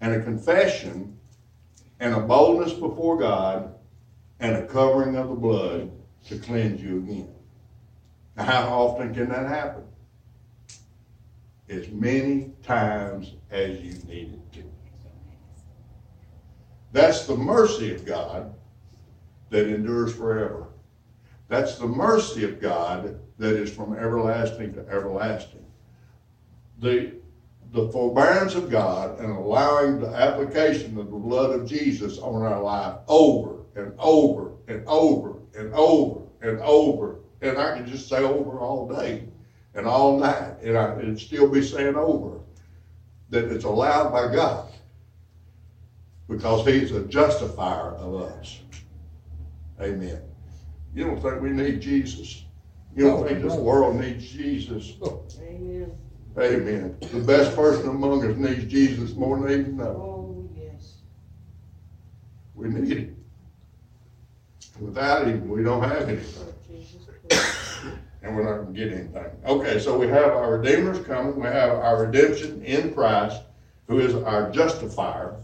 and 0.00 0.14
a 0.14 0.22
confession 0.22 1.18
and 2.00 2.14
a 2.14 2.20
boldness 2.20 2.72
before 2.72 3.16
God 3.16 3.74
and 4.40 4.56
a 4.56 4.66
covering 4.66 5.16
of 5.16 5.28
the 5.28 5.34
blood 5.34 5.90
to 6.26 6.38
cleanse 6.38 6.82
you 6.82 6.98
again. 6.98 7.35
How 8.36 8.68
often 8.68 9.14
can 9.14 9.28
that 9.30 9.46
happen? 9.48 9.84
As 11.68 11.88
many 11.88 12.52
times 12.62 13.32
as 13.50 13.80
you 13.80 13.94
need 14.06 14.34
it 14.34 14.52
to. 14.52 14.62
That's 16.92 17.26
the 17.26 17.36
mercy 17.36 17.94
of 17.94 18.04
God 18.04 18.54
that 19.50 19.66
endures 19.66 20.14
forever. 20.14 20.68
That's 21.48 21.76
the 21.76 21.86
mercy 21.86 22.44
of 22.44 22.60
God 22.60 23.20
that 23.38 23.54
is 23.54 23.72
from 23.72 23.94
everlasting 23.94 24.74
to 24.74 24.86
everlasting. 24.88 25.64
The, 26.78 27.14
the 27.72 27.88
forbearance 27.88 28.54
of 28.54 28.70
God 28.70 29.18
and 29.18 29.30
allowing 29.30 29.98
the 29.98 30.08
application 30.08 30.98
of 30.98 31.10
the 31.10 31.16
blood 31.16 31.58
of 31.58 31.66
Jesus 31.68 32.18
on 32.18 32.42
our 32.42 32.62
life 32.62 32.98
over 33.08 33.62
and 33.74 33.92
over 33.98 34.52
and 34.68 34.86
over 34.86 35.38
and 35.56 35.72
over 35.72 36.22
and 36.42 36.60
over. 36.60 37.12
And 37.12 37.25
I 37.42 37.76
can 37.76 37.86
just 37.86 38.08
say 38.08 38.22
over 38.22 38.58
all 38.58 38.88
day 38.88 39.24
and 39.74 39.86
all 39.86 40.18
night, 40.18 40.54
and 40.62 40.76
I, 40.76 40.92
and 40.92 41.20
still 41.20 41.48
be 41.48 41.62
saying 41.62 41.96
over. 41.96 42.40
That 43.28 43.50
it's 43.50 43.64
allowed 43.64 44.12
by 44.12 44.32
God. 44.32 44.68
Because 46.28 46.64
He's 46.64 46.92
a 46.92 47.02
justifier 47.02 47.90
of 47.96 48.14
us. 48.14 48.60
Amen. 49.80 50.20
You 50.94 51.04
don't 51.04 51.20
think 51.20 51.40
we 51.40 51.50
need 51.50 51.80
Jesus? 51.80 52.44
You 52.94 53.04
don't 53.04 53.26
think 53.26 53.42
this 53.42 53.54
world 53.54 54.00
needs 54.00 54.26
Jesus? 54.26 54.94
Amen. 55.40 55.92
Amen. 56.38 56.96
The 57.00 57.20
best 57.20 57.54
person 57.54 57.88
among 57.88 58.24
us 58.24 58.36
needs 58.36 58.64
Jesus 58.70 59.14
more 59.14 59.38
than 59.38 59.50
even 59.50 59.76
know. 59.76 59.84
Oh, 59.84 60.48
yes. 60.54 60.94
We 62.54 62.68
need 62.68 62.96
him. 62.96 63.24
Without 64.80 65.26
him, 65.26 65.48
we 65.48 65.62
don't 65.62 65.82
have 65.82 66.08
anything. 66.08 66.52
And 68.22 68.34
we're 68.34 68.42
not 68.42 68.64
gonna 68.64 68.72
get 68.76 68.92
anything. 68.92 69.30
Okay, 69.44 69.78
so 69.78 69.96
we 69.98 70.08
have 70.08 70.32
our 70.32 70.58
Redeemer's 70.58 71.04
coming, 71.06 71.36
we 71.36 71.46
have 71.46 71.70
our 71.70 72.04
redemption 72.06 72.62
in 72.64 72.92
Christ, 72.92 73.42
who 73.86 74.00
is 74.00 74.14
our 74.14 74.50
justifier, 74.50 75.36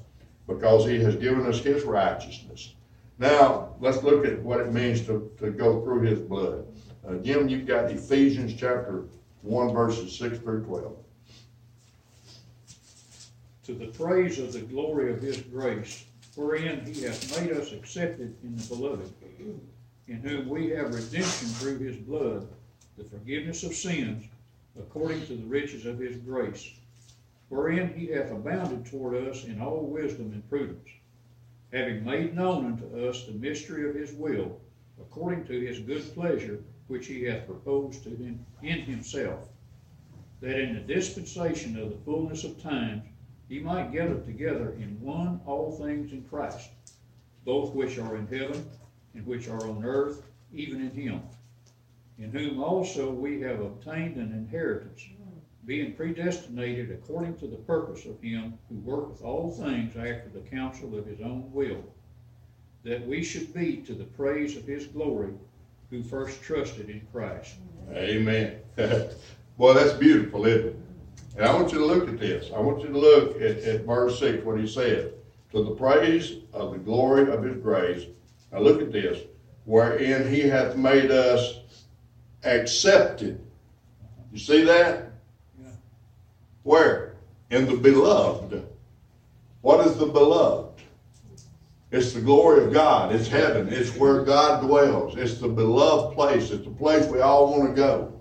because 0.46 0.84
he 0.84 0.98
has 1.00 1.14
given 1.16 1.46
us 1.46 1.60
his 1.60 1.84
righteousness. 1.84 2.74
Now, 3.18 3.76
let's 3.78 4.02
look 4.02 4.26
at 4.26 4.42
what 4.42 4.60
it 4.60 4.72
means 4.72 5.06
to, 5.06 5.30
to 5.38 5.50
go 5.50 5.82
through 5.82 6.02
his 6.02 6.18
blood. 6.18 6.66
Uh, 7.06 7.14
Jim, 7.16 7.48
you've 7.48 7.66
got 7.66 7.90
Ephesians 7.90 8.54
chapter 8.54 9.04
one 9.42 9.72
verses 9.72 10.16
six 10.16 10.38
through 10.38 10.64
twelve. 10.64 10.96
to 13.64 13.74
the 13.74 13.86
praise 13.86 14.38
of 14.38 14.52
the 14.52 14.60
glory 14.60 15.12
of 15.12 15.22
his 15.22 15.36
grace, 15.38 16.04
wherein 16.34 16.84
he 16.84 17.02
hath 17.02 17.40
made 17.40 17.52
us 17.52 17.72
accepted 17.72 18.34
in 18.42 18.56
the 18.56 18.62
beloved, 18.64 19.12
in 20.09 20.16
whom 20.16 20.49
we 20.49 20.69
have 20.70 20.95
redemption 20.95 21.49
through 21.49 21.79
his 21.79 21.97
blood, 21.97 22.47
the 22.97 23.05
forgiveness 23.05 23.62
of 23.62 23.74
sins, 23.74 24.24
according 24.79 25.24
to 25.27 25.37
the 25.37 25.45
riches 25.45 25.87
of 25.87 25.99
his 25.99 26.16
grace, 26.16 26.73
wherein 27.49 27.93
he 27.95 28.07
hath 28.07 28.31
abounded 28.31 28.85
toward 28.87 29.15
us 29.15 29.45
in 29.45 29.61
all 29.61 29.87
wisdom 29.87 30.33
and 30.33 30.49
prudence, 30.49 30.89
having 31.73 32.05
made 32.05 32.35
known 32.35 32.66
unto 32.66 33.09
us 33.09 33.24
the 33.27 33.33
mystery 33.33 33.89
of 33.89 33.95
his 33.95 34.12
will, 34.12 34.61
according 35.01 35.45
to 35.45 35.61
his 35.61 35.79
good 35.79 36.03
pleasure, 36.15 36.59
which 36.89 37.07
he 37.07 37.24
hath 37.24 37.47
proposed 37.47 38.03
to 38.03 38.11
him 38.11 38.45
in 38.62 38.81
himself, 38.81 39.49
that 40.41 40.59
in 40.59 40.74
the 40.74 40.95
dispensation 40.95 41.79
of 41.79 41.91
the 41.91 42.05
fullness 42.05 42.45
of 42.45 42.61
times 42.61 43.03
he 43.49 43.61
might 43.61 43.93
gather 43.93 44.19
together 44.20 44.73
in 44.73 45.01
one 45.01 45.41
all 45.47 45.73
things 45.73 46.12
in 46.12 46.23
Christ, 46.24 46.70
both 47.45 47.73
which 47.74 47.99
are 47.99 48.16
in 48.16 48.27
heaven 48.27 48.66
and 49.14 49.26
which 49.26 49.48
are 49.48 49.66
on 49.68 49.84
earth, 49.84 50.22
even 50.52 50.80
in 50.80 50.90
him, 50.90 51.22
in 52.18 52.30
whom 52.30 52.62
also 52.62 53.10
we 53.10 53.40
have 53.40 53.60
obtained 53.60 54.16
an 54.16 54.32
inheritance, 54.32 55.02
being 55.64 55.93
predestinated 55.93 56.90
according 56.90 57.36
to 57.39 57.47
the 57.47 57.56
purpose 57.56 58.05
of 58.05 58.20
him 58.20 58.59
who 58.68 58.76
worketh 58.76 59.22
all 59.22 59.51
things 59.51 59.94
after 59.97 60.28
the 60.34 60.48
counsel 60.51 60.98
of 60.98 61.06
his 61.06 61.20
own 61.20 61.51
will, 61.52 61.84
that 62.82 63.06
we 63.06 63.22
should 63.22 63.55
be 63.55 63.76
to 63.76 63.94
the 63.94 64.05
praise 64.05 64.56
of 64.56 64.66
his 64.66 64.86
glory, 64.86 65.32
who 65.90 66.02
first 66.02 66.43
trusted 66.43 66.89
in 66.89 67.06
Christ. 67.12 67.55
Amen. 67.93 68.56
Boy, 69.59 69.74
that's 69.74 69.93
beautiful, 69.93 70.47
isn't 70.47 70.68
it? 70.68 70.76
And 71.36 71.47
I 71.47 71.55
want 71.55 71.72
you 71.72 71.78
to 71.78 71.86
look 71.86 72.09
at 72.09 72.18
this. 72.18 72.51
I 72.55 72.60
want 72.60 72.80
you 72.82 72.89
to 72.89 72.98
look 72.98 73.36
at, 73.36 73.59
at 73.59 73.84
verse 73.84 74.18
six, 74.18 74.44
what 74.44 74.59
he 74.59 74.66
said. 74.66 75.12
To 75.52 75.62
the 75.62 75.72
praise 75.72 76.36
of 76.52 76.72
the 76.72 76.78
glory 76.78 77.30
of 77.30 77.43
his 77.43 77.56
grace. 77.59 78.06
Now 78.53 78.61
look 78.61 78.83
at 78.83 78.93
this. 78.93 79.19
Wherein 79.65 80.31
he 80.31 80.41
hath 80.43 80.77
made 80.77 81.11
us 81.11 81.61
accepted. 82.45 83.41
You 84.33 84.39
see 84.39 84.65
that? 84.65 85.12
Yeah. 85.61 85.70
Where? 86.62 87.15
In 87.51 87.66
the 87.66 87.77
beloved. 87.77 88.66
What 89.62 89.87
is 89.87 89.97
the 89.97 90.07
beloved? 90.07 90.81
It's 91.91 92.12
the 92.12 92.20
glory 92.20 92.65
of 92.65 92.73
God. 92.73 93.15
It's 93.15 93.29
heaven. 93.29 93.69
It's 93.70 93.95
where 93.97 94.23
God 94.23 94.62
dwells. 94.62 95.16
It's 95.16 95.39
the 95.39 95.49
beloved 95.49 96.15
place. 96.15 96.51
It's 96.51 96.65
the 96.65 96.70
place 96.70 97.07
we 97.07 97.20
all 97.20 97.51
want 97.51 97.69
to 97.69 97.74
go. 97.74 98.12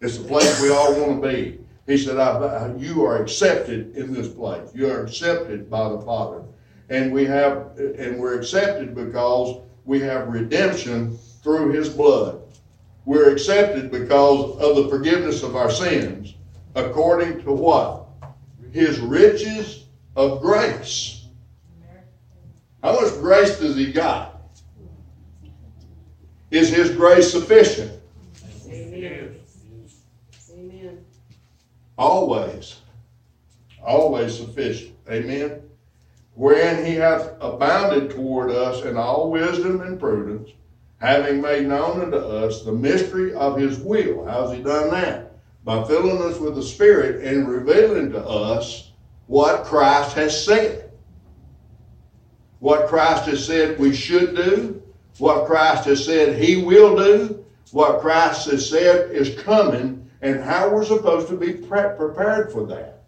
It's 0.00 0.18
the 0.18 0.24
place 0.24 0.60
we 0.60 0.70
all 0.70 0.98
want 0.98 1.22
to 1.22 1.28
be. 1.28 1.58
He 1.86 1.98
said, 1.98 2.18
I, 2.18 2.74
you 2.76 3.04
are 3.04 3.22
accepted 3.22 3.96
in 3.96 4.12
this 4.12 4.28
place. 4.28 4.70
You 4.74 4.90
are 4.90 5.04
accepted 5.04 5.68
by 5.68 5.90
the 5.90 6.00
Father. 6.00 6.41
And 6.90 7.12
we 7.12 7.24
have, 7.24 7.78
and 7.78 8.18
we're 8.18 8.38
accepted 8.38 8.94
because 8.94 9.62
we 9.84 10.00
have 10.00 10.28
redemption 10.28 11.16
through 11.42 11.72
his 11.72 11.88
blood. 11.88 12.42
We're 13.04 13.32
accepted 13.32 13.90
because 13.90 14.58
of 14.60 14.76
the 14.76 14.88
forgiveness 14.88 15.42
of 15.42 15.56
our 15.56 15.70
sins, 15.70 16.34
according 16.74 17.42
to 17.42 17.52
what? 17.52 18.06
His 18.72 19.00
riches 19.00 19.86
of 20.16 20.40
grace. 20.40 21.26
How 22.82 23.00
much 23.00 23.14
grace 23.14 23.58
does 23.58 23.76
he 23.76 23.92
got? 23.92 24.40
Is 26.50 26.68
his 26.68 26.90
grace 26.90 27.30
sufficient? 27.30 27.92
Amen. 28.68 29.36
Amen. 30.52 31.04
Always. 31.96 32.80
Always 33.82 34.36
sufficient. 34.36 34.94
Amen. 35.10 35.61
Wherein 36.34 36.84
he 36.84 36.94
hath 36.94 37.32
abounded 37.40 38.10
toward 38.10 38.50
us 38.50 38.84
in 38.84 38.96
all 38.96 39.30
wisdom 39.30 39.82
and 39.82 40.00
prudence, 40.00 40.48
having 40.98 41.40
made 41.42 41.66
known 41.66 42.00
unto 42.00 42.16
us 42.16 42.62
the 42.62 42.72
mystery 42.72 43.34
of 43.34 43.58
his 43.58 43.78
will. 43.80 44.24
How's 44.24 44.54
he 44.54 44.62
done 44.62 44.90
that? 44.90 45.36
By 45.64 45.84
filling 45.84 46.22
us 46.22 46.38
with 46.38 46.54
the 46.54 46.62
Spirit 46.62 47.24
and 47.24 47.48
revealing 47.48 48.10
to 48.12 48.24
us 48.24 48.92
what 49.26 49.64
Christ 49.64 50.14
has 50.16 50.44
said. 50.44 50.90
What 52.60 52.88
Christ 52.88 53.26
has 53.26 53.44
said 53.44 53.78
we 53.78 53.94
should 53.94 54.36
do, 54.36 54.82
what 55.18 55.46
Christ 55.46 55.84
has 55.84 56.04
said 56.04 56.40
he 56.40 56.64
will 56.64 56.96
do, 56.96 57.44
what 57.72 58.00
Christ 58.00 58.50
has 58.50 58.68
said 58.68 59.10
is 59.10 59.40
coming, 59.42 60.08
and 60.22 60.40
how 60.40 60.70
we're 60.70 60.84
supposed 60.84 61.28
to 61.28 61.36
be 61.36 61.52
pre- 61.52 61.96
prepared 61.96 62.52
for 62.52 62.64
that. 62.66 63.02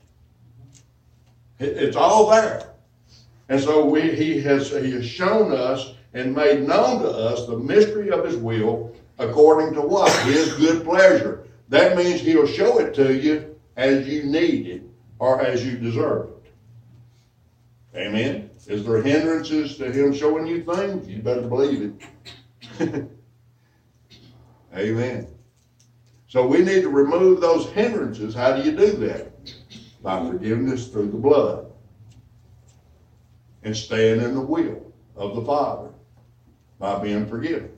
It- 1.60 1.76
It's 1.76 1.96
all 1.96 2.28
there. 2.30 2.73
And 3.48 3.60
so 3.60 3.84
we, 3.84 4.14
he, 4.14 4.40
has, 4.42 4.70
he 4.70 4.92
has 4.92 5.06
shown 5.06 5.52
us 5.52 5.94
and 6.14 6.34
made 6.34 6.66
known 6.66 7.02
to 7.02 7.08
us 7.08 7.46
the 7.46 7.58
mystery 7.58 8.10
of 8.10 8.24
his 8.24 8.36
will 8.36 8.94
according 9.18 9.74
to 9.74 9.80
what? 9.80 10.12
His 10.24 10.54
good 10.54 10.84
pleasure. 10.84 11.46
That 11.68 11.96
means 11.96 12.20
he'll 12.20 12.46
show 12.46 12.78
it 12.78 12.94
to 12.94 13.14
you 13.14 13.56
as 13.76 14.08
you 14.08 14.24
need 14.24 14.66
it 14.66 14.82
or 15.18 15.40
as 15.40 15.64
you 15.66 15.76
deserve 15.76 16.30
it. 16.30 16.52
Amen. 17.96 18.50
Is 18.66 18.84
there 18.84 19.02
hindrances 19.02 19.76
to 19.76 19.92
him 19.92 20.12
showing 20.12 20.46
you 20.46 20.64
things? 20.64 21.06
You 21.08 21.22
better 21.22 21.42
believe 21.42 21.94
it. 22.80 23.08
Amen. 24.74 25.28
So 26.26 26.46
we 26.46 26.58
need 26.58 26.82
to 26.82 26.88
remove 26.88 27.40
those 27.40 27.68
hindrances. 27.70 28.34
How 28.34 28.56
do 28.56 28.68
you 28.68 28.76
do 28.76 28.92
that? 29.06 29.30
By 30.02 30.26
forgiveness 30.26 30.88
through 30.88 31.10
the 31.10 31.18
blood. 31.18 31.70
And 33.64 33.76
staying 33.76 34.20
in 34.20 34.34
the 34.34 34.40
will 34.40 34.92
of 35.16 35.34
the 35.34 35.42
Father 35.42 35.90
by 36.78 37.02
being 37.02 37.26
forgiven. 37.26 37.70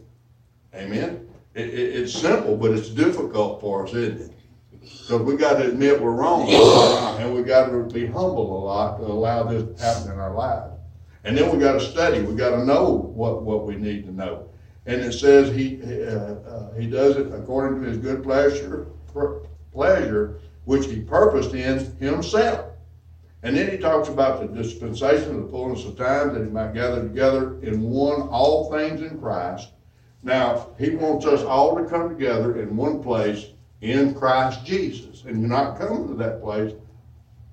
Amen. 0.74 1.28
It, 1.54 1.68
it, 1.68 1.94
it's 1.94 2.12
simple, 2.12 2.56
but 2.56 2.72
it's 2.72 2.90
difficult 2.90 3.60
for 3.60 3.86
us, 3.86 3.94
isn't 3.94 4.20
it? 4.20 4.32
Because 4.80 5.22
we 5.22 5.36
got 5.36 5.58
to 5.58 5.68
admit 5.68 6.00
we're 6.00 6.10
wrong, 6.10 6.48
and 7.18 7.34
we 7.34 7.42
got 7.42 7.70
to 7.70 7.84
be 7.84 8.06
humble 8.06 8.58
a 8.58 8.62
lot 8.64 8.98
to 8.98 9.04
allow 9.04 9.44
this 9.44 9.62
to 9.62 9.84
happen 9.84 10.12
in 10.12 10.18
our 10.18 10.34
lives. 10.34 10.74
And 11.24 11.36
then 11.36 11.50
we 11.50 11.58
got 11.58 11.72
to 11.72 11.80
study. 11.80 12.20
We 12.20 12.36
got 12.36 12.50
to 12.50 12.64
know 12.64 12.90
what, 12.92 13.42
what 13.42 13.66
we 13.66 13.76
need 13.76 14.04
to 14.04 14.12
know. 14.12 14.48
And 14.86 15.00
it 15.00 15.12
says 15.12 15.54
he 15.54 15.82
uh, 15.82 16.10
uh, 16.14 16.74
he 16.74 16.88
does 16.88 17.16
it 17.16 17.32
according 17.32 17.82
to 17.82 17.88
his 17.88 17.98
good 17.98 18.22
pleasure 18.22 18.86
pleasure 19.72 20.38
which 20.64 20.86
he 20.86 21.00
purposed 21.00 21.54
in 21.54 21.78
himself. 21.96 22.65
And 23.46 23.56
then 23.56 23.70
he 23.70 23.78
talks 23.78 24.08
about 24.08 24.40
the 24.40 24.60
dispensation 24.60 25.36
of 25.36 25.42
the 25.44 25.48
fullness 25.48 25.84
of 25.84 25.96
time 25.96 26.34
that 26.34 26.42
he 26.42 26.50
might 26.50 26.74
gather 26.74 27.00
together 27.00 27.62
in 27.62 27.80
one 27.80 28.22
all 28.22 28.72
things 28.72 29.02
in 29.02 29.20
Christ. 29.20 29.68
Now 30.24 30.70
he 30.80 30.96
wants 30.96 31.26
us 31.26 31.44
all 31.44 31.76
to 31.76 31.88
come 31.88 32.08
together 32.08 32.60
in 32.60 32.76
one 32.76 33.00
place 33.04 33.46
in 33.82 34.16
Christ 34.16 34.66
Jesus, 34.66 35.22
and 35.22 35.40
you're 35.40 35.48
not 35.48 35.78
coming 35.78 36.08
to 36.08 36.14
that 36.14 36.42
place 36.42 36.74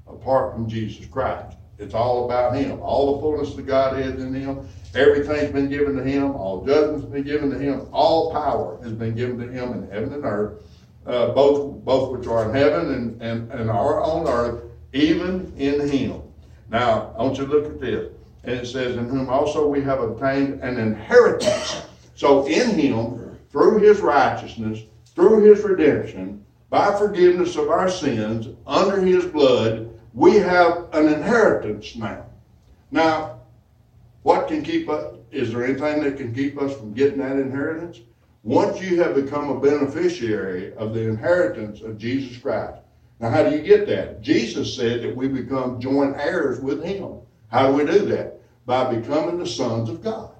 apart 0.07 0.53
from 0.53 0.67
Jesus 0.67 1.05
Christ. 1.05 1.57
It's 1.77 1.93
all 1.93 2.25
about 2.25 2.55
him. 2.55 2.81
All 2.81 3.13
the 3.13 3.21
fullness 3.21 3.55
of 3.55 3.67
God 3.67 3.99
is 3.99 4.19
in 4.19 4.33
him. 4.33 4.67
Everything's 4.95 5.51
been 5.51 5.69
given 5.69 5.95
to 5.95 6.03
him. 6.03 6.31
All 6.31 6.65
judgment's 6.65 7.05
been 7.05 7.21
given 7.21 7.51
to 7.51 7.59
him. 7.59 7.87
All 7.91 8.31
power 8.31 8.79
has 8.81 8.93
been 8.93 9.13
given 9.13 9.37
to 9.37 9.47
him 9.47 9.73
in 9.73 9.87
heaven 9.91 10.11
and 10.11 10.25
earth, 10.25 10.63
uh, 11.05 11.33
both 11.33 11.85
both 11.85 12.17
which 12.17 12.27
are 12.27 12.49
in 12.49 12.55
heaven 12.55 12.95
and, 12.95 13.21
and, 13.21 13.51
and 13.51 13.69
are 13.69 14.01
on 14.01 14.27
earth, 14.27 14.63
even 14.93 15.51
in 15.57 15.87
him. 15.87 16.21
Now, 16.69 17.13
I 17.17 17.23
want 17.23 17.37
you 17.37 17.45
to 17.45 17.51
look 17.51 17.65
at 17.65 17.79
this. 17.79 18.11
And 18.43 18.59
it 18.59 18.67
says, 18.67 18.95
In 18.95 19.07
whom 19.07 19.29
also 19.29 19.67
we 19.67 19.81
have 19.81 20.01
obtained 20.01 20.61
an 20.61 20.77
inheritance. 20.77 21.81
So 22.15 22.45
in 22.45 22.71
him, 22.71 23.37
through 23.51 23.79
his 23.79 23.99
righteousness, 23.99 24.81
through 25.15 25.43
his 25.43 25.63
redemption, 25.63 26.43
by 26.69 26.97
forgiveness 26.97 27.55
of 27.55 27.69
our 27.69 27.89
sins, 27.89 28.47
under 28.65 28.99
his 29.01 29.25
blood, 29.25 29.89
we 30.13 30.37
have 30.37 30.89
an 30.93 31.07
inheritance 31.07 31.95
now. 31.95 32.25
Now, 32.91 33.39
what 34.23 34.47
can 34.47 34.63
keep 34.63 34.89
us? 34.89 35.15
Is 35.31 35.51
there 35.51 35.65
anything 35.65 36.03
that 36.03 36.17
can 36.17 36.33
keep 36.33 36.61
us 36.61 36.75
from 36.75 36.93
getting 36.93 37.19
that 37.19 37.37
inheritance? 37.37 38.01
Once 38.43 38.81
you 38.81 39.01
have 39.01 39.15
become 39.15 39.49
a 39.49 39.59
beneficiary 39.59 40.73
of 40.75 40.93
the 40.93 41.01
inheritance 41.01 41.81
of 41.81 41.97
Jesus 41.97 42.37
Christ. 42.37 42.82
Now, 43.23 43.29
how 43.29 43.43
do 43.43 43.55
you 43.55 43.63
get 43.63 43.87
that? 43.87 44.19
Jesus 44.19 44.75
said 44.75 45.01
that 45.01 45.15
we 45.15 45.29
become 45.29 45.79
joint 45.79 46.17
heirs 46.17 46.59
with 46.59 46.83
him. 46.83 47.19
How 47.47 47.67
do 47.67 47.73
we 47.73 47.85
do 47.85 48.05
that? 48.07 48.41
By 48.65 48.93
becoming 48.93 49.37
the 49.37 49.47
sons 49.47 49.89
of 49.89 50.03
God. 50.03 50.35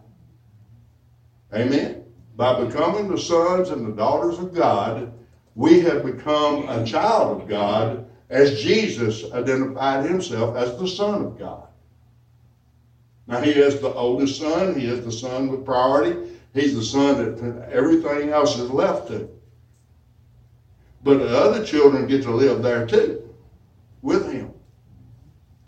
Amen. 1.54 2.04
By 2.36 2.62
becoming 2.62 3.08
the 3.08 3.18
sons 3.18 3.70
and 3.70 3.86
the 3.86 3.94
daughters 3.94 4.38
of 4.38 4.54
God, 4.54 5.14
we 5.56 5.80
have 5.80 6.04
become 6.04 6.68
a 6.68 6.86
child 6.86 7.42
of 7.42 7.48
God 7.48 8.06
as 8.30 8.62
Jesus 8.62 9.32
identified 9.32 10.06
himself 10.06 10.58
as 10.58 10.78
the 10.78 10.88
Son 10.90 11.24
of 11.24 11.40
God. 11.40 11.70
Now, 13.28 13.40
he 13.40 13.52
is 13.52 13.80
the 13.80 13.94
oldest 13.94 14.42
son, 14.42 14.78
he 14.78 14.88
is 14.88 15.06
the 15.06 15.12
son 15.14 15.48
with 15.48 15.64
priority, 15.64 16.38
he's 16.54 16.76
the 16.76 16.84
son 16.84 17.38
that 17.38 17.70
everything 17.72 18.32
else 18.32 18.60
is 18.60 18.70
left 18.70 19.08
to. 19.08 19.30
But 21.04 21.20
the 21.20 21.38
other 21.38 21.66
children 21.66 22.08
get 22.08 22.24
to 22.24 22.32
live 22.32 22.64
there 22.64 22.88
too, 22.88 23.30
with 24.02 24.32
him. 24.32 24.52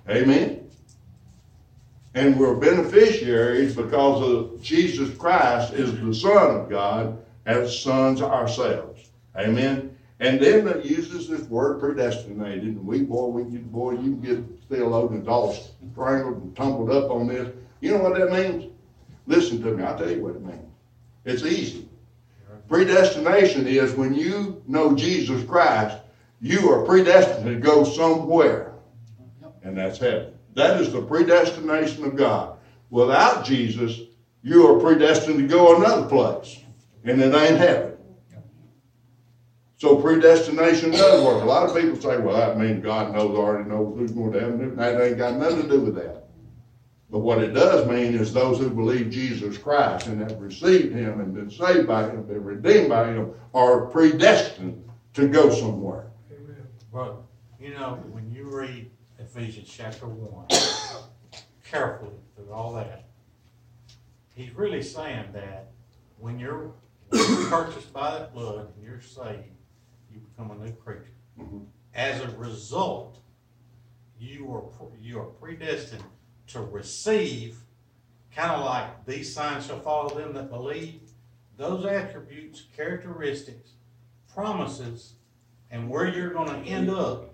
Amen. 0.10 0.70
And 2.14 2.40
we're 2.40 2.56
beneficiaries 2.56 3.76
because 3.76 4.22
of 4.22 4.62
Jesus 4.62 5.16
Christ 5.18 5.74
is 5.74 6.00
the 6.00 6.14
Son 6.14 6.56
of 6.56 6.70
God 6.70 7.22
as 7.46 7.78
sons 7.78 8.22
ourselves. 8.22 9.10
Amen. 9.36 9.98
And 10.22 10.40
then 10.40 10.68
it 10.68 10.86
uses 10.86 11.28
this 11.28 11.42
word 11.50 11.82
predestinated. 11.82 12.64
And 12.64 12.86
we, 12.86 13.02
boy, 13.02 13.28
we 13.28 13.52
get, 13.52 13.70
boy, 13.70 13.92
you 13.94 14.16
get 14.16 14.40
theologians 14.70 15.28
all 15.28 15.54
strangled 15.92 16.42
and 16.42 16.56
tumbled 16.56 16.90
up 16.90 17.12
on 17.12 17.28
this. 17.28 17.54
You 17.82 17.92
know 17.92 18.04
what 18.04 18.18
that 18.18 18.32
means? 18.32 18.72
Listen 19.28 19.62
to 19.64 19.72
me. 19.72 19.84
I'll 19.84 19.98
tell 19.98 20.10
you 20.10 20.24
what 20.24 20.36
it 20.36 20.42
means. 20.42 20.72
It's 21.26 21.44
easy. 21.44 21.85
Predestination 22.68 23.68
is 23.68 23.94
when 23.94 24.14
you 24.14 24.64
know 24.68 24.96
Jesus 24.96 25.44
Christ, 25.44 25.98
you 26.42 26.72
are 26.72 26.86
predestined 26.86 27.46
to 27.46 27.56
go 27.56 27.84
somewhere. 27.84 28.74
And 29.64 29.78
that's 29.78 29.98
heaven. 29.98 30.34
That 30.56 30.80
is 30.82 30.92
the 30.92 31.02
predestination 31.02 32.06
of 32.06 32.16
God. 32.16 32.58
Without 32.90 33.46
Jesus, 33.46 34.00
you 34.42 34.68
are 34.68 34.80
predestined 34.80 35.38
to 35.40 35.48
go 35.48 35.76
another 35.76 36.08
place. 36.08 36.60
And 37.04 37.22
it 37.22 37.34
ain't 37.36 37.58
heaven. 37.58 37.94
So 39.78 39.98
predestination 39.98 40.92
does 40.92 41.24
work. 41.24 41.44
A 41.44 41.46
lot 41.46 41.70
of 41.70 41.76
people 41.76 42.00
say, 42.00 42.18
well, 42.18 42.36
that 42.36 42.58
means 42.58 42.84
God 42.84 43.14
knows 43.14 43.38
already 43.38 43.70
knows 43.70 43.98
who's 43.98 44.12
going 44.12 44.32
to 44.34 44.40
heaven. 44.40 44.76
That 44.76 45.02
ain't 45.02 45.18
got 45.18 45.36
nothing 45.36 45.64
to 45.64 45.68
do 45.68 45.82
with 45.82 45.96
that. 45.96 46.25
But 47.10 47.20
what 47.20 47.44
it 47.44 47.54
does 47.54 47.88
mean 47.88 48.16
is 48.16 48.34
those 48.34 48.58
who 48.58 48.70
believe 48.70 49.12
Jesus 49.12 49.58
Christ 49.58 50.08
and 50.08 50.20
have 50.22 50.40
received 50.40 50.94
him 50.94 51.20
and 51.22 51.34
been 51.34 51.52
saved 51.52 51.88
by 51.88 52.10
him, 52.10 52.24
been 52.24 52.44
redeemed 52.44 52.90
by 52.90 53.12
him, 53.12 53.32
are 53.54 53.86
predestined 53.86 54.84
to 55.14 55.28
go 55.28 55.50
somewhere. 55.52 56.08
Amen. 56.32 56.68
But, 56.92 57.18
you 57.60 57.70
know, 57.70 58.00
when 58.10 58.32
you 58.32 58.46
read 58.46 58.90
Ephesians 59.20 59.70
chapter 59.72 60.08
one, 60.08 60.48
carefully 61.64 62.18
through 62.36 62.52
all 62.52 62.74
that, 62.74 63.06
he's 64.34 64.52
really 64.56 64.82
saying 64.82 65.26
that 65.34 65.72
when 66.20 66.40
you're, 66.40 66.72
when 67.10 67.22
you're 67.30 67.50
purchased 67.50 67.94
by 67.94 68.18
that 68.18 68.34
blood 68.34 68.68
and 68.76 68.84
you're 68.84 69.00
saved, 69.00 69.44
you 70.12 70.20
become 70.20 70.52
a 70.52 70.56
new 70.56 70.72
creature. 70.74 71.14
Mm-hmm. 71.40 71.60
As 71.94 72.20
a 72.22 72.30
result, 72.36 73.20
you 74.20 74.52
are, 74.52 74.64
you 75.00 75.20
are 75.20 75.26
predestined 75.26 76.04
to 76.48 76.62
receive, 76.62 77.58
kind 78.36 78.52
of 78.52 78.66
like 78.66 79.06
these 79.06 79.34
signs 79.34 79.68
shall 79.68 79.80
follow 79.80 80.16
them 80.16 80.34
that 80.34 80.50
believe, 80.50 81.02
those 81.58 81.86
attributes, 81.86 82.66
characteristics, 82.76 83.72
promises, 84.34 85.14
and 85.72 85.90
where 85.90 86.08
you're 86.08 86.34
gonna 86.34 86.60
end 86.60 86.90
up 86.90 87.34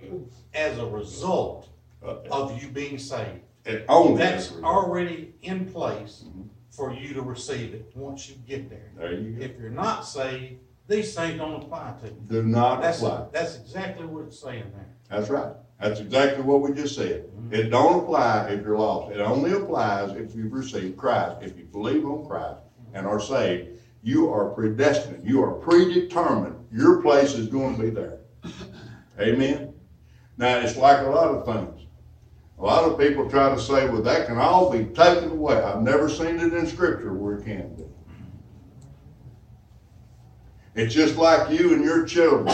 as 0.53 0.77
a 0.77 0.85
result 0.85 1.69
of 2.01 2.61
you 2.61 2.69
being 2.69 2.97
saved. 2.97 3.41
And 3.65 3.83
only 3.89 4.17
That's 4.17 4.53
already 4.63 5.33
in 5.43 5.71
place 5.71 6.23
mm-hmm. 6.25 6.43
for 6.71 6.93
you 6.93 7.13
to 7.13 7.21
receive 7.21 7.73
it 7.73 7.91
once 7.95 8.27
you 8.27 8.35
get 8.47 8.69
there. 8.69 8.91
There 8.97 9.13
you 9.13 9.31
go. 9.31 9.45
If 9.45 9.59
you're 9.59 9.69
not 9.69 10.01
saved, 10.01 10.59
these 10.87 11.13
things 11.13 11.37
don't 11.37 11.61
apply 11.61 11.93
to 12.01 12.07
you. 12.07 12.17
Do 12.27 12.43
not 12.43 12.81
That's, 12.81 12.97
apply. 12.97 13.27
that's 13.31 13.57
exactly 13.57 14.05
what 14.05 14.25
it's 14.25 14.39
saying 14.39 14.71
there. 14.73 14.87
That's 15.09 15.29
right. 15.29 15.53
That's 15.81 15.99
exactly 15.99 16.43
what 16.43 16.61
we 16.61 16.73
just 16.73 16.95
said. 16.95 17.25
Mm-hmm. 17.25 17.53
It 17.55 17.69
don't 17.69 18.03
apply 18.03 18.49
if 18.49 18.63
you're 18.63 18.77
lost. 18.77 19.13
It 19.13 19.19
only 19.19 19.51
applies 19.53 20.11
if 20.11 20.35
you've 20.35 20.53
received 20.53 20.95
Christ. 20.95 21.37
If 21.41 21.57
you 21.57 21.63
believe 21.65 22.05
on 22.05 22.25
Christ 22.27 22.59
and 22.93 23.07
are 23.07 23.19
saved, 23.19 23.79
you 24.03 24.31
are 24.31 24.49
predestined. 24.49 25.27
You 25.27 25.43
are 25.43 25.53
predetermined. 25.53 26.55
Your 26.71 27.01
place 27.01 27.33
is 27.33 27.47
going 27.47 27.77
to 27.77 27.81
be 27.81 27.89
there. 27.89 28.19
Amen. 29.19 29.73
Now 30.37 30.59
it's 30.59 30.77
like 30.77 31.05
a 31.05 31.09
lot 31.09 31.29
of 31.29 31.45
things. 31.45 31.87
A 32.59 32.63
lot 32.63 32.83
of 32.83 32.99
people 32.99 33.27
try 33.27 33.53
to 33.53 33.59
say, 33.59 33.89
well, 33.89 34.03
that 34.03 34.27
can 34.27 34.37
all 34.37 34.71
be 34.71 34.85
taken 34.85 35.31
away. 35.31 35.55
I've 35.55 35.81
never 35.81 36.07
seen 36.07 36.39
it 36.39 36.53
in 36.53 36.67
scripture 36.67 37.13
where 37.13 37.37
it 37.37 37.45
can 37.45 37.73
be. 37.75 37.83
It's 40.73 40.93
just 40.93 41.17
like 41.17 41.51
you 41.51 41.73
and 41.73 41.83
your 41.83 42.05
children. 42.05 42.47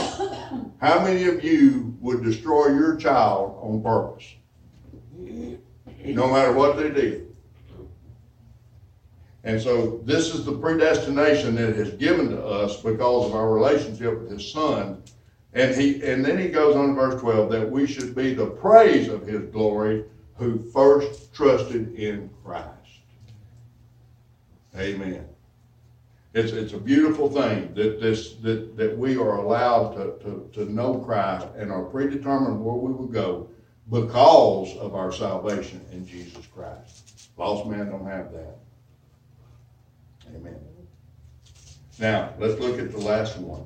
How 0.81 1.03
many 1.03 1.25
of 1.25 1.43
you 1.43 1.95
would 1.99 2.23
destroy 2.23 2.67
your 2.69 2.95
child 2.95 3.59
on 3.61 3.83
purpose? 3.83 4.33
No 6.03 6.31
matter 6.31 6.51
what 6.53 6.77
they 6.77 6.89
did. 6.89 7.35
And 9.43 9.61
so 9.61 10.01
this 10.03 10.33
is 10.33 10.45
the 10.45 10.57
predestination 10.57 11.55
that 11.55 11.69
is 11.69 11.93
given 11.93 12.29
to 12.31 12.43
us 12.43 12.81
because 12.81 13.27
of 13.27 13.35
our 13.35 13.53
relationship 13.53 14.19
with 14.19 14.31
his 14.31 14.51
son. 14.51 15.01
And 15.53 15.73
he 15.73 16.03
and 16.03 16.23
then 16.23 16.37
he 16.37 16.49
goes 16.49 16.75
on 16.75 16.89
to 16.89 16.93
verse 16.93 17.21
12 17.21 17.49
that 17.51 17.71
we 17.71 17.87
should 17.87 18.13
be 18.13 18.33
the 18.33 18.47
praise 18.47 19.07
of 19.07 19.25
his 19.25 19.45
glory 19.45 20.03
who 20.35 20.69
first 20.71 21.33
trusted 21.33 21.95
in 21.95 22.29
Christ. 22.43 22.67
Amen. 24.75 25.25
It's, 26.37 26.51
it's 26.51 26.73
a 26.73 26.77
beautiful 26.77 27.31
thing 27.31 27.73
that 27.73 27.99
this 27.99 28.35
that, 28.43 28.77
that 28.77 28.95
we 28.95 29.17
are 29.17 29.37
allowed 29.37 29.95
to, 29.95 30.23
to, 30.23 30.49
to 30.53 30.71
know 30.71 30.99
Christ 30.99 31.47
and 31.57 31.71
are 31.71 31.85
predetermined 31.85 32.63
where 32.63 32.75
we 32.75 32.93
will 32.93 33.07
go 33.07 33.49
because 33.89 34.77
of 34.77 34.93
our 34.93 35.11
salvation 35.11 35.83
in 35.91 36.05
Jesus 36.07 36.45
Christ. 36.45 37.31
Lost 37.37 37.65
men 37.65 37.89
don't 37.89 38.05
have 38.05 38.31
that. 38.33 38.55
Amen. 40.35 40.59
Now, 41.97 42.35
let's 42.37 42.59
look 42.59 42.77
at 42.77 42.91
the 42.91 42.99
last 42.99 43.39
one. 43.39 43.65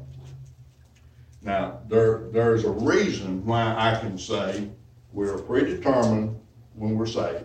Now, 1.42 1.82
there, 1.90 2.30
there's 2.32 2.64
a 2.64 2.72
reason 2.72 3.46
why 3.46 3.76
I 3.78 4.00
can 4.00 4.18
say 4.18 4.70
we're 5.12 5.40
predetermined 5.40 6.40
when 6.76 6.98
we're 6.98 7.06
saved. 7.06 7.44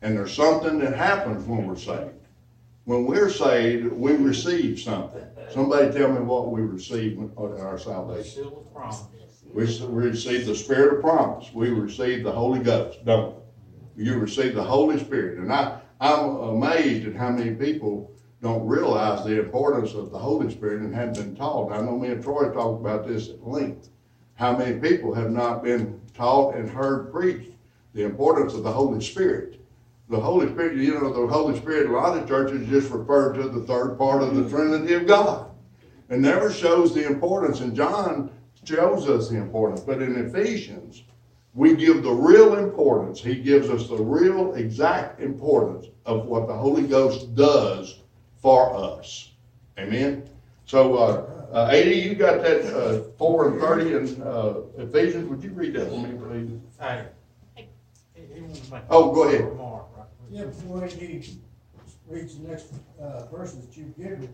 And 0.00 0.16
there's 0.16 0.32
something 0.32 0.78
that 0.78 0.94
happens 0.94 1.44
when 1.44 1.66
we're 1.66 1.76
saved. 1.76 2.17
When 2.88 3.04
we're 3.04 3.28
saved, 3.28 3.92
we 3.92 4.12
receive 4.12 4.80
something. 4.80 5.22
Somebody 5.50 5.92
tell 5.92 6.10
me 6.10 6.20
what 6.20 6.50
we 6.50 6.62
receive 6.62 7.18
in 7.18 7.30
our 7.36 7.78
salvation. 7.78 8.44
Seal 8.44 8.66
promise. 8.74 9.04
We 9.52 9.64
we 9.88 10.08
receive 10.08 10.46
the 10.46 10.54
Spirit 10.54 10.94
of 10.94 11.02
promise. 11.02 11.52
We 11.52 11.68
receive 11.68 12.24
the 12.24 12.32
Holy 12.32 12.60
Ghost, 12.60 13.04
don't 13.04 13.36
we? 13.94 14.04
You 14.04 14.16
receive 14.16 14.54
the 14.54 14.64
Holy 14.64 14.98
Spirit. 14.98 15.36
And 15.36 15.52
I, 15.52 15.82
I'm 16.00 16.36
amazed 16.36 17.06
at 17.06 17.14
how 17.14 17.28
many 17.28 17.50
people 17.50 18.10
don't 18.40 18.66
realize 18.66 19.22
the 19.22 19.38
importance 19.38 19.92
of 19.92 20.10
the 20.10 20.18
Holy 20.18 20.50
Spirit 20.50 20.80
and 20.80 20.94
haven't 20.94 21.18
been 21.18 21.36
taught. 21.36 21.70
I 21.70 21.82
know 21.82 21.98
me 21.98 22.08
and 22.08 22.24
Troy 22.24 22.50
talked 22.54 22.80
about 22.80 23.06
this 23.06 23.28
at 23.28 23.46
length. 23.46 23.90
How 24.36 24.56
many 24.56 24.80
people 24.80 25.12
have 25.12 25.30
not 25.30 25.62
been 25.62 26.00
taught 26.14 26.54
and 26.54 26.70
heard 26.70 27.12
preached 27.12 27.52
the 27.92 28.04
importance 28.04 28.54
of 28.54 28.62
the 28.62 28.72
Holy 28.72 29.04
Spirit. 29.04 29.57
The 30.08 30.18
Holy 30.18 30.48
Spirit, 30.48 30.78
you 30.78 30.94
know, 30.94 31.12
the 31.12 31.32
Holy 31.32 31.58
Spirit, 31.58 31.90
a 31.90 31.92
lot 31.92 32.16
of 32.16 32.26
churches 32.26 32.66
just 32.68 32.90
refer 32.90 33.34
to 33.34 33.48
the 33.48 33.60
third 33.66 33.98
part 33.98 34.22
of 34.22 34.34
the 34.34 34.48
Trinity 34.48 34.94
of 34.94 35.06
God. 35.06 35.50
and 36.10 36.22
never 36.22 36.50
shows 36.50 36.94
the 36.94 37.06
importance, 37.06 37.60
and 37.60 37.76
John 37.76 38.30
shows 38.64 39.06
us 39.10 39.28
the 39.28 39.36
importance. 39.36 39.80
But 39.80 40.00
in 40.00 40.16
Ephesians, 40.16 41.02
We 41.54 41.74
give 41.74 42.02
the 42.04 42.12
real 42.12 42.56
importance. 42.56 43.20
He 43.20 43.34
gives 43.34 43.68
us 43.68 43.88
the 43.88 43.96
real 43.96 44.54
exact 44.54 45.20
importance 45.20 45.86
of 46.06 46.26
what 46.26 46.46
the 46.46 46.54
Holy 46.54 46.86
Ghost 46.86 47.34
does 47.34 47.98
for 48.40 48.72
us. 48.76 49.32
Amen? 49.78 50.22
So, 50.66 50.94
uh, 50.94 51.26
uh, 51.52 51.70
AD, 51.72 51.86
you 51.86 52.14
got 52.14 52.42
that, 52.42 52.60
uh, 52.74 53.02
four 53.18 53.48
and 53.48 53.60
thirty 53.60 53.92
in, 53.92 54.22
uh, 54.22 54.60
Ephesians, 54.76 55.28
would 55.28 55.42
you 55.42 55.50
read 55.50 55.72
that 55.74 55.90
for 55.90 55.98
me, 55.98 56.10
please? 56.12 56.50
Hey, 56.78 57.06
he- 57.56 57.64
he 58.34 58.40
wanted 58.40 58.62
to 58.62 58.72
make 58.74 58.82
Oh, 58.90 59.10
go 59.12 59.24
ahead. 59.24 59.44
A 60.32 60.46
remark, 60.46 60.82
right? 60.82 60.82
Yeah, 60.82 60.86
before 60.86 60.86
he 60.86 61.38
reads 62.08 62.38
the 62.38 62.48
next, 62.48 62.72
uh, 63.00 63.26
verses 63.26 63.66
that 63.66 63.76
you've 63.76 63.96
given, 63.96 64.32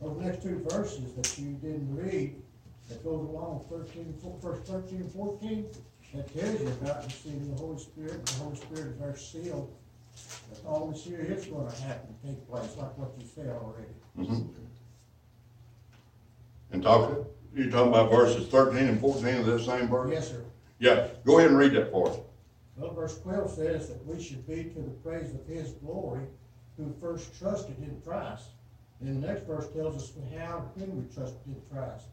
those 0.00 0.20
next 0.20 0.42
two 0.42 0.64
verses 0.70 1.12
that 1.14 1.38
you 1.38 1.52
didn't 1.54 1.94
read, 1.96 2.42
that 2.88 3.02
goes 3.02 3.28
along 3.28 3.64
with 3.70 3.86
thirteen, 3.86 4.14
fo- 4.22 4.38
verse 4.42 4.60
thirteen 4.68 5.00
and 5.00 5.12
fourteen, 5.12 5.66
that 6.14 6.32
tells 6.38 6.60
you 6.60 6.68
about 6.68 7.04
receiving 7.04 7.50
the 7.54 7.60
Holy 7.60 7.78
Spirit, 7.78 8.26
the 8.26 8.34
Holy 8.34 8.56
Spirit 8.56 8.94
is 8.96 9.02
our 9.02 9.16
seal. 9.16 9.70
That 10.50 10.64
all 10.66 10.90
this 10.90 11.02
here 11.04 11.18
is 11.18 11.46
gonna 11.46 11.74
happen, 11.74 12.14
take 12.24 12.46
place, 12.48 12.76
like 12.76 12.96
what 12.96 13.12
you 13.18 13.26
said 13.34 13.48
already. 13.48 13.88
Mm-hmm. 14.16 14.42
And 16.70 16.82
talk, 16.82 17.26
you're 17.54 17.70
talking 17.70 17.88
about 17.88 18.10
verses 18.10 18.46
thirteen 18.48 18.88
and 18.88 19.00
fourteen 19.00 19.36
of 19.36 19.46
that 19.46 19.60
same 19.60 19.88
verse? 19.88 20.10
Yes, 20.12 20.28
sir. 20.28 20.44
Yeah, 20.78 21.08
go 21.24 21.38
ahead 21.38 21.50
and 21.50 21.58
read 21.58 21.72
that 21.72 21.90
for 21.90 22.10
us. 22.10 22.18
Well, 22.76 22.92
verse 22.92 23.20
twelve 23.20 23.50
says 23.50 23.88
that 23.88 24.04
we 24.04 24.22
should 24.22 24.46
be 24.46 24.64
to 24.64 24.80
the 24.80 24.90
praise 25.02 25.32
of 25.32 25.46
his 25.46 25.72
glory 25.72 26.26
who 26.76 26.92
first 27.00 27.38
trusted 27.38 27.78
in 27.78 28.00
Christ. 28.04 28.48
And 29.00 29.22
the 29.22 29.26
next 29.26 29.46
verse 29.46 29.68
tells 29.72 29.96
us 29.96 30.12
how 30.36 30.70
when 30.74 30.96
we 30.96 31.14
trusted 31.14 31.46
in 31.46 31.60
Christ, 31.70 32.06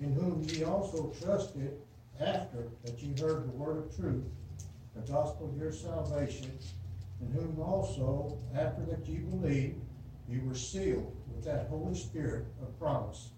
in 0.00 0.12
whom 0.12 0.42
ye 0.44 0.64
also 0.64 1.12
trusted 1.20 1.78
after 2.20 2.68
that 2.84 3.02
ye 3.02 3.14
heard 3.20 3.44
the 3.44 3.56
word 3.56 3.78
of 3.78 3.96
truth, 3.96 4.24
the 4.94 5.12
gospel 5.12 5.48
of 5.48 5.58
your 5.58 5.72
salvation, 5.72 6.58
in 7.20 7.32
whom 7.32 7.60
also, 7.60 8.38
after 8.54 8.82
that 8.84 9.06
ye 9.06 9.18
believed, 9.18 9.80
you 10.28 10.42
were 10.44 10.54
sealed 10.54 11.16
with 11.34 11.44
that 11.44 11.68
Holy 11.68 11.94
Spirit 11.94 12.46
of 12.62 12.78
promise, 12.78 13.30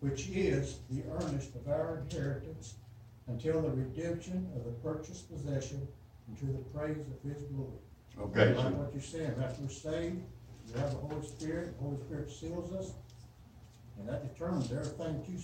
which 0.00 0.28
is 0.28 0.78
the 0.90 1.02
earnest 1.10 1.54
of 1.54 1.68
our 1.68 2.02
inheritance 2.08 2.74
until 3.32 3.62
the 3.62 3.70
redemption 3.70 4.46
of 4.54 4.64
the 4.64 4.70
purchased 4.86 5.30
possession 5.32 5.86
and 6.28 6.38
to 6.38 6.46
the 6.46 6.64
praise 6.76 6.98
of 6.98 7.30
his 7.30 7.42
glory. 7.44 7.80
Okay, 8.20 8.54
Like 8.54 8.66
so, 8.66 8.70
what 8.72 8.92
you're 8.92 9.02
saying, 9.02 9.34
after 9.42 9.62
we're 9.62 9.68
saved, 9.70 10.20
we 10.66 10.80
have 10.80 10.90
the 10.90 10.98
Holy 10.98 11.26
Spirit, 11.26 11.78
the 11.78 11.84
Holy 11.84 11.96
Spirit 12.02 12.30
seals 12.30 12.72
us, 12.74 12.92
and 13.98 14.08
that 14.08 14.32
determines 14.32 14.70
everything 14.70 15.18
that 15.18 15.28
you. 15.28 15.38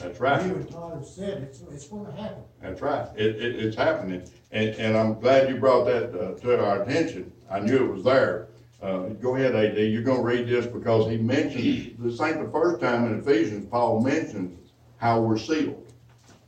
That's 0.00 0.18
right. 0.18 0.44
You 0.44 0.56
and 0.56 0.68
Todd 0.68 0.94
have 0.94 1.06
said, 1.06 1.42
it's, 1.44 1.62
it's 1.70 1.86
gonna 1.86 2.10
happen. 2.10 2.42
that's 2.60 2.80
right, 2.80 3.06
it, 3.16 3.36
it, 3.36 3.64
it's 3.64 3.76
happening, 3.76 4.28
and, 4.50 4.70
and 4.70 4.96
I'm 4.96 5.20
glad 5.20 5.48
you 5.48 5.56
brought 5.60 5.84
that, 5.84 6.12
uh, 6.12 6.38
to 6.40 6.64
our 6.64 6.82
attention, 6.82 7.30
I 7.48 7.60
knew 7.60 7.84
it 7.84 7.92
was 7.94 8.04
there. 8.04 8.48
Uh, 8.82 9.10
go 9.20 9.36
ahead, 9.36 9.54
AD, 9.54 9.78
you're 9.78 10.02
gonna 10.02 10.22
read 10.22 10.48
this 10.48 10.66
because 10.66 11.08
he 11.08 11.18
mentioned, 11.18 11.96
this 12.00 12.20
ain't 12.20 12.44
the 12.44 12.50
first 12.50 12.80
time 12.80 13.06
in 13.06 13.20
Ephesians, 13.20 13.66
Paul 13.70 14.00
mentions 14.00 14.72
how 14.96 15.20
we're 15.20 15.38
sealed. 15.38 15.89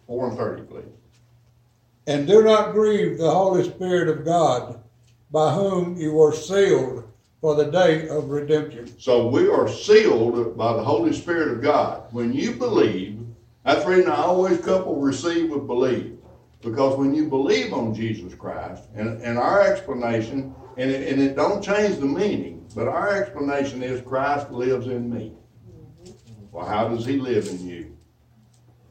Four 0.07 0.29
and 0.29 0.37
thirty, 0.37 0.63
please. 0.63 0.85
And 2.07 2.27
do 2.27 2.43
not 2.43 2.73
grieve 2.73 3.19
the 3.19 3.31
Holy 3.31 3.65
Spirit 3.65 4.09
of 4.09 4.25
God, 4.25 4.83
by 5.31 5.55
whom 5.55 5.97
you 5.97 6.13
were 6.13 6.33
sealed 6.33 7.05
for 7.41 7.55
the 7.55 7.71
day 7.71 8.09
of 8.09 8.31
redemption. 8.31 8.93
So 8.99 9.29
we 9.29 9.49
are 9.49 9.69
sealed 9.69 10.57
by 10.57 10.75
the 10.75 10.83
Holy 10.83 11.13
Spirit 11.13 11.57
of 11.57 11.63
God. 11.63 12.13
When 12.13 12.33
you 12.33 12.53
believe, 12.53 13.27
that's 13.65 13.85
the 13.85 13.91
reason 13.91 14.11
I 14.11 14.17
always 14.17 14.61
couple 14.61 15.01
receive 15.01 15.51
with 15.51 15.67
believe. 15.67 16.19
Because 16.61 16.97
when 16.97 17.15
you 17.15 17.29
believe 17.29 17.73
on 17.73 17.95
Jesus 17.95 18.35
Christ, 18.35 18.85
and, 18.95 19.21
and 19.23 19.39
our 19.39 19.63
explanation, 19.63 20.55
and 20.77 20.91
it, 20.91 21.13
and 21.13 21.21
it 21.21 21.35
don't 21.35 21.63
change 21.63 21.99
the 21.99 22.07
meaning, 22.07 22.65
but 22.75 22.87
our 22.87 23.15
explanation 23.15 23.83
is 23.83 24.01
Christ 24.03 24.51
lives 24.51 24.87
in 24.87 25.13
me. 25.13 25.33
Mm-hmm. 25.69 26.47
Well, 26.53 26.67
how 26.67 26.89
does 26.89 27.05
he 27.05 27.19
live 27.19 27.49
in 27.49 27.67
you? 27.67 27.97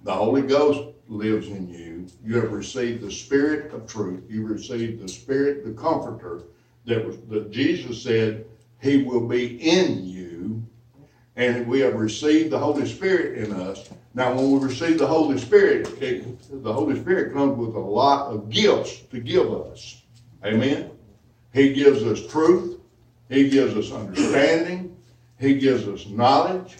The 0.03 0.13
Holy 0.13 0.41
Ghost 0.41 0.90
lives 1.11 1.47
in 1.47 1.69
you. 1.69 2.07
You 2.23 2.41
have 2.41 2.51
received 2.51 3.01
the 3.01 3.11
Spirit 3.11 3.73
of 3.73 3.85
truth. 3.85 4.23
You 4.29 4.45
received 4.45 5.01
the 5.01 5.09
Spirit, 5.09 5.65
the 5.65 5.73
Comforter, 5.73 6.43
that 6.85 7.05
was 7.05 7.17
that 7.29 7.51
Jesus 7.51 8.01
said 8.01 8.45
He 8.81 9.03
will 9.03 9.27
be 9.27 9.61
in 9.61 10.03
you, 10.05 10.63
and 11.35 11.67
we 11.67 11.79
have 11.81 11.95
received 11.95 12.51
the 12.51 12.59
Holy 12.59 12.87
Spirit 12.87 13.37
in 13.37 13.53
us. 13.53 13.89
Now, 14.13 14.33
when 14.33 14.51
we 14.51 14.59
receive 14.59 14.97
the 14.97 15.07
Holy 15.07 15.37
Spirit, 15.37 16.01
it, 16.01 16.63
the 16.63 16.73
Holy 16.73 16.99
Spirit 16.99 17.33
comes 17.33 17.57
with 17.57 17.75
a 17.75 17.79
lot 17.79 18.27
of 18.27 18.49
gifts 18.49 19.01
to 19.11 19.19
give 19.19 19.53
us. 19.53 20.01
Amen. 20.43 20.89
He 21.53 21.73
gives 21.73 22.03
us 22.03 22.25
truth. 22.27 22.79
He 23.29 23.49
gives 23.49 23.75
us 23.75 23.91
understanding. 23.91 24.95
He 25.39 25.55
gives 25.55 25.87
us 25.87 26.07
knowledge. 26.07 26.77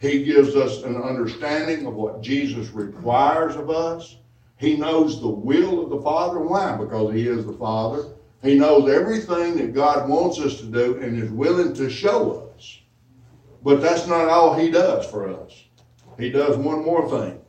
He 0.00 0.24
gives 0.24 0.56
us 0.56 0.82
an 0.82 0.96
understanding 0.96 1.86
of 1.86 1.94
what 1.94 2.22
Jesus 2.22 2.70
requires 2.70 3.54
of 3.54 3.68
us. 3.68 4.16
He 4.56 4.76
knows 4.76 5.20
the 5.20 5.28
will 5.28 5.84
of 5.84 5.90
the 5.90 6.00
Father. 6.00 6.40
Why? 6.40 6.74
Because 6.76 7.12
He 7.14 7.28
is 7.28 7.44
the 7.44 7.52
Father. 7.52 8.04
He 8.42 8.58
knows 8.58 8.90
everything 8.90 9.58
that 9.58 9.74
God 9.74 10.08
wants 10.08 10.38
us 10.38 10.58
to 10.60 10.64
do 10.64 10.98
and 10.98 11.22
is 11.22 11.30
willing 11.30 11.74
to 11.74 11.90
show 11.90 12.50
us. 12.56 12.80
But 13.62 13.82
that's 13.82 14.06
not 14.06 14.28
all 14.28 14.58
He 14.58 14.70
does 14.70 15.06
for 15.06 15.28
us. 15.28 15.64
He 16.18 16.30
does 16.30 16.56
one 16.56 16.82
more 16.82 17.08
thing. 17.08 17.40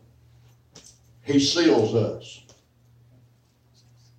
He 1.23 1.39
seals 1.39 1.95
us. 1.95 2.43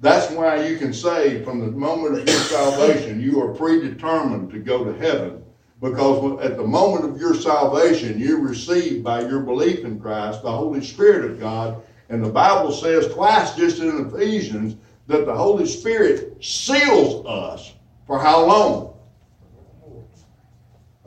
That's 0.01 0.33
why 0.33 0.67
you 0.67 0.79
can 0.79 0.95
say 0.95 1.45
from 1.45 1.61
the 1.61 1.67
moment 1.67 2.19
of 2.19 2.27
your 2.27 2.39
salvation, 2.39 3.21
you 3.21 3.43
are 3.43 3.55
predetermined 3.55 4.51
to 4.51 4.59
go 4.59 4.85
to 4.85 4.99
heaven. 4.99 5.42
Because 5.83 6.41
at 6.41 6.57
the 6.57 6.63
moment 6.63 7.05
of 7.05 7.21
your 7.21 7.35
salvation, 7.35 8.17
you 8.17 8.39
receive 8.39 9.03
by 9.03 9.23
your 9.23 9.41
belief 9.41 9.85
in 9.85 9.99
Christ 9.99 10.43
the 10.43 10.53
Holy 10.53 10.83
Spirit 10.83 11.29
of 11.29 11.41
God. 11.41 11.83
And 12.09 12.25
the 12.25 12.31
Bible 12.31 12.71
says 12.71 13.13
twice 13.13 13.57
just 13.57 13.81
in 13.81 14.07
Ephesians 14.07 14.77
that 15.09 15.27
the 15.27 15.35
Holy 15.35 15.67
Spirit 15.67 16.37
seals 16.41 17.27
us 17.27 17.75
for 18.07 18.21
how 18.21 18.47
long? 18.47 18.95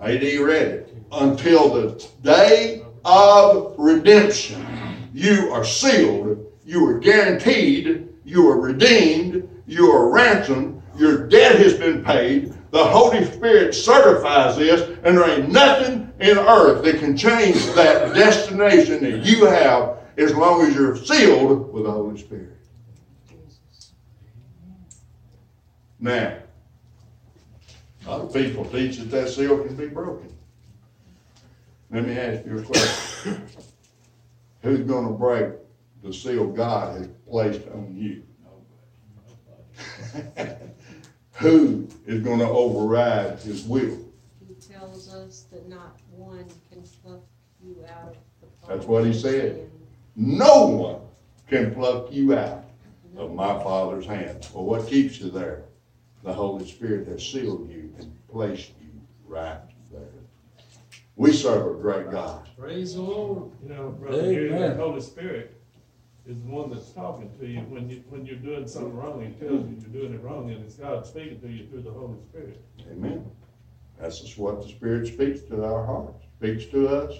AD 0.02 0.22
read. 0.40 0.90
Until 1.10 1.70
the 1.70 2.10
day 2.22 2.84
of 3.06 3.76
redemption. 3.78 4.66
You 5.14 5.54
are 5.54 5.64
sealed. 5.64 6.52
You 6.66 6.86
are 6.86 7.00
guaranteed. 7.00 8.10
You 8.26 8.50
are 8.50 8.60
redeemed. 8.60 9.48
You 9.68 9.90
are 9.90 10.12
ransomed. 10.12 10.82
Your 10.98 11.30
debt 11.30 11.60
has 11.60 11.76
been 11.76 12.04
paid. 12.04 12.55
The 12.76 12.84
Holy 12.84 13.24
Spirit 13.24 13.74
certifies 13.74 14.58
this, 14.58 14.82
and 15.06 15.18
there 15.18 15.30
ain't 15.30 15.50
nothing 15.50 16.12
in 16.20 16.38
earth 16.38 16.84
that 16.84 17.00
can 17.00 17.16
change 17.16 17.56
that 17.68 18.14
destination 18.14 19.02
that 19.02 19.26
you 19.26 19.46
have 19.46 20.00
as 20.18 20.36
long 20.36 20.62
as 20.64 20.76
you're 20.76 20.98
sealed 20.98 21.72
with 21.72 21.86
the 21.86 21.92
Holy 21.92 22.20
Spirit. 22.20 22.58
Now, 26.02 26.40
other 28.06 28.28
people 28.28 28.66
teach 28.66 28.98
that 28.98 29.10
that 29.10 29.30
seal 29.30 29.64
can 29.64 29.78
be 29.78 29.88
broken. 29.88 30.36
Let 31.92 32.06
me 32.06 32.18
ask 32.18 32.46
you 32.46 32.58
a 32.58 32.62
question. 32.62 33.48
Who's 34.64 34.82
gonna 34.82 35.12
break 35.12 35.54
the 36.04 36.14
seal 36.14 36.48
God 36.48 36.98
has 36.98 37.08
placed 37.26 37.70
on 37.70 37.96
you? 37.96 38.24
Who 41.36 41.88
is 42.06 42.22
gonna 42.22 42.50
override 42.50 43.40
his 43.40 43.64
will? 43.66 43.98
He 44.48 44.54
tells 44.56 45.14
us 45.14 45.46
that 45.52 45.68
not 45.68 46.00
one 46.12 46.46
can 46.72 46.82
pluck 47.04 47.22
you 47.62 47.84
out 47.90 48.16
of 48.42 48.48
the. 48.62 48.68
That's 48.74 48.86
what 48.86 49.06
he 49.06 49.14
said. 49.14 49.56
hand. 49.58 49.70
No 50.16 50.68
one 50.68 51.02
can 51.50 51.74
pluck 51.76 52.12
you 52.12 52.38
out 52.38 52.64
of 53.18 53.34
my 53.34 53.62
Father's 53.64 54.06
hand. 54.06 54.48
Well, 54.54 54.64
what 54.64 54.88
keeps 54.88 55.20
you 55.20 55.30
there? 55.30 55.64
The 56.24 56.34
Holy 56.34 56.66
Spirit 56.66 57.08
has 57.08 57.22
sealed 57.22 57.70
you 57.70 57.94
and 58.00 58.16
placed 58.32 58.72
you 58.82 58.90
right 59.28 59.60
there. 59.92 60.02
We 61.18 61.34
serve 61.34 61.76
a 61.78 61.80
great 61.82 62.12
God. 62.12 62.48
Praise 62.58 62.96
the 62.96 63.02
Lord. 63.02 63.52
You 63.62 63.70
know, 63.70 63.90
brother, 63.90 64.24
here, 64.24 64.70
the 64.70 64.76
Holy 64.76 65.02
Spirit 65.02 65.55
is 66.28 66.42
the 66.42 66.50
one 66.50 66.72
that's 66.72 66.92
talking 66.92 67.30
to 67.40 67.46
you 67.46 67.60
when 67.62 67.90
you, 67.90 68.04
when 68.10 68.26
you're 68.26 68.38
doing 68.38 68.68
something 68.68 68.96
wrong, 68.96 69.22
he 69.22 69.34
tells 69.34 69.68
you 69.70 69.78
you're 69.80 70.02
doing 70.02 70.14
it 70.14 70.24
wrong, 70.24 70.50
and 70.50 70.64
it's 70.64 70.76
God 70.76 71.06
speaking 71.06 71.40
to 71.42 71.48
you 71.48 71.68
through 71.68 71.84
the 71.84 71.92
Holy 71.92 72.18
Spirit. 72.30 72.62
Amen. 72.92 73.30
That's 74.00 74.20
just 74.20 74.38
what 74.38 74.62
the 74.62 74.68
Spirit 74.70 75.08
speaks 75.08 75.42
to 75.50 75.64
our 75.64 75.86
hearts, 75.86 76.26
speaks 76.38 76.66
to 76.72 76.88
us, 76.90 77.16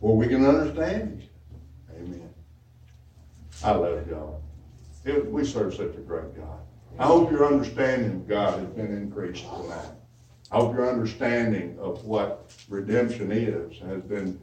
where 0.00 0.14
we 0.14 0.26
can 0.28 0.44
understand. 0.44 1.28
Amen. 1.94 2.32
I 3.62 3.72
love. 3.72 4.06
It- 5.04 5.30
We 5.30 5.44
serve 5.44 5.74
such 5.74 5.94
a 5.96 6.00
great 6.00 6.34
God. 6.36 6.60
I 6.98 7.06
hope 7.06 7.30
your 7.30 7.46
understanding 7.46 8.10
of 8.10 8.28
God 8.28 8.58
has 8.58 8.68
been 8.68 8.92
increased 8.92 9.44
tonight. 9.44 9.92
I 10.50 10.56
hope 10.56 10.74
your 10.74 10.88
understanding 10.88 11.78
of 11.78 12.04
what 12.04 12.52
redemption 12.68 13.30
is 13.32 13.78
has 13.78 14.02
been, 14.02 14.38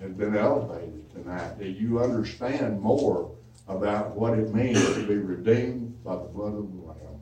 has 0.00 0.12
been 0.12 0.36
elevated 0.36 1.10
tonight, 1.10 1.58
that 1.58 1.70
you 1.70 2.00
understand 2.00 2.80
more 2.80 3.34
about 3.68 4.16
what 4.16 4.38
it 4.38 4.54
means 4.54 4.82
to 4.94 5.06
be 5.06 5.16
redeemed 5.16 6.02
by 6.02 6.16
the 6.16 6.22
blood 6.22 6.54
of 6.54 6.72
the 6.72 6.78
Lamb. 6.78 7.20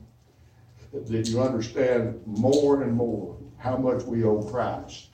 That 0.93 1.27
you 1.27 1.41
understand 1.41 2.21
more 2.25 2.81
and 2.83 2.93
more 2.93 3.37
how 3.57 3.77
much 3.77 4.03
we 4.03 4.23
owe 4.23 4.41
Christ. 4.41 5.09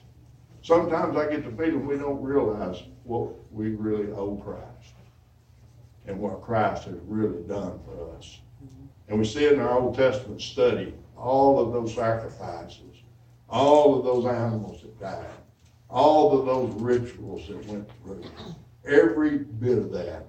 Sometimes 0.62 1.16
I 1.16 1.28
get 1.28 1.44
the 1.44 1.50
feeling 1.50 1.86
we 1.86 1.98
don't 1.98 2.22
realize 2.22 2.82
what 3.04 3.30
we 3.52 3.70
really 3.70 4.10
owe 4.12 4.36
Christ 4.36 4.94
and 6.06 6.18
what 6.18 6.42
Christ 6.42 6.84
has 6.84 6.96
really 7.06 7.42
done 7.42 7.78
for 7.84 8.16
us. 8.16 8.38
And 9.08 9.18
we 9.18 9.24
see 9.24 9.44
it 9.44 9.52
in 9.52 9.60
our 9.60 9.78
Old 9.78 9.96
Testament 9.96 10.40
study, 10.40 10.94
all 11.16 11.60
of 11.60 11.72
those 11.72 11.94
sacrifices, 11.94 13.02
all 13.48 13.98
of 13.98 14.04
those 14.04 14.26
animals 14.26 14.82
that 14.82 15.00
died, 15.00 15.26
all 15.88 16.38
of 16.38 16.46
those 16.46 16.80
rituals 16.80 17.46
that 17.48 17.64
went 17.66 17.88
through. 18.02 18.24
Every 18.84 19.38
bit 19.38 19.78
of 19.78 19.92
that 19.92 20.26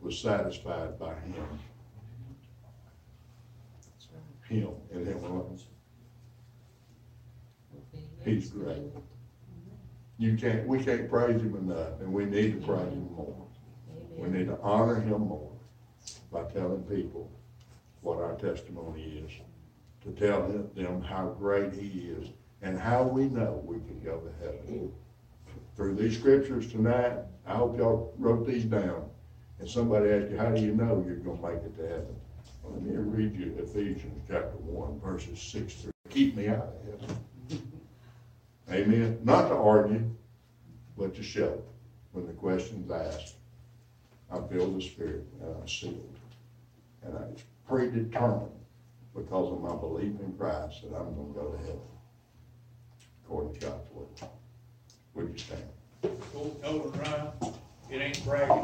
was 0.00 0.18
satisfied 0.18 0.98
by 0.98 1.14
Him. 1.14 1.46
Him 4.48 4.68
and 4.92 5.06
Him 5.06 5.18
alone. 5.24 5.58
He's 8.24 8.50
great. 8.50 8.82
You 10.18 10.36
can't, 10.36 10.66
we 10.66 10.82
can't 10.82 11.08
praise 11.08 11.40
Him 11.40 11.56
enough, 11.56 12.00
and 12.00 12.12
we 12.12 12.24
need 12.24 12.60
to 12.60 12.66
praise 12.66 12.92
Him 12.92 13.10
more. 13.16 13.46
We 14.16 14.28
need 14.28 14.46
to 14.46 14.58
honor 14.60 15.00
Him 15.00 15.28
more 15.28 15.50
by 16.30 16.44
telling 16.44 16.82
people 16.84 17.30
what 18.02 18.18
our 18.18 18.34
testimony 18.36 19.24
is, 19.24 19.30
to 20.02 20.12
tell 20.12 20.48
them- 20.48 21.02
how 21.02 21.28
great 21.38 21.72
He 21.72 22.08
is, 22.10 22.28
and 22.62 22.78
how 22.78 23.02
we 23.02 23.28
know 23.28 23.62
we 23.66 23.76
can 23.76 24.00
go 24.04 24.20
to 24.20 24.44
heaven. 24.44 24.92
Through 25.76 25.96
these 25.96 26.18
scriptures 26.18 26.70
tonight, 26.70 27.18
I 27.46 27.54
hope 27.54 27.76
y'all 27.76 28.14
wrote 28.18 28.46
these 28.46 28.64
down, 28.64 29.08
and 29.58 29.68
somebody 29.68 30.10
asked 30.10 30.30
you, 30.30 30.38
how 30.38 30.50
do 30.50 30.60
you 30.60 30.74
know 30.74 31.04
you're 31.06 31.16
gonna 31.16 31.42
make 31.42 31.62
it 31.64 31.76
to 31.76 31.82
heaven? 31.82 32.16
Well, 32.62 32.74
Let 32.74 32.82
me 32.82 32.96
read 32.96 33.34
you 33.34 33.56
Ephesians 33.58 34.22
chapter 34.28 34.56
one, 34.58 35.00
verses 35.00 35.40
six 35.40 35.74
through, 35.74 35.92
keep 36.10 36.36
me 36.36 36.48
out 36.48 36.68
of 36.68 37.00
heaven. 37.00 37.16
Amen, 38.70 39.18
not 39.24 39.48
to 39.48 39.54
argue, 39.54 40.08
but 40.96 41.14
to 41.16 41.22
show, 41.22 41.60
when 42.12 42.26
the 42.26 42.32
question's 42.32 42.90
asked, 42.90 43.34
I 44.30 44.40
feel 44.48 44.70
the 44.70 44.80
Spirit, 44.80 45.26
and 45.42 45.56
I'm 45.60 45.68
sealed. 45.68 46.16
And 47.02 47.16
I'm 47.16 47.34
predetermined, 47.66 48.50
because 49.14 49.52
of 49.52 49.60
my 49.60 49.74
belief 49.74 50.12
in 50.20 50.34
Christ, 50.38 50.82
that 50.82 50.96
I'm 50.96 51.14
gonna 51.14 51.34
go 51.34 51.50
to 51.50 51.58
heaven, 51.58 51.80
according 53.32 53.54
to 53.54 53.66
God's 53.66 53.90
word. 55.14 55.32
You 55.32 55.38
stand? 55.38 55.62
Old 56.34 56.62
Nolan 56.62 56.92
Ryan, 57.00 57.54
it 57.90 58.02
ain't 58.02 58.24
bragging 58.24 58.56